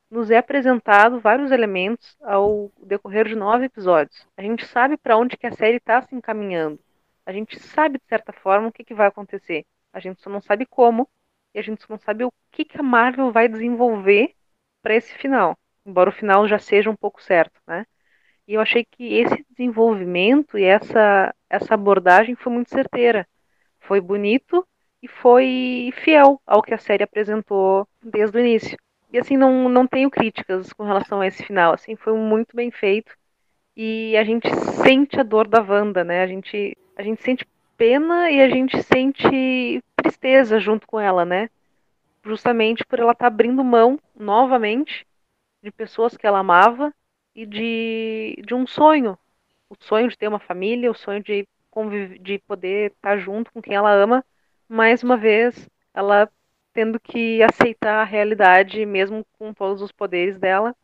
Nos 0.10 0.30
é 0.30 0.38
apresentado 0.38 1.22
vários 1.22 1.52
elementos 1.52 2.18
ao 2.22 2.70
decorrer 2.84 3.26
de 3.30 3.36
nove 3.36 3.66
episódios. 3.66 4.28
A 4.36 4.42
gente 4.42 4.66
sabe 4.66 4.98
para 4.98 5.18
onde 5.18 5.38
que 5.38 5.48
a 5.48 5.54
série 5.54 5.78
está 5.78 6.02
se 6.02 6.14
encaminhando. 6.14 6.78
A 7.26 7.32
gente 7.32 7.58
sabe, 7.58 7.98
de 7.98 8.04
certa 8.10 8.34
forma, 8.34 8.68
o 8.68 8.72
que, 8.74 8.84
que 8.84 8.94
vai 8.94 9.08
acontecer. 9.08 9.66
A 9.94 10.00
gente 10.00 10.22
só 10.22 10.30
não 10.30 10.42
sabe 10.42 10.66
como 10.66 11.10
e 11.54 11.60
a 11.60 11.62
gente 11.62 11.82
só 11.82 11.88
não 11.90 12.00
sabe 12.00 12.24
o 12.24 12.34
que, 12.52 12.66
que 12.66 12.78
a 12.80 12.84
Marvel 12.84 13.32
vai 13.32 13.48
desenvolver 13.48 14.34
para 14.82 14.96
esse 14.96 15.14
final, 15.16 15.58
embora 15.86 16.10
o 16.10 16.14
final 16.14 16.48
já 16.48 16.60
seja 16.60 16.90
um 16.90 16.96
pouco 16.96 17.22
certo, 17.22 17.60
né? 17.68 17.86
E 18.48 18.54
eu 18.56 18.62
achei 18.62 18.86
que 18.86 19.14
esse 19.16 19.46
desenvolvimento 19.50 20.58
e 20.58 20.64
essa 20.64 21.34
essa 21.50 21.74
abordagem 21.76 22.36
foi 22.36 22.52
muito 22.54 22.70
certeira, 22.70 23.28
foi 23.80 24.02
bonito 24.02 24.68
e 25.02 25.08
foi 25.08 25.92
fiel 26.04 26.42
ao 26.46 26.62
que 26.62 26.74
a 26.74 26.78
série 26.78 27.04
apresentou 27.04 27.88
desde 28.02 28.38
o 28.38 28.40
início. 28.40 28.78
E 29.12 29.18
assim 29.20 29.38
não 29.38 29.70
não 29.70 29.88
tenho 29.88 30.10
críticas 30.10 30.74
com 30.74 30.84
relação 30.84 31.22
a 31.22 31.28
esse 31.28 31.44
final, 31.44 31.74
assim 31.74 31.96
foi 31.96 32.14
muito 32.14 32.56
bem 32.56 32.72
feito 32.72 33.16
e 33.76 34.16
a 34.18 34.24
gente 34.24 34.48
sente 34.84 35.20
a 35.20 35.24
dor 35.24 35.48
da 35.48 35.62
Wanda, 35.62 36.04
né? 36.04 36.24
A 36.24 36.28
gente, 36.28 36.78
a 36.96 37.04
gente 37.04 37.22
sente 37.24 37.46
pena 37.82 38.30
e 38.30 38.40
a 38.40 38.48
gente 38.48 38.80
sente 38.84 39.84
tristeza 39.96 40.60
junto 40.60 40.86
com 40.86 41.00
ela, 41.00 41.26
né? 41.26 41.50
Justamente 42.24 42.86
por 42.86 43.00
ela 43.00 43.14
estar 43.14 43.24
tá 43.24 43.28
abrindo 43.28 43.64
mão 43.64 44.00
novamente 44.16 45.04
de 45.64 45.72
pessoas 45.72 46.16
que 46.16 46.28
ela 46.28 46.38
amava 46.38 46.94
e 47.34 47.44
de, 47.44 48.40
de 48.46 48.54
um 48.54 48.68
sonho. 48.68 49.18
O 49.68 49.76
sonho 49.80 50.08
de 50.10 50.16
ter 50.16 50.28
uma 50.28 50.38
família, 50.38 50.92
o 50.92 50.94
sonho 50.94 51.24
de, 51.24 51.48
de 52.20 52.38
poder 52.38 52.92
estar 52.92 53.16
tá 53.16 53.18
junto 53.18 53.52
com 53.52 53.60
quem 53.60 53.74
ela 53.74 53.92
ama. 53.92 54.24
Mais 54.70 55.02
uma 55.02 55.18
vez, 55.18 55.68
ela 55.92 56.30
tendo 56.74 57.00
que 57.00 57.42
aceitar 57.42 58.02
a 58.02 58.04
realidade, 58.04 58.86
mesmo 58.86 59.26
com 59.40 59.56
todos 59.56 59.82
os 59.82 59.92
poderes 59.92 60.38
dela, 60.38 60.76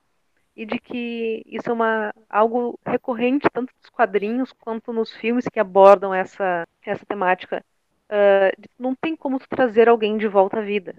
e 0.57 0.65
de 0.65 0.79
que 0.79 1.43
isso 1.45 1.69
é 1.69 1.73
uma, 1.73 2.11
algo 2.27 2.79
recorrente 2.83 3.47
tanto 3.53 3.71
nos 3.79 3.91
quadrinhos 3.91 4.51
quanto 4.53 4.91
nos 4.91 5.15
filmes 5.15 5.47
que 5.47 5.59
abordam 5.59 6.11
essa, 6.11 6.67
essa 6.83 7.05
temática. 7.05 7.63
Uh, 8.09 8.67
não 8.79 8.95
tem 8.95 9.15
como 9.15 9.37
trazer 9.39 9.87
alguém 9.87 10.17
de 10.17 10.27
volta 10.27 10.57
à 10.57 10.61
vida. 10.61 10.95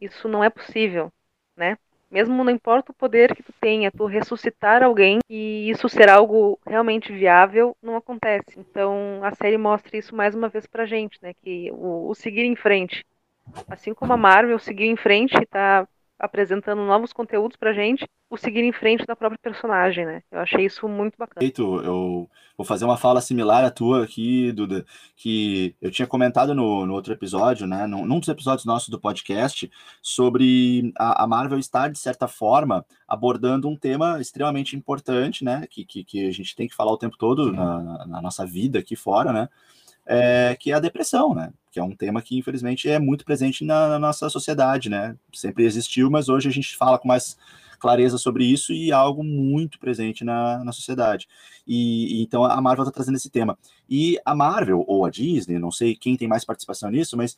Isso 0.00 0.26
não 0.28 0.42
é 0.42 0.48
possível, 0.48 1.12
né? 1.54 1.76
Mesmo 2.10 2.42
não 2.42 2.50
importa 2.50 2.90
o 2.90 2.94
poder 2.94 3.34
que 3.34 3.42
tu 3.42 3.52
tenha, 3.60 3.90
tu 3.90 4.06
ressuscitar 4.06 4.82
alguém 4.82 5.18
e 5.28 5.68
isso 5.68 5.88
ser 5.88 6.08
algo 6.08 6.58
realmente 6.66 7.12
viável, 7.12 7.76
não 7.82 7.96
acontece. 7.96 8.58
Então 8.58 9.20
a 9.22 9.34
série 9.34 9.58
mostra 9.58 9.96
isso 9.96 10.14
mais 10.14 10.34
uma 10.34 10.48
vez 10.48 10.66
pra 10.66 10.86
gente, 10.86 11.18
né? 11.20 11.34
Que 11.42 11.70
o, 11.72 12.08
o 12.08 12.14
seguir 12.14 12.44
em 12.44 12.56
frente. 12.56 13.04
Assim 13.68 13.92
como 13.92 14.12
a 14.14 14.16
Marvel 14.16 14.58
seguiu 14.58 14.86
em 14.86 14.96
frente 14.96 15.36
e 15.36 15.46
tá 15.46 15.86
apresentando 16.22 16.82
novos 16.82 17.12
conteúdos 17.12 17.56
pra 17.56 17.72
gente, 17.72 18.08
o 18.30 18.36
seguir 18.36 18.62
em 18.62 18.72
frente 18.72 19.04
da 19.04 19.16
própria 19.16 19.38
personagem, 19.42 20.06
né? 20.06 20.22
Eu 20.30 20.38
achei 20.38 20.64
isso 20.64 20.88
muito 20.88 21.18
bacana. 21.18 21.44
Eu 21.84 22.30
vou 22.56 22.64
fazer 22.64 22.84
uma 22.84 22.96
fala 22.96 23.20
similar 23.20 23.64
à 23.64 23.72
tua 23.72 24.04
aqui, 24.04 24.52
Duda, 24.52 24.86
que 25.16 25.74
eu 25.82 25.90
tinha 25.90 26.06
comentado 26.06 26.54
no, 26.54 26.86
no 26.86 26.94
outro 26.94 27.12
episódio, 27.12 27.66
né? 27.66 27.88
Num, 27.88 28.06
num, 28.06 28.20
dos 28.20 28.28
episódios 28.28 28.64
nossos 28.64 28.88
do 28.88 29.00
podcast, 29.00 29.68
sobre 30.00 30.92
a, 30.96 31.24
a, 31.24 31.26
Marvel 31.26 31.58
estar, 31.58 31.90
de 31.90 31.98
certa 31.98 32.28
forma, 32.28 32.86
abordando 33.08 33.68
um 33.68 33.76
tema 33.76 34.20
extremamente 34.20 34.76
importante, 34.76 35.44
né? 35.44 35.66
Que, 35.68 35.84
que, 35.84 36.04
que 36.04 36.28
a 36.28 36.32
gente 36.32 36.54
tem 36.54 36.68
que 36.68 36.74
falar 36.74 36.92
o 36.92 36.98
tempo 36.98 37.18
todo 37.18 37.52
na, 37.52 38.06
na 38.06 38.22
nossa 38.22 38.46
vida 38.46 38.78
aqui 38.78 38.94
fora, 38.94 39.32
né? 39.32 39.48
É, 40.04 40.56
que 40.58 40.72
é 40.72 40.74
a 40.74 40.80
depressão, 40.80 41.34
né? 41.34 41.52
que 41.72 41.80
é 41.80 41.82
um 41.82 41.96
tema 41.96 42.20
que, 42.20 42.38
infelizmente, 42.38 42.88
é 42.88 42.98
muito 42.98 43.24
presente 43.24 43.64
na, 43.64 43.88
na, 43.88 43.98
nossa 43.98 44.28
sociedade, 44.28 44.90
né? 44.90 45.16
Sempre 45.32 45.64
existiu, 45.64 46.10
mas 46.10 46.28
hoje 46.28 46.46
a 46.46 46.52
gente 46.52 46.76
fala 46.76 46.98
com 46.98 47.08
mais 47.08 47.38
clareza 47.80 48.18
sobre 48.18 48.44
isso 48.44 48.72
e 48.72 48.90
é 48.90 48.94
algo 48.94 49.24
muito 49.24 49.78
presente 49.80 50.22
na, 50.22 50.62
na 50.62 50.70
sociedade. 50.70 51.26
E, 51.66 52.20
e 52.20 52.22
então 52.22 52.44
a 52.44 52.60
Marvel 52.60 52.84
está 52.84 52.92
trazendo 52.92 53.16
esse 53.16 53.30
tema. 53.30 53.58
E 53.94 54.18
a 54.24 54.34
Marvel, 54.34 54.82
ou 54.88 55.04
a 55.04 55.10
Disney, 55.10 55.58
não 55.58 55.70
sei 55.70 55.94
quem 55.94 56.16
tem 56.16 56.26
mais 56.26 56.46
participação 56.46 56.90
nisso, 56.90 57.14
mas 57.14 57.36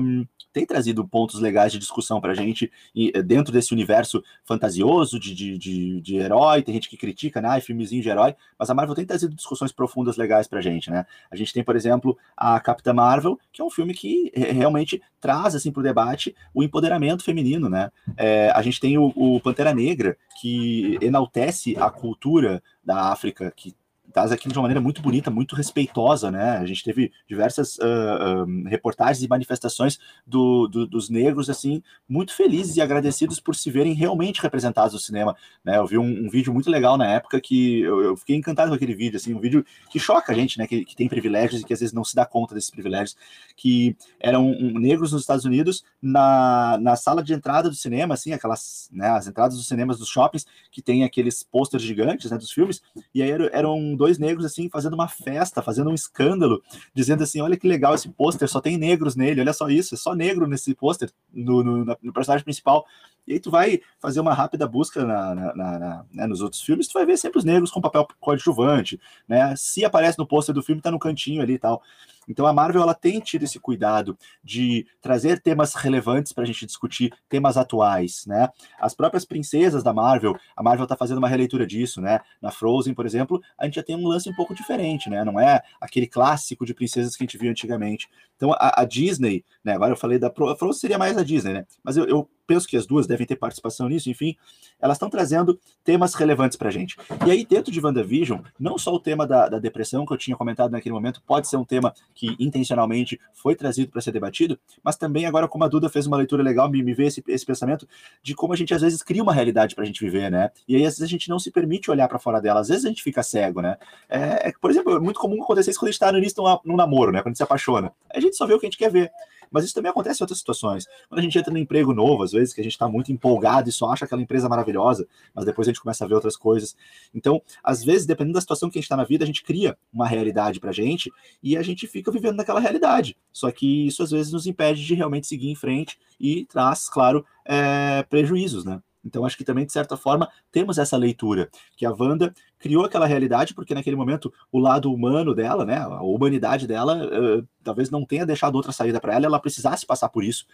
um, 0.00 0.24
tem 0.52 0.64
trazido 0.64 1.04
pontos 1.04 1.40
legais 1.40 1.72
de 1.72 1.80
discussão 1.80 2.20
para 2.20 2.30
a 2.30 2.34
gente 2.34 2.70
e, 2.94 3.10
eh, 3.12 3.20
dentro 3.20 3.52
desse 3.52 3.72
universo 3.72 4.22
fantasioso 4.44 5.18
de, 5.18 5.34
de, 5.34 5.58
de, 5.58 6.00
de, 6.00 6.16
herói. 6.16 6.62
Tem 6.62 6.76
gente 6.76 6.88
que 6.88 6.96
critica, 6.96 7.42
né? 7.42 7.48
Ah, 7.48 7.60
filmezinho 7.60 8.00
de 8.00 8.08
herói, 8.08 8.36
mas 8.56 8.70
a 8.70 8.74
Marvel 8.74 8.94
tem 8.94 9.04
trazido 9.04 9.34
discussões 9.34 9.72
profundas 9.72 10.16
legais 10.16 10.46
para 10.46 10.60
a 10.60 10.62
gente, 10.62 10.92
né? 10.92 11.04
A 11.28 11.34
gente 11.34 11.52
tem, 11.52 11.64
por 11.64 11.74
exemplo, 11.74 12.16
a 12.36 12.60
Capitã 12.60 12.92
Marvel, 12.92 13.36
que 13.52 13.60
é 13.60 13.64
um 13.64 13.70
filme 13.70 13.94
que 13.94 14.30
realmente 14.36 15.02
traz 15.20 15.56
assim 15.56 15.72
para 15.72 15.80
o 15.80 15.82
debate 15.82 16.36
o 16.54 16.62
empoderamento 16.62 17.24
feminino, 17.24 17.68
né? 17.68 17.90
É, 18.16 18.52
a 18.54 18.62
gente 18.62 18.78
tem 18.78 18.96
o, 18.96 19.12
o 19.16 19.40
Pantera 19.40 19.74
Negra, 19.74 20.16
que 20.40 20.98
enaltece 21.02 21.76
a 21.76 21.90
cultura 21.90 22.62
da 22.84 23.10
África, 23.10 23.52
que 23.56 23.74
traz 24.14 24.30
aquilo 24.30 24.52
de 24.52 24.58
uma 24.58 24.62
maneira 24.62 24.80
muito 24.80 25.02
bonita, 25.02 25.28
muito 25.28 25.56
respeitosa, 25.56 26.30
né? 26.30 26.58
A 26.58 26.64
gente 26.64 26.84
teve 26.84 27.10
diversas 27.28 27.76
uh, 27.78 28.44
uh, 28.46 28.68
reportagens 28.68 29.24
e 29.24 29.28
manifestações 29.28 29.98
do, 30.24 30.68
do, 30.68 30.86
dos 30.86 31.10
negros, 31.10 31.50
assim, 31.50 31.82
muito 32.08 32.32
felizes 32.32 32.76
e 32.76 32.80
agradecidos 32.80 33.40
por 33.40 33.56
se 33.56 33.72
verem 33.72 33.92
realmente 33.92 34.40
representados 34.40 34.92
no 34.92 35.00
cinema, 35.00 35.36
né? 35.64 35.78
Eu 35.78 35.86
vi 35.86 35.98
um, 35.98 36.26
um 36.26 36.30
vídeo 36.30 36.52
muito 36.52 36.70
legal 36.70 36.96
na 36.96 37.08
época 37.08 37.40
que 37.40 37.80
eu, 37.80 38.02
eu, 38.02 38.16
fiquei 38.16 38.36
encantado 38.36 38.68
com 38.68 38.76
aquele 38.76 38.94
vídeo, 38.94 39.16
assim, 39.16 39.34
um 39.34 39.40
vídeo 39.40 39.66
que 39.90 39.98
choca 39.98 40.30
a 40.30 40.34
gente, 40.34 40.58
né? 40.58 40.68
Que, 40.68 40.84
que 40.84 40.94
tem 40.94 41.08
privilégios 41.08 41.62
e 41.62 41.64
que 41.64 41.72
às 41.72 41.80
vezes 41.80 41.92
não 41.92 42.04
se 42.04 42.14
dá 42.14 42.24
conta 42.24 42.54
desses 42.54 42.70
privilégios, 42.70 43.16
que 43.56 43.96
eram 44.20 44.48
um, 44.48 44.78
negros 44.78 45.10
nos 45.10 45.22
Estados 45.22 45.44
Unidos 45.44 45.82
na, 46.00 46.78
na 46.80 46.94
sala 46.94 47.20
de 47.20 47.34
entrada 47.34 47.68
do 47.68 47.74
cinema, 47.74 48.14
assim, 48.14 48.32
aquelas, 48.32 48.88
né? 48.92 49.08
As 49.08 49.26
entradas 49.26 49.56
dos 49.56 49.66
cinemas 49.66 49.98
dos 49.98 50.08
shoppings 50.08 50.46
que 50.70 50.80
tem 50.80 51.02
aqueles 51.02 51.42
posters 51.42 51.82
gigantes, 51.82 52.30
né? 52.30 52.38
Dos 52.38 52.52
filmes, 52.52 52.80
e 53.12 53.20
aí 53.20 53.30
eram 53.52 53.96
dois 54.04 54.18
negros 54.18 54.44
assim 54.44 54.68
fazendo 54.68 54.92
uma 54.92 55.08
festa, 55.08 55.62
fazendo 55.62 55.88
um 55.90 55.94
escândalo, 55.94 56.62
dizendo 56.92 57.22
assim: 57.22 57.40
olha 57.40 57.56
que 57.56 57.66
legal 57.66 57.94
esse 57.94 58.08
pôster, 58.08 58.48
só 58.48 58.60
tem 58.60 58.76
negros 58.76 59.16
nele, 59.16 59.40
olha 59.40 59.52
só 59.52 59.68
isso, 59.68 59.94
é 59.94 59.98
só 59.98 60.14
negro 60.14 60.46
nesse 60.46 60.74
pôster, 60.74 61.10
no, 61.32 61.64
no, 61.64 61.96
no, 62.02 62.12
personagem 62.12 62.44
principal. 62.44 62.84
E 63.26 63.32
aí 63.32 63.40
tu 63.40 63.50
vai 63.50 63.80
fazer 63.98 64.20
uma 64.20 64.34
rápida 64.34 64.66
busca 64.66 65.02
na, 65.02 65.34
na, 65.34 65.54
na, 65.54 66.04
né, 66.12 66.26
nos 66.26 66.42
outros 66.42 66.60
filmes, 66.60 66.86
tu 66.86 66.92
vai 66.92 67.06
ver 67.06 67.16
sempre 67.16 67.38
os 67.38 67.44
negros 67.44 67.70
com 67.70 67.80
papel 67.80 68.06
coadjuvante, 68.20 69.00
né? 69.26 69.56
Se 69.56 69.82
aparece 69.84 70.18
no 70.18 70.26
pôster 70.26 70.54
do 70.54 70.62
filme, 70.62 70.82
tá 70.82 70.90
no 70.90 70.98
cantinho 70.98 71.40
ali 71.40 71.54
e 71.54 71.58
tal. 71.58 71.82
Então 72.28 72.46
a 72.46 72.52
Marvel 72.52 72.82
ela 72.82 72.94
tem 72.94 73.20
tido 73.20 73.44
esse 73.44 73.58
cuidado 73.58 74.16
de 74.42 74.86
trazer 75.00 75.40
temas 75.40 75.74
relevantes 75.74 76.32
para 76.32 76.44
a 76.44 76.46
gente 76.46 76.66
discutir, 76.66 77.12
temas 77.28 77.56
atuais, 77.56 78.24
né? 78.26 78.48
As 78.78 78.94
próprias 78.94 79.24
princesas 79.24 79.82
da 79.82 79.92
Marvel, 79.92 80.36
a 80.56 80.62
Marvel 80.62 80.84
está 80.84 80.96
fazendo 80.96 81.18
uma 81.18 81.28
releitura 81.28 81.66
disso, 81.66 82.00
né? 82.00 82.20
Na 82.40 82.50
Frozen, 82.50 82.94
por 82.94 83.06
exemplo, 83.06 83.40
a 83.58 83.64
gente 83.64 83.76
já 83.76 83.82
tem 83.82 83.96
um 83.96 84.06
lance 84.06 84.28
um 84.28 84.34
pouco 84.34 84.54
diferente, 84.54 85.08
né? 85.08 85.24
Não 85.24 85.38
é 85.38 85.62
aquele 85.80 86.06
clássico 86.06 86.64
de 86.64 86.74
princesas 86.74 87.16
que 87.16 87.22
a 87.22 87.26
gente 87.26 87.38
viu 87.38 87.50
antigamente. 87.50 88.08
Então 88.36 88.52
a, 88.52 88.82
a 88.82 88.84
Disney, 88.84 89.44
né? 89.62 89.74
Agora 89.74 89.92
eu 89.92 89.96
falei 89.96 90.18
da 90.18 90.30
Frozen 90.30 90.80
seria 90.80 90.98
mais 90.98 91.16
a 91.16 91.24
Disney, 91.24 91.52
né? 91.52 91.66
Mas 91.82 91.96
eu, 91.96 92.06
eu 92.06 92.28
penso 92.46 92.66
que 92.66 92.76
as 92.76 92.86
duas 92.86 93.06
devem 93.06 93.26
ter 93.26 93.36
participação 93.36 93.88
nisso, 93.88 94.10
enfim, 94.10 94.36
elas 94.80 94.96
estão 94.96 95.08
trazendo 95.08 95.58
temas 95.82 96.14
relevantes 96.14 96.56
para 96.56 96.68
a 96.68 96.72
gente. 96.72 96.96
E 97.26 97.30
aí, 97.30 97.44
dentro 97.44 97.72
de 97.72 97.80
WandaVision, 97.80 98.40
não 98.58 98.76
só 98.78 98.92
o 98.92 99.00
tema 99.00 99.26
da, 99.26 99.48
da, 99.48 99.58
depressão, 99.58 100.04
que 100.04 100.12
eu 100.12 100.16
tinha 100.16 100.36
comentado 100.36 100.72
naquele 100.72 100.94
momento, 100.94 101.22
pode 101.26 101.48
ser 101.48 101.56
um 101.56 101.64
tema 101.64 101.94
que 102.14 102.36
intencionalmente 102.38 103.18
foi 103.32 103.54
trazido 103.54 103.90
para 103.90 104.00
ser 104.00 104.12
debatido, 104.12 104.58
mas 104.82 104.96
também 104.96 105.26
agora, 105.26 105.48
como 105.48 105.64
a 105.64 105.68
Duda 105.68 105.88
fez 105.88 106.06
uma 106.06 106.16
leitura 106.16 106.42
legal, 106.42 106.68
me, 106.68 106.82
me 106.82 106.94
vê 106.94 107.06
esse, 107.06 107.22
esse 107.28 107.46
pensamento 107.46 107.88
de 108.22 108.34
como 108.34 108.52
a 108.52 108.56
gente 108.56 108.74
às 108.74 108.82
vezes 108.82 109.02
cria 109.02 109.22
uma 109.22 109.32
realidade 109.32 109.74
para 109.74 109.84
a 109.84 109.86
gente 109.86 110.04
viver, 110.04 110.30
né? 110.30 110.50
E 110.68 110.76
aí, 110.76 110.82
às 110.82 110.94
vezes, 110.94 111.02
a 111.02 111.06
gente 111.06 111.28
não 111.28 111.38
se 111.38 111.50
permite 111.50 111.90
olhar 111.90 112.08
para 112.08 112.18
fora 112.18 112.40
dela, 112.40 112.60
às 112.60 112.68
vezes 112.68 112.84
a 112.84 112.88
gente 112.88 113.02
fica 113.02 113.22
cego, 113.22 113.60
né? 113.60 113.76
É, 114.08 114.48
é, 114.48 114.52
por 114.60 114.70
exemplo, 114.70 114.96
é 114.96 115.00
muito 115.00 115.18
comum 115.18 115.42
acontecer 115.42 115.70
isso 115.70 115.80
quando 115.80 115.88
a 115.88 115.92
gente 115.92 115.96
está 115.96 116.12
no 116.12 116.18
início 116.18 116.42
de 116.42 116.70
um 116.70 116.76
namoro, 116.76 117.12
né? 117.12 117.20
Quando 117.20 117.28
a 117.28 117.30
gente 117.30 117.38
se 117.38 117.42
apaixona. 117.42 117.92
A 118.12 118.20
gente 118.20 118.36
só 118.36 118.46
vê 118.46 118.54
o 118.54 118.60
que 118.60 118.66
a 118.66 118.68
gente 118.68 118.78
quer 118.78 118.90
ver. 118.90 119.10
Mas 119.50 119.64
isso 119.64 119.74
também 119.74 119.90
acontece 119.90 120.20
em 120.20 120.24
outras 120.24 120.38
situações. 120.38 120.86
Quando 121.08 121.18
a 121.18 121.22
gente 121.22 121.38
entra 121.38 121.52
no 121.52 121.58
emprego 121.58 121.92
novo, 121.92 122.22
às 122.22 122.32
vezes, 122.32 122.54
que 122.54 122.60
a 122.60 122.64
gente 122.64 122.72
está 122.72 122.88
muito 122.88 123.12
empolgado 123.12 123.68
e 123.68 123.72
só 123.72 123.90
acha 123.90 124.04
aquela 124.04 124.22
empresa 124.22 124.48
maravilhosa, 124.48 125.06
mas 125.34 125.44
depois 125.44 125.68
a 125.68 125.70
gente 125.70 125.80
começa 125.80 126.04
a 126.04 126.08
ver 126.08 126.14
outras 126.14 126.36
coisas. 126.36 126.76
Então, 127.14 127.40
às 127.62 127.84
vezes, 127.84 128.06
dependendo 128.06 128.34
da 128.34 128.40
situação 128.40 128.70
que 128.70 128.78
a 128.78 128.80
gente 128.80 128.86
está 128.86 128.96
na 128.96 129.04
vida, 129.04 129.24
a 129.24 129.26
gente 129.26 129.42
cria 129.42 129.76
uma 129.92 130.06
realidade 130.06 130.60
para 130.60 130.72
gente 130.72 131.12
e 131.42 131.56
a 131.56 131.62
gente 131.62 131.86
fica 131.86 132.10
vivendo 132.10 132.36
naquela 132.36 132.60
realidade. 132.60 133.16
Só 133.32 133.50
que 133.50 133.86
isso 133.86 134.02
às 134.02 134.10
vezes 134.10 134.32
nos 134.32 134.46
impede 134.46 134.84
de 134.84 134.94
realmente 134.94 135.26
seguir 135.26 135.50
em 135.50 135.54
frente 135.54 135.98
e 136.20 136.44
traz, 136.46 136.88
claro, 136.88 137.24
é, 137.44 138.02
prejuízos, 138.04 138.64
né? 138.64 138.80
Então, 139.04 139.24
acho 139.24 139.36
que 139.36 139.44
também, 139.44 139.66
de 139.66 139.72
certa 139.72 139.96
forma, 139.96 140.28
temos 140.50 140.78
essa 140.78 140.96
leitura, 140.96 141.48
que 141.76 141.84
a 141.84 141.92
Wanda 141.92 142.32
criou 142.58 142.84
aquela 142.84 143.06
realidade, 143.06 143.54
porque 143.54 143.74
naquele 143.74 143.96
momento 143.96 144.32
o 144.50 144.58
lado 144.58 144.92
humano 144.92 145.34
dela, 145.34 145.64
né, 145.64 145.76
a 145.76 146.02
humanidade 146.02 146.66
dela, 146.66 147.04
uh, 147.04 147.46
talvez 147.62 147.90
não 147.90 148.04
tenha 148.04 148.24
deixado 148.24 148.54
outra 148.54 148.72
saída 148.72 149.00
para 149.00 149.14
ela, 149.14 149.26
ela 149.26 149.38
precisasse 149.38 149.84
passar 149.84 150.08
por 150.08 150.24
isso. 150.24 150.46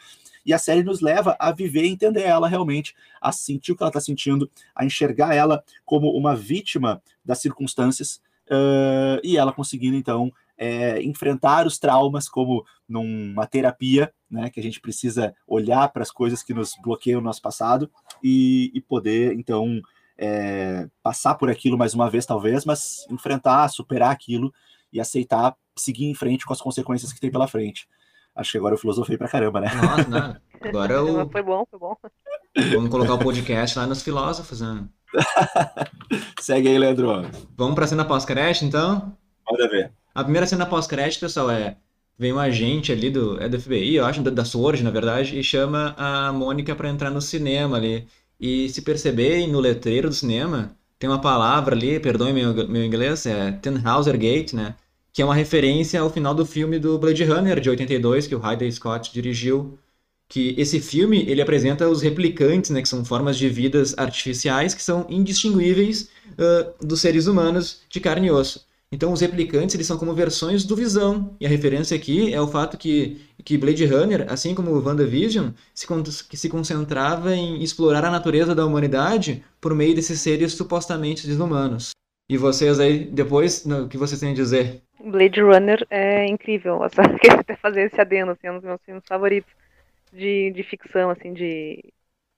E 0.45 0.53
a 0.53 0.59
série 0.59 0.83
nos 0.83 1.01
leva 1.01 1.37
a 1.39 1.53
viver 1.53 1.85
e 1.85 1.89
entender 1.89 2.23
ela 2.23 2.49
realmente, 2.49 2.95
a 3.21 3.31
sentir 3.31 3.73
o 3.73 3.77
que 3.77 3.83
ela 3.83 3.91
está 3.91 4.01
sentindo, 4.01 4.51
a 4.75 4.85
enxergar 4.85 5.35
ela 5.35 5.63
como 5.85 6.11
uma 6.11 6.35
vítima 6.35 7.01
das 7.25 7.39
circunstâncias, 7.39 8.21
uh, 8.51 9.21
e 9.23 9.37
ela 9.37 9.53
conseguindo, 9.53 9.97
então, 9.97 10.33
é, 10.61 11.03
enfrentar 11.03 11.67
os 11.67 11.79
traumas 11.79 12.29
como 12.29 12.67
numa 12.87 13.47
terapia, 13.47 14.13
né, 14.31 14.51
que 14.51 14.61
a 14.61 14.63
gente 14.63 14.79
precisa 14.79 15.35
olhar 15.47 15.89
para 15.89 16.03
as 16.03 16.11
coisas 16.11 16.43
que 16.43 16.53
nos 16.53 16.75
bloqueiam 16.83 17.19
no 17.19 17.25
nosso 17.25 17.41
passado 17.41 17.91
e, 18.23 18.71
e 18.75 18.81
poder, 18.83 19.33
então, 19.33 19.81
é, 20.19 20.87
passar 21.03 21.37
por 21.37 21.49
aquilo 21.51 21.79
mais 21.79 21.95
uma 21.95 22.11
vez, 22.11 22.27
talvez, 22.27 22.67
mas 22.67 23.07
enfrentar, 23.09 23.69
superar 23.69 24.11
aquilo 24.11 24.53
e 24.93 25.01
aceitar, 25.01 25.57
seguir 25.75 26.05
em 26.05 26.15
frente 26.15 26.45
com 26.45 26.53
as 26.53 26.61
consequências 26.61 27.11
que 27.11 27.21
tem 27.21 27.31
pela 27.31 27.49
frente. 27.49 27.89
Acho 28.37 28.53
que 28.53 28.59
agora 28.59 28.75
eu 28.75 28.79
filosofei 28.79 29.17
pra 29.17 29.29
caramba, 29.29 29.63
né? 29.63 29.69
Nossa, 29.75 30.09
não. 30.09 30.37
Agora 30.61 31.03
o... 31.03 31.31
Foi 31.31 31.43
bom, 31.43 31.65
foi 31.71 31.79
bom. 31.79 31.97
Vamos 32.71 32.91
colocar 32.91 33.15
o 33.15 33.19
podcast 33.19 33.79
lá 33.79 33.87
nos 33.87 34.03
filósofos, 34.03 34.61
né? 34.61 34.87
Segue 36.39 36.69
aí, 36.69 36.79
Leandro. 36.79 37.23
Vamos 37.57 37.75
pra 37.75 37.87
cena 37.87 38.05
pós-crédito, 38.05 38.67
então? 38.67 39.17
Pode 39.45 39.69
ver. 39.69 40.00
A 40.15 40.23
primeira 40.25 40.47
cena 40.47 40.67
pós-crédito, 40.67 41.21
pessoal, 41.21 41.51
é 41.51 41.77
vem 42.19 42.33
um 42.35 42.39
agente 42.39 42.93
ali 42.93 43.11
do, 43.11 43.41
é 43.43 43.49
do 43.49 43.59
FBI, 43.59 43.95
eu 43.95 44.05
acho, 44.05 44.23
da, 44.23 44.31
da 44.31 44.45
Sword, 44.45 44.83
na 44.83 44.91
verdade, 44.91 45.39
e 45.39 45.43
chama 45.43 45.95
a 45.97 46.31
Mônica 46.31 46.77
para 46.77 46.91
entrar 46.91 47.11
no 47.11 47.21
cinema 47.23 47.79
ali. 47.79 48.07
E 48.39 48.69
se 48.69 48.83
perceberem 48.83 49.49
no 49.49 49.59
letreiro 49.59 50.09
do 50.09 50.15
cinema, 50.15 50.77
tem 50.99 51.09
uma 51.09 51.21
palavra 51.21 51.75
ali, 51.75 51.99
perdoe 51.99 52.33
meu, 52.33 52.53
meu 52.69 52.85
inglês, 52.85 53.25
é 53.25 53.53
Tannhauser 53.53 54.19
Gate, 54.19 54.53
né? 54.53 54.75
Que 55.13 55.23
é 55.23 55.25
uma 55.25 55.35
referência 55.35 55.99
ao 55.99 56.11
final 56.11 56.35
do 56.35 56.45
filme 56.45 56.79
do 56.79 56.99
Blade 56.99 57.25
Runner 57.25 57.59
de 57.59 57.71
82, 57.71 58.27
que 58.27 58.35
o 58.35 58.39
Ridley 58.39 58.71
Scott 58.71 59.11
dirigiu. 59.13 59.79
Que 60.29 60.55
esse 60.59 60.79
filme 60.79 61.25
ele 61.27 61.41
apresenta 61.41 61.89
os 61.89 62.03
replicantes, 62.03 62.71
né? 62.71 62.83
Que 62.83 62.89
são 62.89 63.03
formas 63.03 63.39
de 63.39 63.49
vidas 63.49 63.95
artificiais 63.97 64.75
que 64.75 64.83
são 64.83 65.07
indistinguíveis 65.09 66.11
uh, 66.33 66.87
dos 66.87 67.01
seres 67.01 67.27
humanos 67.27 67.81
de 67.89 67.99
carne 67.99 68.29
e 68.29 68.31
osso. 68.31 68.67
Então, 68.93 69.13
os 69.13 69.21
replicantes 69.21 69.75
eles 69.75 69.87
são 69.87 69.97
como 69.97 70.13
versões 70.13 70.65
do 70.65 70.75
Visão. 70.75 71.37
E 71.41 71.47
a 71.47 71.49
referência 71.49 71.97
aqui 71.97 72.35
é 72.35 72.41
o 72.41 72.49
fato 72.49 72.77
que, 72.77 73.21
que 73.45 73.57
Blade 73.57 73.87
Runner, 73.87 74.27
assim 74.29 74.53
como 74.53 74.73
WandaVision, 74.85 75.51
se, 75.73 75.87
que 76.29 76.37
se 76.37 76.49
concentrava 76.49 77.35
em 77.35 77.63
explorar 77.63 78.05
a 78.05 78.11
natureza 78.11 78.53
da 78.53 78.67
humanidade 78.67 79.45
por 79.61 79.75
meio 79.75 79.95
desses 79.95 80.21
seres 80.21 80.55
supostamente 80.55 81.27
desumanos. 81.27 81.93
E 82.29 82.37
vocês 82.37 82.81
aí, 82.81 83.05
depois, 83.05 83.65
o 83.65 83.89
que 83.89 83.97
vocês 83.97 84.19
têm 84.19 84.33
a 84.33 84.35
dizer? 84.35 84.83
Blade 85.05 85.41
Runner 85.41 85.87
é 85.89 86.27
incrível. 86.27 86.81
Só 86.93 87.03
queria 87.19 87.41
até 87.41 87.55
fazer 87.57 87.83
esse 87.83 88.01
adendo, 88.01 88.33
assim, 88.33 88.49
é 88.49 88.53
um 88.53 88.57
dos 88.57 88.65
meus 88.65 88.81
filmes 88.85 89.05
favoritos 89.07 89.53
de, 90.13 90.51
de 90.51 90.63
ficção, 90.65 91.11
assim, 91.11 91.33
de 91.33 91.93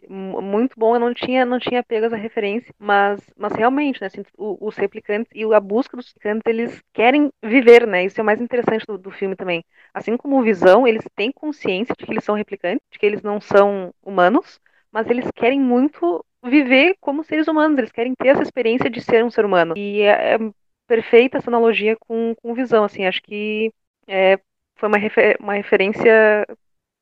muito 0.08 0.74
bom, 0.78 0.94
eu 0.96 1.00
não 1.00 1.14
tinha, 1.14 1.44
não 1.44 1.58
tinha 1.58 1.82
pego 1.82 2.06
essa 2.06 2.16
referência, 2.16 2.74
mas, 2.78 3.20
mas 3.36 3.52
realmente, 3.52 4.00
né, 4.00 4.08
assim, 4.08 4.22
os 4.36 4.76
replicantes 4.76 5.30
e 5.34 5.44
a 5.52 5.60
busca 5.60 5.96
dos 5.96 6.08
replicantes, 6.08 6.42
eles 6.46 6.82
querem 6.92 7.30
viver, 7.42 7.86
né, 7.86 8.04
isso 8.04 8.20
é 8.20 8.22
o 8.22 8.26
mais 8.26 8.40
interessante 8.40 8.86
do, 8.86 8.98
do 8.98 9.10
filme 9.10 9.36
também. 9.36 9.64
Assim 9.94 10.16
como 10.16 10.38
o 10.38 10.42
Visão, 10.42 10.86
eles 10.86 11.04
têm 11.14 11.30
consciência 11.32 11.94
de 11.98 12.04
que 12.04 12.12
eles 12.12 12.24
são 12.24 12.34
replicantes, 12.34 12.86
de 12.90 12.98
que 12.98 13.06
eles 13.06 13.22
não 13.22 13.40
são 13.40 13.92
humanos, 14.02 14.60
mas 14.90 15.08
eles 15.08 15.30
querem 15.34 15.60
muito 15.60 16.24
viver 16.44 16.96
como 17.00 17.22
seres 17.24 17.46
humanos, 17.46 17.78
eles 17.78 17.92
querem 17.92 18.14
ter 18.14 18.28
essa 18.28 18.42
experiência 18.42 18.90
de 18.90 19.00
ser 19.00 19.24
um 19.24 19.30
ser 19.30 19.44
humano. 19.44 19.74
E 19.76 20.02
é, 20.02 20.34
é 20.34 20.38
perfeita 20.86 21.38
essa 21.38 21.48
analogia 21.48 21.96
com, 21.96 22.34
com 22.42 22.54
Visão, 22.54 22.84
assim, 22.84 23.06
acho 23.06 23.22
que 23.22 23.72
é, 24.06 24.38
foi 24.76 24.88
uma, 24.88 24.98
refer 24.98 25.36
uma 25.40 25.54
referência, 25.54 26.46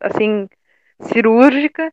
assim, 0.01 0.49
cirúrgica 1.01 1.93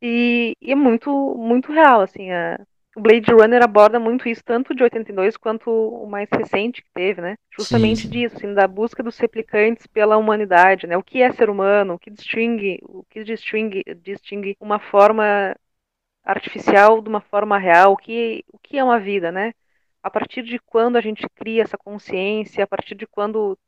e, 0.00 0.56
e 0.60 0.72
é 0.72 0.74
muito, 0.74 1.10
muito 1.36 1.72
real, 1.72 2.00
assim, 2.00 2.30
a, 2.30 2.58
o 2.96 3.00
Blade 3.00 3.30
Runner 3.30 3.62
aborda 3.62 4.00
muito 4.00 4.26
isso, 4.26 4.42
tanto 4.42 4.74
de 4.74 4.82
82 4.82 5.36
quanto 5.36 5.70
o 5.70 6.06
mais 6.08 6.28
recente 6.30 6.82
que 6.82 6.90
teve, 6.94 7.20
né? 7.20 7.36
Justamente 7.56 8.02
sim, 8.02 8.08
sim. 8.08 8.08
disso, 8.08 8.36
assim, 8.36 8.54
da 8.54 8.66
busca 8.66 9.02
dos 9.02 9.18
replicantes 9.18 9.86
pela 9.86 10.16
humanidade, 10.16 10.86
né? 10.86 10.96
O 10.96 11.02
que 11.02 11.20
é 11.20 11.30
ser 11.32 11.50
humano, 11.50 11.94
o 11.94 11.98
que 11.98 12.10
distingue, 12.10 12.80
o 12.82 13.04
que 13.10 13.22
distingue, 13.22 13.84
distingue 14.02 14.56
uma 14.58 14.78
forma 14.78 15.54
artificial 16.24 17.02
de 17.02 17.08
uma 17.08 17.20
forma 17.20 17.58
real, 17.58 17.92
o 17.92 17.96
que, 17.98 18.44
o 18.52 18.58
que 18.58 18.78
é 18.78 18.84
uma 18.84 18.98
vida, 18.98 19.30
né? 19.30 19.52
A 20.02 20.10
partir 20.10 20.42
de 20.42 20.58
quando 20.58 20.96
a 20.96 21.00
gente 21.02 21.26
cria 21.34 21.62
essa 21.62 21.76
consciência, 21.76 22.64
a 22.64 22.66
partir 22.66 22.94
de 22.94 23.06
quando 23.06 23.58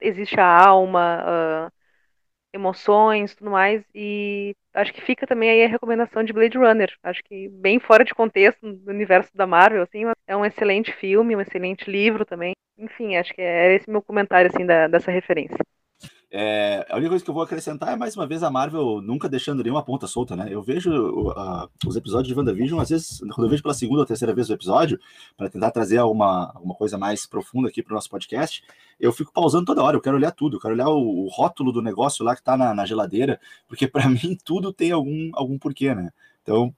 existe 0.00 0.38
a 0.38 0.46
alma, 0.46 1.72
emoções, 2.58 3.34
tudo 3.34 3.50
mais, 3.50 3.82
e 3.94 4.54
acho 4.74 4.92
que 4.92 5.00
fica 5.00 5.26
também 5.26 5.50
aí 5.50 5.64
a 5.64 5.68
recomendação 5.68 6.22
de 6.24 6.32
Blade 6.32 6.58
Runner. 6.58 6.92
Acho 7.02 7.22
que 7.24 7.48
bem 7.48 7.78
fora 7.80 8.04
de 8.04 8.14
contexto 8.14 8.60
do 8.72 8.90
universo 8.90 9.30
da 9.34 9.46
Marvel, 9.46 9.82
assim, 9.82 10.04
é 10.26 10.36
um 10.36 10.44
excelente 10.44 10.92
filme, 10.92 11.34
um 11.36 11.40
excelente 11.40 11.90
livro 11.90 12.24
também. 12.24 12.52
Enfim, 12.76 13.16
acho 13.16 13.32
que 13.34 13.42
é 13.42 13.74
esse 13.74 13.90
meu 13.90 14.02
comentário, 14.02 14.50
assim, 14.52 14.64
da, 14.64 14.86
dessa 14.88 15.10
referência. 15.10 15.58
É, 16.30 16.86
a 16.90 16.96
única 16.96 17.08
coisa 17.08 17.24
que 17.24 17.30
eu 17.30 17.34
vou 17.34 17.42
acrescentar 17.42 17.90
é 17.90 17.96
mais 17.96 18.14
uma 18.14 18.26
vez 18.26 18.42
a 18.42 18.50
Marvel 18.50 19.00
nunca 19.00 19.30
deixando 19.30 19.62
nenhuma 19.62 19.82
ponta 19.82 20.06
solta, 20.06 20.36
né? 20.36 20.48
Eu 20.50 20.62
vejo 20.62 20.90
uh, 20.90 21.68
os 21.86 21.96
episódios 21.96 22.28
de 22.28 22.34
WandaVision, 22.38 22.78
às 22.78 22.90
vezes, 22.90 23.20
quando 23.20 23.44
eu 23.44 23.48
vejo 23.48 23.62
pela 23.62 23.72
segunda 23.72 24.00
ou 24.00 24.06
terceira 24.06 24.34
vez 24.34 24.50
o 24.50 24.52
episódio, 24.52 25.00
para 25.38 25.48
tentar 25.48 25.70
trazer 25.70 25.96
alguma, 25.96 26.52
alguma 26.54 26.74
coisa 26.74 26.98
mais 26.98 27.24
profunda 27.24 27.68
aqui 27.68 27.82
para 27.82 27.92
o 27.92 27.94
nosso 27.94 28.10
podcast, 28.10 28.62
eu 29.00 29.10
fico 29.10 29.32
pausando 29.32 29.64
toda 29.64 29.82
hora, 29.82 29.96
eu 29.96 30.02
quero 30.02 30.16
olhar 30.16 30.30
tudo, 30.32 30.56
eu 30.56 30.60
quero 30.60 30.74
olhar 30.74 30.88
o, 30.90 31.24
o 31.24 31.28
rótulo 31.28 31.72
do 31.72 31.80
negócio 31.80 32.22
lá 32.22 32.34
que 32.34 32.42
está 32.42 32.58
na, 32.58 32.74
na, 32.74 32.84
geladeira, 32.84 33.40
porque 33.66 33.88
para 33.88 34.06
mim 34.10 34.36
tudo 34.44 34.70
tem 34.70 34.92
algum, 34.92 35.30
algum 35.32 35.58
porquê, 35.58 35.94
né? 35.94 36.10
Então, 36.48 36.74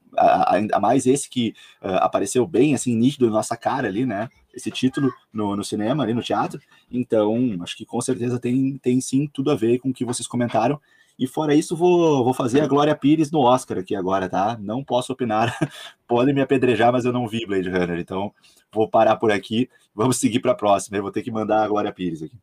ainda 0.49 0.81
mais 0.81 1.07
esse 1.07 1.31
que 1.31 1.55
uh, 1.81 1.95
apareceu 2.01 2.45
bem, 2.45 2.75
assim, 2.75 2.97
nítido 2.97 3.27
na 3.27 3.35
nossa 3.35 3.57
cara 3.57 3.87
ali, 3.87 4.05
né? 4.05 4.29
Esse 4.53 4.69
título 4.69 5.13
no, 5.33 5.55
no, 5.55 5.63
cinema, 5.63 6.03
ali 6.03 6.13
no 6.13 6.25
teatro. 6.25 6.61
Então, 6.91 7.57
acho 7.63 7.77
que 7.77 7.87
com 7.87 8.01
certeza 8.01 8.41
tem, 8.41 8.77
tem 8.79 9.01
sim 9.01 9.31
tudo 9.33 9.49
a 9.49 9.55
ver 9.55 9.79
com 9.79 9.91
o 9.91 9.95
que 9.95 10.05
vocês 10.05 10.27
comentaram. 10.27 10.81
E 11.17 11.25
fora 11.25 11.55
isso, 11.55 11.77
vou, 11.77 12.25
vou 12.25 12.35
fazer 12.35 12.63
a 12.63 12.67
Glória 12.67 12.97
Pires 12.97 13.31
no 13.31 13.43
Oscar 13.43 13.79
aqui 13.79 13.95
agora, 13.95 14.29
tá? 14.29 14.59
Não 14.61 14.83
posso 14.83 15.13
opinar. 15.13 15.57
Podem 16.09 16.35
me 16.35 16.41
apedrejar, 16.41 16.91
mas 16.91 17.05
eu 17.05 17.13
não 17.13 17.29
vi 17.29 17.47
Blade 17.47 17.69
Runner. 17.69 18.01
Então, 18.01 18.35
vou 18.73 18.89
parar 18.89 19.15
por 19.17 19.31
aqui. 19.31 19.71
Vamos 19.95 20.17
seguir 20.17 20.41
para 20.41 20.51
a 20.51 20.57
próxima. 20.57 20.97
Eu 20.97 21.03
vou 21.03 21.13
ter 21.13 21.23
que 21.23 21.31
mandar 21.31 21.63
a 21.63 21.69
Glória 21.69 21.93
Pires 21.93 22.23
aqui. 22.23 22.37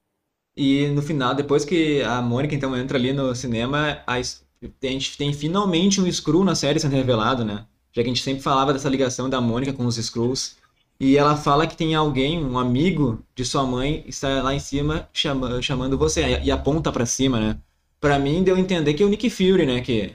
E 0.56 0.88
no 0.88 1.02
final, 1.02 1.36
depois 1.36 1.66
que 1.66 2.02
a 2.04 2.22
Mônica 2.22 2.56
então 2.56 2.76
entra 2.78 2.98
ali 2.98 3.12
no 3.12 3.36
cinema, 3.36 4.02
a, 4.08 4.18
a 4.62 4.88
gente 4.88 5.18
tem 5.18 5.34
finalmente 5.34 6.02
um 6.02 6.12
Screw 6.12 6.44
na 6.44 6.56
série 6.56 6.80
sendo 6.80 6.96
revelado, 6.96 7.46
né? 7.46 7.66
Já 7.92 8.02
que 8.04 8.10
a 8.10 8.14
gente 8.14 8.24
sempre 8.24 8.44
falava 8.44 8.74
dessa 8.74 8.90
ligação 8.90 9.30
da 9.30 9.42
Mônica 9.42 9.74
com 9.74 9.86
os 9.86 9.96
Screws. 9.96 10.58
E 11.00 11.16
ela 11.16 11.36
fala 11.36 11.68
que 11.68 11.78
tem 11.78 11.94
alguém, 11.94 12.44
um 12.44 12.58
amigo 12.58 13.24
de 13.36 13.46
sua 13.46 13.64
mãe, 13.66 14.04
está 14.08 14.42
lá 14.42 14.54
em 14.54 14.60
cima 14.60 15.08
chama, 15.14 15.62
chamando 15.62 15.98
você. 15.98 16.40
E 16.44 16.50
aponta 16.50 16.92
para 16.92 17.06
cima, 17.06 17.40
né? 17.40 17.58
Pra 18.00 18.18
mim, 18.18 18.44
deu 18.44 18.56
a 18.56 18.60
entender 18.60 18.94
que 18.94 19.04
é 19.04 19.06
o 19.06 19.10
Nick 19.10 19.30
Fury, 19.30 19.66
né? 19.66 19.82
Que, 19.82 20.14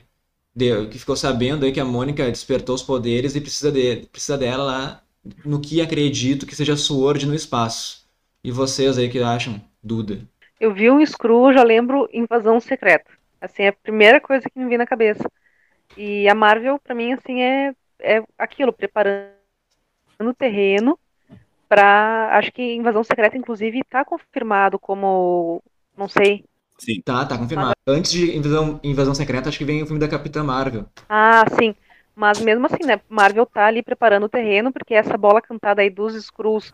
deu, 0.55 0.89
que 0.89 0.98
ficou 0.98 1.16
sabendo 1.16 1.64
aí 1.64 1.73
que 1.73 1.81
a 1.81 1.85
Mônica 1.85 2.28
despertou 2.31 2.74
os 2.74 2.82
poderes 2.82 3.36
e 3.36 3.40
precisa, 3.40 3.70
de, 3.70 4.09
precisa 4.10 4.36
dela 4.36 4.64
lá 4.64 5.02
no 5.44 5.60
que 5.60 5.81
acredito 5.81 6.47
que 6.47 6.56
seja 6.56 6.77
Sword 6.77 7.27
no 7.27 7.35
espaço. 7.35 8.05
E 8.43 8.51
vocês 8.51 8.98
aí 8.98 9.09
que 9.09 9.20
acham, 9.20 9.60
Duda? 9.82 10.20
Eu 10.60 10.74
vi 10.74 10.90
um 10.90 11.05
Screw, 11.05 11.52
já 11.52 11.62
lembro 11.62 12.09
Invasão 12.12 12.60
Secreta. 12.60 13.10
Assim, 13.43 13.64
é 13.64 13.69
a 13.69 13.73
primeira 13.73 14.20
coisa 14.20 14.48
que 14.48 14.59
me 14.59 14.69
vem 14.69 14.78
na 14.78 14.86
cabeça. 14.86 15.28
E 15.97 16.28
a 16.28 16.35
Marvel, 16.35 16.78
para 16.78 16.94
mim, 16.94 17.12
assim, 17.12 17.43
é, 17.43 17.74
é 18.01 18.23
aquilo, 18.39 18.73
preparando 18.73 19.32
o 20.20 20.35
terreno 20.35 20.98
para 21.69 22.36
Acho 22.39 22.52
que 22.52 22.74
Invasão 22.74 23.02
Secreta, 23.02 23.36
inclusive, 23.36 23.81
está 23.81 24.05
confirmado 24.05 24.78
como. 24.78 25.62
Não 25.97 26.06
sei. 26.06 26.44
Sim. 26.78 27.01
Tá, 27.01 27.24
tá 27.24 27.36
confirmado. 27.39 27.74
Antes 27.86 28.12
de 28.12 28.36
Invasão, 28.36 28.81
Invasão 28.85 29.14
Secreta, 29.14 29.48
acho 29.48 29.59
que 29.59 29.64
vem 29.64 29.82
o 29.82 29.86
filme 29.86 30.01
da 30.01 30.09
Capitã 30.09 30.44
Marvel. 30.44 30.86
Ah, 31.09 31.44
sim. 31.59 31.74
Mas 32.14 32.40
mesmo 32.40 32.66
assim, 32.66 32.85
né? 32.85 33.01
Marvel 33.09 33.47
tá 33.47 33.66
ali 33.66 33.82
preparando 33.82 34.24
o 34.24 34.28
terreno, 34.28 34.73
porque 34.73 34.94
essa 34.94 35.16
bola 35.16 35.40
cantada 35.40 35.81
aí 35.81 35.89
dos 35.89 36.14
Skrulls 36.14 36.73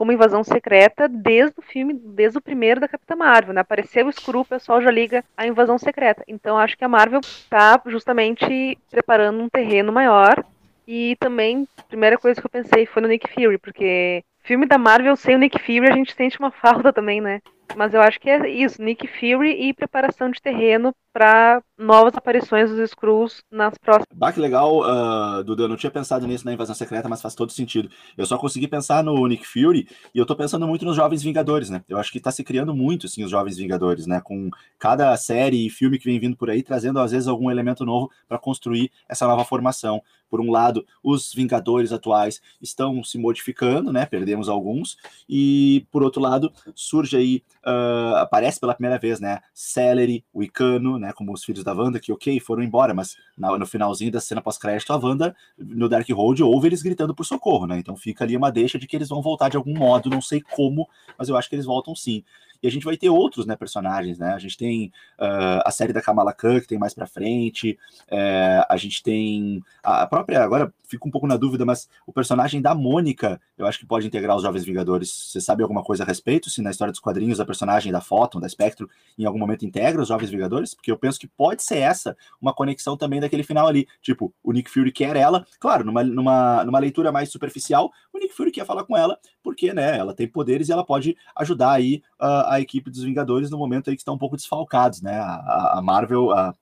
como 0.00 0.12
invasão 0.12 0.42
secreta 0.42 1.06
desde 1.06 1.52
o 1.58 1.62
filme, 1.62 1.92
desde 1.92 2.38
o 2.38 2.40
primeiro 2.40 2.80
da 2.80 2.88
Capitã 2.88 3.14
Marvel, 3.14 3.52
né? 3.52 3.60
Apareceu 3.60 4.06
o 4.06 4.08
Skrull, 4.08 4.40
o 4.40 4.46
pessoal 4.46 4.80
já 4.80 4.90
liga 4.90 5.22
a 5.36 5.46
invasão 5.46 5.76
secreta. 5.76 6.24
Então 6.26 6.56
acho 6.56 6.74
que 6.74 6.82
a 6.82 6.88
Marvel 6.88 7.20
tá 7.50 7.78
justamente 7.84 8.78
preparando 8.90 9.42
um 9.42 9.48
terreno 9.50 9.92
maior. 9.92 10.42
E 10.88 11.16
também, 11.20 11.68
a 11.76 11.82
primeira 11.82 12.16
coisa 12.16 12.40
que 12.40 12.46
eu 12.46 12.50
pensei 12.50 12.86
foi 12.86 13.02
no 13.02 13.08
Nick 13.08 13.28
Fury, 13.28 13.58
porque 13.58 14.24
filme 14.42 14.64
da 14.64 14.78
Marvel 14.78 15.14
sem 15.16 15.34
o 15.36 15.38
Nick 15.38 15.58
Fury 15.58 15.90
a 15.90 15.94
gente 15.94 16.14
sente 16.14 16.38
uma 16.38 16.48
falta 16.50 16.94
também, 16.94 17.20
né? 17.20 17.42
Mas 17.76 17.94
eu 17.94 18.00
acho 18.00 18.20
que 18.20 18.28
é 18.28 18.48
isso, 18.48 18.82
Nick 18.82 19.06
Fury 19.06 19.68
e 19.68 19.74
preparação 19.74 20.30
de 20.30 20.40
terreno 20.40 20.94
para 21.12 21.62
novas 21.76 22.14
aparições 22.14 22.70
dos 22.70 22.78
Skrulls 22.90 23.42
nas 23.50 23.76
próximas. 23.78 24.06
Bah, 24.14 24.32
que 24.32 24.40
legal, 24.40 24.80
uh, 24.80 25.42
Duda. 25.42 25.64
Eu 25.64 25.68
não 25.68 25.76
tinha 25.76 25.90
pensado 25.90 26.26
nisso 26.26 26.44
na 26.44 26.52
Invasão 26.52 26.74
Secreta, 26.74 27.08
mas 27.08 27.20
faz 27.20 27.34
todo 27.34 27.50
sentido. 27.52 27.90
Eu 28.16 28.26
só 28.26 28.38
consegui 28.38 28.68
pensar 28.68 29.02
no 29.02 29.26
Nick 29.26 29.46
Fury 29.46 29.88
e 30.14 30.18
eu 30.18 30.26
tô 30.26 30.36
pensando 30.36 30.66
muito 30.66 30.84
nos 30.84 30.96
Jovens 30.96 31.22
Vingadores, 31.22 31.70
né? 31.70 31.82
Eu 31.88 31.98
acho 31.98 32.12
que 32.12 32.20
tá 32.20 32.30
se 32.30 32.44
criando 32.44 32.74
muito, 32.74 33.06
assim, 33.06 33.24
os 33.24 33.30
Jovens 33.30 33.56
Vingadores, 33.56 34.06
né? 34.06 34.20
Com 34.22 34.50
cada 34.78 35.16
série 35.16 35.66
e 35.66 35.70
filme 35.70 35.98
que 35.98 36.04
vem 36.04 36.20
vindo 36.20 36.36
por 36.36 36.50
aí, 36.50 36.62
trazendo 36.62 37.00
às 37.00 37.10
vezes 37.10 37.26
algum 37.26 37.50
elemento 37.50 37.84
novo 37.84 38.10
para 38.28 38.38
construir 38.38 38.90
essa 39.08 39.26
nova 39.26 39.44
formação. 39.44 40.02
Por 40.28 40.40
um 40.40 40.50
lado, 40.50 40.86
os 41.02 41.34
Vingadores 41.34 41.92
atuais 41.92 42.40
estão 42.62 43.02
se 43.02 43.18
modificando, 43.18 43.92
né? 43.92 44.06
Perdemos 44.06 44.48
alguns. 44.48 44.96
E, 45.28 45.84
por 45.90 46.04
outro 46.04 46.22
lado, 46.22 46.52
surge 46.72 47.16
aí, 47.16 47.42
uh, 47.66 48.16
aparece 48.16 48.58
pela 48.60 48.74
primeira 48.74 48.98
vez, 48.98 49.20
né? 49.20 49.40
Celery, 49.54 50.24
o 50.32 50.42
Icano, 50.42 50.98
né, 50.98 51.12
como 51.12 51.32
os 51.32 51.44
filhos 51.44 51.64
da 51.64 51.72
Wanda, 51.72 52.00
que 52.00 52.12
ok, 52.12 52.38
foram 52.40 52.62
embora, 52.62 52.94
mas 52.94 53.16
na, 53.36 53.56
no 53.56 53.66
finalzinho 53.66 54.12
da 54.12 54.20
cena 54.20 54.40
pós-crédito, 54.40 54.92
a 54.92 54.96
Wanda, 54.96 55.34
no 55.58 55.88
Dark 55.88 56.08
Road, 56.10 56.42
ouve 56.42 56.68
eles 56.68 56.82
gritando 56.82 57.14
por 57.14 57.24
socorro, 57.24 57.66
né? 57.66 57.78
Então 57.78 57.96
fica 57.96 58.24
ali 58.24 58.36
uma 58.36 58.50
deixa 58.50 58.78
de 58.78 58.86
que 58.86 58.96
eles 58.96 59.08
vão 59.08 59.22
voltar 59.22 59.48
de 59.48 59.56
algum 59.56 59.76
modo, 59.76 60.10
não 60.10 60.20
sei 60.20 60.40
como, 60.40 60.88
mas 61.18 61.28
eu 61.28 61.36
acho 61.36 61.48
que 61.48 61.54
eles 61.54 61.66
voltam 61.66 61.94
sim. 61.94 62.24
E 62.62 62.68
a 62.68 62.70
gente 62.70 62.84
vai 62.84 62.96
ter 62.96 63.08
outros 63.08 63.46
né, 63.46 63.56
personagens, 63.56 64.18
né? 64.18 64.32
A 64.34 64.38
gente 64.38 64.56
tem 64.56 64.92
uh, 65.18 65.62
a 65.64 65.70
série 65.70 65.92
da 65.92 66.02
Kamala 66.02 66.32
Khan, 66.32 66.60
que 66.60 66.66
tem 66.66 66.78
mais 66.78 66.94
pra 66.94 67.06
frente, 67.06 67.78
é, 68.08 68.64
a 68.68 68.76
gente 68.76 69.02
tem 69.02 69.62
a 69.82 70.06
própria, 70.06 70.42
agora 70.42 70.72
fico 70.90 71.06
um 71.06 71.10
pouco 71.10 71.26
na 71.26 71.36
dúvida, 71.36 71.64
mas 71.64 71.88
o 72.04 72.12
personagem 72.12 72.60
da 72.60 72.74
Mônica, 72.74 73.40
eu 73.56 73.64
acho 73.66 73.78
que 73.78 73.86
pode 73.86 74.06
integrar 74.06 74.36
os 74.36 74.42
Jovens 74.42 74.64
Vingadores. 74.64 75.08
Você 75.10 75.40
sabe 75.40 75.62
alguma 75.62 75.84
coisa 75.84 76.02
a 76.02 76.06
respeito? 76.06 76.50
Se 76.50 76.60
na 76.60 76.70
história 76.70 76.90
dos 76.90 77.00
quadrinhos 77.00 77.38
a 77.38 77.46
personagem 77.46 77.92
da 77.92 78.00
Photon, 78.00 78.40
da 78.40 78.48
Spectro, 78.48 78.90
em 79.16 79.24
algum 79.24 79.38
momento 79.38 79.64
integra 79.64 80.02
os 80.02 80.08
Jovens 80.08 80.30
Vingadores? 80.30 80.74
Porque 80.74 80.90
eu 80.90 80.98
penso 80.98 81.20
que 81.20 81.28
pode 81.28 81.62
ser 81.62 81.78
essa 81.78 82.16
uma 82.40 82.52
conexão 82.52 82.96
também 82.96 83.20
daquele 83.20 83.44
final 83.44 83.68
ali. 83.68 83.86
Tipo, 84.02 84.34
o 84.42 84.52
Nick 84.52 84.68
Fury 84.68 84.90
quer 84.90 85.14
ela, 85.14 85.46
claro, 85.60 85.84
numa, 85.84 86.02
numa, 86.02 86.64
numa 86.64 86.78
leitura 86.78 87.12
mais 87.12 87.30
superficial, 87.30 87.92
o 88.12 88.18
Nick 88.18 88.34
Fury 88.34 88.50
quer 88.50 88.66
falar 88.66 88.84
com 88.84 88.96
ela, 88.96 89.16
porque, 89.42 89.72
né, 89.72 89.96
ela 89.96 90.12
tem 90.12 90.26
poderes 90.26 90.68
e 90.68 90.72
ela 90.72 90.84
pode 90.84 91.16
ajudar 91.36 91.72
aí 91.72 92.02
uh, 92.20 92.49
a 92.50 92.60
equipe 92.60 92.90
dos 92.90 93.02
Vingadores 93.02 93.48
no 93.48 93.56
momento 93.56 93.88
aí 93.88 93.96
que 93.96 94.00
estão 94.00 94.14
um 94.14 94.18
pouco 94.18 94.36
desfalcados, 94.36 95.00
né? 95.00 95.18
A, 95.20 95.78
a 95.78 95.82
Marvel, 95.82 96.32
a, 96.32 96.54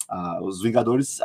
os 0.43 0.61
Vingadores, 0.61 1.19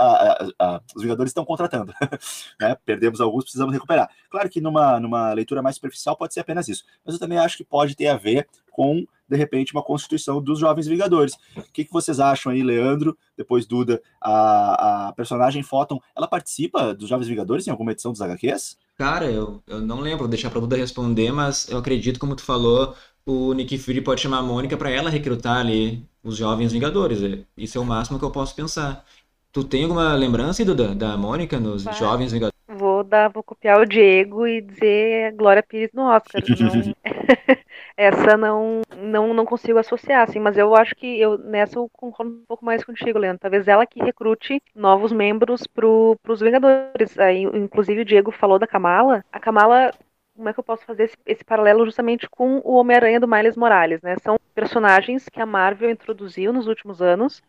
os 0.96 1.02
Vingadores 1.02 1.32
estão 1.32 1.44
contratando, 1.44 1.94
né? 2.60 2.78
Perdemos 2.86 3.20
alguns, 3.20 3.44
precisamos 3.44 3.74
recuperar. 3.74 4.10
Claro 4.32 4.50
que 4.50 4.62
numa, 4.62 5.00
numa 5.00 5.34
leitura 5.34 5.62
mais 5.62 5.76
superficial 5.76 6.16
pode 6.16 6.34
ser 6.34 6.40
apenas 6.40 6.70
isso, 6.70 6.86
mas 7.06 7.16
eu 7.16 7.20
também 7.20 7.38
acho 7.38 7.58
que 7.58 7.66
pode 7.66 7.96
ter 7.96 8.08
a 8.08 8.16
ver 8.16 8.48
com 8.72 9.06
de 9.30 9.38
repente, 9.38 9.74
uma 9.74 9.82
constituição 9.82 10.42
dos 10.42 10.60
Jovens 10.60 10.86
Vingadores. 10.86 11.34
O 11.56 11.62
que, 11.74 11.86
que 11.86 11.92
vocês 11.92 12.20
acham 12.20 12.52
aí, 12.52 12.62
Leandro? 12.62 13.18
Depois 13.36 13.66
Duda, 13.66 14.02
a, 14.22 15.08
a 15.08 15.14
personagem 15.14 15.64
Photon, 15.64 16.00
ela 16.16 16.28
participa 16.28 16.94
dos 16.94 17.10
Jovens 17.10 17.28
Vingadores 17.28 17.66
em 17.66 17.72
alguma 17.72 17.94
edição 17.94 18.12
dos 18.12 18.22
HQs? 18.22 18.78
Cara, 18.96 19.26
eu, 19.26 19.64
eu 19.66 19.82
não 19.82 20.02
lembro, 20.02 20.20
vou 20.20 20.28
deixar 20.28 20.52
pra 20.52 20.60
Duda 20.60 20.76
responder, 20.76 21.32
mas 21.32 21.68
eu 21.68 21.80
acredito, 21.80 22.20
como 22.20 22.36
tu 22.36 22.44
falou, 22.44 22.96
o 23.26 23.54
Nick 23.54 23.78
Fury 23.78 24.02
pode 24.02 24.22
chamar 24.22 24.40
a 24.40 24.44
Mônica 24.44 24.78
para 24.78 24.90
ela 24.90 25.10
recrutar 25.10 25.58
ali 25.58 26.04
os 26.24 26.38
Jovens 26.38 26.72
Vingadores. 26.72 27.20
Isso 27.58 27.78
é 27.78 27.82
o 27.82 27.86
máximo 27.86 28.20
que 28.20 28.26
eu 28.26 28.32
posso 28.32 28.56
pensar. 28.56 29.06
Tu 29.52 29.64
tem 29.64 29.84
alguma 29.84 30.16
lembrança, 30.16 30.66
Duda, 30.66 30.96
da 30.96 31.16
Mônica 31.16 31.60
nos 31.60 31.84
Vai. 31.84 31.94
Jovens 31.94 32.32
Vingadores? 32.32 32.54
Vou 32.68 33.04
dar, 33.04 33.30
vou 33.30 33.44
copiar 33.44 33.80
o 33.80 33.86
Diego 33.86 34.48
e 34.48 34.62
dizer 34.62 35.34
Glória 35.34 35.62
Pires 35.62 35.92
no 35.94 36.04
Oscar. 36.04 36.42
Não... 36.60 36.94
Essa 37.96 38.36
não, 38.36 38.82
não 38.98 39.34
não 39.34 39.46
consigo 39.46 39.78
associar, 39.78 40.24
assim, 40.24 40.40
mas 40.40 40.58
eu 40.58 40.76
acho 40.76 40.96
que 40.96 41.20
eu 41.20 41.38
nessa 41.38 41.78
eu 41.78 41.88
concordo 41.94 42.32
um 42.32 42.46
pouco 42.48 42.66
mais 42.66 42.84
contigo, 42.84 43.20
Leandro. 43.20 43.42
Talvez 43.42 43.68
ela 43.68 43.86
que 43.86 44.04
recrute 44.04 44.62
novos 44.76 45.12
membros 45.12 45.68
pro, 45.68 46.18
pros 46.24 46.40
Vingadores. 46.40 47.18
Aí, 47.20 47.44
inclusive, 47.44 48.02
o 48.02 48.06
Diego 48.06 48.32
falou 48.32 48.58
da 48.58 48.66
Kamala. 48.66 49.24
A 49.32 49.40
Kamala 49.40 49.92
como 50.36 50.50
é 50.50 50.54
que 50.54 50.60
eu 50.60 50.64
posso 50.64 50.86
fazer 50.86 51.04
esse, 51.04 51.18
esse 51.26 51.44
paralelo 51.44 51.86
justamente 51.86 52.30
com 52.30 52.60
o 52.64 52.74
Homem-Aranha 52.74 53.20
do 53.20 53.28
Miles 53.28 53.56
Morales, 53.56 54.02
né? 54.02 54.16
São 54.22 54.38
personagens 54.54 55.30
que 55.30 55.42
a 55.42 55.46
Marvel 55.46 55.90
introduziu 55.90 56.52
nos 56.52 56.68
últimos 56.68 57.02
anos 57.02 57.42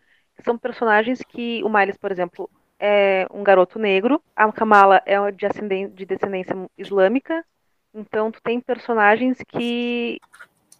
são 0.42 0.58
personagens 0.58 1.22
que 1.22 1.62
o 1.62 1.68
Miles, 1.68 1.96
por 1.96 2.10
exemplo, 2.10 2.50
é 2.78 3.26
um 3.32 3.44
garoto 3.44 3.78
negro, 3.78 4.22
a 4.34 4.50
Kamala 4.52 5.00
é 5.06 5.16
de, 5.30 5.88
de 5.88 6.04
descendência 6.04 6.54
islâmica, 6.76 7.44
então 7.92 8.30
tu 8.30 8.42
tem 8.42 8.60
personagens 8.60 9.38
que 9.46 10.20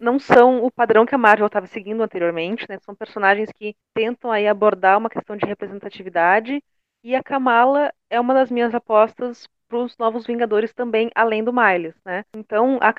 não 0.01 0.19
são 0.19 0.65
o 0.65 0.71
padrão 0.71 1.07
que 1.07 1.15
a 1.15 1.19
Marvel 1.19 1.47
estava 1.47 1.67
seguindo 1.67 2.03
anteriormente, 2.03 2.67
né? 2.69 2.79
São 2.81 2.95
personagens 2.95 3.51
que 3.53 3.77
tentam 3.95 4.31
aí 4.31 4.49
abordar 4.49 4.99
uma 4.99 5.09
questão 5.09 5.37
de 5.37 5.47
representatividade 5.47 6.63
e 7.03 7.15
a 7.15 7.23
Kamala 7.23 7.93
é 8.11 8.21
uma 8.21 8.35
das 8.35 8.51
minhas 8.51 8.75
apostas 8.75 9.49
para 9.69 9.79
os 9.79 9.97
novos 9.99 10.27
Vingadores 10.27 10.73
também, 10.73 11.11
além 11.15 11.43
do 11.45 11.53
Miles, 11.53 11.95
né? 12.05 12.25
Então, 12.35 12.79
a, 12.81 12.93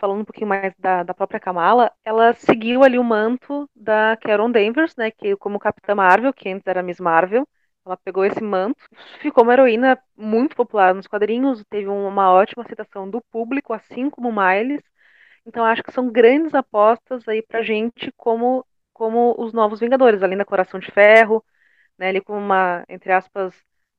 falando 0.00 0.20
um 0.20 0.24
pouquinho 0.24 0.46
mais 0.48 0.72
da, 0.78 1.02
da 1.02 1.14
própria 1.14 1.40
Kamala, 1.40 1.92
ela 2.04 2.32
seguiu 2.34 2.84
ali 2.84 2.98
o 2.98 3.04
manto 3.04 3.68
da 3.74 4.16
Carol 4.16 4.50
Danvers, 4.50 4.94
né, 4.96 5.10
que 5.10 5.36
como 5.36 5.58
Capitã 5.58 5.94
Marvel, 5.94 6.32
que 6.32 6.48
antes 6.48 6.66
era 6.66 6.82
Miss 6.82 7.00
Marvel, 7.00 7.46
ela 7.84 7.96
pegou 7.96 8.24
esse 8.24 8.42
manto, 8.42 8.82
ficou 9.20 9.44
uma 9.44 9.52
heroína 9.52 9.98
muito 10.16 10.54
popular 10.54 10.94
nos 10.94 11.06
quadrinhos, 11.06 11.64
teve 11.70 11.88
uma 11.88 12.30
ótima 12.32 12.62
aceitação 12.62 13.08
do 13.10 13.20
público, 13.30 13.72
assim 13.72 14.10
como 14.10 14.32
Miles. 14.32 14.82
Então 15.46 15.64
acho 15.64 15.82
que 15.82 15.92
são 15.92 16.10
grandes 16.10 16.54
apostas 16.54 17.26
aí 17.28 17.42
pra 17.42 17.62
gente 17.62 18.12
como 18.16 18.64
como 18.92 19.34
os 19.38 19.52
novos 19.52 19.78
Vingadores, 19.80 20.22
além 20.22 20.36
da 20.36 20.44
Coração 20.44 20.80
de 20.80 20.90
Ferro, 20.90 21.44
né, 21.98 22.08
ali 22.10 22.20
como 22.20 22.38
uma, 22.40 22.84
entre 22.88 23.12
aspas, 23.12 23.54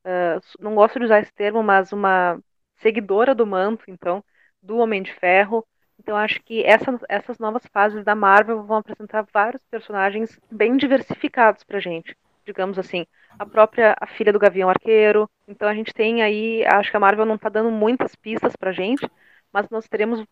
uh, 0.05 0.41
não 0.59 0.75
gosto 0.75 0.99
de 0.99 1.05
usar 1.05 1.19
esse 1.19 1.33
termo, 1.33 1.63
mas 1.63 1.91
uma 1.91 2.39
seguidora 2.77 3.35
do 3.35 3.45
manto, 3.45 3.85
então, 3.87 4.23
do 4.61 4.77
Homem 4.77 5.03
de 5.03 5.13
Ferro, 5.13 5.65
então 5.99 6.15
acho 6.15 6.41
que 6.43 6.63
essa, 6.63 6.97
essas 7.09 7.37
novas 7.37 7.63
fases 7.73 8.03
da 8.05 8.15
Marvel 8.15 8.63
vão 8.63 8.77
apresentar 8.77 9.27
vários 9.33 9.61
personagens 9.65 10.39
bem 10.49 10.77
diversificados 10.77 11.63
pra 11.63 11.79
gente. 11.79 12.15
Digamos 12.45 12.79
assim, 12.79 13.05
a 13.37 13.45
própria 13.45 13.95
a 13.99 14.07
filha 14.07 14.31
do 14.31 14.39
Gavião 14.39 14.69
Arqueiro. 14.69 15.29
Então 15.47 15.67
a 15.67 15.73
gente 15.73 15.93
tem 15.93 16.23
aí, 16.23 16.65
acho 16.65 16.89
que 16.89 16.97
a 16.97 16.99
Marvel 16.99 17.25
não 17.25 17.37
tá 17.37 17.49
dando 17.49 17.69
muitas 17.69 18.15
pistas 18.15 18.55
pra 18.55 18.71
gente, 18.71 19.07
mas 19.51 19.69
nós 19.69 19.87
teremos 19.87 20.25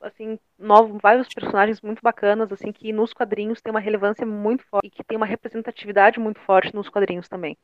assim, 0.00 0.38
novos, 0.58 1.00
vários 1.00 1.28
personagens 1.28 1.80
muito 1.80 2.00
bacanas, 2.02 2.50
assim, 2.50 2.72
que 2.72 2.92
nos 2.92 3.12
quadrinhos 3.12 3.60
tem 3.60 3.70
uma 3.70 3.78
relevância 3.78 4.26
muito 4.26 4.64
forte 4.66 4.86
e 4.88 4.90
que 4.90 5.04
tem 5.04 5.16
uma 5.16 5.26
representatividade 5.26 6.18
muito 6.18 6.40
forte 6.40 6.74
nos 6.74 6.88
quadrinhos 6.88 7.28
também. 7.28 7.56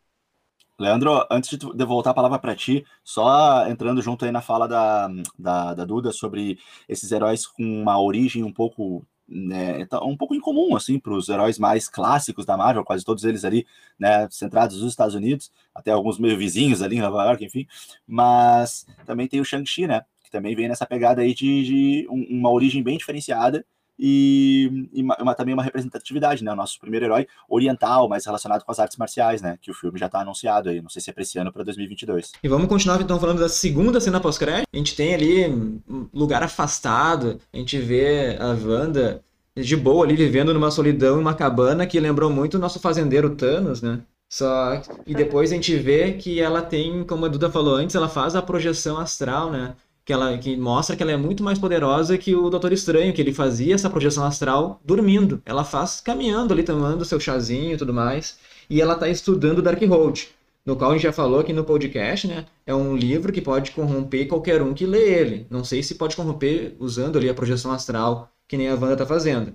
Leandro, 0.78 1.26
antes 1.30 1.58
de 1.58 1.84
voltar 1.84 2.10
a 2.10 2.14
palavra 2.14 2.38
para 2.38 2.54
ti, 2.54 2.86
só 3.02 3.66
entrando 3.68 4.00
junto 4.00 4.24
aí 4.24 4.30
na 4.30 4.40
fala 4.40 4.68
da, 4.68 5.08
da, 5.36 5.74
da, 5.74 5.84
Duda 5.84 6.12
sobre 6.12 6.58
esses 6.88 7.10
heróis 7.10 7.46
com 7.46 7.64
uma 7.64 8.00
origem 8.00 8.44
um 8.44 8.52
pouco 8.52 9.04
né, 9.28 9.84
tá 9.86 10.02
um 10.02 10.16
pouco 10.16 10.34
incomum 10.34 10.74
assim 10.74 10.98
para 10.98 11.12
os 11.12 11.28
heróis 11.28 11.58
mais 11.58 11.88
clássicos 11.88 12.46
da 12.46 12.56
Marvel, 12.56 12.84
quase 12.84 13.04
todos 13.04 13.24
eles 13.24 13.44
ali, 13.44 13.66
né, 13.98 14.28
centrados 14.30 14.80
nos 14.80 14.90
Estados 14.90 15.14
Unidos, 15.14 15.52
até 15.74 15.90
alguns 15.90 16.18
meio 16.18 16.38
vizinhos 16.38 16.80
ali 16.80 16.96
em 16.96 17.00
Nova 17.00 17.24
York, 17.24 17.44
enfim. 17.44 17.66
Mas 18.06 18.86
também 19.04 19.26
tem 19.28 19.40
o 19.40 19.44
Shang-Chi, 19.44 19.86
né, 19.86 20.02
que 20.22 20.30
também 20.30 20.54
vem 20.54 20.68
nessa 20.68 20.86
pegada 20.86 21.22
aí 21.22 21.34
de, 21.34 21.64
de 21.64 22.06
uma 22.08 22.50
origem 22.50 22.82
bem 22.82 22.96
diferenciada 22.96 23.66
e, 23.98 24.88
e 24.92 25.02
uma, 25.02 25.34
também 25.34 25.54
uma 25.54 25.62
representatividade, 25.62 26.44
né? 26.44 26.52
O 26.52 26.56
nosso 26.56 26.78
primeiro 26.78 27.06
herói 27.06 27.26
oriental, 27.48 28.08
mais 28.08 28.24
relacionado 28.24 28.64
com 28.64 28.70
as 28.70 28.78
artes 28.78 28.96
marciais, 28.96 29.42
né? 29.42 29.58
Que 29.60 29.70
o 29.70 29.74
filme 29.74 29.98
já 29.98 30.06
está 30.06 30.20
anunciado 30.20 30.68
aí, 30.68 30.80
não 30.80 30.88
sei 30.88 31.02
se 31.02 31.10
é 31.10 31.12
para 31.12 31.22
esse 31.22 31.38
ano 31.38 31.52
para 31.52 31.64
2022. 31.64 32.32
E 32.42 32.48
vamos 32.48 32.68
continuar 32.68 33.00
então 33.00 33.18
falando 33.18 33.40
da 33.40 33.48
segunda 33.48 34.00
cena 34.00 34.20
pós-crédito. 34.20 34.68
A 34.72 34.76
gente 34.76 34.94
tem 34.94 35.14
ali 35.14 35.48
um 35.48 36.08
lugar 36.12 36.42
afastado, 36.42 37.40
a 37.52 37.56
gente 37.56 37.78
vê 37.78 38.36
a 38.38 38.48
Wanda 38.48 39.22
de 39.56 39.76
boa 39.76 40.04
ali 40.04 40.14
vivendo 40.14 40.54
numa 40.54 40.70
solidão, 40.70 41.18
uma 41.18 41.34
cabana 41.34 41.86
que 41.86 41.98
lembrou 41.98 42.30
muito 42.30 42.54
o 42.54 42.60
nosso 42.60 42.78
fazendeiro 42.78 43.34
Thanos, 43.34 43.82
né? 43.82 44.00
Só 44.28 44.82
e 45.06 45.14
depois 45.14 45.50
a 45.50 45.54
gente 45.54 45.74
vê 45.76 46.12
que 46.12 46.38
ela 46.38 46.60
tem, 46.60 47.02
como 47.04 47.24
a 47.24 47.28
Duda 47.28 47.50
falou 47.50 47.74
antes, 47.74 47.96
ela 47.96 48.08
faz 48.08 48.36
a 48.36 48.42
projeção 48.42 48.98
astral, 48.98 49.50
né? 49.50 49.74
Que, 50.08 50.12
ela, 50.14 50.38
que 50.38 50.56
mostra 50.56 50.96
que 50.96 51.02
ela 51.02 51.12
é 51.12 51.18
muito 51.18 51.42
mais 51.42 51.58
poderosa 51.58 52.16
que 52.16 52.34
o 52.34 52.48
Doutor 52.48 52.72
Estranho, 52.72 53.12
que 53.12 53.20
ele 53.20 53.34
fazia 53.34 53.74
essa 53.74 53.90
projeção 53.90 54.24
astral 54.24 54.80
dormindo. 54.82 55.42
Ela 55.44 55.64
faz 55.64 56.00
caminhando 56.00 56.54
ali, 56.54 56.62
tomando 56.62 57.04
seu 57.04 57.20
chazinho 57.20 57.74
e 57.74 57.76
tudo 57.76 57.92
mais. 57.92 58.38
E 58.70 58.80
ela 58.80 58.94
está 58.94 59.06
estudando 59.06 59.60
Darkhold, 59.60 60.28
no 60.64 60.76
qual 60.76 60.92
a 60.92 60.94
gente 60.94 61.02
já 61.02 61.12
falou 61.12 61.40
aqui 61.40 61.52
no 61.52 61.62
podcast, 61.62 62.26
né? 62.26 62.46
É 62.66 62.74
um 62.74 62.96
livro 62.96 63.30
que 63.30 63.42
pode 63.42 63.70
corromper 63.72 64.26
qualquer 64.26 64.62
um 64.62 64.72
que 64.72 64.86
lê 64.86 65.12
ele. 65.12 65.46
Não 65.50 65.62
sei 65.62 65.82
se 65.82 65.96
pode 65.96 66.16
corromper 66.16 66.74
usando 66.78 67.18
ali 67.18 67.28
a 67.28 67.34
projeção 67.34 67.70
astral, 67.70 68.32
que 68.48 68.56
nem 68.56 68.66
a 68.70 68.76
Wanda 68.76 68.94
está 68.94 69.04
fazendo. 69.04 69.52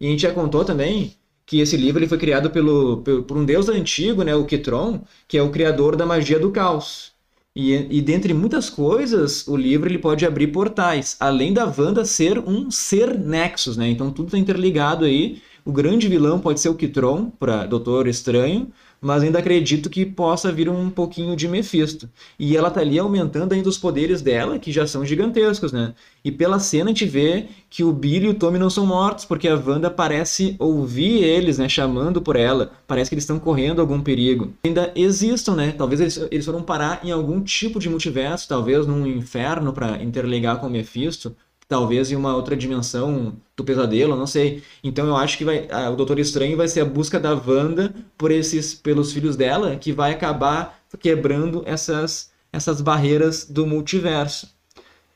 E 0.00 0.08
a 0.08 0.10
gente 0.10 0.22
já 0.22 0.34
contou 0.34 0.64
também 0.64 1.14
que 1.46 1.60
esse 1.60 1.76
livro 1.76 2.00
ele 2.00 2.08
foi 2.08 2.18
criado 2.18 2.50
pelo, 2.50 3.02
por 3.02 3.36
um 3.36 3.44
deus 3.44 3.68
antigo, 3.68 4.24
né, 4.24 4.34
o 4.34 4.46
Kitron, 4.46 5.04
que 5.28 5.38
é 5.38 5.42
o 5.42 5.50
criador 5.50 5.94
da 5.94 6.04
magia 6.04 6.40
do 6.40 6.50
caos. 6.50 7.12
E, 7.54 7.98
e 7.98 8.00
dentre 8.00 8.32
muitas 8.32 8.70
coisas, 8.70 9.46
o 9.46 9.56
livro 9.56 9.88
ele 9.88 9.98
pode 9.98 10.24
abrir 10.24 10.46
portais, 10.46 11.16
além 11.20 11.52
da 11.52 11.66
Wanda 11.66 12.04
ser 12.04 12.38
um 12.38 12.70
ser 12.70 13.18
Nexus, 13.18 13.76
né? 13.76 13.88
Então 13.90 14.10
tudo 14.10 14.26
está 14.26 14.38
interligado 14.38 15.04
aí. 15.04 15.42
O 15.64 15.70
grande 15.70 16.08
vilão 16.08 16.40
pode 16.40 16.60
ser 16.60 16.70
o 16.70 16.74
Kitron, 16.74 17.30
para 17.30 17.66
Doutor 17.66 18.08
Estranho, 18.08 18.72
mas 19.02 19.24
ainda 19.24 19.40
acredito 19.40 19.90
que 19.90 20.06
possa 20.06 20.52
vir 20.52 20.68
um 20.68 20.88
pouquinho 20.88 21.34
de 21.34 21.48
Mephisto. 21.48 22.08
E 22.38 22.56
ela 22.56 22.70
tá 22.70 22.80
ali 22.80 22.98
aumentando 23.00 23.52
ainda 23.52 23.68
os 23.68 23.76
poderes 23.76 24.22
dela, 24.22 24.60
que 24.60 24.70
já 24.70 24.86
são 24.86 25.04
gigantescos, 25.04 25.72
né? 25.72 25.92
E 26.24 26.30
pela 26.30 26.60
cena 26.60 26.90
a 26.90 26.92
gente 26.92 27.04
vê 27.04 27.46
que 27.68 27.82
o 27.82 27.92
Billy 27.92 28.26
e 28.26 28.28
o 28.28 28.34
Tommy 28.34 28.60
não 28.60 28.70
são 28.70 28.86
mortos, 28.86 29.24
porque 29.24 29.48
a 29.48 29.56
Wanda 29.56 29.90
parece 29.90 30.54
ouvir 30.56 31.24
eles, 31.24 31.58
né? 31.58 31.68
Chamando 31.68 32.22
por 32.22 32.36
ela. 32.36 32.70
Parece 32.86 33.10
que 33.10 33.14
eles 33.14 33.24
estão 33.24 33.40
correndo 33.40 33.80
algum 33.80 34.00
perigo. 34.00 34.52
Ainda 34.64 34.92
existam, 34.94 35.56
né? 35.56 35.74
Talvez 35.76 36.00
eles, 36.00 36.28
eles 36.30 36.46
foram 36.46 36.62
parar 36.62 37.00
em 37.02 37.10
algum 37.10 37.42
tipo 37.42 37.80
de 37.80 37.90
multiverso, 37.90 38.48
talvez 38.48 38.86
num 38.86 39.04
inferno 39.04 39.72
para 39.72 40.00
interligar 40.00 40.60
com 40.60 40.68
o 40.68 40.70
Mephisto 40.70 41.34
talvez 41.72 42.12
em 42.12 42.16
uma 42.16 42.36
outra 42.36 42.54
dimensão 42.54 43.34
do 43.56 43.64
pesadelo, 43.64 44.14
não 44.14 44.26
sei. 44.26 44.62
Então 44.84 45.06
eu 45.06 45.16
acho 45.16 45.38
que 45.38 45.44
vai, 45.44 45.66
a, 45.70 45.88
o 45.88 45.96
Doutor 45.96 46.18
Estranho 46.18 46.54
vai 46.54 46.68
ser 46.68 46.80
a 46.82 46.84
busca 46.84 47.18
da 47.18 47.32
Wanda 47.32 47.94
por 48.18 48.30
esses, 48.30 48.74
pelos 48.74 49.10
filhos 49.10 49.36
dela, 49.36 49.74
que 49.76 49.90
vai 49.90 50.12
acabar 50.12 50.78
quebrando 51.00 51.62
essas, 51.64 52.30
essas 52.52 52.82
barreiras 52.82 53.46
do 53.46 53.66
multiverso. 53.66 54.54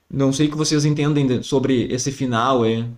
Não 0.09 0.33
sei 0.33 0.47
o 0.47 0.51
que 0.51 0.57
vocês 0.57 0.87
entendem 0.87 1.43
sobre 1.43 1.93
esse 1.93 2.11
final 2.11 2.63
aí. 2.63 2.89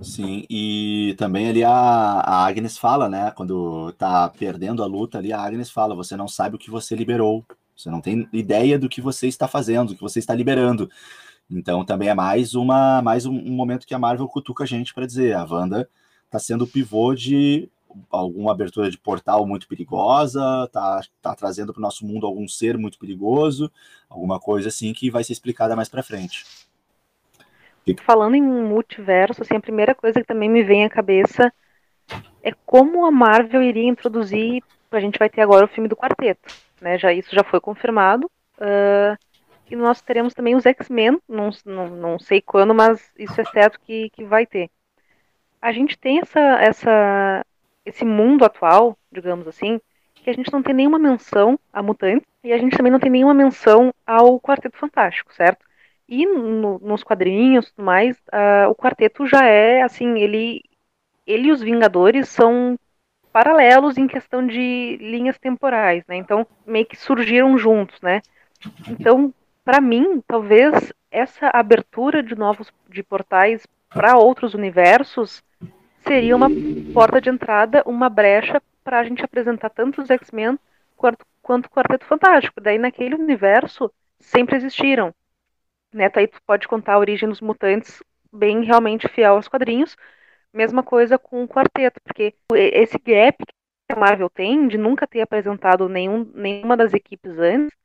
Sim, 0.00 0.46
e 0.48 1.14
também 1.18 1.50
ali 1.50 1.62
a, 1.62 1.70
a 1.70 2.46
Agnes 2.46 2.78
fala, 2.78 3.10
né? 3.10 3.30
Quando 3.32 3.92
tá 3.98 4.26
perdendo 4.30 4.82
a 4.82 4.86
luta 4.86 5.18
ali, 5.18 5.34
a 5.34 5.42
Agnes 5.42 5.70
fala: 5.70 5.94
você 5.94 6.16
não 6.16 6.28
sabe 6.28 6.56
o 6.56 6.58
que 6.58 6.70
você 6.70 6.94
liberou, 6.94 7.44
você 7.76 7.90
não 7.90 8.00
tem 8.00 8.26
ideia 8.32 8.78
do 8.78 8.88
que 8.88 9.02
você 9.02 9.26
está 9.28 9.46
fazendo, 9.46 9.88
do 9.88 9.96
que 9.96 10.00
você 10.00 10.18
está 10.18 10.34
liberando. 10.34 10.88
Então 11.50 11.84
também 11.84 12.08
é 12.08 12.14
mais 12.14 12.54
uma 12.54 13.00
mais 13.02 13.24
um, 13.24 13.32
um 13.32 13.52
momento 13.52 13.86
que 13.86 13.94
a 13.94 13.98
Marvel 13.98 14.28
cutuca 14.28 14.64
a 14.64 14.66
gente 14.66 14.92
para 14.92 15.06
dizer: 15.06 15.34
a 15.34 15.44
Wanda 15.44 15.88
está 16.26 16.38
sendo 16.38 16.64
o 16.64 16.66
pivô 16.66 17.14
de 17.14 17.70
alguma 18.10 18.52
abertura 18.52 18.90
de 18.90 18.98
portal 18.98 19.46
muito 19.46 19.66
perigosa, 19.66 20.68
tá, 20.72 21.00
tá 21.22 21.34
trazendo 21.34 21.72
para 21.72 21.80
o 21.80 21.82
nosso 21.82 22.06
mundo 22.06 22.26
algum 22.26 22.46
ser 22.46 22.76
muito 22.76 22.98
perigoso, 22.98 23.72
alguma 24.08 24.38
coisa 24.38 24.68
assim 24.68 24.92
que 24.92 25.10
vai 25.10 25.24
ser 25.24 25.32
explicada 25.32 25.74
mais 25.74 25.88
para 25.88 26.02
frente. 26.02 26.44
Falando 28.04 28.34
em 28.34 28.42
multiverso, 28.42 29.42
assim, 29.42 29.56
a 29.56 29.60
primeira 29.60 29.94
coisa 29.94 30.20
que 30.20 30.26
também 30.26 30.48
me 30.48 30.62
vem 30.62 30.84
à 30.84 30.90
cabeça 30.90 31.52
é 32.42 32.52
como 32.66 33.06
a 33.06 33.10
Marvel 33.10 33.62
iria 33.62 33.88
introduzir. 33.88 34.62
A 34.90 35.00
gente 35.00 35.18
vai 35.18 35.28
ter 35.28 35.40
agora 35.40 35.64
o 35.64 35.68
filme 35.68 35.88
do 35.88 35.96
quarteto, 35.96 36.54
né? 36.80 36.98
Já 36.98 37.12
isso 37.12 37.34
já 37.34 37.42
foi 37.42 37.60
confirmado. 37.60 38.30
Uh, 38.58 39.16
e 39.70 39.76
nós 39.76 40.00
teremos 40.00 40.34
também 40.34 40.54
os 40.54 40.66
X-Men, 40.66 41.20
não, 41.28 41.50
não, 41.64 41.88
não 41.88 42.18
sei 42.18 42.40
quando, 42.40 42.74
mas 42.74 43.12
isso 43.18 43.40
é 43.40 43.44
certo 43.44 43.80
que, 43.80 44.10
que 44.10 44.24
vai 44.24 44.46
ter. 44.46 44.70
A 45.60 45.72
gente 45.72 45.98
tem 45.98 46.20
essa, 46.20 46.40
essa, 46.40 47.44
esse 47.84 48.04
mundo 48.04 48.44
atual, 48.44 48.96
digamos 49.10 49.46
assim, 49.46 49.80
que 50.14 50.30
a 50.30 50.32
gente 50.32 50.52
não 50.52 50.62
tem 50.62 50.74
nenhuma 50.74 50.98
menção 50.98 51.58
a 51.72 51.82
mutantes 51.82 52.26
e 52.42 52.52
a 52.52 52.58
gente 52.58 52.76
também 52.76 52.92
não 52.92 53.00
tem 53.00 53.10
nenhuma 53.10 53.34
menção 53.34 53.92
ao 54.06 54.40
Quarteto 54.40 54.78
Fantástico, 54.78 55.34
certo? 55.34 55.66
E 56.08 56.24
no, 56.24 56.78
nos 56.78 57.04
quadrinhos 57.04 57.70
tudo 57.70 57.84
mais, 57.84 58.16
uh, 58.32 58.70
o 58.70 58.74
quarteto 58.74 59.26
já 59.26 59.44
é, 59.44 59.82
assim, 59.82 60.18
ele, 60.18 60.62
ele 61.26 61.48
e 61.48 61.52
os 61.52 61.60
Vingadores 61.60 62.30
são 62.30 62.78
paralelos 63.30 63.98
em 63.98 64.06
questão 64.06 64.46
de 64.46 64.96
linhas 65.00 65.38
temporais, 65.38 66.02
né? 66.08 66.16
Então, 66.16 66.46
meio 66.66 66.86
que 66.86 66.96
surgiram 66.96 67.58
juntos, 67.58 68.00
né? 68.00 68.22
Então, 68.88 69.32
para 69.68 69.82
mim, 69.82 70.22
talvez 70.26 70.94
essa 71.10 71.50
abertura 71.52 72.22
de 72.22 72.34
novos 72.34 72.72
de 72.88 73.02
portais 73.02 73.66
para 73.90 74.16
outros 74.16 74.54
universos 74.54 75.42
seria 75.98 76.34
uma 76.34 76.48
porta 76.94 77.20
de 77.20 77.28
entrada, 77.28 77.82
uma 77.84 78.08
brecha 78.08 78.62
para 78.82 79.00
a 79.00 79.04
gente 79.04 79.22
apresentar 79.22 79.68
tanto 79.68 80.00
os 80.00 80.08
X-Men 80.08 80.58
quanto, 80.96 81.26
quanto 81.42 81.66
o 81.66 81.70
Quarteto 81.70 82.06
Fantástico. 82.06 82.62
Daí, 82.62 82.78
naquele 82.78 83.14
universo, 83.14 83.92
sempre 84.18 84.56
existiram 84.56 85.12
né? 85.92 86.08
Tá 86.08 86.20
aí 86.20 86.28
tu 86.28 86.40
pode 86.46 86.66
contar 86.66 86.94
a 86.94 86.98
origem 86.98 87.28
dos 87.28 87.42
mutantes 87.42 88.02
bem 88.32 88.64
realmente 88.64 89.06
fiel 89.06 89.34
aos 89.34 89.48
quadrinhos. 89.48 89.96
Mesma 90.50 90.82
coisa 90.82 91.18
com 91.18 91.44
o 91.44 91.48
quarteto, 91.48 92.00
porque 92.02 92.34
esse 92.54 92.98
gap 92.98 93.36
que 93.44 93.92
a 93.92 93.96
Marvel 93.96 94.30
tem 94.30 94.66
de 94.66 94.78
nunca 94.78 95.06
ter 95.06 95.20
apresentado 95.20 95.88
nenhum, 95.90 96.24
nenhuma 96.34 96.74
das 96.74 96.94
equipes 96.94 97.38
antes, 97.38 97.76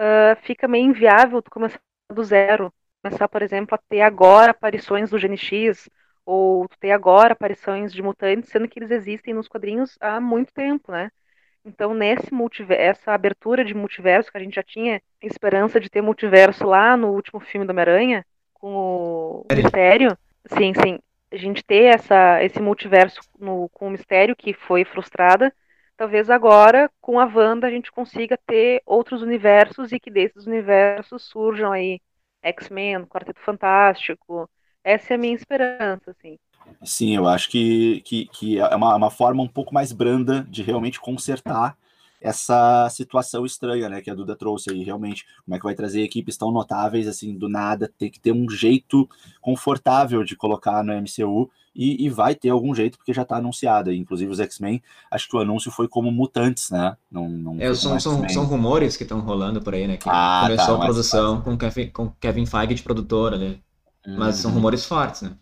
uh, 0.00 0.36
fica 0.42 0.66
meio 0.66 0.86
inviável 0.86 1.42
tu 1.42 1.50
começar 1.50 1.80
do 2.10 2.24
zero. 2.24 2.72
Começar, 3.02 3.28
por 3.28 3.42
exemplo, 3.42 3.74
a 3.74 3.78
ter 3.88 4.00
agora 4.00 4.50
aparições 4.50 5.10
do 5.10 5.18
GNX, 5.18 5.88
ou 6.24 6.68
tu 6.68 6.78
ter 6.78 6.92
agora 6.92 7.32
aparições 7.32 7.92
de 7.92 8.02
mutantes, 8.02 8.50
sendo 8.50 8.68
que 8.68 8.78
eles 8.78 8.90
existem 8.90 9.32
nos 9.32 9.48
quadrinhos 9.48 9.96
há 10.00 10.20
muito 10.20 10.52
tempo, 10.52 10.92
né? 10.92 11.10
Então, 11.64 11.92
nesse 11.94 12.32
multiverso, 12.32 12.82
essa 12.82 13.12
abertura 13.12 13.64
de 13.64 13.74
multiverso, 13.74 14.30
que 14.30 14.38
a 14.38 14.40
gente 14.40 14.54
já 14.54 14.62
tinha 14.62 15.00
esperança 15.22 15.78
de 15.78 15.90
ter 15.90 16.00
multiverso 16.00 16.66
lá 16.66 16.96
no 16.96 17.08
último 17.08 17.38
filme 17.40 17.66
do 17.66 17.70
Homem-Aranha, 17.70 18.24
com 18.54 19.44
o 19.50 19.54
Mistério, 19.54 20.16
sim, 20.46 20.72
sim, 20.74 20.98
a 21.30 21.36
gente 21.36 21.62
ter 21.62 21.94
essa, 21.94 22.42
esse 22.42 22.60
multiverso 22.60 23.20
no, 23.38 23.68
com 23.70 23.86
o 23.88 23.90
Mistério, 23.90 24.34
que 24.34 24.52
foi 24.52 24.84
frustrada, 24.84 25.52
talvez 26.00 26.30
agora, 26.30 26.90
com 26.98 27.20
a 27.20 27.26
Wanda, 27.26 27.66
a 27.66 27.70
gente 27.70 27.92
consiga 27.92 28.38
ter 28.46 28.80
outros 28.86 29.20
universos 29.20 29.92
e 29.92 30.00
que 30.00 30.10
desses 30.10 30.46
universos 30.46 31.24
surjam 31.24 31.72
aí 31.72 32.00
X-Men, 32.42 33.04
Quarteto 33.04 33.38
Fantástico. 33.42 34.48
Essa 34.82 35.12
é 35.12 35.16
a 35.16 35.18
minha 35.18 35.34
esperança, 35.34 36.10
assim. 36.10 36.38
Sim, 36.82 37.16
eu 37.16 37.28
acho 37.28 37.50
que, 37.50 38.00
que, 38.00 38.24
que 38.28 38.58
é 38.58 38.74
uma, 38.74 38.96
uma 38.96 39.10
forma 39.10 39.42
um 39.42 39.48
pouco 39.48 39.74
mais 39.74 39.92
branda 39.92 40.42
de 40.48 40.62
realmente 40.62 40.98
consertar 40.98 41.76
essa 42.20 42.88
situação 42.90 43.46
estranha, 43.46 43.88
né, 43.88 44.00
que 44.00 44.10
a 44.10 44.14
Duda 44.14 44.36
trouxe 44.36 44.70
aí, 44.70 44.84
realmente, 44.84 45.24
como 45.44 45.54
é 45.54 45.58
que 45.58 45.64
vai 45.64 45.74
trazer 45.74 46.02
equipes 46.02 46.36
tão 46.36 46.50
notáveis, 46.50 47.08
assim, 47.08 47.36
do 47.36 47.48
nada, 47.48 47.90
tem 47.98 48.10
que 48.10 48.20
ter 48.20 48.32
um 48.32 48.48
jeito 48.50 49.08
confortável 49.40 50.22
de 50.22 50.36
colocar 50.36 50.84
no 50.84 50.92
MCU, 50.92 51.50
e, 51.74 52.04
e 52.04 52.08
vai 52.10 52.34
ter 52.34 52.50
algum 52.50 52.74
jeito, 52.74 52.98
porque 52.98 53.14
já 53.14 53.22
está 53.22 53.36
anunciado, 53.36 53.92
inclusive 53.92 54.30
os 54.30 54.40
X-Men, 54.40 54.82
acho 55.10 55.28
que 55.28 55.36
o 55.36 55.40
anúncio 55.40 55.70
foi 55.70 55.88
como 55.88 56.10
mutantes, 56.10 56.70
né, 56.70 56.96
não, 57.10 57.28
não 57.28 57.56
é, 57.58 57.72
são, 57.74 57.98
são, 57.98 58.28
são, 58.28 58.44
rumores 58.44 58.96
que 58.96 59.04
estão 59.04 59.20
rolando 59.20 59.62
por 59.62 59.74
aí, 59.74 59.86
né, 59.86 59.96
que 59.96 60.08
ah, 60.08 60.42
começou 60.42 60.76
tá, 60.76 60.82
a 60.82 60.86
produção 60.86 61.40
com 61.40 61.56
Kevin, 61.56 61.88
com 61.90 62.10
Kevin 62.20 62.44
Feige 62.44 62.74
de 62.74 62.82
produtora, 62.82 63.38
né, 63.38 63.56
mas 64.06 64.36
uhum. 64.36 64.42
são 64.42 64.50
rumores 64.50 64.84
fortes, 64.84 65.22
né. 65.22 65.32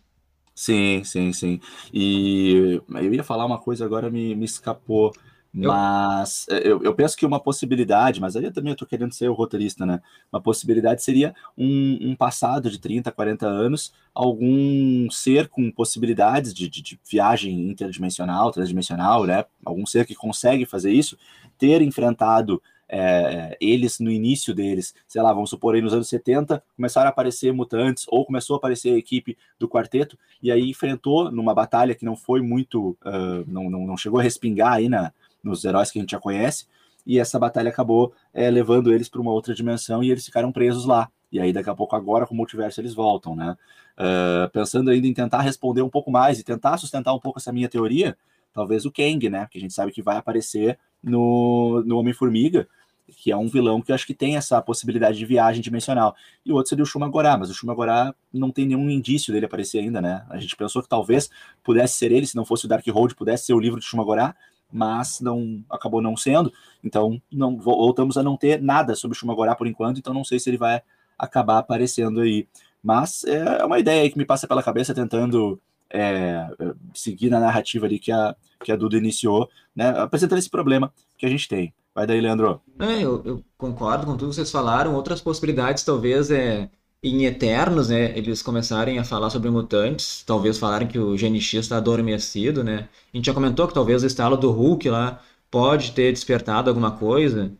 Sim, 0.59 1.05
sim, 1.05 1.31
sim. 1.31 1.61
E 1.93 2.81
eu 2.95 3.13
ia 3.13 3.23
falar 3.23 3.45
uma 3.45 3.57
coisa, 3.57 3.85
agora 3.85 4.09
me, 4.09 4.35
me 4.35 4.43
escapou. 4.43 5.13
Mas 5.51 6.45
eu, 6.49 6.83
eu 6.83 6.93
penso 6.93 7.17
que 7.17 7.25
uma 7.25 7.39
possibilidade, 7.39 8.21
mas 8.21 8.35
aí 8.35 8.45
eu 8.45 8.53
também 8.53 8.73
estou 8.73 8.87
querendo 8.87 9.13
ser 9.13 9.29
o 9.29 9.33
roteirista, 9.33 9.85
né? 9.85 9.99
Uma 10.31 10.39
possibilidade 10.39 11.03
seria 11.03 11.33
um, 11.57 12.11
um, 12.11 12.15
passado 12.15 12.69
de 12.69 12.79
30, 12.79 13.11
40 13.11 13.47
anos, 13.47 13.91
algum 14.13 15.09
ser 15.09 15.47
com 15.47 15.71
possibilidades 15.71 16.53
de, 16.53 16.69
de, 16.69 16.81
de 16.83 16.99
viagem 17.09 17.67
interdimensional, 17.69 18.51
transdimensional, 18.51 19.25
né? 19.25 19.45
Algum 19.65 19.85
ser 19.85 20.05
que 20.05 20.13
consegue 20.13 20.65
fazer 20.65 20.91
isso, 20.91 21.17
ter 21.57 21.81
enfrentado 21.81 22.61
é, 22.91 23.55
eles 23.61 23.99
no 23.99 24.09
início 24.09 24.53
deles, 24.53 24.95
sei 25.07 25.21
lá, 25.21 25.31
vamos 25.31 25.51
supor 25.51 25.75
aí 25.75 25.81
nos 25.81 25.93
anos 25.93 26.09
70, 26.09 26.61
começaram 26.75 27.07
a 27.07 27.09
aparecer 27.09 27.53
mutantes, 27.53 28.05
ou 28.09 28.25
começou 28.25 28.55
a 28.55 28.57
aparecer 28.57 28.93
a 28.93 28.97
equipe 28.97 29.37
do 29.59 29.69
quarteto, 29.69 30.17
e 30.41 30.51
aí 30.51 30.69
enfrentou 30.69 31.31
numa 31.31 31.53
batalha 31.53 31.93
que 31.93 32.03
não 32.03 32.15
foi 32.15 32.41
muito, 32.41 32.97
uh, 33.05 33.45
não, 33.47 33.69
não, 33.69 33.85
não, 33.85 33.95
chegou 33.95 34.19
a 34.19 34.23
respingar 34.23 34.73
aí 34.73 34.89
na, 34.89 35.13
nos 35.43 35.63
heróis 35.63 35.91
que 35.91 35.99
a 35.99 36.01
gente 36.01 36.11
já 36.11 36.19
conhece, 36.19 36.65
e 37.05 37.17
essa 37.17 37.39
batalha 37.39 37.69
acabou 37.69 38.13
é, 38.33 38.49
levando 38.49 38.93
eles 38.93 39.09
para 39.09 39.21
uma 39.21 39.31
outra 39.31 39.53
dimensão 39.53 40.03
e 40.03 40.11
eles 40.11 40.25
ficaram 40.25 40.51
presos 40.51 40.85
lá. 40.85 41.09
E 41.31 41.39
aí, 41.39 41.53
daqui 41.53 41.69
a 41.69 41.75
pouco, 41.75 41.95
agora 41.95 42.25
com 42.25 42.33
o 42.33 42.37
multiverso, 42.37 42.81
eles 42.81 42.93
voltam, 42.93 43.35
né? 43.35 43.55
Uh, 43.97 44.49
pensando 44.51 44.89
ainda 44.89 45.07
em 45.07 45.13
tentar 45.13 45.41
responder 45.41 45.81
um 45.81 45.89
pouco 45.89 46.09
mais 46.09 46.39
e 46.39 46.43
tentar 46.43 46.77
sustentar 46.77 47.13
um 47.13 47.19
pouco 47.19 47.39
essa 47.39 47.51
minha 47.51 47.69
teoria, 47.69 48.17
talvez 48.53 48.85
o 48.85 48.91
Kang, 48.91 49.29
né? 49.29 49.47
Que 49.49 49.57
a 49.57 49.61
gente 49.61 49.73
sabe 49.73 49.91
que 49.91 50.01
vai 50.01 50.17
aparecer 50.17 50.79
no, 51.03 51.83
no 51.85 51.97
Homem-Formiga, 51.97 52.67
que 53.07 53.31
é 53.31 53.37
um 53.37 53.47
vilão 53.47 53.81
que 53.81 53.91
eu 53.91 53.95
acho 53.95 54.07
que 54.07 54.13
tem 54.13 54.37
essa 54.37 54.61
possibilidade 54.61 55.17
de 55.17 55.25
viagem 55.25 55.61
dimensional. 55.61 56.15
E 56.45 56.51
o 56.51 56.55
outro 56.55 56.69
seria 56.69 56.83
o 56.83 56.85
Shumagorá, 56.85 57.37
mas 57.37 57.49
o 57.49 57.53
Shumagorá 57.53 58.13
não 58.33 58.51
tem 58.51 58.65
nenhum 58.65 58.89
indício 58.89 59.33
dele 59.33 59.45
aparecer 59.45 59.79
ainda, 59.79 60.01
né? 60.01 60.25
A 60.29 60.37
gente 60.37 60.55
pensou 60.55 60.81
que 60.81 60.89
talvez 60.89 61.29
pudesse 61.63 61.97
ser 61.97 62.11
ele, 62.11 62.25
se 62.25 62.35
não 62.35 62.45
fosse 62.45 62.65
o 62.65 62.67
Darkhold, 62.67 63.15
pudesse 63.15 63.45
ser 63.45 63.53
o 63.53 63.59
livro 63.59 63.79
de 63.79 63.85
Shumagorá, 63.85 64.35
mas 64.71 65.19
não 65.19 65.63
acabou 65.69 66.01
não 66.01 66.15
sendo. 66.15 66.51
Então, 66.83 67.21
não 67.31 67.57
voltamos 67.57 68.17
a 68.17 68.23
não 68.23 68.37
ter 68.37 68.61
nada 68.61 68.95
sobre 68.95 69.15
o 69.15 69.19
Shumagorá 69.19 69.55
por 69.55 69.67
enquanto, 69.67 69.99
então 69.99 70.13
não 70.13 70.23
sei 70.23 70.39
se 70.39 70.49
ele 70.49 70.57
vai 70.57 70.81
acabar 71.17 71.57
aparecendo 71.57 72.21
aí. 72.21 72.47
Mas 72.81 73.23
é 73.25 73.63
uma 73.65 73.79
ideia 73.79 74.01
aí 74.01 74.09
que 74.09 74.17
me 74.17 74.25
passa 74.25 74.47
pela 74.47 74.63
cabeça 74.63 74.93
tentando 74.93 75.59
é, 75.89 76.47
seguir 76.93 77.29
na 77.29 77.39
narrativa 77.39 77.85
ali 77.85 77.99
que 77.99 78.11
a, 78.11 78.35
que 78.63 78.71
a 78.71 78.75
Duda 78.75 78.97
iniciou, 78.97 79.49
né, 79.75 79.89
apresentando 79.89 80.39
esse 80.39 80.49
problema 80.49 80.93
que 81.17 81.25
a 81.25 81.29
gente 81.29 81.47
tem. 81.47 81.73
Vai 81.93 82.05
daí, 82.05 82.21
Leandro. 82.21 82.61
É, 82.79 83.01
eu, 83.01 83.21
eu, 83.25 83.43
concordo 83.57 84.05
com 84.05 84.15
tudo 84.15 84.29
que 84.29 84.35
vocês 84.35 84.51
falaram. 84.51 84.95
Outras 84.95 85.19
possibilidades, 85.19 85.83
talvez, 85.83 86.31
é 86.31 86.69
em 87.03 87.25
Eternos, 87.25 87.89
né? 87.89 88.17
Eles 88.17 88.41
começarem 88.41 88.99
a 88.99 89.03
falar 89.03 89.29
sobre 89.29 89.49
mutantes, 89.49 90.23
talvez 90.25 90.57
falarem 90.57 90.87
que 90.87 90.99
o 90.99 91.15
GNX 91.17 91.53
está 91.55 91.77
adormecido, 91.77 92.63
né? 92.63 92.89
A 93.13 93.17
gente 93.17 93.25
já 93.27 93.33
comentou 93.33 93.67
que 93.67 93.73
talvez 93.73 94.03
o 94.03 94.07
estalo 94.07 94.37
do 94.37 94.51
Hulk 94.51 94.89
lá 94.89 95.21
pode 95.49 95.91
ter 95.93 96.11
despertado 96.11 96.69
alguma 96.69 96.91
coisa. 96.97 97.51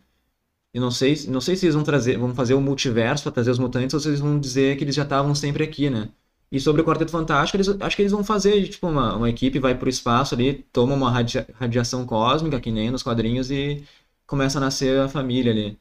E 0.73 0.79
não 0.79 0.91
sei, 0.91 1.15
não 1.27 1.41
sei 1.41 1.55
se 1.55 1.65
eles 1.65 1.75
vão 1.75 1.83
trazer, 1.83 2.17
vão 2.17 2.33
fazer 2.35 2.53
o 2.53 2.61
multiverso 2.61 3.23
para 3.23 3.31
trazer 3.31 3.51
os 3.51 3.59
mutantes 3.59 3.93
ou 3.93 3.99
se 3.99 4.07
eles 4.09 4.19
vão 4.19 4.39
dizer 4.39 4.77
que 4.77 4.83
eles 4.83 4.95
já 4.95 5.03
estavam 5.03 5.33
sempre 5.33 5.63
aqui, 5.63 5.89
né? 5.89 6.09
E 6.51 6.59
sobre 6.59 6.81
o 6.81 6.85
Quarteto 6.85 7.11
Fantástico, 7.11 7.57
eles, 7.57 7.69
acho 7.81 7.95
que 7.95 8.01
eles 8.01 8.11
vão 8.11 8.23
fazer, 8.23 8.67
tipo, 8.69 8.87
uma, 8.87 9.15
uma 9.15 9.29
equipe 9.29 9.59
vai 9.59 9.75
para 9.77 9.85
o 9.87 9.89
espaço 9.89 10.33
ali, 10.35 10.63
toma 10.73 10.95
uma 10.95 11.11
radia, 11.11 11.47
radiação 11.55 12.05
cósmica, 12.05 12.59
que 12.59 12.71
nem 12.71 12.89
nos 12.91 13.03
quadrinhos, 13.03 13.51
e 13.51 13.83
começa 14.25 14.57
a 14.59 14.61
nascer 14.61 14.99
a 14.99 15.09
família 15.09 15.51
ali. 15.51 15.79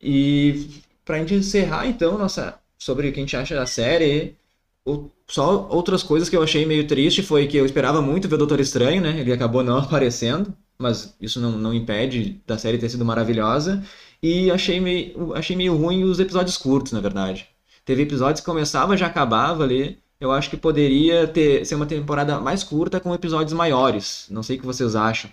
E 0.00 0.82
pra 1.04 1.18
gente 1.18 1.34
encerrar, 1.34 1.86
então, 1.86 2.18
nossa, 2.18 2.60
sobre 2.82 3.08
o 3.08 3.12
que 3.12 3.20
a 3.20 3.22
gente 3.22 3.36
acha 3.36 3.54
da 3.54 3.66
série, 3.66 4.36
o, 4.84 5.08
só 5.28 5.68
outras 5.70 6.02
coisas 6.02 6.28
que 6.28 6.36
eu 6.36 6.42
achei 6.42 6.66
meio 6.66 6.86
triste 6.86 7.22
foi 7.22 7.46
que 7.46 7.56
eu 7.56 7.64
esperava 7.64 8.02
muito 8.02 8.28
ver 8.28 8.34
o 8.34 8.38
Doutor 8.38 8.60
Estranho, 8.60 9.00
né? 9.00 9.20
Ele 9.20 9.32
acabou 9.32 9.62
não 9.62 9.78
aparecendo, 9.78 10.52
mas 10.78 11.16
isso 11.20 11.40
não, 11.40 11.52
não 11.52 11.72
impede 11.72 12.40
da 12.46 12.58
série 12.58 12.78
ter 12.78 12.88
sido 12.88 13.04
maravilhosa. 13.04 13.82
E 14.22 14.50
achei 14.50 14.80
meio, 14.80 15.32
achei 15.34 15.56
meio 15.56 15.76
ruim 15.76 16.02
os 16.04 16.18
episódios 16.18 16.56
curtos, 16.56 16.92
na 16.92 17.00
verdade. 17.00 17.48
Teve 17.84 18.02
episódios 18.02 18.40
que 18.40 18.46
começava, 18.46 18.96
já 18.96 19.06
acabava 19.06 19.64
ali. 19.64 19.98
eu 20.20 20.32
acho 20.32 20.50
que 20.50 20.56
poderia 20.56 21.26
ter 21.26 21.64
ser 21.66 21.74
uma 21.76 21.86
temporada 21.86 22.40
mais 22.40 22.64
curta 22.64 23.00
com 23.00 23.14
episódios 23.14 23.52
maiores. 23.52 24.26
Não 24.30 24.42
sei 24.42 24.56
o 24.56 24.60
que 24.60 24.66
vocês 24.66 24.96
acham. 24.96 25.30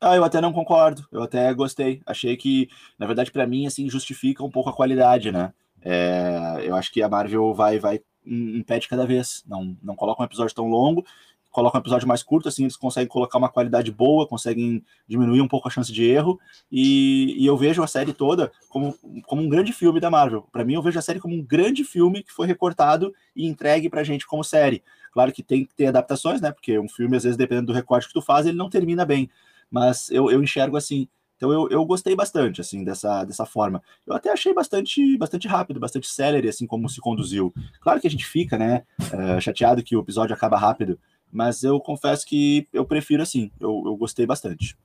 Ah, 0.00 0.16
eu 0.16 0.24
até 0.24 0.40
não 0.40 0.52
concordo. 0.52 1.06
Eu 1.12 1.22
até 1.22 1.52
gostei. 1.54 2.02
Achei 2.04 2.36
que, 2.36 2.68
na 2.98 3.06
verdade, 3.06 3.30
para 3.30 3.46
mim, 3.46 3.66
assim, 3.66 3.88
justifica 3.88 4.42
um 4.42 4.50
pouco 4.50 4.68
a 4.70 4.72
qualidade, 4.72 5.30
né? 5.30 5.52
É, 5.84 6.62
eu 6.64 6.76
acho 6.76 6.92
que 6.92 7.02
a 7.02 7.08
Marvel 7.08 7.52
vai, 7.52 7.78
vai 7.78 8.00
um 8.26 8.62
pé 8.62 8.78
de 8.78 8.88
cada 8.88 9.06
vez. 9.06 9.42
Não, 9.46 9.76
não 9.82 9.96
coloca 9.96 10.22
um 10.22 10.24
episódio 10.24 10.54
tão 10.54 10.68
longo, 10.68 11.04
coloca 11.50 11.76
um 11.76 11.80
episódio 11.80 12.08
mais 12.08 12.22
curto, 12.22 12.48
assim 12.48 12.62
eles 12.62 12.76
conseguem 12.76 13.08
colocar 13.08 13.36
uma 13.38 13.48
qualidade 13.48 13.92
boa, 13.92 14.26
conseguem 14.26 14.82
diminuir 15.06 15.42
um 15.42 15.48
pouco 15.48 15.68
a 15.68 15.70
chance 15.70 15.92
de 15.92 16.04
erro. 16.04 16.40
E, 16.70 17.36
e 17.38 17.46
eu 17.46 17.56
vejo 17.56 17.82
a 17.82 17.86
série 17.86 18.12
toda 18.12 18.50
como, 18.68 18.96
como 19.26 19.42
um 19.42 19.48
grande 19.48 19.72
filme 19.72 20.00
da 20.00 20.10
Marvel. 20.10 20.48
Para 20.50 20.64
mim, 20.64 20.74
eu 20.74 20.82
vejo 20.82 20.98
a 20.98 21.02
série 21.02 21.20
como 21.20 21.34
um 21.34 21.42
grande 21.42 21.84
filme 21.84 22.22
que 22.22 22.32
foi 22.32 22.46
recortado 22.46 23.14
e 23.36 23.46
entregue 23.46 23.90
pra 23.90 24.02
gente 24.02 24.26
como 24.26 24.42
série. 24.42 24.82
Claro 25.12 25.30
que 25.30 25.42
tem 25.42 25.66
que 25.66 25.74
ter 25.74 25.86
adaptações, 25.86 26.40
né? 26.40 26.50
Porque 26.50 26.78
um 26.78 26.88
filme, 26.88 27.16
às 27.16 27.24
vezes, 27.24 27.36
dependendo 27.36 27.66
do 27.66 27.72
recorte 27.74 28.08
que 28.08 28.14
tu 28.14 28.22
faz, 28.22 28.46
ele 28.46 28.56
não 28.56 28.70
termina 28.70 29.04
bem. 29.04 29.28
Mas 29.70 30.10
eu, 30.10 30.30
eu 30.30 30.42
enxergo 30.42 30.76
assim. 30.76 31.06
Então 31.42 31.52
eu, 31.52 31.68
eu 31.70 31.84
gostei 31.84 32.14
bastante, 32.14 32.60
assim, 32.60 32.84
dessa, 32.84 33.24
dessa 33.24 33.44
forma. 33.44 33.82
Eu 34.06 34.14
até 34.14 34.30
achei 34.30 34.54
bastante, 34.54 35.18
bastante 35.18 35.48
rápido, 35.48 35.80
bastante 35.80 36.06
célere, 36.06 36.48
assim, 36.48 36.68
como 36.68 36.88
se 36.88 37.00
conduziu. 37.00 37.52
Claro 37.80 38.00
que 38.00 38.06
a 38.06 38.10
gente 38.10 38.24
fica, 38.24 38.56
né, 38.56 38.84
uh, 39.12 39.40
chateado 39.40 39.82
que 39.82 39.96
o 39.96 40.00
episódio 40.00 40.36
acaba 40.36 40.56
rápido, 40.56 40.96
mas 41.32 41.64
eu 41.64 41.80
confesso 41.80 42.24
que 42.24 42.68
eu 42.72 42.84
prefiro 42.84 43.24
assim, 43.24 43.50
eu, 43.58 43.82
eu 43.86 43.96
gostei 43.96 44.24
bastante. 44.24 44.78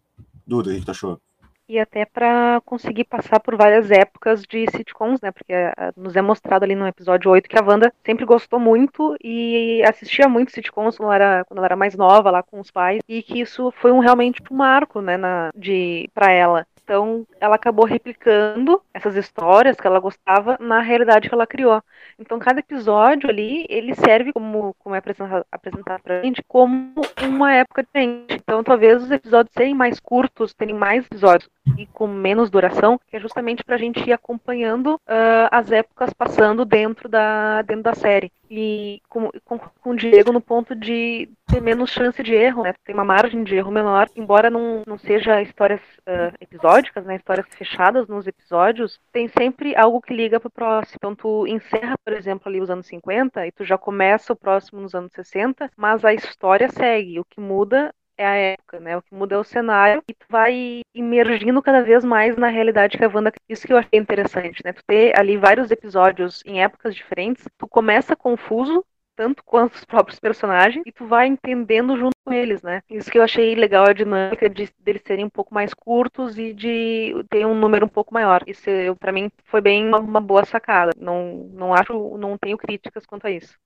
Duda, 0.47 0.71
o 0.71 0.73
que 0.73 0.83
tu 0.83 0.89
achou? 0.89 1.21
E 1.69 1.79
até 1.79 2.05
para 2.05 2.61
conseguir 2.65 3.03
passar 3.03 3.39
por 3.39 3.55
várias 3.57 3.91
épocas 3.91 4.43
de 4.43 4.65
sitcoms, 4.71 5.19
né? 5.21 5.31
Porque 5.31 5.53
uh, 5.53 6.01
nos 6.01 6.15
é 6.15 6.21
mostrado 6.21 6.63
ali 6.63 6.75
no 6.75 6.87
episódio 6.87 7.29
8 7.29 7.49
que 7.49 7.57
a 7.57 7.63
Wanda 7.63 7.93
sempre 8.05 8.25
gostou 8.25 8.59
muito 8.59 9.17
e 9.21 9.83
assistia 9.83 10.29
muito 10.29 10.51
sitcoms 10.51 10.97
quando 10.97 11.11
ela 11.11 11.15
era, 11.15 11.45
quando 11.45 11.57
ela 11.57 11.67
era 11.67 11.75
mais 11.75 11.95
nova, 11.95 12.31
lá 12.31 12.41
com 12.41 12.59
os 12.59 12.71
pais, 12.71 13.01
e 13.07 13.21
que 13.21 13.41
isso 13.41 13.71
foi 13.71 13.91
um 13.91 13.99
realmente 13.99 14.41
um 14.49 14.55
marco, 14.55 15.01
né, 15.01 15.17
na, 15.17 15.51
de, 15.55 16.09
para 16.13 16.31
ela. 16.31 16.65
Então, 16.87 17.27
ela 17.41 17.55
acabou 17.55 17.85
replicando 17.85 18.81
essas 18.93 19.17
histórias 19.17 19.75
que 19.75 19.85
ela 19.85 19.99
gostava 19.99 20.57
na 20.57 20.79
realidade 20.79 21.27
que 21.27 21.35
ela 21.35 21.45
criou. 21.45 21.83
Então, 22.17 22.39
cada 22.39 22.61
episódio 22.61 23.29
ali, 23.29 23.65
ele 23.67 23.93
serve 23.93 24.31
como, 24.31 24.73
como 24.79 24.95
é 24.95 24.99
apresentado, 24.99 25.45
apresentado 25.51 26.01
pra 26.01 26.21
gente, 26.21 26.41
como 26.47 26.93
uma 27.21 27.53
época 27.53 27.83
diferente. 27.83 28.35
Então, 28.35 28.63
talvez 28.63 29.03
os 29.03 29.11
episódios 29.11 29.53
serem 29.53 29.75
mais 29.75 29.99
curtos, 29.99 30.53
terem 30.53 30.73
mais 30.73 31.05
episódios 31.05 31.49
e 31.77 31.85
com 31.87 32.07
menos 32.07 32.49
duração, 32.49 32.97
que 33.09 33.17
é 33.17 33.19
justamente 33.19 33.65
pra 33.65 33.75
gente 33.75 34.07
ir 34.07 34.13
acompanhando 34.13 34.95
uh, 34.95 35.49
as 35.51 35.69
épocas 35.69 36.13
passando 36.13 36.63
dentro 36.63 37.09
da, 37.09 37.63
dentro 37.63 37.83
da 37.83 37.93
série. 37.95 38.31
E 38.49 39.01
com, 39.09 39.29
com, 39.43 39.59
com 39.59 39.89
o 39.89 39.95
Diego 39.95 40.31
no 40.31 40.41
ponto 40.41 40.75
de 40.75 41.29
ter 41.47 41.61
menos 41.61 41.89
chance 41.89 42.21
de 42.21 42.33
erro, 42.33 42.63
né? 42.63 42.73
Tem 42.83 42.93
uma 42.93 43.05
margem 43.05 43.43
de 43.43 43.55
erro 43.55 43.71
menor, 43.71 44.09
embora 44.15 44.49
não, 44.49 44.83
não 44.85 44.97
seja 44.97 45.41
histórias 45.41 45.81
uh, 45.81 46.35
episódicas, 46.39 47.05
né? 47.05 47.15
Histórias 47.15 47.45
fechadas 47.55 48.07
nos 48.07 48.27
episódios, 48.27 48.99
tem 49.11 49.27
sempre 49.27 49.75
algo 49.75 50.01
que 50.01 50.13
liga 50.13 50.39
pro 50.39 50.49
próximo. 50.49 50.95
Então 50.97 51.15
tu 51.15 51.47
encerra, 51.47 51.97
por 52.03 52.13
exemplo, 52.13 52.47
ali 52.47 52.61
os 52.61 52.69
anos 52.69 52.87
50 52.87 53.47
e 53.47 53.51
tu 53.51 53.63
já 53.63 53.77
começa 53.77 54.33
o 54.33 54.35
próximo 54.35 54.81
nos 54.81 54.93
anos 54.93 55.11
60, 55.13 55.71
mas 55.75 56.03
a 56.05 56.13
história 56.13 56.69
segue. 56.69 57.19
O 57.19 57.25
que 57.25 57.39
muda 57.39 57.93
é 58.17 58.25
a 58.25 58.35
época, 58.35 58.79
né? 58.79 58.97
O 58.97 59.01
que 59.01 59.13
muda 59.13 59.35
é 59.35 59.37
o 59.37 59.43
cenário 59.43 60.03
e 60.09 60.13
tu 60.13 60.25
vai 60.29 60.81
imergindo 60.93 61.61
cada 61.61 61.81
vez 61.83 62.03
mais 62.03 62.35
na 62.35 62.47
realidade 62.47 62.97
que 62.97 63.05
a 63.05 63.09
Wanda. 63.09 63.31
Isso 63.47 63.65
que 63.65 63.73
eu 63.73 63.77
achei 63.77 63.99
interessante, 63.99 64.61
né? 64.65 64.73
Tu 64.73 64.81
ter 64.85 65.17
ali 65.19 65.37
vários 65.37 65.71
episódios 65.71 66.41
em 66.45 66.61
épocas 66.61 66.95
diferentes, 66.95 67.45
tu 67.57 67.67
começa 67.67 68.15
confuso, 68.15 68.83
tanto 69.15 69.43
quanto 69.43 69.75
os 69.75 69.85
próprios 69.85 70.19
personagens, 70.19 70.83
e 70.85 70.91
tu 70.91 71.05
vai 71.07 71.27
entendendo 71.27 71.97
junto 71.97 72.15
com 72.23 72.31
eles, 72.33 72.61
né? 72.61 72.81
Isso 72.89 73.09
que 73.11 73.17
eu 73.17 73.23
achei 73.23 73.55
legal 73.55 73.85
a 73.85 73.93
dinâmica 73.93 74.49
de 74.49 74.69
deles 74.79 75.01
serem 75.05 75.25
um 75.25 75.29
pouco 75.29 75.53
mais 75.53 75.73
curtos 75.73 76.37
e 76.37 76.53
de 76.53 77.13
ter 77.29 77.45
um 77.45 77.55
número 77.55 77.85
um 77.85 77.89
pouco 77.89 78.13
maior. 78.13 78.43
Isso 78.47 78.69
para 78.99 79.11
mim 79.11 79.29
foi 79.45 79.61
bem 79.61 79.87
uma, 79.87 79.99
uma 79.99 80.21
boa 80.21 80.45
sacada. 80.45 80.91
Não 80.99 81.49
não 81.53 81.73
acho, 81.73 82.17
não 82.17 82.37
tenho 82.37 82.57
críticas 82.57 83.05
quanto 83.05 83.25
a 83.27 83.31
isso. 83.31 83.57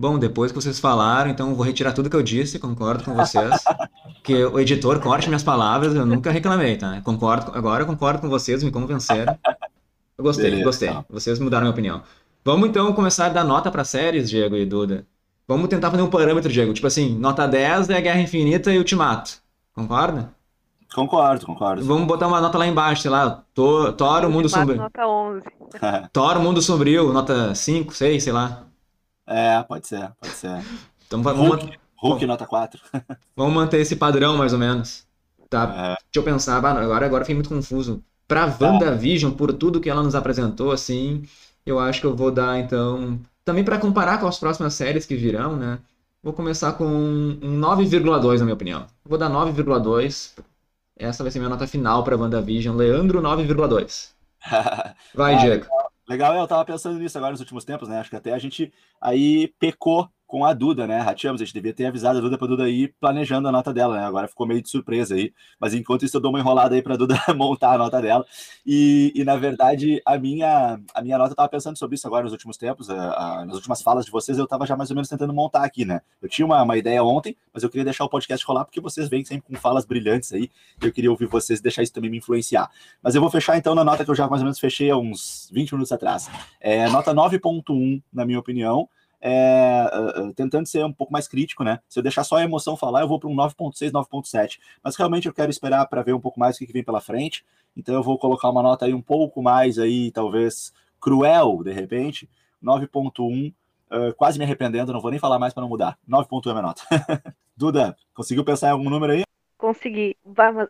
Bom, 0.00 0.16
depois 0.16 0.52
que 0.52 0.62
vocês 0.62 0.78
falaram, 0.78 1.28
então 1.28 1.56
vou 1.56 1.66
retirar 1.66 1.92
tudo 1.92 2.08
que 2.08 2.14
eu 2.14 2.22
disse, 2.22 2.60
concordo 2.60 3.02
com 3.02 3.14
vocês. 3.14 3.64
que 4.22 4.44
o 4.44 4.60
editor 4.60 5.00
corte 5.00 5.26
minhas 5.26 5.42
palavras, 5.42 5.92
eu 5.92 6.06
nunca 6.06 6.30
reclamei, 6.30 6.76
tá? 6.76 7.00
Concordo, 7.00 7.50
agora 7.52 7.82
eu 7.82 7.86
concordo 7.86 8.20
com 8.20 8.28
vocês, 8.28 8.62
me 8.62 8.70
convenceram. 8.70 9.36
Eu 10.16 10.22
gostei, 10.22 10.50
Beleza, 10.50 10.64
gostei. 10.64 10.88
Então. 10.90 11.04
Vocês 11.10 11.40
mudaram 11.40 11.64
minha 11.64 11.72
opinião. 11.72 12.02
Vamos 12.44 12.68
então 12.68 12.92
começar 12.92 13.26
a 13.26 13.30
dar 13.30 13.42
nota 13.42 13.72
para 13.72 13.82
séries, 13.82 14.30
Diego 14.30 14.54
e 14.54 14.64
Duda. 14.64 15.04
Vamos 15.48 15.66
tentar 15.66 15.90
fazer 15.90 16.02
um 16.04 16.10
parâmetro, 16.10 16.52
Diego. 16.52 16.72
Tipo 16.72 16.86
assim, 16.86 17.18
nota 17.18 17.48
10 17.48 17.90
é 17.90 18.00
Guerra 18.00 18.20
Infinita 18.20 18.72
e 18.72 18.78
Ultimato. 18.78 19.38
Concorda? 19.74 20.32
Concordo, 20.94 21.44
concordo. 21.44 21.84
Vamos 21.84 22.06
botar 22.06 22.28
uma 22.28 22.40
nota 22.40 22.56
lá 22.56 22.68
embaixo, 22.68 23.02
sei 23.02 23.10
lá. 23.10 23.42
Thor, 23.52 23.92
Thor 23.94 24.24
o 24.24 24.30
Mundo 24.30 24.48
Sombrio. 24.48 24.76
Nota 24.76 25.08
11. 25.08 25.42
Thor, 26.12 26.36
o 26.36 26.40
Mundo 26.40 26.62
Sombrio, 26.62 27.12
nota 27.12 27.52
5, 27.52 27.92
6, 27.92 28.22
sei 28.22 28.32
lá. 28.32 28.67
É, 29.28 29.62
pode 29.62 29.86
ser, 29.86 30.10
pode 30.18 30.34
ser. 30.34 30.64
Então 31.06 31.22
vamos 31.22 31.48
Hulk, 31.48 31.78
Hulk 31.98 32.26
nota 32.26 32.46
4. 32.46 32.80
vamos 33.36 33.54
manter 33.54 33.80
esse 33.80 33.94
padrão, 33.94 34.36
mais 34.36 34.52
ou 34.54 34.58
menos. 34.58 35.06
Tá? 35.50 35.64
É. 35.64 35.86
Deixa 35.88 36.00
eu 36.16 36.22
pensar, 36.22 36.56
agora, 36.56 37.04
agora 37.04 37.24
fiquei 37.24 37.34
muito 37.34 37.50
confuso. 37.50 38.02
Pra 38.26 38.54
WandaVision, 38.60 39.32
por 39.32 39.52
tudo 39.52 39.80
que 39.80 39.88
ela 39.88 40.02
nos 40.02 40.14
apresentou, 40.14 40.72
assim, 40.72 41.22
eu 41.64 41.78
acho 41.78 42.00
que 42.00 42.06
eu 42.06 42.16
vou 42.16 42.30
dar, 42.30 42.58
então. 42.58 43.18
Também 43.44 43.64
para 43.64 43.78
comparar 43.78 44.18
com 44.18 44.26
as 44.26 44.38
próximas 44.38 44.74
séries 44.74 45.06
que 45.06 45.16
virão, 45.16 45.56
né? 45.56 45.78
Vou 46.22 46.32
começar 46.32 46.72
com 46.72 46.84
um 46.84 47.60
9,2, 47.60 48.38
na 48.38 48.44
minha 48.44 48.54
opinião. 48.54 48.86
Vou 49.04 49.18
dar 49.18 49.30
9,2. 49.30 50.34
Essa 50.96 51.22
vai 51.22 51.30
ser 51.30 51.38
minha 51.38 51.48
nota 51.48 51.66
final 51.66 52.02
para 52.02 52.16
WandaVision. 52.16 52.76
Leandro, 52.76 53.22
9,2. 53.22 54.10
Vai, 55.14 55.34
ah, 55.34 55.38
Diego. 55.38 55.66
Legal, 56.08 56.34
eu 56.36 56.48
tava 56.48 56.64
pensando 56.64 56.98
nisso 56.98 57.18
agora 57.18 57.32
nos 57.32 57.40
últimos 57.40 57.64
tempos, 57.64 57.88
né? 57.88 57.98
Acho 57.98 58.08
que 58.10 58.16
até 58.16 58.32
a 58.32 58.38
gente 58.38 58.72
aí 59.00 59.48
pecou 59.58 60.10
com 60.28 60.44
a 60.44 60.52
Duda, 60.52 60.86
né? 60.86 60.98
Rachamos, 60.98 61.40
a 61.40 61.44
gente 61.44 61.54
devia 61.54 61.72
ter 61.72 61.86
avisado 61.86 62.18
a 62.18 62.20
Duda 62.20 62.36
para 62.36 62.46
a 62.46 62.50
Duda 62.50 62.68
ir 62.68 62.94
planejando 63.00 63.48
a 63.48 63.52
nota 63.52 63.72
dela, 63.72 63.96
né? 63.96 64.04
Agora 64.04 64.28
ficou 64.28 64.46
meio 64.46 64.60
de 64.60 64.68
surpresa 64.68 65.14
aí. 65.14 65.32
Mas 65.58 65.72
enquanto 65.72 66.04
isso, 66.04 66.18
eu 66.18 66.20
dou 66.20 66.30
uma 66.30 66.38
enrolada 66.38 66.74
aí 66.74 66.82
para 66.82 66.94
a 66.94 66.96
Duda 66.98 67.18
montar 67.34 67.72
a 67.72 67.78
nota 67.78 68.00
dela. 68.02 68.26
E, 68.64 69.10
e, 69.16 69.24
na 69.24 69.36
verdade, 69.36 70.02
a 70.04 70.18
minha, 70.18 70.78
a 70.94 71.02
minha 71.02 71.16
nota, 71.16 71.32
eu 71.32 71.34
tava 71.34 71.48
pensando 71.48 71.78
sobre 71.78 71.94
isso 71.94 72.06
agora 72.06 72.24
nos 72.24 72.32
últimos 72.32 72.58
tempos, 72.58 72.90
a, 72.90 73.38
a, 73.40 73.46
nas 73.46 73.56
últimas 73.56 73.80
falas 73.80 74.04
de 74.04 74.10
vocês, 74.10 74.36
eu 74.36 74.46
tava 74.46 74.66
já 74.66 74.76
mais 74.76 74.90
ou 74.90 74.96
menos 74.96 75.08
tentando 75.08 75.32
montar 75.32 75.64
aqui, 75.64 75.86
né? 75.86 76.02
Eu 76.20 76.28
tinha 76.28 76.44
uma, 76.44 76.62
uma 76.62 76.76
ideia 76.76 77.02
ontem, 77.02 77.34
mas 77.52 77.62
eu 77.62 77.70
queria 77.70 77.84
deixar 77.84 78.04
o 78.04 78.08
podcast 78.10 78.44
rolar 78.44 78.66
porque 78.66 78.82
vocês 78.82 79.08
vêm 79.08 79.24
sempre 79.24 79.46
com 79.48 79.58
falas 79.58 79.86
brilhantes 79.86 80.30
aí. 80.34 80.50
Eu 80.78 80.92
queria 80.92 81.10
ouvir 81.10 81.24
vocês 81.24 81.58
deixar 81.58 81.82
isso 81.82 81.94
também 81.94 82.10
me 82.10 82.18
influenciar. 82.18 82.70
Mas 83.02 83.14
eu 83.14 83.22
vou 83.22 83.30
fechar 83.30 83.56
então 83.56 83.74
na 83.74 83.82
nota 83.82 84.04
que 84.04 84.10
eu 84.10 84.14
já 84.14 84.28
mais 84.28 84.42
ou 84.42 84.44
menos 84.44 84.58
fechei 84.58 84.90
há 84.90 84.96
uns 84.98 85.48
20 85.54 85.72
minutos 85.72 85.90
atrás. 85.90 86.28
É, 86.60 86.86
nota 86.90 87.14
9.1, 87.14 88.02
na 88.12 88.26
minha 88.26 88.38
opinião 88.38 88.90
é, 89.20 89.90
uh, 90.16 90.32
tentando 90.32 90.66
ser 90.66 90.84
um 90.84 90.92
pouco 90.92 91.12
mais 91.12 91.26
crítico, 91.26 91.64
né? 91.64 91.80
Se 91.88 91.98
eu 91.98 92.02
deixar 92.02 92.24
só 92.24 92.36
a 92.36 92.44
emoção 92.44 92.76
falar, 92.76 93.00
eu 93.00 93.08
vou 93.08 93.18
para 93.18 93.28
um 93.28 93.34
9.6, 93.34 93.90
9.7. 93.90 94.58
Mas 94.82 94.96
realmente 94.96 95.26
eu 95.26 95.32
quero 95.34 95.50
esperar 95.50 95.86
para 95.86 96.02
ver 96.02 96.14
um 96.14 96.20
pouco 96.20 96.38
mais 96.38 96.56
o 96.56 96.58
que 96.58 96.72
vem 96.72 96.84
pela 96.84 97.00
frente. 97.00 97.44
Então 97.76 97.94
eu 97.94 98.02
vou 98.02 98.18
colocar 98.18 98.48
uma 98.50 98.62
nota 98.62 98.86
aí 98.86 98.94
um 98.94 99.02
pouco 99.02 99.42
mais 99.42 99.78
aí, 99.78 100.10
talvez 100.10 100.72
cruel, 101.00 101.62
de 101.62 101.72
repente, 101.72 102.28
9.1. 102.62 103.52
Uh, 103.90 104.14
quase 104.16 104.38
me 104.38 104.44
arrependendo, 104.44 104.92
não 104.92 105.00
vou 105.00 105.10
nem 105.10 105.20
falar 105.20 105.38
mais 105.38 105.54
para 105.54 105.62
não 105.62 105.68
mudar. 105.68 105.98
9.1 106.08 106.50
é 106.50 106.52
minha 106.52 106.62
nota. 106.62 106.82
Duda, 107.56 107.96
conseguiu 108.14 108.44
pensar 108.44 108.68
em 108.68 108.72
algum 108.72 108.90
número 108.90 109.12
aí? 109.12 109.22
Consegui. 109.56 110.16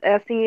É 0.00 0.14
assim, 0.14 0.46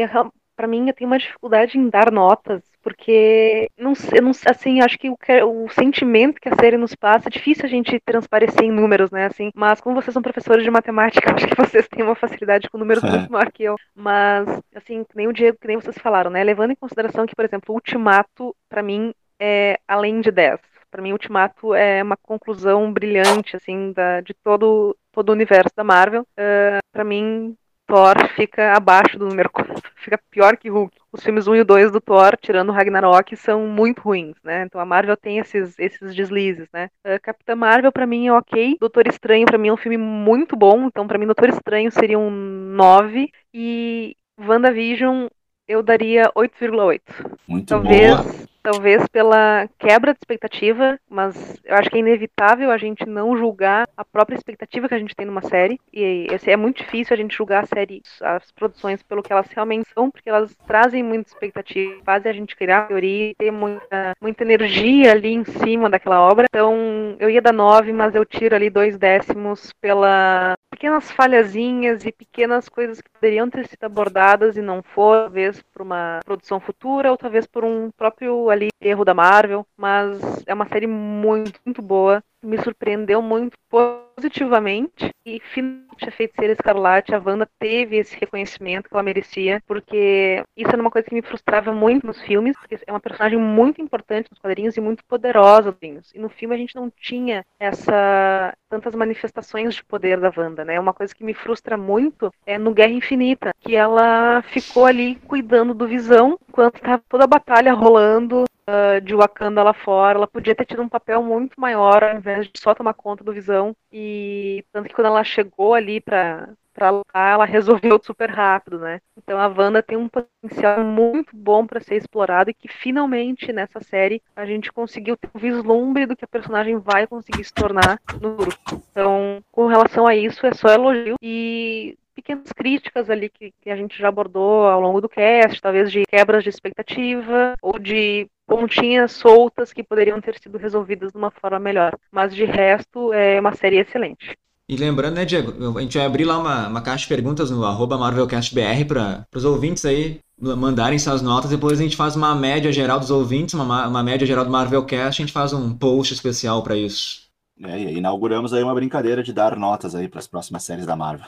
para 0.61 0.67
mim 0.67 0.87
eu 0.87 0.93
tenho 0.93 1.09
uma 1.09 1.17
dificuldade 1.17 1.75
em 1.75 1.89
dar 1.89 2.11
notas, 2.11 2.61
porque 2.83 3.67
não, 3.75 3.93
eu 4.13 4.21
não 4.21 4.29
assim, 4.45 4.79
acho 4.79 4.95
que 4.99 5.09
o, 5.09 5.17
o 5.63 5.69
sentimento 5.69 6.39
que 6.39 6.49
a 6.49 6.55
série 6.55 6.77
nos 6.77 6.93
passa 6.93 7.29
é 7.29 7.31
difícil 7.31 7.65
a 7.65 7.67
gente 7.67 7.99
transparecer 8.05 8.63
em 8.63 8.71
números, 8.71 9.09
né, 9.09 9.25
assim, 9.25 9.49
mas 9.55 9.81
como 9.81 9.99
vocês 9.99 10.13
são 10.13 10.21
professores 10.21 10.63
de 10.63 10.69
matemática, 10.69 11.33
acho 11.33 11.47
que 11.47 11.55
vocês 11.55 11.87
têm 11.87 12.03
uma 12.03 12.13
facilidade 12.13 12.69
com 12.69 12.77
números 12.77 13.03
é. 13.03 13.09
muito 13.09 13.31
maior 13.31 13.51
que 13.51 13.63
eu, 13.63 13.75
mas 13.95 14.47
assim, 14.75 15.03
que 15.03 15.15
nem 15.15 15.27
o 15.27 15.33
Diego, 15.33 15.57
que 15.59 15.67
nem 15.67 15.77
vocês 15.77 15.97
falaram, 15.97 16.29
né, 16.29 16.43
levando 16.43 16.69
em 16.69 16.75
consideração 16.75 17.25
que, 17.25 17.35
por 17.35 17.43
exemplo, 17.43 17.73
o 17.73 17.73
Ultimato, 17.73 18.55
para 18.69 18.83
mim, 18.83 19.15
é 19.39 19.79
além 19.87 20.21
de 20.21 20.29
10. 20.29 20.59
Para 20.91 21.01
mim, 21.01 21.13
Ultimato 21.13 21.73
é 21.73 22.03
uma 22.03 22.17
conclusão 22.17 22.93
brilhante, 22.93 23.55
assim, 23.55 23.93
da, 23.93 24.21
de 24.21 24.35
todo, 24.43 24.95
todo 25.11 25.29
o 25.29 25.31
universo 25.31 25.71
da 25.75 25.85
Marvel. 25.85 26.23
Uh, 26.37 26.83
para 26.91 27.05
mim, 27.05 27.55
Thor 27.91 28.15
fica 28.35 28.73
abaixo 28.73 29.19
do 29.19 29.27
número 29.27 29.49
4, 29.49 29.73
fica 29.97 30.17
pior 30.31 30.55
que 30.55 30.69
Hulk. 30.69 30.95
Os 31.11 31.21
filmes 31.21 31.45
1 31.45 31.57
e 31.57 31.63
2 31.65 31.91
do 31.91 31.99
Thor, 31.99 32.37
tirando 32.41 32.71
Ragnarok, 32.71 33.35
são 33.35 33.67
muito 33.67 34.01
ruins, 34.01 34.37
né? 34.41 34.63
Então 34.63 34.79
a 34.79 34.85
Marvel 34.85 35.17
tem 35.17 35.39
esses, 35.39 35.77
esses 35.77 36.15
deslizes, 36.15 36.69
né? 36.71 36.89
Uh, 37.05 37.19
Capitã 37.21 37.53
Marvel 37.53 37.91
para 37.91 38.07
mim 38.07 38.27
é 38.27 38.33
ok, 38.33 38.77
Doutor 38.79 39.07
Estranho 39.07 39.45
para 39.45 39.57
mim 39.57 39.67
é 39.67 39.73
um 39.73 39.77
filme 39.77 39.97
muito 39.97 40.55
bom, 40.55 40.85
então 40.85 41.05
para 41.05 41.17
mim 41.17 41.25
Doutor 41.25 41.49
Estranho 41.49 41.91
seria 41.91 42.17
um 42.17 42.29
9 42.29 43.29
e 43.53 44.15
WandaVision 44.39 45.27
eu 45.67 45.83
daria 45.83 46.31
8,8. 46.33 47.01
Muito 47.45 47.67
Talvez 47.67 48.15
boa. 48.15 48.50
Talvez 48.61 49.07
pela 49.07 49.67
quebra 49.79 50.13
de 50.13 50.19
expectativa, 50.19 50.99
mas 51.09 51.59
eu 51.63 51.75
acho 51.75 51.89
que 51.89 51.97
é 51.97 51.99
inevitável 51.99 52.71
a 52.71 52.77
gente 52.77 53.05
não 53.05 53.37
julgar 53.37 53.87
a 53.95 54.05
própria 54.05 54.35
expectativa 54.35 54.87
que 54.87 54.93
a 54.93 54.99
gente 54.99 55.15
tem 55.15 55.25
numa 55.25 55.41
série. 55.41 55.79
E 55.93 56.27
é 56.45 56.57
muito 56.57 56.77
difícil 56.77 57.13
a 57.13 57.17
gente 57.17 57.35
julgar 57.35 57.63
a 57.63 57.67
série, 57.67 58.01
as 58.21 58.51
produções, 58.51 59.01
pelo 59.03 59.23
que 59.23 59.31
elas 59.31 59.47
realmente 59.51 59.89
são, 59.93 60.09
porque 60.09 60.29
elas 60.29 60.55
trazem 60.67 61.03
muita 61.03 61.29
expectativa, 61.29 62.01
fazem 62.03 62.29
a 62.29 62.33
gente 62.33 62.55
criar 62.55 62.87
teoria, 62.87 63.33
ter 63.37 63.51
muita, 63.51 64.13
muita 64.21 64.43
energia 64.43 65.11
ali 65.11 65.33
em 65.33 65.43
cima 65.43 65.89
daquela 65.89 66.21
obra. 66.21 66.45
Então, 66.49 67.15
eu 67.19 67.29
ia 67.29 67.41
dar 67.41 67.53
nove, 67.53 67.91
mas 67.91 68.15
eu 68.15 68.25
tiro 68.25 68.55
ali 68.55 68.69
dois 68.69 68.97
décimos 68.97 69.71
pela 69.81 70.55
pequenas 70.71 71.11
falhazinhas 71.11 72.05
e 72.05 72.11
pequenas 72.11 72.69
coisas 72.69 73.01
que 73.01 73.09
poderiam 73.09 73.49
ter 73.49 73.67
sido 73.67 73.83
abordadas 73.83 74.55
e 74.57 74.61
não 74.61 74.81
foram, 74.81 75.23
talvez 75.25 75.61
por 75.61 75.81
uma 75.81 76.21
produção 76.25 76.59
futura 76.59 77.11
ou 77.11 77.17
talvez 77.17 77.45
por 77.45 77.63
um 77.63 77.91
próprio 77.91 78.49
ali 78.49 78.69
erro 78.79 79.05
da 79.05 79.13
Marvel, 79.13 79.67
mas 79.77 80.19
é 80.47 80.53
uma 80.53 80.67
série 80.67 80.87
muito, 80.87 81.59
muito 81.65 81.81
boa 81.81 82.23
me 82.43 82.57
surpreendeu 82.57 83.21
muito 83.21 83.57
positivamente 83.69 85.11
e 85.25 85.39
finalmente 85.39 86.07
a 86.07 86.11
Feiticeira 86.11 86.53
Escarlate, 86.53 87.13
a 87.13 87.21
Wanda 87.23 87.47
teve 87.59 87.97
esse 87.97 88.17
reconhecimento 88.17 88.89
que 88.89 88.95
ela 88.95 89.03
merecia, 89.03 89.61
porque 89.67 90.43
isso 90.57 90.69
era 90.69 90.81
uma 90.81 90.91
coisa 90.91 91.07
que 91.07 91.13
me 91.13 91.21
frustrava 91.21 91.71
muito 91.71 92.05
nos 92.05 92.21
filmes, 92.21 92.57
porque 92.57 92.79
é 92.85 92.91
uma 92.91 92.99
personagem 92.99 93.37
muito 93.37 93.81
importante 93.81 94.29
nos 94.29 94.39
quadrinhos 94.39 94.75
e 94.77 94.81
muito 94.81 95.03
poderosa 95.05 95.75
E 95.81 96.19
no 96.19 96.29
filme 96.29 96.55
a 96.55 96.57
gente 96.57 96.75
não 96.75 96.91
tinha 96.91 97.45
essa 97.59 98.53
tantas 98.69 98.95
manifestações 98.95 99.75
de 99.75 99.83
poder 99.83 100.19
da 100.19 100.31
Wanda, 100.35 100.63
né? 100.63 100.79
Uma 100.79 100.93
coisa 100.93 101.13
que 101.13 101.23
me 101.23 101.33
frustra 101.33 101.75
muito 101.75 102.31
é 102.45 102.57
no 102.57 102.73
Guerra 102.73 102.93
Infinita, 102.93 103.53
que 103.59 103.75
ela 103.75 104.41
ficou 104.43 104.85
ali 104.85 105.15
cuidando 105.27 105.73
do 105.73 105.87
Visão 105.87 106.37
enquanto 106.47 106.75
estava 106.75 107.03
toda 107.09 107.25
a 107.25 107.27
batalha 107.27 107.73
rolando 107.73 108.45
uh, 108.71 109.01
de 109.01 109.13
Wakanda 109.13 109.63
lá 109.63 109.73
fora. 109.73 110.17
Ela 110.17 110.27
podia 110.27 110.55
ter 110.55 110.65
tido 110.65 110.81
um 110.81 110.89
papel 110.89 111.21
muito 111.21 111.59
maior 111.59 112.03
ao 112.03 112.15
invés 112.15 112.47
de 112.47 112.59
só 112.59 112.73
tomar 112.73 112.93
conta 112.93 113.23
do 113.23 113.33
Visão. 113.33 113.75
E 113.91 114.63
tanto 114.71 114.87
que 114.87 114.95
quando 114.95 115.07
ela 115.07 115.23
chegou 115.23 115.73
ali 115.73 115.99
para 115.99 116.55
lá, 116.79 117.03
ela 117.13 117.45
resolveu 117.45 117.99
super 118.01 118.29
rápido, 118.29 118.79
né? 118.79 119.01
Então 119.17 119.37
a 119.39 119.47
Wanda 119.47 119.83
tem 119.83 119.97
um 119.97 120.07
potencial 120.07 120.83
muito 120.83 121.35
bom 121.35 121.65
para 121.65 121.79
ser 121.79 121.95
explorado 121.95 122.49
e 122.49 122.53
que 122.53 122.67
finalmente 122.67 123.51
nessa 123.51 123.81
série 123.81 124.21
a 124.35 124.45
gente 124.45 124.71
conseguiu 124.71 125.17
ter 125.17 125.29
um 125.35 125.39
vislumbre 125.39 126.05
do 126.05 126.15
que 126.15 126.25
a 126.25 126.27
personagem 126.27 126.77
vai 126.77 127.05
conseguir 127.05 127.43
se 127.43 127.53
tornar 127.53 127.99
no 128.19 128.35
grupo. 128.35 128.81
Então, 128.91 129.43
com 129.51 129.67
relação 129.67 130.07
a 130.07 130.15
isso, 130.15 130.45
é 130.45 130.53
só 130.53 130.69
elogio 130.69 131.15
e 131.21 131.97
pequenas 132.21 132.51
críticas 132.55 133.09
ali 133.09 133.29
que, 133.29 133.51
que, 133.61 133.69
a 133.69 133.75
gente 133.75 133.97
já 133.97 134.07
abordou 134.07 134.67
ao 134.67 134.79
longo 134.79 135.01
do 135.01 135.09
cast, 135.09 135.59
talvez 135.59 135.91
de 135.91 136.03
quebras 136.07 136.43
de 136.43 136.49
expectativa 136.49 137.55
ou 137.61 137.79
de 137.79 138.27
pontinhas 138.47 139.11
soltas 139.11 139.73
que 139.73 139.83
poderiam 139.83 140.21
ter 140.21 140.37
sido 140.39 140.57
resolvidas 140.57 141.11
de 141.11 141.17
uma 141.17 141.31
forma 141.31 141.59
melhor. 141.59 141.97
Mas 142.11 142.35
de 142.35 142.45
resto, 142.45 143.11
é 143.13 143.39
uma 143.39 143.55
série 143.55 143.77
excelente. 143.77 144.37
E 144.69 144.77
lembrando, 144.77 145.15
né, 145.15 145.25
Diego, 145.25 145.77
a 145.77 145.81
gente 145.81 145.97
vai 145.97 146.07
abrir 146.07 146.23
lá 146.23 146.37
uma, 146.37 146.67
uma 146.67 146.81
caixa 146.81 147.03
de 147.03 147.09
perguntas 147.09 147.51
no 147.51 147.65
arroba 147.65 147.97
MarvelCastBR 147.97 148.85
para 148.85 149.25
os 149.35 149.43
ouvintes 149.43 149.83
aí 149.83 150.19
mandarem 150.39 150.97
suas 150.97 151.21
notas. 151.21 151.49
Depois 151.49 151.79
a 151.79 151.83
gente 151.83 151.97
faz 151.97 152.15
uma 152.15 152.33
média 152.33 152.71
geral 152.71 152.99
dos 152.99 153.11
ouvintes, 153.11 153.53
uma, 153.53 153.87
uma 153.87 154.03
média 154.03 154.25
geral 154.25 154.45
do 154.45 154.51
Marvelcast, 154.51 155.21
a 155.21 155.25
gente 155.25 155.33
faz 155.33 155.51
um 155.51 155.75
post 155.75 156.13
especial 156.13 156.63
para 156.63 156.77
isso. 156.77 157.30
É, 157.63 157.93
inauguramos 157.93 158.53
aí 158.53 158.63
uma 158.63 158.73
brincadeira 158.73 159.21
de 159.21 159.31
dar 159.31 159.55
notas 159.55 159.93
aí 159.93 160.07
para 160.07 160.19
as 160.19 160.27
próximas 160.27 160.63
séries 160.63 160.85
da 160.85 160.95
Marvel. 160.95 161.27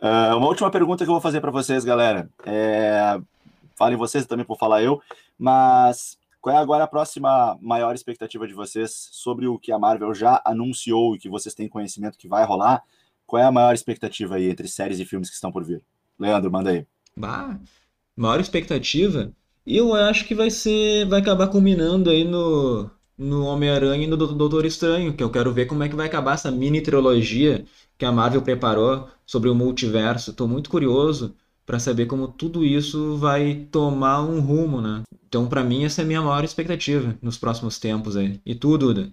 uh, 0.00 0.36
uma 0.36 0.46
última 0.46 0.70
pergunta 0.70 1.04
que 1.04 1.10
eu 1.10 1.14
vou 1.14 1.20
fazer 1.20 1.40
para 1.40 1.50
vocês, 1.50 1.84
galera. 1.84 2.30
É... 2.44 3.20
Falem 3.76 3.96
vocês 3.96 4.26
também 4.26 4.44
por 4.44 4.58
falar 4.58 4.82
eu, 4.82 5.00
mas 5.38 6.18
qual 6.40 6.54
é 6.54 6.58
agora 6.58 6.84
a 6.84 6.88
próxima 6.88 7.58
maior 7.60 7.94
expectativa 7.94 8.46
de 8.46 8.54
vocês 8.54 9.08
sobre 9.10 9.46
o 9.46 9.58
que 9.58 9.72
a 9.72 9.78
Marvel 9.78 10.14
já 10.14 10.40
anunciou 10.44 11.14
e 11.14 11.18
que 11.18 11.28
vocês 11.28 11.54
têm 11.54 11.68
conhecimento 11.68 12.18
que 12.18 12.28
vai 12.28 12.44
rolar? 12.44 12.82
Qual 13.26 13.42
é 13.42 13.46
a 13.46 13.52
maior 13.52 13.74
expectativa 13.74 14.36
aí 14.36 14.50
entre 14.50 14.68
séries 14.68 15.00
e 15.00 15.04
filmes 15.04 15.28
que 15.28 15.34
estão 15.34 15.50
por 15.50 15.64
vir? 15.64 15.82
Leandro, 16.18 16.50
manda 16.50 16.70
aí. 16.70 16.86
Bah, 17.16 17.58
maior 18.14 18.38
expectativa? 18.38 19.32
Eu 19.66 19.94
acho 19.94 20.26
que 20.26 20.34
vai 20.34 20.50
ser. 20.50 21.06
Vai 21.06 21.20
acabar 21.20 21.48
culminando 21.48 22.10
aí 22.10 22.24
no 22.24 22.90
no 23.20 23.44
Homem-Aranha 23.44 24.04
e 24.04 24.06
no 24.06 24.16
Doutor 24.16 24.64
Estranho, 24.64 25.12
que 25.12 25.22
eu 25.22 25.30
quero 25.30 25.52
ver 25.52 25.66
como 25.66 25.82
é 25.82 25.88
que 25.90 25.94
vai 25.94 26.06
acabar 26.06 26.34
essa 26.34 26.50
mini 26.50 26.80
trilogia 26.80 27.66
que 27.98 28.06
a 28.06 28.10
Marvel 28.10 28.40
preparou 28.40 29.08
sobre 29.26 29.50
o 29.50 29.54
multiverso. 29.54 30.30
Estou 30.30 30.48
muito 30.48 30.70
curioso 30.70 31.36
para 31.66 31.78
saber 31.78 32.06
como 32.06 32.26
tudo 32.26 32.64
isso 32.64 33.18
vai 33.18 33.66
tomar 33.70 34.22
um 34.22 34.40
rumo, 34.40 34.80
né? 34.80 35.02
Então, 35.28 35.46
para 35.46 35.62
mim, 35.62 35.84
essa 35.84 36.00
é 36.00 36.04
a 36.04 36.06
minha 36.06 36.22
maior 36.22 36.42
expectativa 36.42 37.14
nos 37.20 37.36
próximos 37.36 37.78
tempos 37.78 38.16
aí. 38.16 38.40
E 38.44 38.54
tu, 38.54 38.78
Duda? 38.78 39.10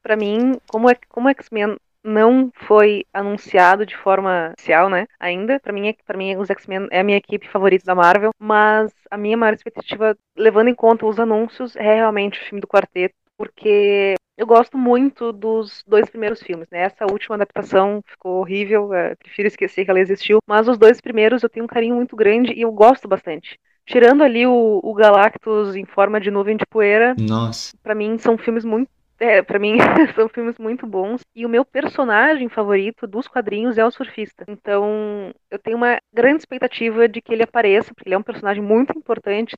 Para 0.00 0.16
mim, 0.16 0.56
como 0.68 0.88
é 0.88 0.94
como 1.08 1.28
X-Men 1.28 1.76
não 2.04 2.50
foi 2.54 3.04
anunciado 3.12 3.84
de 3.84 3.96
forma 3.96 4.54
oficial, 4.56 4.88
né? 4.88 5.06
Ainda, 5.18 5.58
para 5.58 5.72
mim, 5.72 5.92
para 6.06 6.16
mim 6.16 6.36
os 6.36 6.48
X-Men 6.48 6.86
é 6.92 7.00
a 7.00 7.04
minha 7.04 7.18
equipe 7.18 7.48
favorita 7.48 7.84
da 7.84 7.96
Marvel, 7.96 8.30
mas 8.38 8.92
a 9.10 9.18
minha 9.18 9.36
maior 9.36 9.52
expectativa, 9.52 10.16
levando 10.36 10.68
em 10.68 10.74
conta 10.74 11.04
os 11.04 11.18
anúncios, 11.18 11.74
é 11.74 11.96
realmente 11.96 12.40
o 12.40 12.44
filme 12.44 12.60
do 12.60 12.68
Quarteto 12.68 13.19
porque 13.40 14.16
eu 14.36 14.46
gosto 14.46 14.76
muito 14.76 15.32
dos 15.32 15.82
dois 15.86 16.10
primeiros 16.10 16.42
filmes, 16.42 16.68
né? 16.70 16.82
Essa 16.82 17.10
última 17.10 17.36
adaptação 17.36 18.02
ficou 18.06 18.40
horrível, 18.40 18.92
é, 18.92 19.14
prefiro 19.14 19.48
esquecer 19.48 19.82
que 19.82 19.90
ela 19.90 19.98
existiu, 19.98 20.40
mas 20.46 20.68
os 20.68 20.76
dois 20.76 21.00
primeiros 21.00 21.42
eu 21.42 21.48
tenho 21.48 21.64
um 21.64 21.68
carinho 21.68 21.96
muito 21.96 22.14
grande 22.14 22.52
e 22.52 22.60
eu 22.60 22.70
gosto 22.70 23.08
bastante. 23.08 23.58
Tirando 23.86 24.22
ali 24.22 24.46
o, 24.46 24.80
o 24.84 24.92
Galactus 24.92 25.74
em 25.74 25.86
forma 25.86 26.20
de 26.20 26.30
nuvem 26.30 26.54
de 26.54 26.66
poeira, 26.66 27.14
Nossa. 27.18 27.74
para 27.82 27.94
mim 27.94 28.18
são 28.18 28.36
filmes 28.36 28.62
muito 28.62 28.90
é, 29.18 29.42
para 29.42 29.58
mim 29.58 29.76
são 30.14 30.28
filmes 30.28 30.58
muito 30.58 30.86
bons. 30.86 31.22
E 31.34 31.46
o 31.46 31.48
meu 31.48 31.64
personagem 31.64 32.50
favorito 32.50 33.06
dos 33.06 33.26
quadrinhos 33.26 33.78
é 33.78 33.84
o 33.86 33.90
surfista. 33.90 34.44
Então, 34.48 35.32
eu 35.50 35.58
tenho 35.58 35.78
uma 35.78 35.98
grande 36.12 36.40
expectativa 36.40 37.08
de 37.08 37.22
que 37.22 37.32
ele 37.32 37.42
apareça, 37.42 37.94
porque 37.94 38.06
ele 38.06 38.14
é 38.14 38.18
um 38.18 38.22
personagem 38.22 38.62
muito 38.62 38.96
importante 38.96 39.56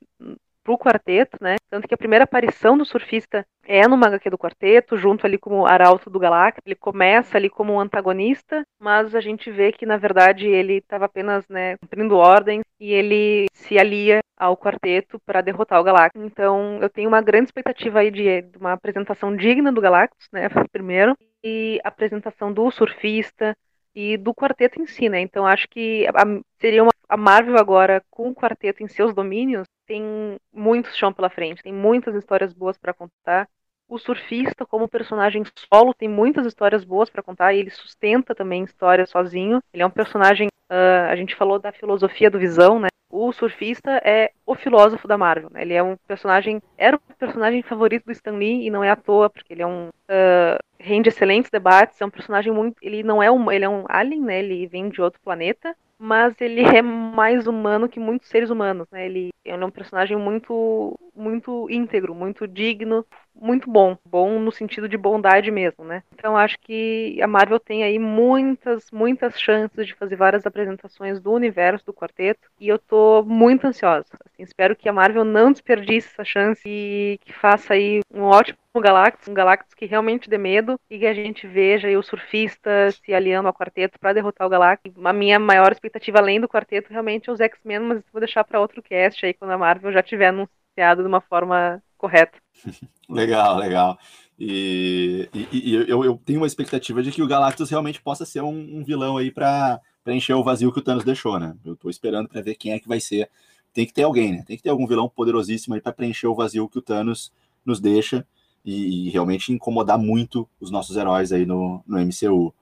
pro 0.63 0.77
quarteto, 0.77 1.37
né? 1.41 1.55
Tanto 1.69 1.87
que 1.87 1.93
a 1.93 1.97
primeira 1.97 2.23
aparição 2.23 2.77
do 2.77 2.85
surfista 2.85 3.45
é 3.65 3.87
no 3.87 3.95
HQ 3.95 4.29
do 4.29 4.37
quarteto, 4.37 4.97
junto 4.97 5.25
ali 5.25 5.37
com 5.37 5.61
o 5.61 5.65
Arauto 5.65 6.09
do 6.09 6.19
Galactus. 6.19 6.61
Ele 6.65 6.75
começa 6.75 7.37
ali 7.37 7.49
como 7.49 7.73
um 7.73 7.79
antagonista, 7.79 8.63
mas 8.79 9.13
a 9.15 9.21
gente 9.21 9.51
vê 9.51 9.71
que 9.71 9.85
na 9.85 9.97
verdade 9.97 10.47
ele 10.47 10.77
estava 10.77 11.05
apenas, 11.05 11.47
né, 11.47 11.77
cumprindo 11.77 12.15
ordens 12.15 12.63
e 12.79 12.91
ele 12.91 13.47
se 13.53 13.77
alia 13.77 14.21
ao 14.37 14.57
quarteto 14.57 15.19
para 15.25 15.41
derrotar 15.41 15.79
o 15.79 15.83
Galactus. 15.83 16.21
Então, 16.23 16.79
eu 16.81 16.89
tenho 16.89 17.07
uma 17.07 17.21
grande 17.21 17.45
expectativa 17.45 17.99
aí 17.99 18.11
de, 18.11 18.41
de 18.41 18.57
uma 18.57 18.73
apresentação 18.73 19.35
digna 19.35 19.71
do 19.71 19.81
Galactus, 19.81 20.27
né, 20.31 20.47
primeiro, 20.71 21.15
e 21.43 21.79
apresentação 21.83 22.51
do 22.51 22.69
surfista, 22.71 23.55
e 23.95 24.17
do 24.17 24.33
quarteto 24.33 24.81
em 24.81 24.87
si, 24.87 25.09
né? 25.09 25.19
Então 25.19 25.45
acho 25.45 25.67
que 25.69 26.07
a, 26.07 26.23
seria 26.59 26.83
uma, 26.83 26.91
a 27.07 27.17
Marvel 27.17 27.57
agora 27.57 28.03
com 28.09 28.29
o 28.29 28.35
quarteto 28.35 28.83
em 28.83 28.87
seus 28.87 29.13
domínios 29.13 29.67
tem 29.85 30.37
muito 30.51 30.89
chão 30.95 31.11
pela 31.13 31.29
frente, 31.29 31.61
tem 31.61 31.73
muitas 31.73 32.15
histórias 32.15 32.53
boas 32.53 32.77
para 32.77 32.93
contar. 32.93 33.47
O 33.87 33.99
surfista, 33.99 34.65
como 34.65 34.87
personagem 34.87 35.43
solo, 35.71 35.93
tem 35.93 36.07
muitas 36.07 36.45
histórias 36.45 36.83
boas 36.83 37.09
para 37.09 37.21
contar 37.21 37.53
e 37.53 37.59
ele 37.59 37.69
sustenta 37.69 38.33
também 38.33 38.63
histórias 38.63 39.09
sozinho. 39.09 39.61
Ele 39.73 39.83
é 39.83 39.85
um 39.85 39.91
personagem. 39.91 40.47
Uh, 40.71 41.11
a 41.11 41.15
gente 41.15 41.35
falou 41.35 41.59
da 41.59 41.71
filosofia 41.71 42.31
do 42.31 42.39
Visão, 42.39 42.79
né? 42.79 42.87
O 43.15 43.31
surfista 43.31 44.01
é 44.03 44.31
o 44.43 44.55
filósofo 44.55 45.07
da 45.07 45.19
Marvel. 45.19 45.51
Né? 45.51 45.61
Ele 45.61 45.75
é 45.75 45.83
um 45.83 45.95
personagem. 46.07 46.59
Era 46.75 46.97
o 46.97 46.99
personagem 47.15 47.61
favorito 47.61 48.05
do 48.05 48.11
Stan 48.11 48.31
Lee 48.31 48.65
e 48.65 48.71
não 48.71 48.83
é 48.83 48.89
à 48.89 48.95
toa, 48.95 49.29
porque 49.29 49.53
ele 49.53 49.61
é 49.61 49.67
um. 49.67 49.89
Uh, 49.89 50.57
rende 50.79 51.09
excelentes 51.09 51.51
debates. 51.51 52.01
É 52.01 52.05
um 52.05 52.09
personagem 52.09 52.51
muito. 52.51 52.75
Ele 52.81 53.03
não 53.03 53.21
é 53.21 53.29
um. 53.29 53.51
Ele 53.51 53.65
é 53.65 53.69
um 53.69 53.85
alien, 53.87 54.19
né? 54.19 54.39
Ele 54.39 54.65
vem 54.65 54.89
de 54.89 54.99
outro 54.99 55.21
planeta 55.23 55.75
mas 56.05 56.33
ele 56.41 56.61
é 56.61 56.81
mais 56.81 57.47
humano 57.47 57.87
que 57.87 57.97
muitos 57.97 58.27
seres 58.27 58.49
humanos, 58.49 58.87
né? 58.91 59.05
Ele, 59.05 59.29
ele 59.45 59.63
é 59.63 59.65
um 59.65 59.71
personagem 59.71 60.17
muito, 60.17 60.99
muito 61.15 61.69
íntegro, 61.69 62.13
muito 62.13 62.45
digno, 62.45 63.05
muito 63.35 63.69
bom, 63.69 63.97
bom 64.05 64.39
no 64.39 64.51
sentido 64.51 64.87
de 64.87 64.97
bondade 64.97 65.51
mesmo, 65.51 65.83
né? 65.83 66.03
Então 66.13 66.37
acho 66.37 66.57
que 66.59 67.19
a 67.21 67.27
Marvel 67.27 67.59
tem 67.59 67.83
aí 67.83 67.99
muitas, 67.99 68.89
muitas 68.91 69.39
chances 69.39 69.87
de 69.87 69.95
fazer 69.95 70.15
várias 70.15 70.45
apresentações 70.45 71.19
do 71.19 71.31
universo 71.31 71.85
do 71.85 71.93
quarteto 71.93 72.49
e 72.59 72.67
eu 72.67 72.79
tô 72.79 73.23
muito 73.23 73.65
ansiosa. 73.65 74.07
Assim, 74.25 74.43
espero 74.43 74.75
que 74.75 74.87
a 74.87 74.93
Marvel 74.93 75.25
não 75.25 75.51
desperdice 75.51 76.09
essa 76.13 76.23
chance 76.23 76.61
e 76.65 77.19
que 77.23 77.33
faça 77.33 77.73
aí 77.73 78.01
um 78.13 78.23
ótimo 78.23 78.57
Galactus, 78.81 79.27
um 79.27 79.33
Galactus 79.33 79.73
que 79.73 79.85
realmente 79.85 80.29
dê 80.29 80.37
medo 80.37 80.79
e 80.89 80.97
que 80.97 81.05
a 81.05 81.13
gente 81.13 81.45
veja 81.45 81.87
aí 81.87 81.95
o 81.95 82.01
surfista 82.01 82.89
se 82.91 83.13
aliando 83.13 83.47
ao 83.47 83.53
quarteto 83.53 83.99
para 83.99 84.13
derrotar 84.13 84.47
o 84.47 84.49
Galactus. 84.49 84.93
A 85.03 85.13
minha 85.13 85.37
maior 85.37 85.71
expectativa 85.71 86.19
além 86.19 86.39
do 86.39 86.49
quarteto 86.49 86.91
realmente 86.91 87.29
é 87.29 87.33
os 87.33 87.39
X-Men, 87.39 87.79
mas 87.79 88.03
vou 88.11 88.19
deixar 88.19 88.43
para 88.43 88.59
outro 88.59 88.81
cast 88.81 89.25
aí 89.25 89.33
quando 89.33 89.51
a 89.51 89.57
Marvel 89.57 89.91
já 89.91 90.01
tiver 90.01 90.27
anunciado 90.27 91.01
de 91.01 91.07
uma 91.07 91.21
forma 91.21 91.81
correta. 91.97 92.42
legal, 93.09 93.57
legal. 93.57 93.97
E, 94.39 95.29
e, 95.33 95.71
e 95.71 95.75
eu, 95.75 96.03
eu, 96.03 96.21
tenho 96.25 96.39
uma 96.39 96.47
expectativa 96.47 97.01
de 97.03 97.11
que 97.11 97.21
o 97.21 97.27
Galactus 97.27 97.69
realmente 97.69 98.01
possa 98.01 98.25
ser 98.25 98.41
um, 98.41 98.79
um 98.79 98.83
vilão 98.83 99.17
aí 99.17 99.31
para 99.31 99.79
preencher 100.03 100.33
o 100.33 100.43
vazio 100.43 100.71
que 100.71 100.79
o 100.79 100.81
Thanos 100.81 101.03
deixou, 101.03 101.39
né? 101.39 101.55
Eu 101.63 101.73
estou 101.73 101.89
esperando 101.89 102.27
para 102.27 102.41
ver 102.41 102.55
quem 102.55 102.73
é 102.73 102.79
que 102.79 102.87
vai 102.87 102.99
ser 102.99 103.29
tem 103.73 103.85
que 103.85 103.93
ter 103.93 104.03
alguém, 104.03 104.31
né? 104.31 104.43
Tem 104.45 104.55
que 104.55 104.63
ter 104.63 104.69
algum 104.69 104.85
vilão 104.85 105.09
poderosíssimo 105.09 105.73
aí 105.73 105.81
para 105.81 105.91
preencher 105.91 106.27
o 106.27 106.35
vazio 106.35 106.69
que 106.69 106.77
o 106.77 106.81
Thanos 106.81 107.33
nos 107.65 107.79
deixa 107.79 108.25
e, 108.63 109.07
e 109.07 109.09
realmente 109.09 109.51
incomodar 109.51 109.97
muito 109.97 110.47
os 110.61 110.69
nossos 110.69 110.95
heróis 110.95 111.31
aí 111.31 111.45
no, 111.45 111.83
no 111.87 111.99
MCU. 111.99 112.53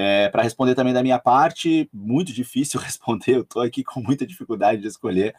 É, 0.00 0.28
para 0.28 0.44
responder 0.44 0.76
também 0.76 0.94
da 0.94 1.02
minha 1.02 1.18
parte, 1.18 1.90
muito 1.92 2.32
difícil 2.32 2.78
responder, 2.80 3.34
eu 3.34 3.40
estou 3.42 3.60
aqui 3.60 3.82
com 3.82 4.00
muita 4.00 4.24
dificuldade 4.24 4.80
de 4.80 4.86
escolher, 4.86 5.34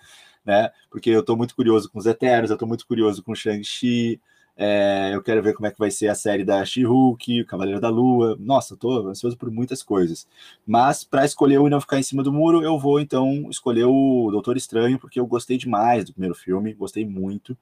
né? 0.46 0.70
Porque 0.92 1.10
eu 1.10 1.22
estou 1.22 1.38
muito 1.38 1.56
curioso 1.56 1.90
com 1.90 1.98
os 1.98 2.06
Eternos, 2.06 2.50
eu 2.50 2.56
estou 2.56 2.68
muito 2.68 2.86
curioso 2.86 3.24
com 3.24 3.34
Shang-Chi, 3.34 4.20
é, 4.62 5.12
eu 5.14 5.24
quero 5.24 5.42
ver 5.42 5.54
como 5.54 5.68
é 5.68 5.72
que 5.72 5.80
vai 5.80 5.90
ser 5.90 6.10
a 6.10 6.16
série 6.16 6.44
da 6.44 6.66
She-Hulk, 6.66 7.44
o 7.44 7.46
Cavaleiro 7.46 7.80
da 7.80 7.88
Lua. 7.88 8.36
Nossa, 8.38 8.78
eu 8.84 9.08
ansioso 9.08 9.38
por 9.38 9.50
muitas 9.50 9.82
coisas. 9.82 10.28
Mas 10.68 11.02
para 11.02 11.24
escolher 11.24 11.60
o 11.60 11.68
e 11.68 11.70
não 11.70 11.80
ficar 11.80 11.98
em 11.98 12.04
cima 12.04 12.22
do 12.22 12.34
muro, 12.34 12.62
eu 12.62 12.78
vou 12.78 13.00
então 13.00 13.48
escolher 13.50 13.86
o 13.86 14.28
Doutor 14.30 14.58
Estranho, 14.58 15.00
porque 15.00 15.18
eu 15.18 15.26
gostei 15.26 15.58
demais 15.58 16.04
do 16.04 16.12
primeiro 16.12 16.36
filme, 16.36 16.74
gostei 16.74 17.06
muito. 17.06 17.58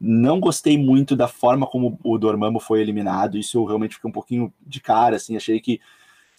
Não 0.00 0.40
gostei 0.40 0.76
muito 0.76 1.14
da 1.14 1.28
forma 1.28 1.68
como 1.68 1.96
o 2.02 2.18
Dormammu 2.18 2.58
foi 2.58 2.80
eliminado, 2.80 3.38
isso 3.38 3.56
eu 3.56 3.64
realmente 3.64 3.94
fiquei 3.94 4.10
um 4.10 4.12
pouquinho 4.12 4.52
de 4.60 4.80
cara, 4.80 5.14
assim, 5.14 5.36
achei 5.36 5.60
que 5.60 5.80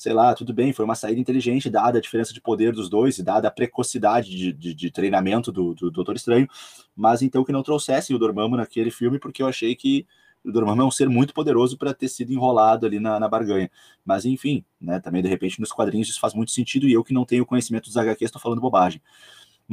sei 0.02 0.14
lá, 0.14 0.34
tudo 0.34 0.52
bem, 0.52 0.74
foi 0.74 0.84
uma 0.84 0.96
saída 0.96 1.22
inteligente, 1.22 1.70
dada 1.70 2.00
a 2.00 2.02
diferença 2.02 2.34
de 2.34 2.42
poder 2.42 2.74
dos 2.74 2.90
dois 2.90 3.20
e 3.20 3.24
dada 3.24 3.48
a 3.48 3.52
precocidade 3.52 4.32
de, 4.32 4.52
de, 4.52 4.74
de 4.74 4.90
treinamento 4.90 5.52
do, 5.52 5.76
do 5.76 5.92
Doutor 5.92 6.16
Estranho, 6.16 6.48
mas 6.96 7.22
então 7.22 7.44
que 7.44 7.52
não 7.52 7.62
trouxessem 7.62 8.16
o 8.16 8.18
Dormammu 8.18 8.58
naquele 8.58 8.90
filme, 8.90 9.20
porque 9.20 9.44
eu 9.44 9.48
achei 9.48 9.76
que 9.76 10.08
o 10.44 10.52
Dormammu 10.52 10.82
é 10.82 10.86
um 10.86 10.90
ser 10.90 11.08
muito 11.08 11.36
poderoso 11.36 11.78
para 11.78 11.94
ter 11.94 12.08
sido 12.08 12.34
enrolado 12.34 12.88
ali 12.88 13.00
na, 13.00 13.20
na 13.20 13.30
barganha. 13.30 13.70
Mas 14.04 14.26
enfim, 14.26 14.66
né, 14.82 15.00
também 15.00 15.22
de 15.22 15.30
repente 15.30 15.60
nos 15.60 15.72
quadrinhos 15.72 16.10
isso 16.10 16.20
faz 16.20 16.34
muito 16.34 16.50
sentido 16.50 16.88
e 16.88 16.94
eu 16.94 17.04
que 17.04 17.14
não 17.14 17.24
tenho 17.24 17.46
conhecimento 17.46 17.86
dos 17.86 17.96
HQs 17.96 18.30
estou 18.30 18.42
falando 18.42 18.60
bobagem. 18.60 19.00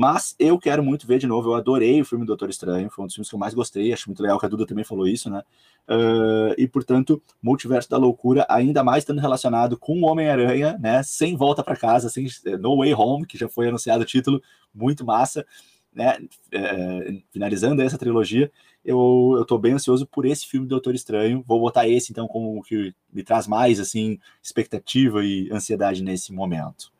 Mas 0.00 0.36
eu 0.38 0.56
quero 0.60 0.80
muito 0.80 1.08
ver 1.08 1.18
de 1.18 1.26
novo. 1.26 1.50
Eu 1.50 1.54
adorei 1.56 2.00
o 2.00 2.04
filme 2.04 2.24
do 2.24 2.28
Doutor 2.28 2.48
Estranho, 2.48 2.88
foi 2.88 3.02
um 3.02 3.06
dos 3.08 3.16
filmes 3.16 3.28
que 3.28 3.34
eu 3.34 3.38
mais 3.38 3.52
gostei. 3.52 3.92
Acho 3.92 4.08
muito 4.08 4.22
legal 4.22 4.38
que 4.38 4.46
a 4.46 4.48
Duda 4.48 4.64
também 4.64 4.84
falou 4.84 5.08
isso, 5.08 5.28
né? 5.28 5.42
Uh, 5.88 6.54
e 6.56 6.68
portanto, 6.68 7.20
Multiverso 7.42 7.90
da 7.90 7.96
Loucura, 7.96 8.46
ainda 8.48 8.84
mais 8.84 9.02
estando 9.02 9.20
relacionado 9.20 9.76
com 9.76 10.00
o 10.00 10.04
Homem-Aranha, 10.04 10.78
né? 10.78 11.02
Sem 11.02 11.34
volta 11.34 11.64
para 11.64 11.74
casa, 11.74 12.08
sem 12.08 12.28
No 12.60 12.76
Way 12.76 12.94
Home, 12.94 13.26
que 13.26 13.36
já 13.36 13.48
foi 13.48 13.66
anunciado 13.66 14.04
o 14.04 14.06
título, 14.06 14.40
muito 14.72 15.04
massa. 15.04 15.44
Né, 15.92 16.16
é, 16.52 17.20
finalizando 17.32 17.82
essa 17.82 17.98
trilogia, 17.98 18.52
eu, 18.84 19.34
eu 19.36 19.44
tô 19.44 19.58
bem 19.58 19.72
ansioso 19.72 20.06
por 20.06 20.26
esse 20.26 20.46
filme 20.46 20.64
do 20.64 20.76
Doutor 20.76 20.94
Estranho. 20.94 21.42
Vou 21.44 21.58
botar 21.58 21.88
esse, 21.88 22.12
então, 22.12 22.28
como 22.28 22.56
o 22.56 22.62
que 22.62 22.94
me 23.12 23.24
traz 23.24 23.48
mais, 23.48 23.80
assim, 23.80 24.16
expectativa 24.40 25.24
e 25.24 25.50
ansiedade 25.50 26.04
nesse 26.04 26.32
momento. 26.32 26.92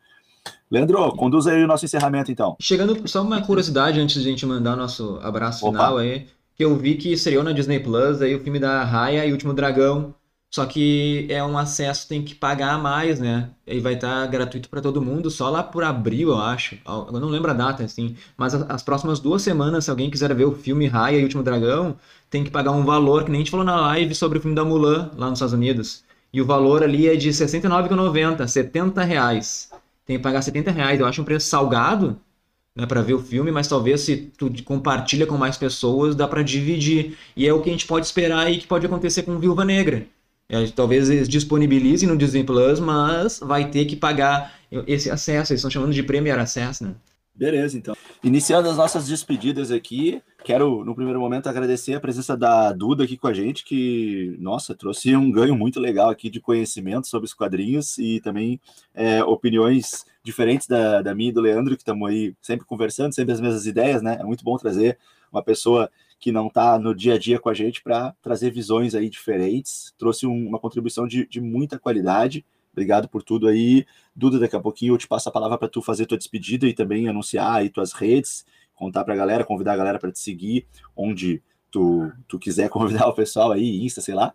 Leandro, 0.71 1.11
conduz 1.13 1.47
aí 1.47 1.63
o 1.63 1.67
nosso 1.67 1.85
encerramento, 1.85 2.31
então. 2.31 2.55
Chegando, 2.61 3.07
só 3.07 3.23
uma 3.23 3.41
curiosidade 3.41 3.99
antes 3.99 4.21
de 4.21 4.27
a 4.27 4.31
gente 4.31 4.45
mandar 4.45 4.73
o 4.73 4.77
nosso 4.77 5.19
abraço 5.23 5.65
Opa. 5.65 5.77
final 5.77 5.97
aí, 5.97 6.27
que 6.55 6.63
eu 6.63 6.75
vi 6.75 6.93
que 6.95 7.11
estreou 7.11 7.43
na 7.43 7.51
Disney 7.51 7.79
Plus 7.79 8.21
aí 8.21 8.35
o 8.35 8.39
filme 8.39 8.59
da 8.59 8.83
Raya 8.83 9.25
e 9.25 9.29
o 9.29 9.33
Último 9.33 9.51
Dragão, 9.51 10.13
só 10.51 10.65
que 10.67 11.27
é 11.29 11.43
um 11.43 11.57
acesso 11.57 12.07
tem 12.07 12.23
que 12.23 12.35
pagar 12.35 12.77
mais, 12.77 13.19
né? 13.19 13.49
E 13.65 13.79
vai 13.79 13.93
estar 13.93 14.27
gratuito 14.27 14.69
para 14.69 14.81
todo 14.81 15.01
mundo, 15.01 15.31
só 15.31 15.49
lá 15.49 15.63
por 15.63 15.83
abril, 15.83 16.29
eu 16.29 16.37
acho. 16.37 16.77
Eu 16.85 17.19
não 17.19 17.29
lembro 17.29 17.49
a 17.49 17.53
data, 17.53 17.83
assim. 17.83 18.15
Mas 18.35 18.53
as 18.53 18.83
próximas 18.83 19.19
duas 19.19 19.41
semanas, 19.41 19.85
se 19.85 19.91
alguém 19.91 20.09
quiser 20.09 20.33
ver 20.35 20.45
o 20.45 20.55
filme 20.55 20.87
Raya 20.87 21.17
e 21.17 21.21
o 21.21 21.23
Último 21.23 21.43
Dragão, 21.43 21.95
tem 22.29 22.43
que 22.43 22.49
pagar 22.51 22.71
um 22.71 22.83
valor, 22.83 23.23
que 23.23 23.31
nem 23.31 23.39
a 23.39 23.41
gente 23.41 23.51
falou 23.51 23.65
na 23.65 23.79
live 23.81 24.13
sobre 24.13 24.37
o 24.37 24.41
filme 24.41 24.55
da 24.55 24.65
Mulan, 24.65 25.11
lá 25.15 25.29
nos 25.29 25.37
Estados 25.37 25.53
Unidos. 25.53 26.03
E 26.33 26.41
o 26.41 26.45
valor 26.45 26.83
ali 26.83 27.07
é 27.07 27.15
de 27.15 27.27
R$ 27.27 27.33
69,90, 27.33 28.47
70 28.47 29.03
reais 29.03 29.69
tem 30.09 30.17
que 30.17 30.23
pagar 30.23 30.41
70 30.41 30.71
reais. 30.71 30.99
Eu 30.99 31.05
acho 31.05 31.21
um 31.21 31.23
preço 31.23 31.47
salgado 31.47 32.19
né, 32.75 32.87
para 32.87 33.03
ver 33.03 33.13
o 33.13 33.19
filme, 33.19 33.51
mas 33.51 33.67
talvez 33.67 34.01
se 34.01 34.17
tu 34.35 34.51
compartilha 34.63 35.27
com 35.27 35.37
mais 35.37 35.55
pessoas, 35.55 36.15
dá 36.15 36.27
para 36.27 36.41
dividir. 36.41 37.15
E 37.37 37.47
é 37.47 37.53
o 37.53 37.61
que 37.61 37.69
a 37.69 37.71
gente 37.71 37.85
pode 37.85 38.07
esperar 38.07 38.51
e 38.51 38.57
que 38.57 38.65
pode 38.65 38.87
acontecer 38.87 39.21
com 39.21 39.37
Viúva 39.37 39.63
Negra. 39.63 40.07
É, 40.49 40.65
talvez 40.69 41.11
eles 41.11 41.29
disponibilizem 41.29 42.09
no 42.09 42.17
Disney 42.17 42.43
Plus, 42.43 42.79
mas 42.79 43.39
vai 43.39 43.69
ter 43.69 43.85
que 43.85 43.95
pagar 43.95 44.55
esse 44.87 45.11
acesso. 45.11 45.53
Eles 45.53 45.59
estão 45.59 45.69
chamando 45.69 45.93
de 45.93 46.01
Premier 46.01 46.39
Access, 46.39 46.83
né? 46.83 46.95
Beleza, 47.35 47.77
então. 47.77 47.95
Iniciando 48.21 48.67
as 48.67 48.75
nossas 48.75 49.07
despedidas 49.07 49.71
aqui, 49.71 50.21
quero, 50.43 50.83
no 50.83 50.93
primeiro 50.93 51.21
momento, 51.21 51.47
agradecer 51.47 51.93
a 51.93 52.01
presença 52.01 52.35
da 52.35 52.73
Duda 52.73 53.05
aqui 53.05 53.15
com 53.15 53.27
a 53.27 53.33
gente, 53.33 53.63
que, 53.63 54.35
nossa, 54.39 54.75
trouxe 54.75 55.15
um 55.15 55.31
ganho 55.31 55.55
muito 55.55 55.79
legal 55.79 56.09
aqui 56.09 56.29
de 56.29 56.41
conhecimento 56.41 57.07
sobre 57.07 57.27
os 57.27 57.33
quadrinhos 57.33 57.97
e 57.97 58.19
também 58.19 58.59
é, 58.93 59.23
opiniões 59.23 60.05
diferentes 60.21 60.67
da, 60.67 61.01
da 61.01 61.15
minha 61.15 61.29
e 61.29 61.31
do 61.31 61.39
Leandro, 61.39 61.77
que 61.77 61.81
estamos 61.81 62.09
aí 62.09 62.35
sempre 62.41 62.65
conversando, 62.65 63.15
sempre 63.15 63.31
as 63.31 63.39
mesmas 63.39 63.65
ideias, 63.65 64.01
né? 64.01 64.17
É 64.19 64.23
muito 64.25 64.43
bom 64.43 64.57
trazer 64.57 64.97
uma 65.31 65.41
pessoa 65.41 65.89
que 66.19 66.29
não 66.29 66.47
está 66.47 66.77
no 66.77 66.93
dia 66.93 67.13
a 67.13 67.17
dia 67.17 67.39
com 67.39 67.47
a 67.47 67.53
gente 67.53 67.81
para 67.81 68.13
trazer 68.21 68.51
visões 68.51 68.95
aí 68.95 69.09
diferentes. 69.09 69.93
Trouxe 69.97 70.27
um, 70.27 70.47
uma 70.47 70.59
contribuição 70.59 71.07
de, 71.07 71.25
de 71.25 71.39
muita 71.39 71.79
qualidade. 71.79 72.45
Obrigado 72.71 73.09
por 73.09 73.23
tudo 73.23 73.47
aí. 73.47 73.85
Duda, 74.15 74.39
daqui 74.39 74.55
a 74.55 74.59
pouquinho 74.59 74.93
eu 74.93 74.97
te 74.97 75.07
passo 75.07 75.29
a 75.29 75.31
palavra 75.31 75.57
para 75.57 75.67
tu 75.67 75.81
fazer 75.81 76.05
tua 76.05 76.17
despedida 76.17 76.67
e 76.67 76.73
também 76.73 77.07
anunciar 77.07 77.57
aí 77.57 77.69
tuas 77.69 77.93
redes, 77.93 78.45
contar 78.73 79.03
para 79.03 79.13
a 79.13 79.17
galera, 79.17 79.43
convidar 79.43 79.73
a 79.73 79.77
galera 79.77 79.99
para 79.99 80.11
te 80.11 80.19
seguir, 80.19 80.67
onde 80.95 81.41
tu, 81.71 82.11
tu 82.27 82.39
quiser 82.39 82.69
convidar 82.69 83.07
o 83.07 83.13
pessoal 83.13 83.51
aí, 83.51 83.83
Insta, 83.83 84.01
sei 84.01 84.15
lá. 84.15 84.33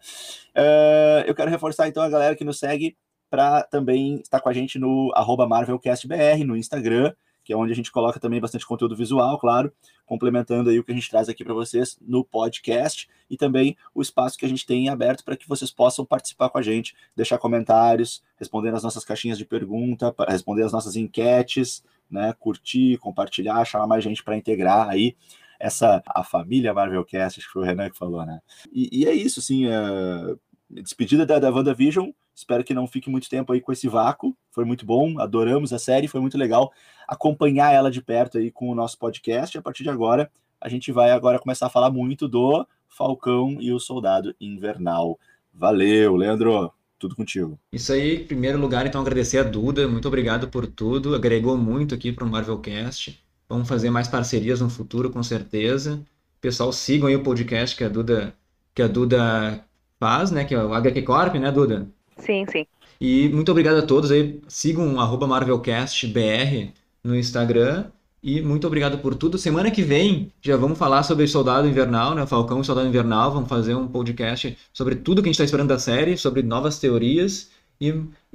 Uh, 0.57 1.27
eu 1.27 1.35
quero 1.35 1.51
reforçar 1.51 1.89
então 1.89 2.03
a 2.03 2.09
galera 2.09 2.37
que 2.37 2.45
nos 2.45 2.59
segue 2.59 2.97
para 3.31 3.63
também 3.65 4.21
estar 4.21 4.41
com 4.41 4.49
a 4.49 4.53
gente 4.53 4.79
no 4.79 5.13
MarvelCastBR, 5.49 6.45
no 6.45 6.57
Instagram, 6.57 7.13
que 7.45 7.53
é 7.53 7.57
onde 7.57 7.73
a 7.73 7.77
gente 7.77 7.93
coloca 7.93 8.19
também 8.19 8.41
bastante 8.41 8.67
conteúdo 8.67 8.97
visual, 8.97 9.39
claro, 9.39 9.73
complementando 10.07 10.71
aí 10.71 10.79
o 10.79 10.85
que 10.85 10.91
a 10.91 10.95
gente 10.95 11.11
traz 11.11 11.29
aqui 11.29 11.45
para 11.45 11.55
vocês 11.55 11.99
no 12.01 12.25
podcast 12.25 13.09
e 13.29 13.37
também 13.37 13.77
o 13.95 14.01
espaço 14.01 14.39
que 14.39 14.47
a 14.47 14.49
gente 14.49 14.67
tem 14.67 14.89
aberto 14.89 15.25
para 15.25 15.37
que 15.37 15.49
vocês 15.49 15.71
possam 15.71 16.05
participar 16.05 16.49
com 16.49 16.59
a 16.59 16.63
gente, 16.63 16.95
deixar 17.15 17.39
comentários, 17.39 18.23
responder 18.37 18.75
as 18.75 18.83
nossas 18.83 19.05
caixinhas 19.05 19.39
de 19.39 19.45
pergunta, 19.45 20.15
responder 20.27 20.65
as 20.65 20.73
nossas 20.73 20.97
enquetes, 20.97 21.85
né, 22.11 22.35
curtir, 22.39 22.99
compartilhar, 22.99 23.65
chamar 23.65 23.87
mais 23.87 24.03
gente 24.03 24.25
para 24.25 24.37
integrar 24.37 24.89
aí 24.89 25.17
essa 25.59 26.03
a 26.07 26.25
família 26.25 26.75
Marvelcast, 26.75 27.39
acho 27.39 27.47
que 27.47 27.53
foi 27.53 27.63
o 27.63 27.65
Renan 27.65 27.89
que 27.89 27.97
falou, 27.97 28.25
né? 28.27 28.41
E, 28.73 29.01
e 29.01 29.07
é 29.07 29.15
isso, 29.15 29.41
assim, 29.41 29.67
uh, 29.67 30.39
despedida 30.69 31.25
da, 31.25 31.39
da 31.39 31.51
WandaVision, 31.51 32.11
espero 32.35 32.65
que 32.65 32.75
não 32.75 32.87
fique 32.87 33.11
muito 33.11 33.29
tempo 33.29 33.53
aí 33.53 33.61
com 33.61 33.73
esse 33.73 33.89
vácuo, 33.89 34.37
foi 34.51 34.65
muito 34.65 34.85
bom, 34.85 35.21
adoramos 35.21 35.73
a 35.73 35.79
série, 35.79 36.09
foi 36.09 36.21
muito 36.21 36.39
legal 36.39 36.73
acompanhar 37.07 37.73
ela 37.73 37.91
de 37.91 38.03
perto 38.03 38.39
aí 38.39 38.51
com 38.51 38.69
o 38.71 38.75
nosso 38.75 38.99
podcast, 38.99 39.57
a 39.57 39.63
partir 39.63 39.83
de 39.83 39.91
agora, 39.91 40.31
a 40.61 40.69
gente 40.69 40.91
vai 40.91 41.11
agora 41.11 41.39
começar 41.39 41.67
a 41.67 41.71
falar 41.71 41.91
muito 41.91 42.27
do 42.27 42.67
Falcão 42.89 43.57
e 43.61 43.73
o 43.73 43.79
Soldado 43.79 44.35
Invernal. 44.41 45.19
Valeu, 45.53 46.17
Leandro, 46.17 46.73
tudo 46.99 47.15
contigo. 47.15 47.59
Isso 47.73 47.93
aí, 47.93 48.23
em 48.23 48.27
primeiro 48.27 48.59
lugar, 48.59 48.87
então 48.87 49.01
agradecer 49.01 49.39
a 49.39 49.43
Duda, 49.43 49.87
muito 49.87 50.09
obrigado 50.09 50.49
por 50.49 50.67
tudo, 50.67 51.15
agregou 51.15 51.57
muito 51.57 51.95
aqui 51.95 52.11
para 52.11 52.25
o 52.25 52.29
Marvelcast, 52.29 53.23
vamos 53.49 53.69
fazer 53.69 53.91
mais 53.91 54.09
parcerias 54.09 54.61
no 54.61 54.71
futuro, 54.71 55.11
com 55.11 55.23
certeza. 55.23 56.03
Pessoal, 56.41 56.73
sigam 56.73 57.09
aí 57.09 57.17
o 57.17 57.23
podcast 57.23 57.77
que 57.77 57.85
a 57.85 57.89
Duda, 57.89 58.35
que 58.75 58.83
a 58.83 58.87
Duda 58.87 59.65
faz, 60.05 60.31
né? 60.31 60.45
Que 60.45 60.55
é 60.55 60.63
o 60.63 60.75
HQ 60.75 61.01
Corp, 61.01 61.35
né, 61.37 61.51
Duda? 61.51 61.89
Sim, 62.19 62.45
sim. 62.47 62.67
E 63.01 63.31
muito 63.31 63.51
obrigado 63.51 63.79
a 63.79 63.87
todos 63.87 64.11
aí. 64.11 64.39
Sigam 64.47 64.95
MarvelCastBR 64.95 66.75
no 67.03 67.17
Instagram. 67.17 67.87
E 68.23 68.43
muito 68.43 68.67
obrigado 68.67 68.99
por 68.99 69.15
tudo. 69.15 69.39
Semana 69.39 69.71
que 69.71 69.83
vem 69.83 70.31
já 70.43 70.59
vamos 70.59 70.79
falar 70.79 71.03
sobre 71.05 71.27
Soldado 71.27 71.67
Invernal, 71.67 72.15
né? 72.15 72.27
Falcão 72.27 72.61
e 72.61 72.65
Soldado 72.65 72.87
Invernal. 72.87 73.33
Vamos 73.33 73.49
fazer 73.49 73.75
um 73.75 73.89
podcast 73.89 74.59
sobre 74.75 74.95
tudo 74.95 75.23
que 75.23 75.29
a 75.29 75.31
gente 75.31 75.37
está 75.37 75.45
esperando 75.45 75.69
da 75.69 75.79
série, 75.79 76.19
sobre 76.19 76.43
novas 76.43 76.79
teorias. 76.79 77.51
E 77.81 77.95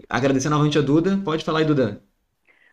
agradecer 0.10 0.50
novamente 0.50 0.80
a 0.80 0.82
Duda. 0.82 1.22
Pode 1.24 1.46
falar 1.46 1.60
aí, 1.60 1.66
Duda. 1.66 2.02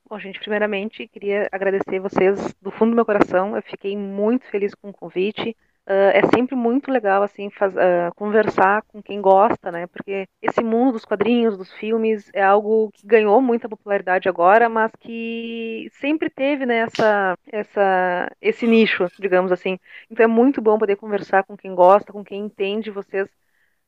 Bom, 0.09 0.18
gente, 0.18 0.39
primeiramente 0.40 1.06
queria 1.09 1.48
agradecer 1.52 2.01
vocês 2.01 2.55
do 2.62 2.70
fundo 2.70 2.90
do 2.90 2.97
meu 2.97 3.05
coração. 3.05 3.56
Eu 3.56 3.62
fiquei 3.62 3.94
muito 3.94 4.47
feliz 4.47 4.74
com 4.74 4.89
o 4.89 4.93
convite. 4.93 5.55
Uh, 5.88 6.10
é 6.14 6.22
sempre 6.34 6.56
muito 6.56 6.90
legal 6.90 7.22
assim 7.22 7.48
faz, 7.48 7.72
uh, 7.76 8.12
conversar 8.16 8.82
com 8.88 9.00
quem 9.00 9.20
gosta, 9.20 9.70
né? 9.70 9.86
Porque 9.86 10.26
esse 10.42 10.60
mundo 10.60 10.92
dos 10.94 11.04
quadrinhos, 11.04 11.56
dos 11.56 11.72
filmes, 11.74 12.28
é 12.34 12.42
algo 12.42 12.90
que 12.92 13.06
ganhou 13.06 13.40
muita 13.40 13.68
popularidade 13.68 14.28
agora, 14.28 14.68
mas 14.68 14.90
que 14.98 15.88
sempre 16.00 16.28
teve 16.28 16.66
né, 16.66 16.78
essa, 16.78 17.38
essa, 17.52 18.28
esse 18.40 18.66
nicho, 18.66 19.06
digamos 19.20 19.52
assim. 19.52 19.78
Então 20.10 20.24
é 20.24 20.26
muito 20.26 20.60
bom 20.60 20.76
poder 20.76 20.96
conversar 20.96 21.44
com 21.44 21.56
quem 21.56 21.72
gosta, 21.72 22.12
com 22.12 22.24
quem 22.24 22.40
entende 22.46 22.90
vocês. 22.90 23.28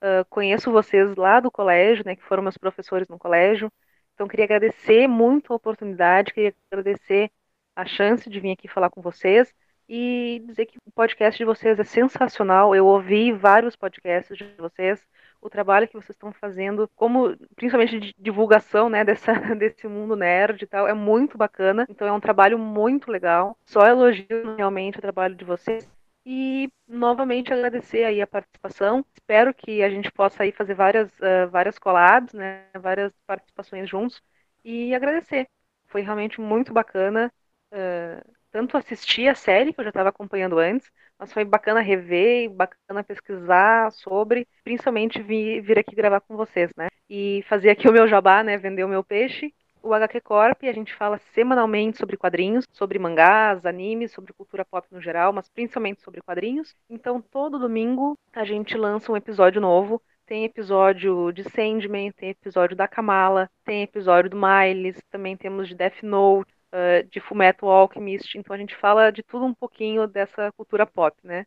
Uh, 0.01 0.25
conheço 0.31 0.71
vocês 0.71 1.17
lá 1.17 1.41
do 1.41 1.51
colégio, 1.51 2.05
né? 2.07 2.15
Que 2.15 2.23
foram 2.23 2.45
meus 2.45 2.57
professores 2.57 3.09
no 3.09 3.19
colégio. 3.19 3.73
Então 4.15 4.29
queria 4.29 4.45
agradecer 4.45 5.09
muito 5.09 5.53
a 5.53 5.57
oportunidade, 5.57 6.33
queria 6.33 6.55
agradecer 6.71 7.31
a 7.75 7.85
chance 7.85 8.31
de 8.31 8.39
vir 8.39 8.53
aqui 8.53 8.69
falar 8.69 8.91
com 8.91 9.03
vocês 9.03 9.53
e 9.89 10.43
dizer 10.47 10.67
que 10.67 10.79
o 10.85 10.93
podcast 10.93 11.39
de 11.39 11.45
vocês 11.45 11.79
é 11.79 11.85
sensacional. 11.85 12.75
Eu 12.75 12.87
ouvi 12.87 13.33
vários 13.33 13.75
podcasts 13.75 14.37
de 14.37 14.45
vocês, 14.59 15.07
o 15.41 15.49
trabalho 15.49 15.89
que 15.89 15.95
vocês 15.95 16.11
estão 16.11 16.33
fazendo, 16.33 16.91
como 16.95 17.37
principalmente 17.57 17.99
de 17.99 18.15
divulgação, 18.19 18.89
né, 18.89 19.05
dessa, 19.05 19.33
desse 19.57 19.87
mundo 19.89 20.15
nerd 20.17 20.63
e 20.63 20.67
tal, 20.67 20.87
é 20.87 20.93
muito 20.95 21.39
bacana. 21.39 21.87
Então 21.89 22.07
é 22.07 22.13
um 22.13 22.21
trabalho 22.21 22.59
muito 22.59 23.11
legal. 23.11 23.57
Só 23.65 23.87
elogio 23.87 24.57
realmente 24.57 24.99
o 24.99 25.03
trabalho 25.03 25.35
de 25.35 25.45
vocês. 25.45 25.89
E 26.27 26.71
novamente 26.87 27.53
agradecer 27.53 28.05
aí 28.05 28.21
a 28.21 28.27
participação. 28.27 29.05
Espero 29.15 29.55
que 29.55 29.83
a 29.83 29.89
gente 29.89 30.13
possa 30.13 30.43
aí 30.43 30.53
fazer 30.53 30.75
várias, 30.75 31.11
uh, 31.21 31.49
várias 31.51 31.79
collabs, 31.79 32.35
né, 32.35 32.67
várias 32.79 33.13
participações 33.27 33.89
juntos. 33.89 34.23
E 34.63 34.95
agradecer. 34.95 35.49
Foi 35.87 36.03
realmente 36.03 36.41
muito 36.41 36.73
bacana. 36.73 37.33
Uh, 37.73 38.38
tanto 38.51 38.77
assistir 38.77 39.29
a 39.29 39.35
série, 39.35 39.73
que 39.73 39.81
eu 39.81 39.85
já 39.85 39.91
estava 39.91 40.09
acompanhando 40.09 40.59
antes, 40.59 40.91
mas 41.19 41.33
foi 41.33 41.45
bacana 41.45 41.81
rever, 41.81 42.51
bacana 42.51 43.03
pesquisar 43.03 43.91
sobre, 43.93 44.47
principalmente 44.65 45.23
vir, 45.23 45.61
vir 45.61 45.79
aqui 45.79 45.95
gravar 45.95 46.21
com 46.21 46.37
vocês, 46.37 46.71
né? 46.77 46.89
E 47.09 47.45
fazer 47.49 47.71
aqui 47.71 47.89
o 47.89 47.93
meu 47.93 48.07
jabá, 48.07 48.43
né? 48.43 48.57
Vender 48.57 48.85
o 48.85 48.89
meu 48.89 49.03
peixe. 49.03 49.53
O 49.83 49.95
HQ 49.95 50.21
Corp, 50.21 50.65
a 50.65 50.73
gente 50.73 50.95
fala 50.95 51.19
semanalmente 51.33 51.99
sobre 51.99 52.17
quadrinhos, 52.17 52.65
sobre 52.73 52.99
mangás, 52.99 53.65
animes, 53.65 54.13
sobre 54.13 54.33
cultura 54.33 54.65
pop 54.65 54.87
no 54.91 55.01
geral, 55.01 55.33
mas 55.33 55.49
principalmente 55.49 56.03
sobre 56.03 56.21
quadrinhos. 56.21 56.75
Então, 56.91 57.21
todo 57.21 57.59
domingo 57.59 58.19
a 58.33 58.45
gente 58.45 58.77
lança 58.77 59.11
um 59.13 59.17
episódio 59.17 59.61
novo. 59.61 60.03
Tem 60.27 60.45
episódio 60.45 61.33
de 61.33 61.43
Sandman, 61.45 62.13
tem 62.13 62.31
episódio 62.31 62.77
da 62.77 62.87
Kamala, 62.87 63.49
tem 63.65 63.83
episódio 63.83 64.29
do 64.31 64.37
Miles, 64.37 65.01
também 65.11 65.37
temos 65.39 65.69
de 65.69 65.75
Death 65.75 66.03
Note, 66.03 66.53
uh, 66.73 67.07
de 67.11 67.21
Fullmetal 67.21 67.71
Alchemist, 67.71 68.37
então 68.37 68.55
a 68.55 68.59
gente 68.59 68.77
fala 68.77 69.11
de 69.11 69.23
tudo 69.23 69.45
um 69.45 69.55
pouquinho 69.55 70.07
dessa 70.07 70.53
cultura 70.53 70.87
pop, 70.87 71.17
né? 71.23 71.47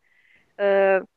Uh, 0.57 1.07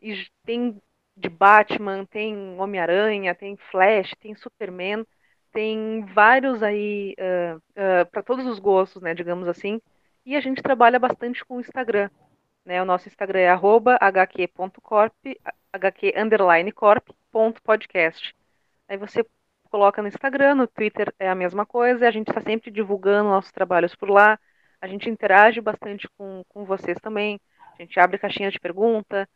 e 0.00 0.26
tem 0.44 0.80
de 1.16 1.28
Batman, 1.28 2.04
tem 2.06 2.58
Homem-Aranha, 2.58 3.34
tem 3.34 3.56
Flash, 3.70 4.14
tem 4.20 4.34
Superman, 4.34 5.06
tem 5.52 6.04
vários 6.06 6.62
aí 6.62 7.14
uh, 7.18 7.56
uh, 7.56 8.10
para 8.10 8.22
todos 8.22 8.46
os 8.46 8.58
gostos, 8.58 9.02
né, 9.02 9.14
digamos 9.14 9.46
assim. 9.48 9.80
E 10.24 10.34
a 10.36 10.40
gente 10.40 10.62
trabalha 10.62 10.98
bastante 10.98 11.44
com 11.44 11.56
o 11.56 11.60
Instagram, 11.60 12.08
né? 12.64 12.80
O 12.80 12.84
nosso 12.84 13.08
Instagram 13.08 13.40
é 13.40 13.54
@hq.corp, 13.54 15.14
hq 15.72 16.14
underline 16.16 16.72
corp 16.72 17.08
ponto 17.30 17.62
podcast. 17.62 18.34
Aí 18.88 18.96
você 18.96 19.24
coloca 19.72 20.02
no 20.02 20.08
Instagram, 20.08 20.54
no 20.54 20.66
Twitter 20.66 21.14
é 21.18 21.30
a 21.30 21.34
mesma 21.34 21.64
coisa, 21.64 22.06
a 22.06 22.10
gente 22.10 22.28
está 22.28 22.42
sempre 22.42 22.70
divulgando 22.70 23.30
nossos 23.30 23.50
trabalhos 23.50 23.94
por 23.94 24.10
lá, 24.10 24.38
a 24.78 24.86
gente 24.86 25.08
interage 25.08 25.62
bastante 25.62 26.06
com, 26.18 26.44
com 26.46 26.66
vocês 26.66 26.98
também, 27.00 27.40
a 27.78 27.82
gente 27.82 27.98
abre 27.98 28.18
caixinhas 28.18 28.52
de 28.52 28.60
pergunta, 28.60 29.26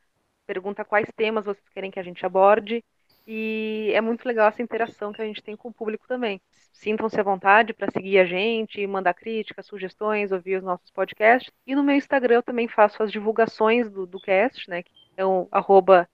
pergunta 0.46 0.84
quais 0.84 1.10
temas 1.16 1.46
vocês 1.46 1.66
querem 1.70 1.90
que 1.90 1.98
a 1.98 2.02
gente 2.02 2.24
aborde, 2.26 2.84
e 3.26 3.90
é 3.94 4.00
muito 4.02 4.26
legal 4.26 4.46
essa 4.46 4.60
interação 4.60 5.10
que 5.10 5.22
a 5.22 5.24
gente 5.24 5.42
tem 5.42 5.56
com 5.56 5.70
o 5.70 5.72
público 5.72 6.06
também. 6.06 6.38
Sintam-se 6.70 7.18
à 7.18 7.22
vontade 7.22 7.72
para 7.72 7.90
seguir 7.90 8.18
a 8.18 8.26
gente, 8.26 8.86
mandar 8.86 9.14
críticas, 9.14 9.66
sugestões, 9.66 10.30
ouvir 10.30 10.58
os 10.58 10.62
nossos 10.62 10.90
podcasts. 10.90 11.50
E 11.66 11.74
no 11.74 11.82
meu 11.82 11.96
Instagram 11.96 12.36
eu 12.36 12.42
também 12.42 12.68
faço 12.68 13.02
as 13.02 13.10
divulgações 13.10 13.90
do, 13.90 14.06
do 14.06 14.20
cast, 14.20 14.68
né? 14.70 14.82
Que 14.82 14.92
é 15.16 15.24
o 15.24 15.48
arroba 15.50 16.06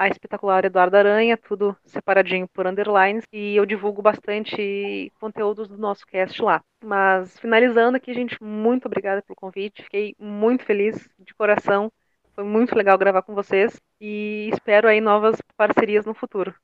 a 0.00 0.08
espetacular 0.08 0.64
Eduardo 0.64 0.96
Aranha, 0.96 1.36
tudo 1.36 1.76
separadinho 1.84 2.48
por 2.48 2.66
underlines, 2.66 3.22
e 3.30 3.54
eu 3.54 3.66
divulgo 3.66 4.00
bastante 4.00 5.12
conteúdos 5.20 5.68
do 5.68 5.76
nosso 5.76 6.06
cast 6.06 6.40
lá. 6.40 6.62
Mas 6.82 7.38
finalizando 7.38 7.98
aqui, 7.98 8.14
gente, 8.14 8.42
muito 8.42 8.86
obrigada 8.86 9.20
pelo 9.20 9.36
convite, 9.36 9.82
fiquei 9.82 10.16
muito 10.18 10.64
feliz 10.64 11.06
de 11.18 11.34
coração, 11.34 11.92
foi 12.34 12.44
muito 12.44 12.74
legal 12.74 12.96
gravar 12.96 13.20
com 13.20 13.34
vocês 13.34 13.78
e 14.00 14.48
espero 14.50 14.88
aí 14.88 15.02
novas 15.02 15.36
parcerias 15.54 16.06
no 16.06 16.14
futuro. 16.14 16.54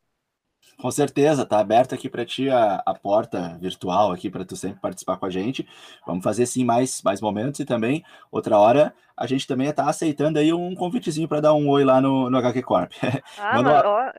Com 0.79 0.91
certeza, 0.91 1.47
tá 1.47 1.59
aberta 1.59 1.95
aqui 1.95 2.09
para 2.09 2.25
ti 2.25 2.51
a, 2.51 2.83
a, 2.85 2.95
porta 2.95 3.57
virtual 3.61 4.13
aqui 4.13 4.29
para 4.29 4.45
tu 4.45 4.57
sempre 4.57 4.79
participar 4.79 5.17
com 5.17 5.25
a 5.25 5.31
gente. 5.31 5.67
Vamos 6.07 6.23
fazer 6.23 6.45
sim 6.45 6.65
mais 6.65 7.03
mais 7.03 7.21
momentos 7.21 7.61
e 7.61 7.65
também 7.65 8.05
outra 8.31 8.59
hora 8.59 8.95
a 9.17 9.27
gente 9.27 9.47
também 9.47 9.69
está 9.69 9.89
aceitando 9.89 10.39
aí 10.39 10.53
um 10.53 10.75
convitezinho 10.75 11.27
para 11.27 11.41
dar 11.41 11.55
um 11.55 11.69
oi 11.69 11.83
lá 11.83 12.01
no, 12.01 12.29
no 12.29 12.37
HQ 12.37 12.63
Corp. 12.63 12.93
Ah, 13.39 13.63
mas, 13.63 13.85
ó, 13.85 14.13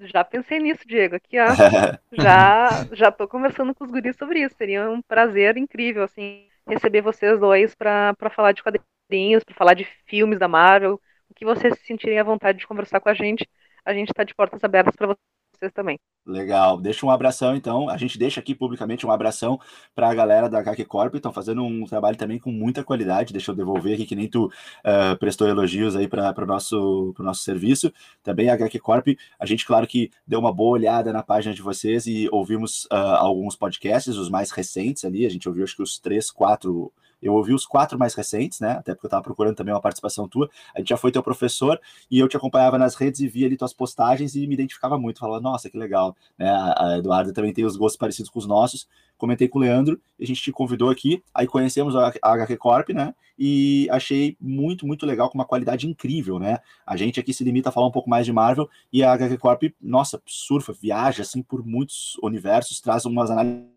já 0.00 0.24
pensei 0.24 0.60
nisso, 0.60 0.86
Diego. 0.86 1.16
Aqui, 1.16 1.36
ó. 1.38 1.46
já 2.12 2.86
já 2.92 3.10
tô 3.10 3.26
conversando 3.26 3.74
com 3.74 3.84
os 3.84 3.90
guris 3.90 4.16
sobre 4.16 4.40
isso. 4.40 4.54
Seria 4.56 4.88
um 4.88 5.02
prazer 5.02 5.56
incrível 5.56 6.04
assim 6.04 6.46
receber 6.66 7.02
vocês 7.02 7.38
dois 7.40 7.74
para 7.74 8.14
falar 8.30 8.52
de 8.52 8.62
quadrinhos, 8.62 9.44
para 9.44 9.54
falar 9.54 9.74
de 9.74 9.84
filmes 10.06 10.38
da 10.38 10.48
Marvel, 10.48 11.00
o 11.28 11.34
que 11.34 11.44
vocês 11.44 11.76
se 11.78 11.84
sentirem 11.84 12.18
à 12.18 12.24
vontade 12.24 12.58
de 12.58 12.66
conversar 12.66 13.00
com 13.00 13.08
a 13.08 13.14
gente. 13.14 13.48
A 13.84 13.92
gente 13.92 14.08
está 14.10 14.24
de 14.24 14.34
portas 14.34 14.62
abertas 14.64 14.94
para 14.96 15.08
vocês 15.08 15.33
também. 15.72 15.98
Legal. 16.26 16.80
Deixa 16.80 17.04
um 17.04 17.10
abração, 17.10 17.54
então. 17.54 17.90
A 17.90 17.98
gente 17.98 18.18
deixa 18.18 18.40
aqui 18.40 18.54
publicamente 18.54 19.06
um 19.06 19.10
abração 19.10 19.60
para 19.94 20.08
a 20.08 20.14
galera 20.14 20.48
da 20.48 20.58
HQ 20.60 20.86
Corp. 20.86 21.14
Estão 21.14 21.32
fazendo 21.32 21.62
um 21.62 21.84
trabalho 21.84 22.16
também 22.16 22.38
com 22.38 22.50
muita 22.50 22.82
qualidade. 22.82 23.32
Deixa 23.32 23.50
eu 23.50 23.54
devolver 23.54 23.94
aqui, 23.94 24.06
que 24.06 24.16
nem 24.16 24.26
tu 24.26 24.46
uh, 24.46 25.18
prestou 25.18 25.46
elogios 25.46 25.94
aí 25.94 26.08
para 26.08 26.34
o 26.42 26.46
nosso, 26.46 27.14
nosso 27.18 27.42
serviço. 27.42 27.92
Também 28.22 28.48
a 28.48 28.54
HQ 28.54 28.78
Corp, 28.80 29.08
a 29.38 29.44
gente, 29.44 29.66
claro 29.66 29.86
que 29.86 30.10
deu 30.26 30.40
uma 30.40 30.52
boa 30.52 30.72
olhada 30.72 31.12
na 31.12 31.22
página 31.22 31.54
de 31.54 31.60
vocês 31.60 32.06
e 32.06 32.26
ouvimos 32.32 32.86
uh, 32.86 33.16
alguns 33.18 33.54
podcasts, 33.54 34.16
os 34.16 34.30
mais 34.30 34.50
recentes 34.50 35.04
ali. 35.04 35.26
A 35.26 35.30
gente 35.30 35.46
ouviu, 35.46 35.62
acho 35.62 35.76
que 35.76 35.82
os 35.82 35.98
três, 35.98 36.30
quatro 36.30 36.90
eu 37.24 37.32
ouvi 37.32 37.54
os 37.54 37.64
quatro 37.64 37.98
mais 37.98 38.14
recentes, 38.14 38.60
né? 38.60 38.72
Até 38.72 38.94
porque 38.94 39.06
eu 39.06 39.08
estava 39.08 39.22
procurando 39.22 39.56
também 39.56 39.72
uma 39.72 39.80
participação 39.80 40.28
tua. 40.28 40.50
A 40.74 40.78
gente 40.78 40.90
já 40.90 40.96
foi 40.98 41.10
teu 41.10 41.22
professor 41.22 41.80
e 42.10 42.18
eu 42.18 42.28
te 42.28 42.36
acompanhava 42.36 42.76
nas 42.76 42.94
redes 42.94 43.20
e 43.20 43.26
via 43.26 43.46
ali 43.46 43.56
tuas 43.56 43.72
postagens 43.72 44.34
e 44.36 44.46
me 44.46 44.52
identificava 44.52 44.98
muito. 44.98 45.20
Falava, 45.20 45.40
nossa, 45.40 45.70
que 45.70 45.78
legal. 45.78 46.14
Né? 46.38 46.50
A 46.50 46.98
Eduarda 46.98 47.32
também 47.32 47.54
tem 47.54 47.64
os 47.64 47.76
gostos 47.76 47.96
parecidos 47.96 48.30
com 48.30 48.38
os 48.38 48.46
nossos. 48.46 48.86
Comentei 49.16 49.48
com 49.48 49.58
o 49.58 49.62
Leandro, 49.62 49.98
a 50.20 50.24
gente 50.24 50.42
te 50.42 50.52
convidou 50.52 50.90
aqui, 50.90 51.22
aí 51.32 51.46
conhecemos 51.46 51.94
a 51.96 52.12
HQ 52.20 52.56
Corp, 52.56 52.90
né? 52.90 53.14
E 53.38 53.88
achei 53.90 54.36
muito, 54.40 54.86
muito 54.86 55.06
legal, 55.06 55.30
com 55.30 55.38
uma 55.38 55.44
qualidade 55.44 55.88
incrível, 55.88 56.38
né? 56.38 56.58
A 56.84 56.96
gente 56.96 57.18
aqui 57.20 57.32
se 57.32 57.44
limita 57.44 57.68
a 57.68 57.72
falar 57.72 57.86
um 57.86 57.92
pouco 57.92 58.10
mais 58.10 58.26
de 58.26 58.32
Marvel 58.32 58.68
e 58.92 59.02
a 59.02 59.12
HQ 59.12 59.38
Corp, 59.38 59.62
nossa, 59.80 60.20
surfa, 60.26 60.72
viaja 60.72 61.22
assim 61.22 61.42
por 61.42 61.64
muitos 61.64 62.18
universos, 62.22 62.80
traz 62.80 63.04
umas 63.06 63.30
análises 63.30 63.73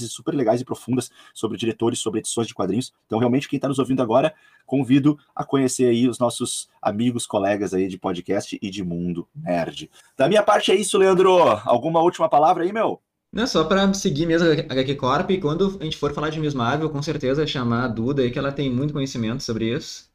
super 0.00 0.34
legais 0.34 0.60
e 0.60 0.64
profundas 0.64 1.10
sobre 1.34 1.58
diretores, 1.58 1.98
sobre 1.98 2.20
edições 2.20 2.46
de 2.46 2.54
quadrinhos. 2.54 2.92
Então, 3.06 3.18
realmente, 3.18 3.48
quem 3.48 3.56
está 3.56 3.68
nos 3.68 3.78
ouvindo 3.78 4.02
agora, 4.02 4.34
convido 4.64 5.18
a 5.34 5.44
conhecer 5.44 5.86
aí 5.86 6.08
os 6.08 6.18
nossos 6.18 6.68
amigos, 6.80 7.26
colegas 7.26 7.72
aí 7.72 7.88
de 7.88 7.98
podcast 7.98 8.58
e 8.60 8.70
de 8.70 8.84
mundo 8.84 9.26
nerd. 9.34 9.90
Da 10.16 10.28
minha 10.28 10.42
parte 10.42 10.70
é 10.70 10.74
isso, 10.74 10.98
Leandro. 10.98 11.36
Alguma 11.64 12.00
última 12.00 12.28
palavra 12.28 12.64
aí, 12.64 12.72
meu? 12.72 13.00
Não, 13.32 13.46
só 13.46 13.64
para 13.64 13.92
seguir 13.92 14.24
mesmo 14.24 14.48
a 14.48 14.52
HQ 14.52 14.94
Corp, 14.94 15.30
e 15.30 15.38
quando 15.38 15.76
a 15.80 15.84
gente 15.84 15.96
for 15.96 16.14
falar 16.14 16.30
de 16.30 16.40
Miss 16.40 16.54
Marvel, 16.54 16.88
com 16.88 17.02
certeza 17.02 17.46
chamar 17.46 17.84
a 17.84 17.88
Duda 17.88 18.22
aí, 18.22 18.30
que 18.30 18.38
ela 18.38 18.52
tem 18.52 18.72
muito 18.72 18.94
conhecimento 18.94 19.42
sobre 19.42 19.74
isso, 19.76 20.08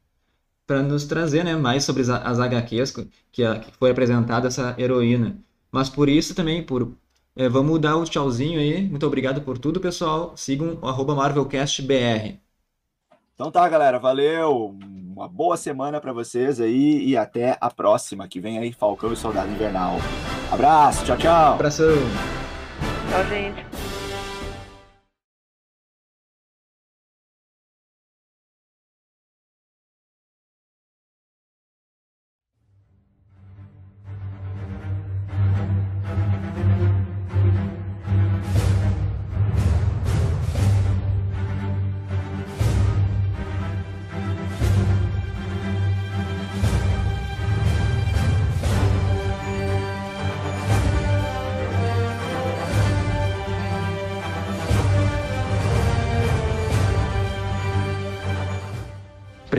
para 0.66 0.82
nos 0.82 1.04
trazer 1.04 1.44
né, 1.44 1.54
mais 1.54 1.84
sobre 1.84 2.02
as 2.02 2.40
HQs 2.40 2.92
que, 3.30 3.44
foi 3.78 3.90
apresentada 3.90 4.48
essa 4.48 4.74
heroína. 4.78 5.38
Mas 5.70 5.88
por 5.88 6.08
isso 6.08 6.34
também, 6.34 6.62
por 6.64 6.92
é, 7.36 7.48
vamos 7.48 7.80
dar 7.80 7.96
o 7.96 8.02
um 8.02 8.04
tchauzinho 8.04 8.60
aí. 8.60 8.82
Muito 8.82 9.06
obrigado 9.06 9.40
por 9.40 9.58
tudo, 9.58 9.80
pessoal. 9.80 10.32
Sigam 10.36 10.78
o 10.80 11.14
MarvelCastBR. 11.14 12.38
Então 13.34 13.50
tá, 13.50 13.68
galera. 13.68 13.98
Valeu. 13.98 14.76
Uma 15.14 15.28
boa 15.28 15.56
semana 15.56 16.00
para 16.00 16.12
vocês 16.12 16.60
aí 16.60 17.04
e 17.06 17.16
até 17.16 17.56
a 17.60 17.70
próxima, 17.70 18.26
que 18.26 18.40
vem 18.40 18.58
aí 18.58 18.72
Falcão 18.72 19.12
e 19.12 19.16
Soldado 19.16 19.50
Invernal. 19.50 19.96
Abraço, 20.50 21.04
tchau, 21.04 21.16
tchau. 21.16 21.54
Abração. 21.54 21.96
Tchau, 23.10 23.24
gente. 23.28 23.71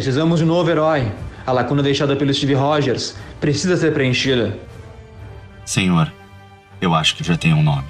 Precisamos 0.04 0.40
de 0.40 0.44
um 0.44 0.50
novo 0.50 0.70
herói. 0.70 1.10
A 1.48 1.54
lacuna 1.54 1.82
deixada 1.82 2.14
pelo 2.14 2.34
Steve 2.34 2.54
Rogers 2.54 3.16
precisa 3.40 3.78
ser 3.78 3.94
preenchida. 3.94 4.60
Senhor, 5.64 6.12
eu 6.82 6.94
acho 6.94 7.16
que 7.16 7.24
já 7.24 7.38
tem 7.38 7.54
um 7.54 7.64
nome. 7.64 7.88